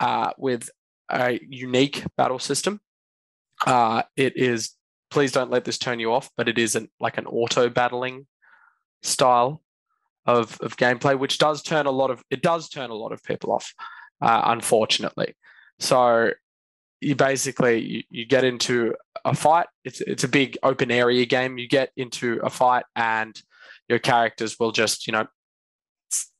uh, 0.00 0.32
with 0.36 0.68
a 1.10 1.38
unique 1.48 2.02
battle 2.16 2.38
system. 2.40 2.80
Uh, 3.66 4.02
it 4.16 4.36
is. 4.36 4.74
Please 5.10 5.30
don't 5.30 5.50
let 5.50 5.64
this 5.64 5.78
turn 5.78 6.00
you 6.00 6.12
off, 6.12 6.30
but 6.36 6.48
it 6.48 6.58
is 6.58 6.74
an, 6.74 6.88
like 6.98 7.18
an 7.18 7.26
auto 7.26 7.68
battling 7.68 8.26
style 9.02 9.62
of, 10.26 10.58
of 10.60 10.76
gameplay, 10.76 11.18
which 11.18 11.38
does 11.38 11.62
turn 11.62 11.86
a 11.86 11.90
lot 11.90 12.10
of 12.10 12.22
it 12.30 12.42
does 12.42 12.68
turn 12.68 12.90
a 12.90 12.94
lot 12.94 13.12
of 13.12 13.22
people 13.22 13.52
off, 13.52 13.74
uh, 14.20 14.42
unfortunately. 14.46 15.34
So 15.78 16.30
you 17.00 17.16
basically 17.16 17.80
you, 17.80 18.02
you 18.10 18.24
get 18.24 18.44
into 18.44 18.94
a 19.24 19.34
fight. 19.34 19.66
It's 19.84 20.00
it's 20.00 20.24
a 20.24 20.28
big 20.28 20.56
open 20.62 20.90
area 20.90 21.26
game. 21.26 21.58
You 21.58 21.68
get 21.68 21.90
into 21.96 22.40
a 22.42 22.50
fight, 22.50 22.84
and 22.94 23.40
your 23.88 23.98
characters 23.98 24.58
will 24.58 24.72
just 24.72 25.06
you 25.06 25.12
know 25.12 25.26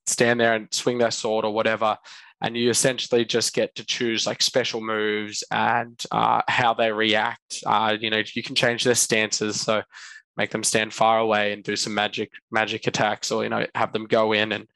stand 0.06 0.40
there 0.40 0.54
and 0.54 0.72
swing 0.72 0.98
their 0.98 1.10
sword 1.10 1.44
or 1.44 1.52
whatever, 1.52 1.98
and 2.40 2.56
you 2.56 2.70
essentially 2.70 3.24
just 3.24 3.52
get 3.52 3.74
to 3.74 3.84
choose 3.84 4.26
like 4.26 4.42
special 4.42 4.80
moves 4.80 5.42
and 5.50 6.00
uh, 6.12 6.42
how 6.48 6.72
they 6.72 6.92
react. 6.92 7.62
Uh, 7.66 7.96
you 8.00 8.10
know 8.10 8.22
you 8.34 8.42
can 8.42 8.54
change 8.54 8.84
their 8.84 8.94
stances, 8.94 9.60
so 9.60 9.82
make 10.36 10.50
them 10.50 10.64
stand 10.64 10.92
far 10.92 11.18
away 11.18 11.52
and 11.52 11.62
do 11.62 11.76
some 11.76 11.94
magic 11.94 12.30
magic 12.50 12.86
attacks 12.86 13.30
or 13.30 13.42
you 13.44 13.50
know 13.50 13.66
have 13.74 13.92
them 13.92 14.06
go 14.06 14.32
in 14.32 14.52
and 14.52 14.66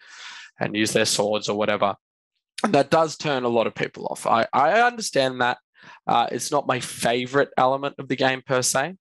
and 0.61 0.77
use 0.77 0.93
their 0.93 1.05
swords 1.05 1.49
or 1.49 1.57
whatever. 1.57 1.95
And 2.65 2.73
that 2.73 2.91
does 2.91 3.17
turn 3.17 3.45
a 3.45 3.49
lot 3.49 3.67
of 3.67 3.75
people 3.75 4.07
off. 4.07 4.27
I 4.27 4.47
i 4.53 4.81
understand 4.81 5.41
that 5.41 5.59
uh, 6.07 6.27
it's 6.33 6.51
not 6.51 6.67
my 6.67 6.81
favorite 6.81 7.51
element 7.57 7.95
of 7.99 8.09
the 8.09 8.17
game 8.17 8.43
per 8.45 8.63
se. 8.63 8.95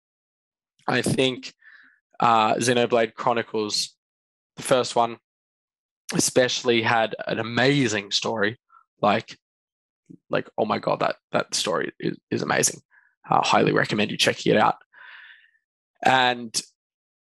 I 0.88 1.02
think 1.02 1.54
uh 2.20 2.56
xenoblade 2.56 3.14
chronicles 3.14 3.96
the 4.56 4.64
first 4.64 4.96
one 4.96 5.18
especially 6.14 6.82
had 6.82 7.16
an 7.28 7.40
amazing 7.40 8.12
story. 8.12 8.58
Like 9.02 9.38
like 10.30 10.48
oh 10.58 10.66
my 10.66 10.80
god 10.80 11.00
that 11.00 11.16
that 11.32 11.56
story 11.56 11.92
is, 12.00 12.18
is 12.30 12.42
amazing. 12.42 12.82
I 13.28 13.42
highly 13.44 13.72
recommend 13.72 14.12
you 14.12 14.18
checking 14.18 14.54
it 14.54 14.60
out 14.60 14.76
and 16.06 16.62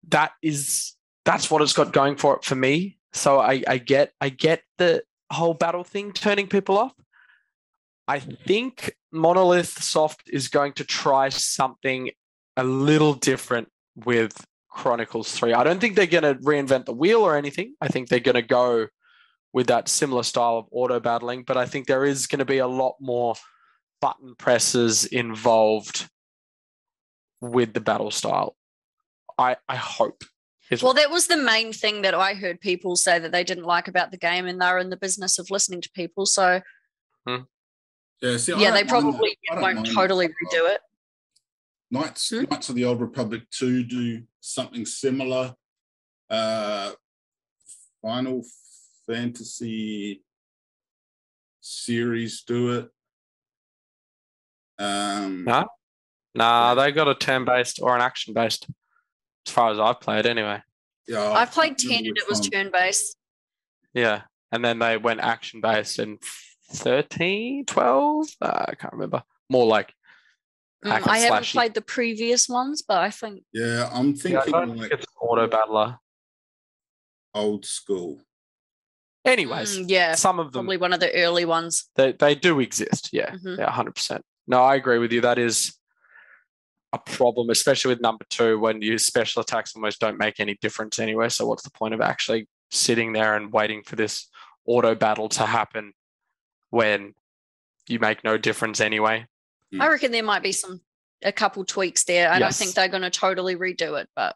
that 0.10 0.32
is 0.42 0.94
that's 1.26 1.50
what 1.50 1.62
it's 1.62 1.74
got 1.74 1.92
going 1.92 2.16
for 2.16 2.36
it 2.38 2.44
for 2.44 2.56
me. 2.56 2.98
So 3.12 3.40
i 3.40 3.64
i 3.68 3.78
get 3.78 4.14
i 4.22 4.30
get 4.30 4.62
the 4.78 5.04
whole 5.32 5.56
battle 5.56 5.84
thing 5.84 6.14
turning 6.14 6.48
people 6.48 6.78
off. 6.78 6.94
I 8.08 8.20
think 8.20 8.96
monolith 9.12 9.82
soft 9.82 10.30
is 10.32 10.48
going 10.48 10.74
to 10.74 10.84
try 10.84 11.30
something 11.30 12.12
a 12.56 12.64
little 12.64 13.16
different 13.16 13.70
with 13.96 14.46
chronicles 14.70 15.32
3 15.32 15.54
i 15.54 15.64
don't 15.64 15.80
think 15.80 15.96
they're 15.96 16.06
going 16.06 16.24
to 16.24 16.36
reinvent 16.44 16.86
the 16.86 16.94
wheel 16.94 17.22
or 17.22 17.38
anything. 17.38 17.74
I 17.82 17.88
think 17.88 18.10
they're 18.10 18.20
going 18.20 18.36
to 18.36 18.42
go 18.42 18.88
with 19.54 19.68
that 19.68 19.88
similar 19.88 20.24
style 20.24 20.58
of 20.58 20.66
auto 20.72 21.00
battling 21.00 21.44
but 21.44 21.56
i 21.56 21.66
think 21.66 21.88
there 21.88 22.04
is 22.04 22.28
going 22.28 22.40
to 22.40 22.46
be 22.46 22.58
a 22.58 22.68
lot 22.68 22.96
more 23.00 23.36
button 24.02 24.36
presses 24.36 25.06
involved 25.06 26.10
with 27.40 27.74
the 27.74 27.80
battle 27.80 28.12
style 28.12 28.56
I 29.38 29.58
I 29.68 29.76
hope. 29.76 30.24
Is 30.72 30.82
Well, 30.82 30.94
that 30.96 31.12
was 31.12 31.28
the 31.28 31.38
main 31.38 31.74
thing 31.74 32.02
that 32.02 32.16
I 32.16 32.34
heard 32.34 32.60
people 32.60 32.96
say 32.96 33.20
that 33.20 33.32
they 33.32 33.44
didn't 33.44 33.66
like 33.66 33.88
about 33.88 34.12
the 34.12 34.18
game, 34.18 34.48
and 34.48 34.60
they're 34.60 34.80
in 34.80 34.90
the 34.90 34.98
business 34.98 35.38
of 35.38 35.52
listening 35.52 35.82
to 35.82 35.90
people. 35.92 36.26
So 36.26 36.62
yeah. 38.22 38.38
See, 38.38 38.54
yeah, 38.58 38.72
they 38.72 38.84
probably 38.84 39.38
that. 39.50 39.58
I 39.60 39.62
don't 39.62 39.76
won't 39.76 39.94
totally 39.94 40.28
that. 40.28 40.34
redo 40.54 40.74
it. 40.74 40.82
Knights, 41.92 42.30
Hmm? 42.30 42.44
Knights 42.50 42.70
of 42.70 42.76
the 42.76 42.86
Old 42.86 43.00
Republic 43.00 43.44
2 43.52 43.84
do 43.84 44.24
something 44.40 44.86
similar. 44.86 45.54
Uh, 46.30 46.92
Final 48.02 48.44
Fantasy 49.06 50.24
series 51.62 52.42
do 52.44 52.80
it. 52.80 52.90
Um, 54.84 55.44
No? 55.46 55.68
Nah, 56.34 56.74
they 56.76 56.92
got 56.92 57.08
a 57.08 57.16
turn 57.16 57.46
based 57.46 57.80
or 57.82 57.96
an 57.96 58.02
action 58.02 58.34
based, 58.34 58.68
as 59.48 59.54
far 59.54 59.72
as 59.72 59.80
I've 59.80 60.00
played 60.00 60.26
anyway. 60.26 60.62
yeah, 61.08 61.22
I 61.22 61.42
I've 61.42 61.52
played 61.52 61.78
10 61.78 62.06
and 62.06 62.18
it 62.18 62.24
was 62.30 62.48
turn 62.50 62.72
based. 62.72 63.16
Yeah. 63.94 64.24
And 64.52 64.64
then 64.64 64.80
they 64.80 64.98
went 64.98 65.20
action 65.20 65.62
based 65.62 66.00
in 66.00 66.20
13, 66.74 67.66
12? 67.66 68.28
Uh, 68.42 68.66
I 68.70 68.76
can't 68.76 68.94
remember. 68.94 69.24
More 69.50 69.66
like 69.66 69.94
Mm, 70.84 70.92
hack 70.92 71.02
and 71.04 71.12
I 71.12 71.18
haven't 71.20 71.44
slashy. 71.46 71.54
played 71.54 71.74
the 71.74 71.82
previous 71.82 72.48
ones, 72.50 72.84
but 72.88 72.98
I 73.00 73.10
think 73.10 73.44
Yeah, 73.54 73.90
I'm 73.92 74.08
Yeah, 74.14 74.40
I 74.40 74.44
thinking 74.44 74.52
don't 74.52 74.78
like 74.78 74.90
think 74.90 75.02
it's 75.02 75.06
auto 75.20 75.48
battler. 75.48 75.98
old 77.34 77.66
school. 77.66 78.22
Anyways, 79.24 79.80
mm, 79.80 79.86
yeah, 79.88 80.14
some 80.14 80.40
of 80.40 80.52
them 80.52 80.66
probably 80.66 80.78
one 80.78 80.94
of 80.94 81.00
the 81.00 81.12
early 81.16 81.46
ones. 81.46 81.90
they, 81.96 82.12
they 82.12 82.36
do 82.36 82.60
exist. 82.60 83.10
Yeah, 83.12 83.32
Mhm. 83.32 83.58
yeah, 83.58 83.72
hundred 83.72 83.96
percent. 83.96 84.24
No, 84.48 84.62
I 84.62 84.76
agree 84.76 85.00
with 85.00 85.12
you. 85.12 85.22
That 85.22 85.40
is 85.40 85.76
a 86.96 87.12
problem, 87.12 87.50
especially 87.50 87.90
with 87.90 88.02
number 88.02 88.26
two, 88.30 88.60
when 88.60 88.82
your 88.82 88.98
special 88.98 89.42
attacks 89.42 89.76
almost 89.76 90.00
don't 90.00 90.18
make 90.18 90.40
any 90.40 90.58
difference 90.62 91.00
anyway. 91.00 91.30
So 91.30 91.46
what's 91.46 91.64
the 91.64 91.72
point 91.72 91.94
of 91.94 92.02
actually 92.02 92.48
sitting 92.72 93.14
there 93.14 93.36
and 93.36 93.52
waiting 93.52 93.84
for 93.84 93.96
this 93.96 94.28
auto 94.66 94.96
battle 94.96 95.30
to 95.30 95.46
happen 95.46 95.94
when 96.70 97.14
you 97.88 98.00
make 98.00 98.24
no 98.24 98.38
difference 98.38 98.82
anyway? 98.82 99.26
Mm. 99.74 99.82
I 99.82 99.90
reckon 99.90 100.12
there 100.12 100.24
might 100.24 100.44
be 100.44 100.52
some 100.52 100.82
a 101.24 101.32
couple 101.32 101.66
tweaks 101.66 102.04
there. 102.04 102.32
I 102.32 102.40
don't 102.40 102.54
think 102.54 102.74
they're 102.74 102.88
going 102.88 103.04
to 103.04 103.10
totally 103.10 103.56
redo 103.56 104.00
it, 104.00 104.10
but 104.16 104.36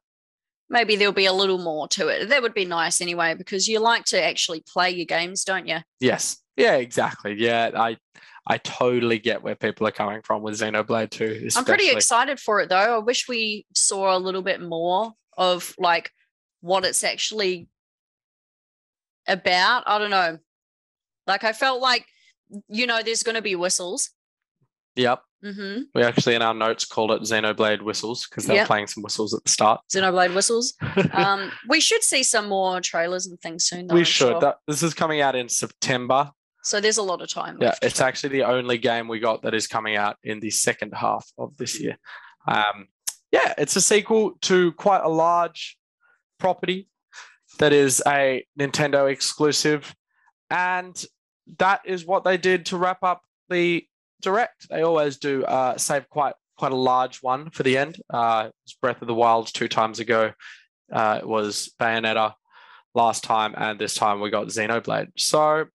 maybe 0.69 0.95
there'll 0.95 1.14
be 1.14 1.26
a 1.26 1.34
little 1.34 1.57
more 1.57 1.88
to 1.90 2.07
it. 2.07 2.30
That 2.30 2.41
would 2.41 2.53
be 2.53 2.65
nice 2.65 3.02
anyway, 3.02 3.36
because 3.36 3.68
you 3.68 3.80
like 3.80 4.06
to 4.06 4.23
actually 4.23 4.61
play 4.61 4.91
your 4.91 5.06
games, 5.06 5.44
don't 5.44 5.68
you? 5.68 5.80
Yes. 5.99 6.38
Yeah, 6.60 6.76
exactly. 6.76 7.36
Yeah, 7.38 7.72
I 7.76 7.98
I 8.48 8.57
totally 8.57 9.19
get 9.19 9.41
where 9.44 9.56
people 9.56 9.88
are 9.88 9.91
coming 9.91 10.22
from 10.23 10.41
with 10.41 10.60
Xenoblade 10.60 11.10
2. 11.11 11.23
Especially. 11.26 11.49
I'm 11.60 11.65
pretty 11.65 11.90
excited 11.90 12.40
for 12.40 12.60
it 12.61 12.69
though. 12.69 12.76
I 12.76 12.98
wish 12.99 13.27
we 13.27 13.65
saw 13.76 14.15
a 14.15 14.19
little 14.19 14.41
bit 14.41 14.61
more 14.61 15.14
of 15.38 15.73
like 15.77 16.11
what 16.61 16.84
it's 16.86 17.03
actually 17.03 17.68
about. 19.27 19.84
I 19.88 19.99
don't 19.99 20.10
know. 20.10 20.38
Like 21.27 21.44
I 21.44 21.53
felt 21.53 21.81
like 21.81 22.06
you 22.68 22.88
know 22.88 23.02
there's 23.03 23.23
going 23.23 23.36
to 23.36 23.41
be 23.41 23.56
whistles. 23.56 24.10
Yep. 24.95 25.22
Mm-hmm. 25.45 25.81
We 25.95 26.03
actually 26.03 26.36
in 26.36 26.41
our 26.41 26.53
notes 26.53 26.84
called 26.86 27.11
it 27.11 27.22
Xenoblade 27.22 27.81
whistles 27.81 28.27
because 28.27 28.45
they 28.45 28.56
Yep. 28.56 28.64
were 28.64 28.68
playing 28.68 28.88
some 28.88 29.03
whistles 29.03 29.34
at 29.34 29.41
the 29.45 29.49
start. 29.49 29.80
Xenoblade 29.94 30.34
whistles. 30.36 30.73
Um, 31.14 31.52
we 31.69 31.80
should 31.80 32.03
see 32.03 32.23
some 32.23 32.49
more 32.49 32.81
trailers 32.81 33.26
and 33.27 33.40
things 33.40 33.65
soon. 33.65 33.88
Though, 33.88 33.94
we 33.95 34.02
I'm 34.02 34.06
should. 34.06 34.31
sure. 34.31 34.40
That, 34.41 34.57
this 34.68 34.84
is 34.84 34.94
coming 34.94 35.22
out 35.22 35.36
in 35.36 35.48
September. 35.48 36.31
So 36.64 36.81
there's 36.81 36.98
a 36.98 37.03
lot 37.03 37.22
of 37.22 37.30
time. 37.30 37.57
Yeah, 37.60 37.69
left. 37.69 37.84
it's 37.84 38.02
actually 38.02 38.30
the 38.30 38.44
only 38.44 38.77
game 38.77 39.07
we 39.07 39.19
got 39.19 39.44
that 39.44 39.53
is 39.53 39.68
coming 39.68 39.95
out 39.95 40.18
in 40.23 40.40
the 40.40 40.49
second 40.49 40.94
half 40.94 41.26
of 41.38 41.56
this 41.57 41.80
year. 41.80 41.98
Um, 42.48 42.88
yeah, 43.31 43.53
it's 43.57 43.76
a 43.76 43.81
sequel 43.81 44.34
to 44.41 44.72
quite 44.73 45.03
a 45.03 45.10
large 45.10 45.77
property 46.40 46.88
that 47.60 47.73
is 47.73 48.02
a 48.07 48.45
Nintendo 48.60 49.11
exclusive, 49.11 49.95
and 50.49 51.03
that 51.57 51.81
is 51.86 52.06
what 52.06 52.23
they 52.23 52.38
did 52.38 52.65
to 52.68 52.77
wrap 52.77 53.03
up 53.03 53.22
the 53.49 53.86
direct. 54.22 54.68
They 54.69 54.81
always 54.81 55.18
do 55.18 55.44
uh, 55.45 55.77
save 55.77 56.10
quite 56.10 56.34
quite 56.57 56.72
a 56.72 56.76
large 56.76 57.19
one 57.19 57.49
for 57.52 57.64
the 57.64 57.77
end. 57.77 57.98
Uh, 58.10 58.45
it 58.48 58.56
was 58.65 58.73
Breath 58.81 59.02
of 59.02 59.07
the 59.07 59.14
Wild 59.14 59.53
two 59.53 59.69
times 59.69 59.99
ago. 59.99 60.34
Uh, 60.91 61.19
it 61.22 61.27
was 61.27 61.73
Bayonetta 61.80 62.34
last 62.94 63.23
time, 63.23 63.53
and 63.57 63.80
this 63.80 63.94
time 63.94 64.19
we 64.19 64.30
got 64.30 64.48
Xenoblade. 64.48 65.11
So 65.18 65.65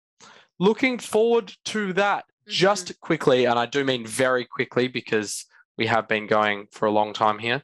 looking 0.58 0.98
forward 0.98 1.52
to 1.66 1.92
that 1.94 2.24
just 2.46 2.86
mm-hmm. 2.86 3.00
quickly, 3.00 3.44
and 3.46 3.58
I 3.58 3.66
do 3.66 3.84
mean 3.84 4.06
very 4.06 4.44
quickly 4.44 4.88
because 4.88 5.46
we 5.76 5.86
have 5.86 6.08
been 6.08 6.26
going 6.26 6.66
for 6.70 6.86
a 6.86 6.90
long 6.90 7.12
time 7.12 7.38
here. 7.38 7.62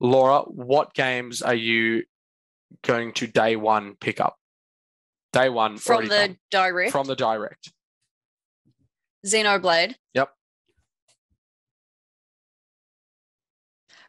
Laura, 0.00 0.42
what 0.42 0.94
games 0.94 1.42
are 1.42 1.54
you 1.54 2.04
going 2.82 3.12
to 3.14 3.26
day 3.26 3.56
one 3.56 3.94
pick 4.00 4.20
up? 4.20 4.36
Day 5.32 5.48
one 5.48 5.76
from 5.76 6.04
the 6.04 6.08
done. 6.08 6.38
direct 6.50 6.92
from 6.92 7.06
the 7.06 7.16
direct. 7.16 7.72
Xenoblade. 9.26 9.94
Yep. 10.14 10.30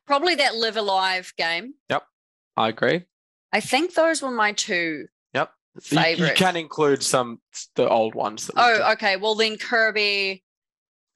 Probably 0.05 0.35
that 0.35 0.55
Live 0.55 0.77
A 0.77 0.81
Live 0.81 1.33
game. 1.37 1.73
Yep. 1.89 2.03
I 2.55 2.69
agree. 2.69 3.05
I 3.51 3.59
think 3.59 3.93
those 3.93 4.21
were 4.21 4.31
my 4.31 4.53
two. 4.53 5.07
Yep. 5.81 6.17
You- 6.17 6.25
You, 6.27 6.33
can 6.33 6.55
include 6.55 7.03
some 7.03 7.39
the 7.75 7.87
old 7.89 8.15
ones. 8.15 8.49
Oh, 8.55 8.91
okay. 8.93 9.17
Well, 9.17 9.35
then 9.35 9.57
Kirby. 9.57 10.43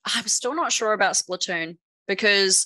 I'm 0.06 0.28
still 0.28 0.54
not 0.54 0.74
sure 0.74 0.92
about 0.92 1.14
Splatoon 1.14 1.78
because 2.10 2.66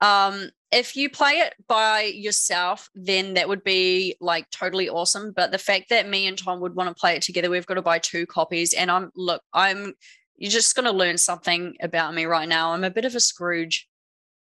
um, 0.00 0.48
if 0.72 0.96
you 0.96 1.10
play 1.10 1.32
it 1.40 1.54
by 1.68 2.02
yourself, 2.04 2.88
then 2.94 3.34
that 3.34 3.48
would 3.48 3.62
be 3.64 4.16
like 4.20 4.48
totally 4.50 4.88
awesome. 4.88 5.32
But 5.36 5.50
the 5.52 5.58
fact 5.58 5.90
that 5.90 6.08
me 6.08 6.26
and 6.26 6.38
Tom 6.38 6.60
would 6.60 6.74
want 6.74 6.88
to 6.88 6.98
play 6.98 7.16
it 7.16 7.22
together, 7.22 7.50
we've 7.50 7.66
got 7.66 7.74
to 7.74 7.82
buy 7.82 7.98
two 7.98 8.24
copies. 8.26 8.72
And 8.72 8.90
I'm 8.90 9.10
look, 9.14 9.42
I'm 9.52 9.92
you're 10.36 10.50
just 10.50 10.74
going 10.74 10.86
to 10.86 10.92
learn 10.92 11.18
something 11.18 11.74
about 11.80 12.14
me 12.14 12.24
right 12.24 12.48
now. 12.48 12.72
I'm 12.72 12.82
a 12.84 12.90
bit 12.90 13.04
of 13.04 13.14
a 13.14 13.20
Scrooge. 13.20 13.86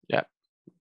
yeah, 0.09 0.23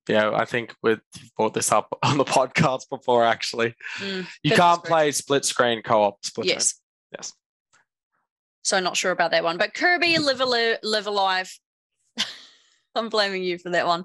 I 0.10 0.46
think 0.46 0.74
we've 0.84 1.02
brought 1.36 1.54
this 1.54 1.72
up 1.72 1.88
on 2.04 2.18
the 2.18 2.26
podcast 2.26 2.90
before. 2.90 3.24
Actually, 3.26 3.76
Mm, 4.00 4.28
you 4.44 4.52
Bit 4.52 4.54
of 4.54 4.58
a 4.60 4.62
can't 4.62 4.84
play 4.84 5.12
split 5.12 5.46
screen 5.46 5.82
co-op. 5.82 6.22
Splatoon. 6.22 6.46
yes. 6.46 6.76
Yes. 7.12 7.34
So 8.64 8.80
not 8.80 8.98
sure 8.98 9.12
about 9.12 9.32
that 9.32 9.44
one, 9.44 9.58
but 9.58 9.74
Kirby 9.74 10.18
Live, 10.20 10.42
Al- 10.42 10.78
Live 10.84 11.08
A 11.08 11.12
Live. 11.12 11.52
I'm 12.96 13.10
blaming 13.10 13.44
you 13.44 13.58
for 13.58 13.70
that 13.72 13.86
one, 13.88 14.04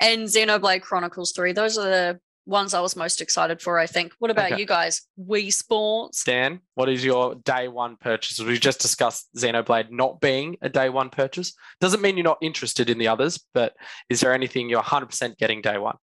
and 0.00 0.22
Xenoblade 0.28 0.82
Chronicles 0.82 1.32
Three. 1.32 1.52
Those 1.52 1.78
are 1.78 1.84
the 1.84 2.20
ones 2.46 2.74
I 2.74 2.80
was 2.80 2.96
most 2.96 3.20
excited 3.20 3.60
for. 3.60 3.78
I 3.78 3.86
think. 3.86 4.12
What 4.18 4.30
about 4.30 4.52
Okay. 4.52 4.60
you 4.60 4.66
guys? 4.66 5.02
Wii 5.18 5.52
Sports. 5.52 6.24
Dan, 6.24 6.60
what 6.74 6.88
is 6.88 7.04
your 7.04 7.34
day 7.36 7.68
one 7.68 7.96
purchase? 7.96 8.38
We 8.40 8.58
just 8.58 8.80
discussed 8.80 9.28
Xenoblade 9.36 9.90
not 9.90 10.20
being 10.20 10.56
a 10.62 10.68
day 10.68 10.88
one 10.88 11.10
purchase. 11.10 11.54
Doesn't 11.80 12.02
mean 12.02 12.16
you're 12.16 12.24
not 12.24 12.38
interested 12.42 12.90
in 12.90 12.98
the 12.98 13.08
others, 13.08 13.44
but 13.54 13.74
is 14.08 14.20
there 14.20 14.32
anything 14.32 14.68
you're 14.68 14.82
100% 14.82 15.36
getting 15.38 15.60
day 15.62 15.78
one? 15.78 15.96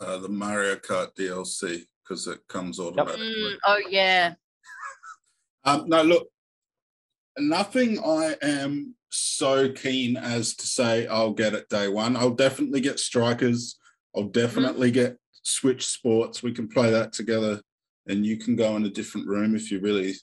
Uh, 0.00 0.18
the 0.18 0.28
Mario 0.28 0.76
Kart 0.76 1.14
DLC 1.18 1.84
because 2.02 2.26
it 2.26 2.40
comes 2.48 2.78
automatically. 2.78 3.34
Mm, 3.34 3.54
oh 3.66 3.80
yeah. 3.88 4.34
Um, 5.64 5.88
no, 5.88 6.00
look, 6.02 6.28
nothing 7.38 7.98
I 7.98 8.36
am 8.40 8.94
so 9.10 9.72
keen 9.72 10.16
as 10.16 10.54
to 10.54 10.66
say 10.66 11.08
I'll 11.08 11.32
get 11.32 11.54
it 11.54 11.68
day 11.68 11.88
one. 11.88 12.16
I'll 12.16 12.30
definitely 12.34 12.80
get 12.80 13.00
Strikers. 13.00 13.76
I'll 14.14 14.28
definitely 14.28 14.92
get 14.92 15.18
Switch 15.46 15.86
Sports. 15.86 16.42
We 16.42 16.52
can 16.52 16.68
play 16.68 16.90
that 16.90 17.12
together, 17.12 17.60
and 18.06 18.26
you 18.26 18.36
can 18.36 18.56
go 18.56 18.76
in 18.76 18.84
a 18.84 18.90
different 18.90 19.26
room 19.26 19.54
if 19.54 19.70
you 19.70 19.80
really 19.80 20.14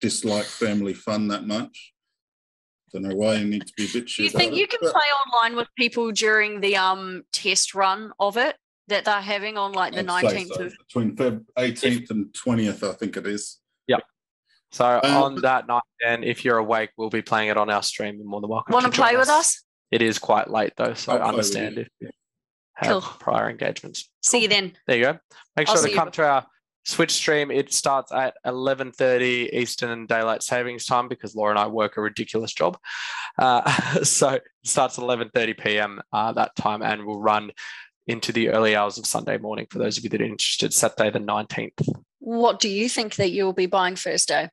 dislike 0.00 0.44
family 0.44 0.94
fun 0.94 1.28
that 1.28 1.46
much. 1.46 1.92
I 2.88 2.98
Don't 2.98 3.08
know 3.08 3.16
why 3.16 3.34
you 3.34 3.44
need 3.44 3.66
to 3.66 3.72
be 3.76 3.84
a 3.84 3.88
bit 3.92 4.06
Do 4.08 4.22
you 4.24 4.30
think 4.30 4.54
you 4.54 4.64
it, 4.64 4.70
can 4.70 4.78
but 4.82 4.92
play 4.92 5.02
online 5.26 5.56
with 5.56 5.68
people 5.76 6.10
during 6.12 6.60
the 6.60 6.76
um 6.76 7.22
test 7.32 7.74
run 7.74 8.12
of 8.18 8.36
it 8.36 8.56
that 8.88 9.04
they're 9.04 9.20
having 9.20 9.56
on 9.56 9.72
like 9.72 9.94
the 9.94 10.02
19th 10.02 10.48
so. 10.48 10.64
of? 10.64 10.74
between 10.78 11.16
Feb 11.16 11.44
18th 11.56 12.10
and 12.10 12.26
20th, 12.32 12.88
I 12.88 12.92
think 12.94 13.16
it 13.16 13.26
is. 13.26 13.58
Yeah. 13.86 13.98
So 14.72 15.00
Um, 15.02 15.22
on 15.22 15.34
that 15.42 15.66
night, 15.68 15.82
Dan, 16.02 16.24
if 16.24 16.44
you're 16.44 16.58
awake, 16.58 16.90
we'll 16.96 17.10
be 17.10 17.22
playing 17.22 17.48
it 17.48 17.56
on 17.56 17.70
our 17.70 17.82
stream. 17.82 18.16
You're 18.16 18.26
more 18.26 18.40
than 18.40 18.50
welcome. 18.50 18.72
Want 18.72 18.86
to 18.86 18.90
join 18.90 19.08
play 19.08 19.16
with 19.16 19.28
us? 19.28 19.62
It 19.90 20.02
is 20.02 20.18
quite 20.18 20.50
late 20.50 20.72
though, 20.76 20.94
so 20.94 21.12
I'll 21.12 21.18
I 21.18 21.20
play 21.20 21.26
with 21.26 21.34
understand 21.34 21.76
you. 21.76 21.82
if 21.82 21.88
you 22.00 22.08
have 22.80 23.02
Cool. 23.02 23.16
prior 23.18 23.50
engagements. 23.50 24.08
See 24.22 24.42
you 24.42 24.48
then. 24.48 24.76
There 24.86 24.96
you 24.96 25.04
go. 25.04 25.18
Make 25.56 25.68
I'll 25.68 25.76
sure 25.76 25.84
to 25.84 25.90
you 25.90 25.96
come 25.96 26.10
to 26.12 26.24
our 26.24 26.46
Switch 26.86 27.12
stream. 27.12 27.50
It 27.50 27.72
starts 27.72 28.10
at 28.10 28.34
11:30 28.46 29.50
Eastern 29.52 30.06
Daylight 30.06 30.42
Savings 30.42 30.86
Time 30.86 31.08
because 31.08 31.34
Laura 31.34 31.50
and 31.50 31.58
I 31.58 31.66
work 31.66 31.96
a 31.96 32.00
ridiculous 32.00 32.52
job. 32.52 32.78
Uh, 33.38 33.70
so 34.02 34.30
it 34.30 34.42
starts 34.64 34.98
at 34.98 35.04
11:30 35.04 35.58
p.m. 35.58 36.00
Uh, 36.12 36.32
that 36.32 36.56
time 36.56 36.82
and 36.82 37.04
will 37.04 37.20
run 37.20 37.52
into 38.06 38.32
the 38.32 38.48
early 38.48 38.74
hours 38.74 38.98
of 38.98 39.06
Sunday 39.06 39.38
morning 39.38 39.66
for 39.70 39.78
those 39.78 39.98
of 39.98 40.04
you 40.04 40.10
that 40.10 40.22
are 40.22 40.24
interested. 40.24 40.72
Saturday 40.72 41.10
the 41.10 41.20
19th. 41.20 41.86
What 42.18 42.60
do 42.60 42.68
you 42.68 42.88
think 42.88 43.16
that 43.16 43.30
you'll 43.30 43.52
be 43.52 43.66
buying 43.66 43.96
first 43.96 44.28
day? 44.28 44.48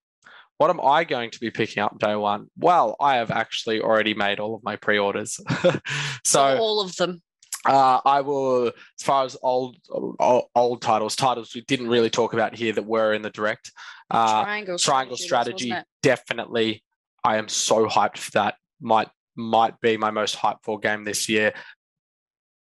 What 0.58 0.70
am 0.70 0.82
I 0.82 1.04
going 1.04 1.30
to 1.32 1.40
be 1.40 1.52
picking 1.52 1.84
up 1.84 2.00
day 2.00 2.16
one? 2.16 2.48
Well, 2.58 2.96
I 3.00 3.18
have 3.18 3.30
actually 3.30 3.80
already 3.80 4.16
made 4.16 4.40
all 4.40 4.56
of 4.56 4.64
my 4.64 4.76
pre-orders. 4.76 5.40
so 6.26 6.58
all 6.58 6.82
of 6.82 6.96
them. 6.96 7.22
Uh, 7.66 8.00
I 8.06 8.22
will, 8.22 8.68
as 8.68 9.04
far 9.04 9.26
as 9.26 9.36
old, 9.42 9.78
old 9.90 10.46
old 10.56 10.82
titles, 10.82 11.16
titles 11.16 11.54
we 11.54 11.62
didn't 11.62 11.90
really 11.90 12.10
talk 12.10 12.34
about 12.34 12.56
here 12.56 12.72
that 12.74 12.86
were 12.86 13.14
in 13.14 13.22
the 13.22 13.30
direct. 13.30 13.72
Uh, 14.10 14.44
Triangle 14.44 14.78
Triangle 14.78 15.14
was, 15.14 15.24
Strategy, 15.24 15.74
definitely. 16.02 16.84
I 17.24 17.38
am 17.38 17.50
so 17.50 17.88
hyped 17.88 18.18
for 18.18 18.32
that. 18.32 18.56
Might 18.80 19.10
might 19.36 19.80
be 19.82 19.98
my 19.98 20.12
most 20.12 20.38
hyped 20.38 20.64
for 20.64 20.80
game 20.80 21.04
this 21.04 21.28
year. 21.28 21.54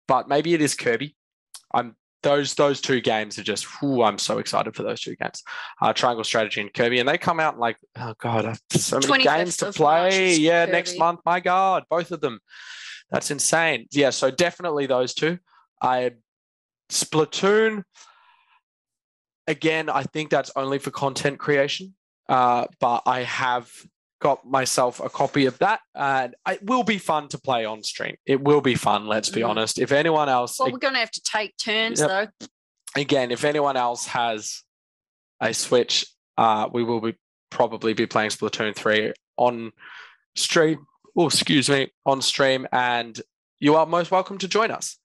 But 0.09 0.29
maybe 0.29 0.53
it 0.53 0.61
is 0.61 0.75
Kirby. 0.75 1.17
I'm 1.73 1.97
those 2.23 2.55
those 2.55 2.81
two 2.81 3.01
games 3.01 3.39
are 3.39 3.43
just. 3.43 3.65
Whew, 3.81 4.03
I'm 4.03 4.19
so 4.19 4.39
excited 4.39 4.77
for 4.77 4.83
those 4.83 5.01
two 5.01 5.17
games. 5.17 5.43
Uh, 5.81 5.93
Triangle 5.93 6.25
Strategy 6.25 6.61
and 6.61 6.73
Kirby, 6.73 6.99
and 6.99 7.09
they 7.09 7.19
come 7.19 7.41
out 7.41 7.59
like 7.59 7.79
oh 7.97 8.15
god, 8.19 8.59
so 8.73 9.01
many 9.09 9.25
games 9.25 9.57
to 9.59 9.73
play. 9.73 10.35
Yeah, 10.35 10.67
next 10.67 10.99
month. 10.99 11.21
My 11.25 11.41
god, 11.41 11.85
both 11.89 12.11
of 12.11 12.21
them. 12.21 12.41
That's 13.13 13.31
insane. 13.31 13.87
Yeah, 13.93 14.11
so 14.11 14.31
definitely 14.31 14.87
those 14.87 15.15
two. 15.15 15.39
I 15.81 16.13
Splatoon. 16.91 17.85
Again, 19.47 19.91
I 19.91 20.05
think 20.05 20.31
that's 20.31 20.51
only 20.57 20.79
for 20.79 20.91
content 20.91 21.39
creation. 21.39 21.95
Uh, 22.29 22.67
but 22.81 23.03
I 23.07 23.23
have 23.25 23.71
got 24.21 24.47
myself 24.47 25.01
a 25.01 25.09
copy 25.11 25.47
of 25.47 25.59
that, 25.59 25.81
and 25.97 26.35
it 26.49 26.65
will 26.65 26.85
be 26.85 26.97
fun 26.99 27.27
to 27.29 27.39
play 27.39 27.65
on 27.65 27.83
stream. 27.83 28.15
It 28.25 28.41
will 28.41 28.61
be 28.61 28.77
fun. 28.77 29.07
Let's 29.09 29.29
be 29.29 29.41
Mhm. 29.41 29.49
honest. 29.49 29.79
If 29.81 29.91
anyone 29.91 30.29
else, 30.29 30.59
Well, 30.61 30.71
we're 30.71 30.79
going 30.79 30.95
to 30.95 31.01
have 31.01 31.11
to 31.11 31.21
take 31.23 31.57
turns 31.57 32.01
Yep. 32.01 32.09
though. 32.09 32.47
again, 32.95 33.31
if 33.31 33.43
anyone 33.43 33.77
else 33.77 34.07
has 34.07 34.63
a 35.41 35.53
Switch, 35.55 36.05
uh, 36.37 36.69
we 36.73 36.85
will 36.85 37.01
be 37.01 37.15
probably 37.51 37.95
be 37.95 38.07
playing 38.07 38.29
Splatoon 38.31 38.77
3 38.77 39.13
on 39.39 39.73
stream. 40.37 40.87
Oh, 41.17 41.27
excuse 41.27 41.69
me, 41.69 41.93
on 42.07 42.23
stream, 42.23 42.67
and 42.73 43.21
you 43.61 43.77
are 43.77 43.87
most 43.87 44.11
welcome 44.11 44.39
to 44.39 44.49
join 44.49 44.71
us. 44.71 44.99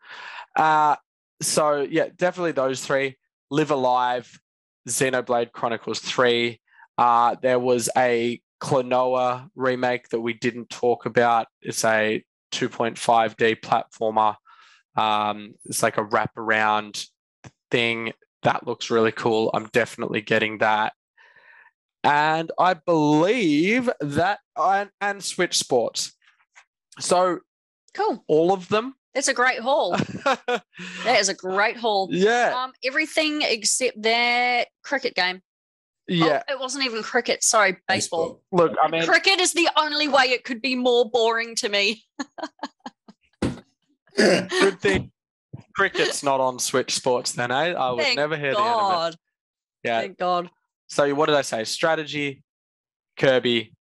Uh, 0.55 0.95
so 1.41 1.81
yeah, 1.81 2.07
definitely 2.15 2.53
those 2.53 2.83
three. 2.83 3.17
Live 3.51 3.71
A 3.71 3.75
Live, 3.75 4.39
Xenoblade 4.87 5.51
Chronicles 5.51 5.99
3. 5.99 6.59
Uh, 6.97 7.35
there 7.41 7.59
was 7.59 7.89
a 7.97 8.41
Klonoa 8.61 9.49
remake 9.55 10.09
that 10.09 10.19
we 10.19 10.33
didn't 10.33 10.69
talk 10.69 11.05
about. 11.05 11.47
It's 11.61 11.85
a 11.85 12.23
2.5D 12.53 13.61
platformer. 13.61 14.35
Um, 14.95 15.53
it's 15.65 15.83
like 15.83 15.97
a 15.97 16.03
wraparound 16.05 17.07
thing 17.69 18.13
that 18.43 18.65
looks 18.65 18.89
really 18.89 19.11
cool. 19.11 19.51
I'm 19.53 19.67
definitely 19.67 20.21
getting 20.21 20.59
that. 20.59 20.93
And 22.03 22.51
I 22.59 22.73
believe 22.73 23.89
that 23.99 24.39
and, 24.55 24.89
and 25.01 25.23
Switch 25.23 25.57
Sports. 25.57 26.13
So 26.99 27.39
Cool. 27.93 28.23
all 28.27 28.53
of 28.53 28.69
them. 28.69 28.95
It's 29.13 29.27
a 29.27 29.33
great 29.33 29.59
haul. 29.59 29.97
That 30.25 31.19
is 31.19 31.29
a 31.29 31.33
great 31.33 31.77
haul. 31.77 32.09
yeah, 32.11 32.53
Um, 32.55 32.73
everything 32.83 33.41
except 33.41 34.01
that 34.03 34.67
cricket 34.83 35.15
game. 35.15 35.41
yeah. 36.07 36.43
Oh, 36.47 36.53
it 36.53 36.59
wasn't 36.59 36.85
even 36.85 37.01
cricket. 37.01 37.43
Sorry, 37.43 37.77
baseball. 37.87 38.41
Look, 38.51 38.75
I 38.81 38.89
mean, 38.89 39.03
cricket 39.05 39.39
is 39.39 39.53
the 39.53 39.69
only 39.75 40.07
way 40.07 40.25
it 40.25 40.43
could 40.43 40.61
be 40.61 40.75
more 40.75 41.09
boring 41.09 41.55
to 41.55 41.69
me. 41.69 42.03
good 44.17 44.79
thing 44.81 45.11
cricket's 45.77 46.23
not 46.23 46.39
on 46.39 46.59
Switch 46.59 46.95
Sports. 46.95 47.33
Then, 47.33 47.51
eh? 47.51 47.73
I 47.73 47.91
would 47.91 48.03
Thank 48.03 48.17
never 48.17 48.35
hear 48.35 48.53
the 48.53 48.59
end 48.59 48.69
of 48.69 49.13
it. 49.13 49.19
Yeah. 49.83 50.01
Thank 50.01 50.17
God. 50.17 50.49
So 50.87 51.13
what 51.15 51.27
did 51.27 51.35
I 51.35 51.41
say? 51.41 51.63
Strategy, 51.63 52.43
Kirby, 53.17 53.73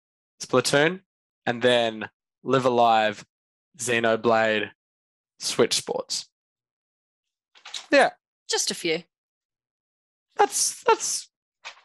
Splatoon, 0.42 1.02
and 1.46 1.62
then 1.62 2.10
Live 2.44 2.66
A 2.66 2.70
Live, 2.70 3.24
Xenoblade, 3.78 4.70
Switch 5.40 5.74
Sports. 5.76 6.28
Yeah, 7.92 8.12
Just 8.50 8.72
a 8.72 8.76
few. 8.76 9.04
that's 10.36 10.84
that's 10.84 11.30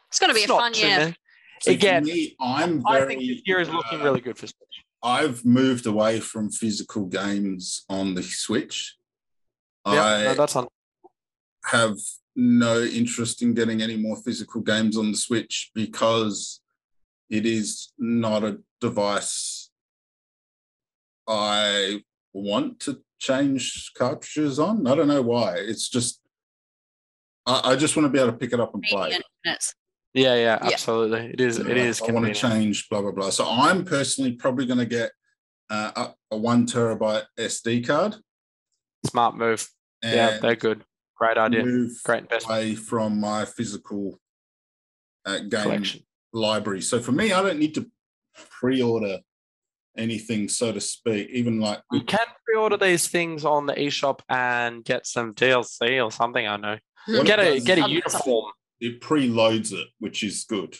It's 0.09 0.19
going 0.19 0.29
to 0.29 0.35
be 0.35 0.43
a 0.43 0.47
fun 0.47 0.73
year. 0.73 0.97
many. 0.97 1.15
So 1.61 1.71
Again, 1.71 2.03
me, 2.05 2.35
I'm 2.39 2.81
very, 2.81 3.03
I 3.03 3.05
think 3.05 3.19
this 3.21 3.41
year 3.45 3.59
is 3.59 3.69
looking 3.69 4.01
uh, 4.01 4.03
really 4.05 4.21
good 4.21 4.35
for 4.37 4.47
Switch. 4.47 4.83
I've 5.03 5.45
moved 5.45 5.85
away 5.85 6.19
from 6.19 6.49
physical 6.49 7.05
games 7.05 7.85
on 7.87 8.15
the 8.15 8.23
Switch. 8.23 8.97
Yeah, 9.85 10.03
I 10.03 10.23
no, 10.23 10.33
that's 10.33 10.55
on. 10.55 10.67
have 11.65 11.97
no 12.35 12.81
interest 12.81 13.41
in 13.41 13.53
getting 13.53 13.81
any 13.81 13.97
more 13.97 14.15
physical 14.17 14.61
games 14.61 14.97
on 14.97 15.11
the 15.11 15.17
Switch 15.17 15.71
because 15.75 16.61
it 17.29 17.45
is 17.45 17.91
not 17.97 18.43
a 18.43 18.59
device 18.79 19.69
I 21.27 22.01
want 22.33 22.79
to 22.81 23.01
change 23.19 23.91
cartridges 23.97 24.59
on. 24.59 24.87
I 24.87 24.95
don't 24.95 25.07
know 25.07 25.21
why. 25.21 25.55
It's 25.55 25.87
just 25.87 26.19
I, 27.45 27.61
I 27.71 27.75
just 27.75 27.95
want 27.95 28.05
to 28.05 28.09
be 28.11 28.19
able 28.19 28.31
to 28.31 28.37
pick 28.37 28.53
it 28.53 28.59
up 28.59 28.73
and 28.73 28.83
play. 28.83 28.99
Convenient 29.11 29.25
minutes. 29.45 29.73
Yeah, 30.13 30.35
yeah, 30.35 30.59
Yeah. 30.61 30.73
absolutely. 30.73 31.31
It 31.33 31.39
is. 31.41 31.57
You 31.57 31.63
know, 31.63 31.71
It 31.71 31.77
is. 31.77 32.01
I 32.01 32.11
want 32.11 32.25
to 32.25 32.33
change, 32.33 32.89
blah 32.89 33.01
blah 33.01 33.11
blah. 33.11 33.29
So 33.29 33.45
I'm 33.47 33.85
personally 33.85 34.33
probably 34.33 34.65
going 34.65 34.79
to 34.79 34.85
get 34.85 35.11
uh, 35.69 35.91
a, 36.31 36.35
a 36.35 36.37
one 36.37 36.65
terabyte 36.65 37.25
SD 37.39 37.87
card. 37.87 38.15
Smart 39.05 39.37
move. 39.37 39.69
And 40.03 40.15
yeah, 40.15 40.37
they're 40.39 40.55
good. 40.55 40.83
Great 41.21 41.37
idea. 41.37 41.63
Move 41.63 41.91
Great 42.03 42.23
investment 42.23 42.57
away 42.59 42.73
from 42.75 43.19
my 43.19 43.45
physical 43.45 44.19
uh, 45.25 45.37
game 45.37 45.49
collection. 45.61 46.01
library. 46.33 46.81
So 46.81 46.99
for 46.99 47.11
me, 47.11 47.31
I 47.31 47.43
don't 47.43 47.59
need 47.59 47.75
to 47.75 47.85
pre-order 48.59 49.19
anything, 49.95 50.49
so 50.49 50.71
to 50.71 50.81
speak. 50.81 51.29
Even 51.29 51.59
like 51.59 51.79
You 51.91 52.01
can 52.01 52.25
pre-order 52.45 52.75
these 52.75 53.07
things 53.07 53.45
on 53.45 53.67
the 53.67 53.73
eShop 53.75 54.21
and 54.29 54.83
get 54.83 55.05
some 55.05 55.35
DLC 55.35 56.03
or 56.03 56.11
something. 56.11 56.47
I 56.47 56.57
know. 56.57 56.77
What 57.05 57.27
Get 57.27 57.39
it 57.39 57.47
a 57.47 57.53
does 57.55 57.63
get 57.65 57.77
a 57.77 57.87
uniform. 57.89 58.51
it 58.79 58.99
preloads 58.99 59.73
it, 59.73 59.89
which 59.99 60.23
is 60.23 60.43
good. 60.45 60.75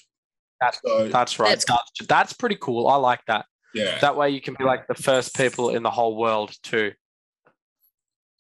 That's- 0.60 0.80
so 0.84 1.08
That's 1.08 1.38
right. 1.38 1.50
That's- 1.50 1.66
That's, 2.00 2.08
that's 2.08 2.34
pretty 2.34 2.58
cool. 2.60 2.88
I 2.88 2.96
like 2.96 3.22
that. 3.28 3.46
yeah. 3.76 4.00
That 4.00 4.16
way 4.16 4.32
you 4.32 4.42
can 4.42 4.56
be 4.58 4.64
like 4.64 4.88
the 4.88 4.96
first 4.96 5.36
people 5.36 5.70
in 5.70 5.84
the 5.84 5.92
whole 5.92 6.18
world 6.18 6.52
to 6.64 6.94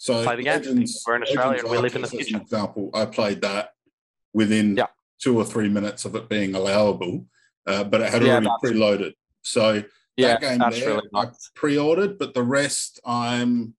so 0.01 0.23
play 0.23 0.35
the 0.35 0.41
game. 0.43 0.53
Legends- 0.55 1.03
We're 1.05 1.15
in 1.17 1.21
Australia 1.21 1.59
and 1.59 1.69
we 1.69 1.77
live 1.77 1.95
in 1.95 2.01
the 2.01 2.07
Legends 2.07 2.27
future. 2.29 2.41
example, 2.41 2.89
I 2.91 3.05
played 3.05 3.41
that 3.41 3.75
within 4.33 4.75
Yeah. 4.75 4.87
two 5.19 5.37
or 5.37 5.45
three 5.45 5.69
minutes 5.69 6.05
of 6.05 6.15
it 6.15 6.27
being 6.27 6.55
allowable, 6.55 7.27
uh, 7.67 7.83
but 7.83 8.01
it 8.01 8.09
had 8.11 8.23
Yeah, 8.23 8.37
already 8.37 8.49
preloaded. 8.63 9.13
So 9.43 9.83
yeah, 10.17 10.29
that 10.29 10.41
game 10.41 10.57
that's 10.57 10.79
there, 10.79 10.95
really 10.95 11.07
I 11.13 11.25
nice. 11.25 11.51
pre-ordered, 11.53 12.17
but 12.17 12.33
the 12.33 12.41
rest 12.41 12.99
I'm 13.05 13.75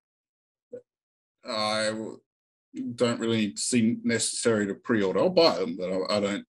I 1.44 1.90
don't 2.94 3.18
really 3.18 3.56
see 3.56 3.96
necessary 4.04 4.64
to 4.68 4.74
pre-order. 4.74 5.18
I'll 5.18 5.28
buy 5.28 5.58
them, 5.58 5.76
but 5.76 5.90
I, 5.92 6.18
I 6.18 6.20
don't 6.20 6.46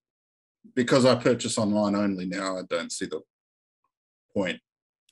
because 0.76 1.04
I 1.04 1.16
purchase 1.16 1.58
online 1.58 1.96
only 1.96 2.26
now. 2.26 2.58
I 2.58 2.62
don't 2.62 2.92
see 2.92 3.06
the 3.06 3.22
point. 4.32 4.60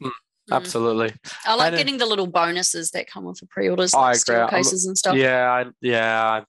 Mm. 0.01 0.11
Absolutely. 0.51 1.15
I 1.47 1.55
like 1.55 1.73
know- 1.73 1.79
getting 1.79 1.99
the 1.99 2.07
little 2.07 2.27
bonuses 2.27 2.91
that 2.93 3.07
come 3.07 3.25
with 3.25 3.39
the 3.39 3.47
pre-orders, 3.47 3.95
I 3.95 3.99
like 3.99 4.09
agree. 4.11 4.19
steel 4.19 4.37
I'm- 4.41 4.49
cases 4.51 4.87
and 4.87 4.99
stuff. 4.99 5.17
Yeah, 5.17 5.51
I, 5.51 5.67
yeah. 5.81 6.23
I, 6.31 6.45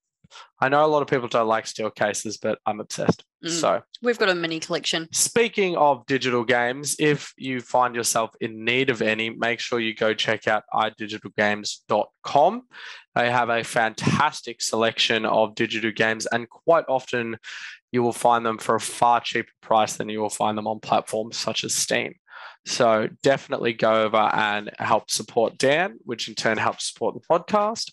I 0.60 0.70
know 0.70 0.84
a 0.84 0.88
lot 0.88 1.04
of 1.04 1.08
people 1.08 1.28
don't 1.28 1.48
like 1.48 1.68
steel 1.68 1.92
cases, 1.92 2.38
but 2.38 2.58
I'm 2.66 2.80
obsessed. 2.80 3.24
Mm. 3.46 3.50
So 3.50 3.82
We've 4.02 4.18
got 4.18 4.30
a 4.30 4.36
mini 4.36 4.60
collection. 4.60 5.08
Speaking 5.12 5.76
of 5.78 6.06
digital 6.08 6.44
games, 6.44 6.96
if 6.98 7.34
you 7.38 7.62
find 7.62 7.94
yourself 7.94 8.32
in 8.42 8.66
need 8.66 8.90
of 8.90 9.02
any, 9.04 9.30
make 9.30 9.60
sure 9.60 9.80
you 9.80 9.94
go 9.94 10.14
check 10.16 10.48
out 10.48 10.64
idigitalgames.com. 10.74 12.64
They 13.16 13.30
have 13.30 13.50
a 13.50 13.64
fantastic 13.64 14.62
selection 14.62 15.26
of 15.26 15.56
digital 15.56 15.92
games, 15.92 16.26
and 16.26 16.50
quite 16.50 16.86
often 16.90 17.38
you 17.92 18.02
will 18.02 18.14
find 18.14 18.44
them 18.46 18.58
for 18.58 18.76
a 18.76 18.80
far 18.80 19.20
cheaper 19.22 19.52
price 19.62 19.98
than 19.98 20.10
you 20.10 20.20
will 20.20 20.30
find 20.30 20.58
them 20.58 20.68
on 20.68 20.80
platforms 20.80 21.38
such 21.38 21.64
as 21.64 21.76
Steam. 21.76 22.16
So 22.66 23.10
definitely 23.22 23.74
go 23.74 24.04
over 24.04 24.18
and 24.18 24.72
help 24.80 25.12
support 25.12 25.58
Dan, 25.58 25.98
which 26.04 26.28
in 26.28 26.36
turn 26.36 26.58
helps 26.58 26.88
support 26.92 27.16
the 27.16 27.22
podcast 27.22 27.92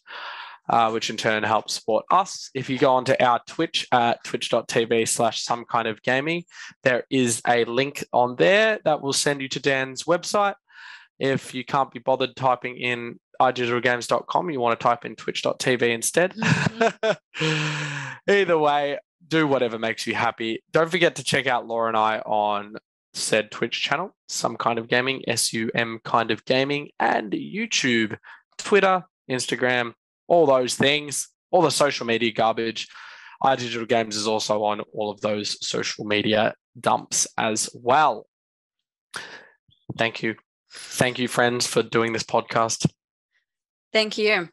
uh, 0.70 0.90
which 0.90 1.10
in 1.10 1.16
turn 1.16 1.42
helps 1.42 1.74
support 1.74 2.04
us. 2.10 2.50
If 2.54 2.70
you 2.70 2.78
go 2.78 2.94
onto 2.94 3.14
our 3.20 3.40
Twitch 3.46 3.86
at 3.92 4.22
twitch.tv 4.24 5.08
slash 5.08 5.42
some 5.42 5.64
kind 5.64 5.88
of 5.88 6.00
gaming, 6.02 6.44
there 6.84 7.04
is 7.10 7.42
a 7.46 7.64
link 7.64 8.04
on 8.12 8.36
there 8.36 8.78
that 8.84 9.02
will 9.02 9.12
send 9.12 9.42
you 9.42 9.48
to 9.48 9.60
Dan's 9.60 10.04
website. 10.04 10.54
If 11.18 11.54
you 11.54 11.64
can't 11.64 11.90
be 11.90 11.98
bothered 11.98 12.36
typing 12.36 12.76
in 12.78 13.18
idigitalgames.com, 13.40 14.50
you 14.50 14.60
want 14.60 14.78
to 14.78 14.82
type 14.82 15.04
in 15.04 15.16
twitch.tv 15.16 15.82
instead. 15.82 16.34
Either 18.28 18.58
way, 18.58 18.98
do 19.26 19.46
whatever 19.46 19.78
makes 19.78 20.06
you 20.06 20.14
happy. 20.14 20.62
Don't 20.70 20.90
forget 20.90 21.16
to 21.16 21.24
check 21.24 21.46
out 21.46 21.66
Laura 21.66 21.88
and 21.88 21.96
I 21.96 22.20
on 22.20 22.76
said 23.12 23.50
Twitch 23.50 23.82
channel, 23.82 24.14
some 24.28 24.56
kind 24.56 24.78
of 24.78 24.88
gaming, 24.88 25.22
S 25.28 25.52
U 25.52 25.70
M 25.74 26.00
kind 26.04 26.30
of 26.30 26.44
gaming, 26.44 26.90
and 26.98 27.32
YouTube, 27.32 28.16
Twitter, 28.58 29.04
Instagram, 29.30 29.94
all 30.28 30.46
those 30.46 30.74
things, 30.74 31.28
all 31.50 31.62
the 31.62 31.70
social 31.70 32.06
media 32.06 32.32
garbage. 32.32 32.88
iDigital 33.42 33.88
Games 33.88 34.16
is 34.16 34.26
also 34.26 34.62
on 34.64 34.80
all 34.92 35.10
of 35.10 35.20
those 35.20 35.56
social 35.66 36.04
media 36.04 36.54
dumps 36.78 37.26
as 37.36 37.68
well. 37.74 38.26
Thank 39.98 40.22
you. 40.22 40.36
Thank 40.72 41.18
you, 41.18 41.26
friends, 41.26 41.66
for 41.66 41.82
doing 41.82 42.12
this 42.12 42.22
podcast. 42.22 42.86
Thank 43.92 44.18
you. 44.18 44.48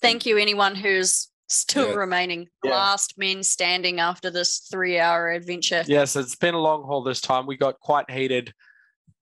Thank 0.00 0.26
you, 0.26 0.36
anyone 0.36 0.74
who's 0.74 1.28
still 1.54 1.88
Yeah. 1.90 1.94
remaining. 1.94 2.48
Yeah. 2.64 2.70
Last 2.72 3.18
men 3.18 3.42
standing 3.42 4.00
after 4.00 4.30
this 4.30 4.66
three 4.70 4.98
hour 4.98 5.30
adventure. 5.30 5.84
Yes, 5.86 6.16
it's 6.16 6.36
been 6.36 6.54
a 6.54 6.60
long 6.60 6.84
haul 6.84 7.02
this 7.02 7.20
time. 7.20 7.46
We 7.46 7.56
got 7.56 7.78
quite 7.80 8.10
heated, 8.10 8.52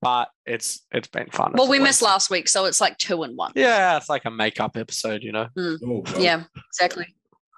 but 0.01 0.29
it's 0.47 0.87
it's 0.93 1.09
been 1.09 1.31
fun. 1.31 1.53
Well, 1.55 1.69
we 1.69 1.79
always. 1.79 1.89
missed 1.91 2.03
last 2.03 2.31
week, 2.31 2.49
so 2.49 2.65
it's 2.67 2.81
like 2.81 2.99
two 2.99 3.23
and 3.23 3.37
one. 3.37 3.53
Yeah, 3.55 3.97
it's 3.97 4.09
like 4.09 4.25
a 4.25 4.31
makeup 4.31 4.77
episode, 4.77 5.23
you 5.23 5.33
know. 5.33 5.49
Mm. 5.59 5.79
Oh, 5.85 6.03
well, 6.13 6.23
Yeah, 6.23 6.45
exactly. 6.69 7.15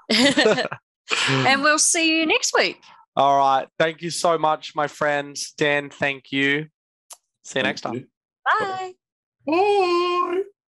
and 1.28 1.62
we'll 1.62 1.78
see 1.78 2.19
you 2.20 2.27
next 2.27 2.53
week. 2.55 2.81
All 3.16 3.36
right. 3.39 3.69
Thank 3.78 4.03
you 4.03 4.11
so 4.11 4.39
much, 4.39 4.74
my 4.74 4.86
friends. 4.86 5.53
Dan, 5.57 5.90
thank 5.90 6.32
you. 6.32 6.66
See 7.44 7.59
you 7.59 7.62
next 7.65 7.82
time. 7.82 7.93
thank 7.93 8.07
Bye. 8.78 8.93
you. 9.47 10.32
Bye. 10.36 10.43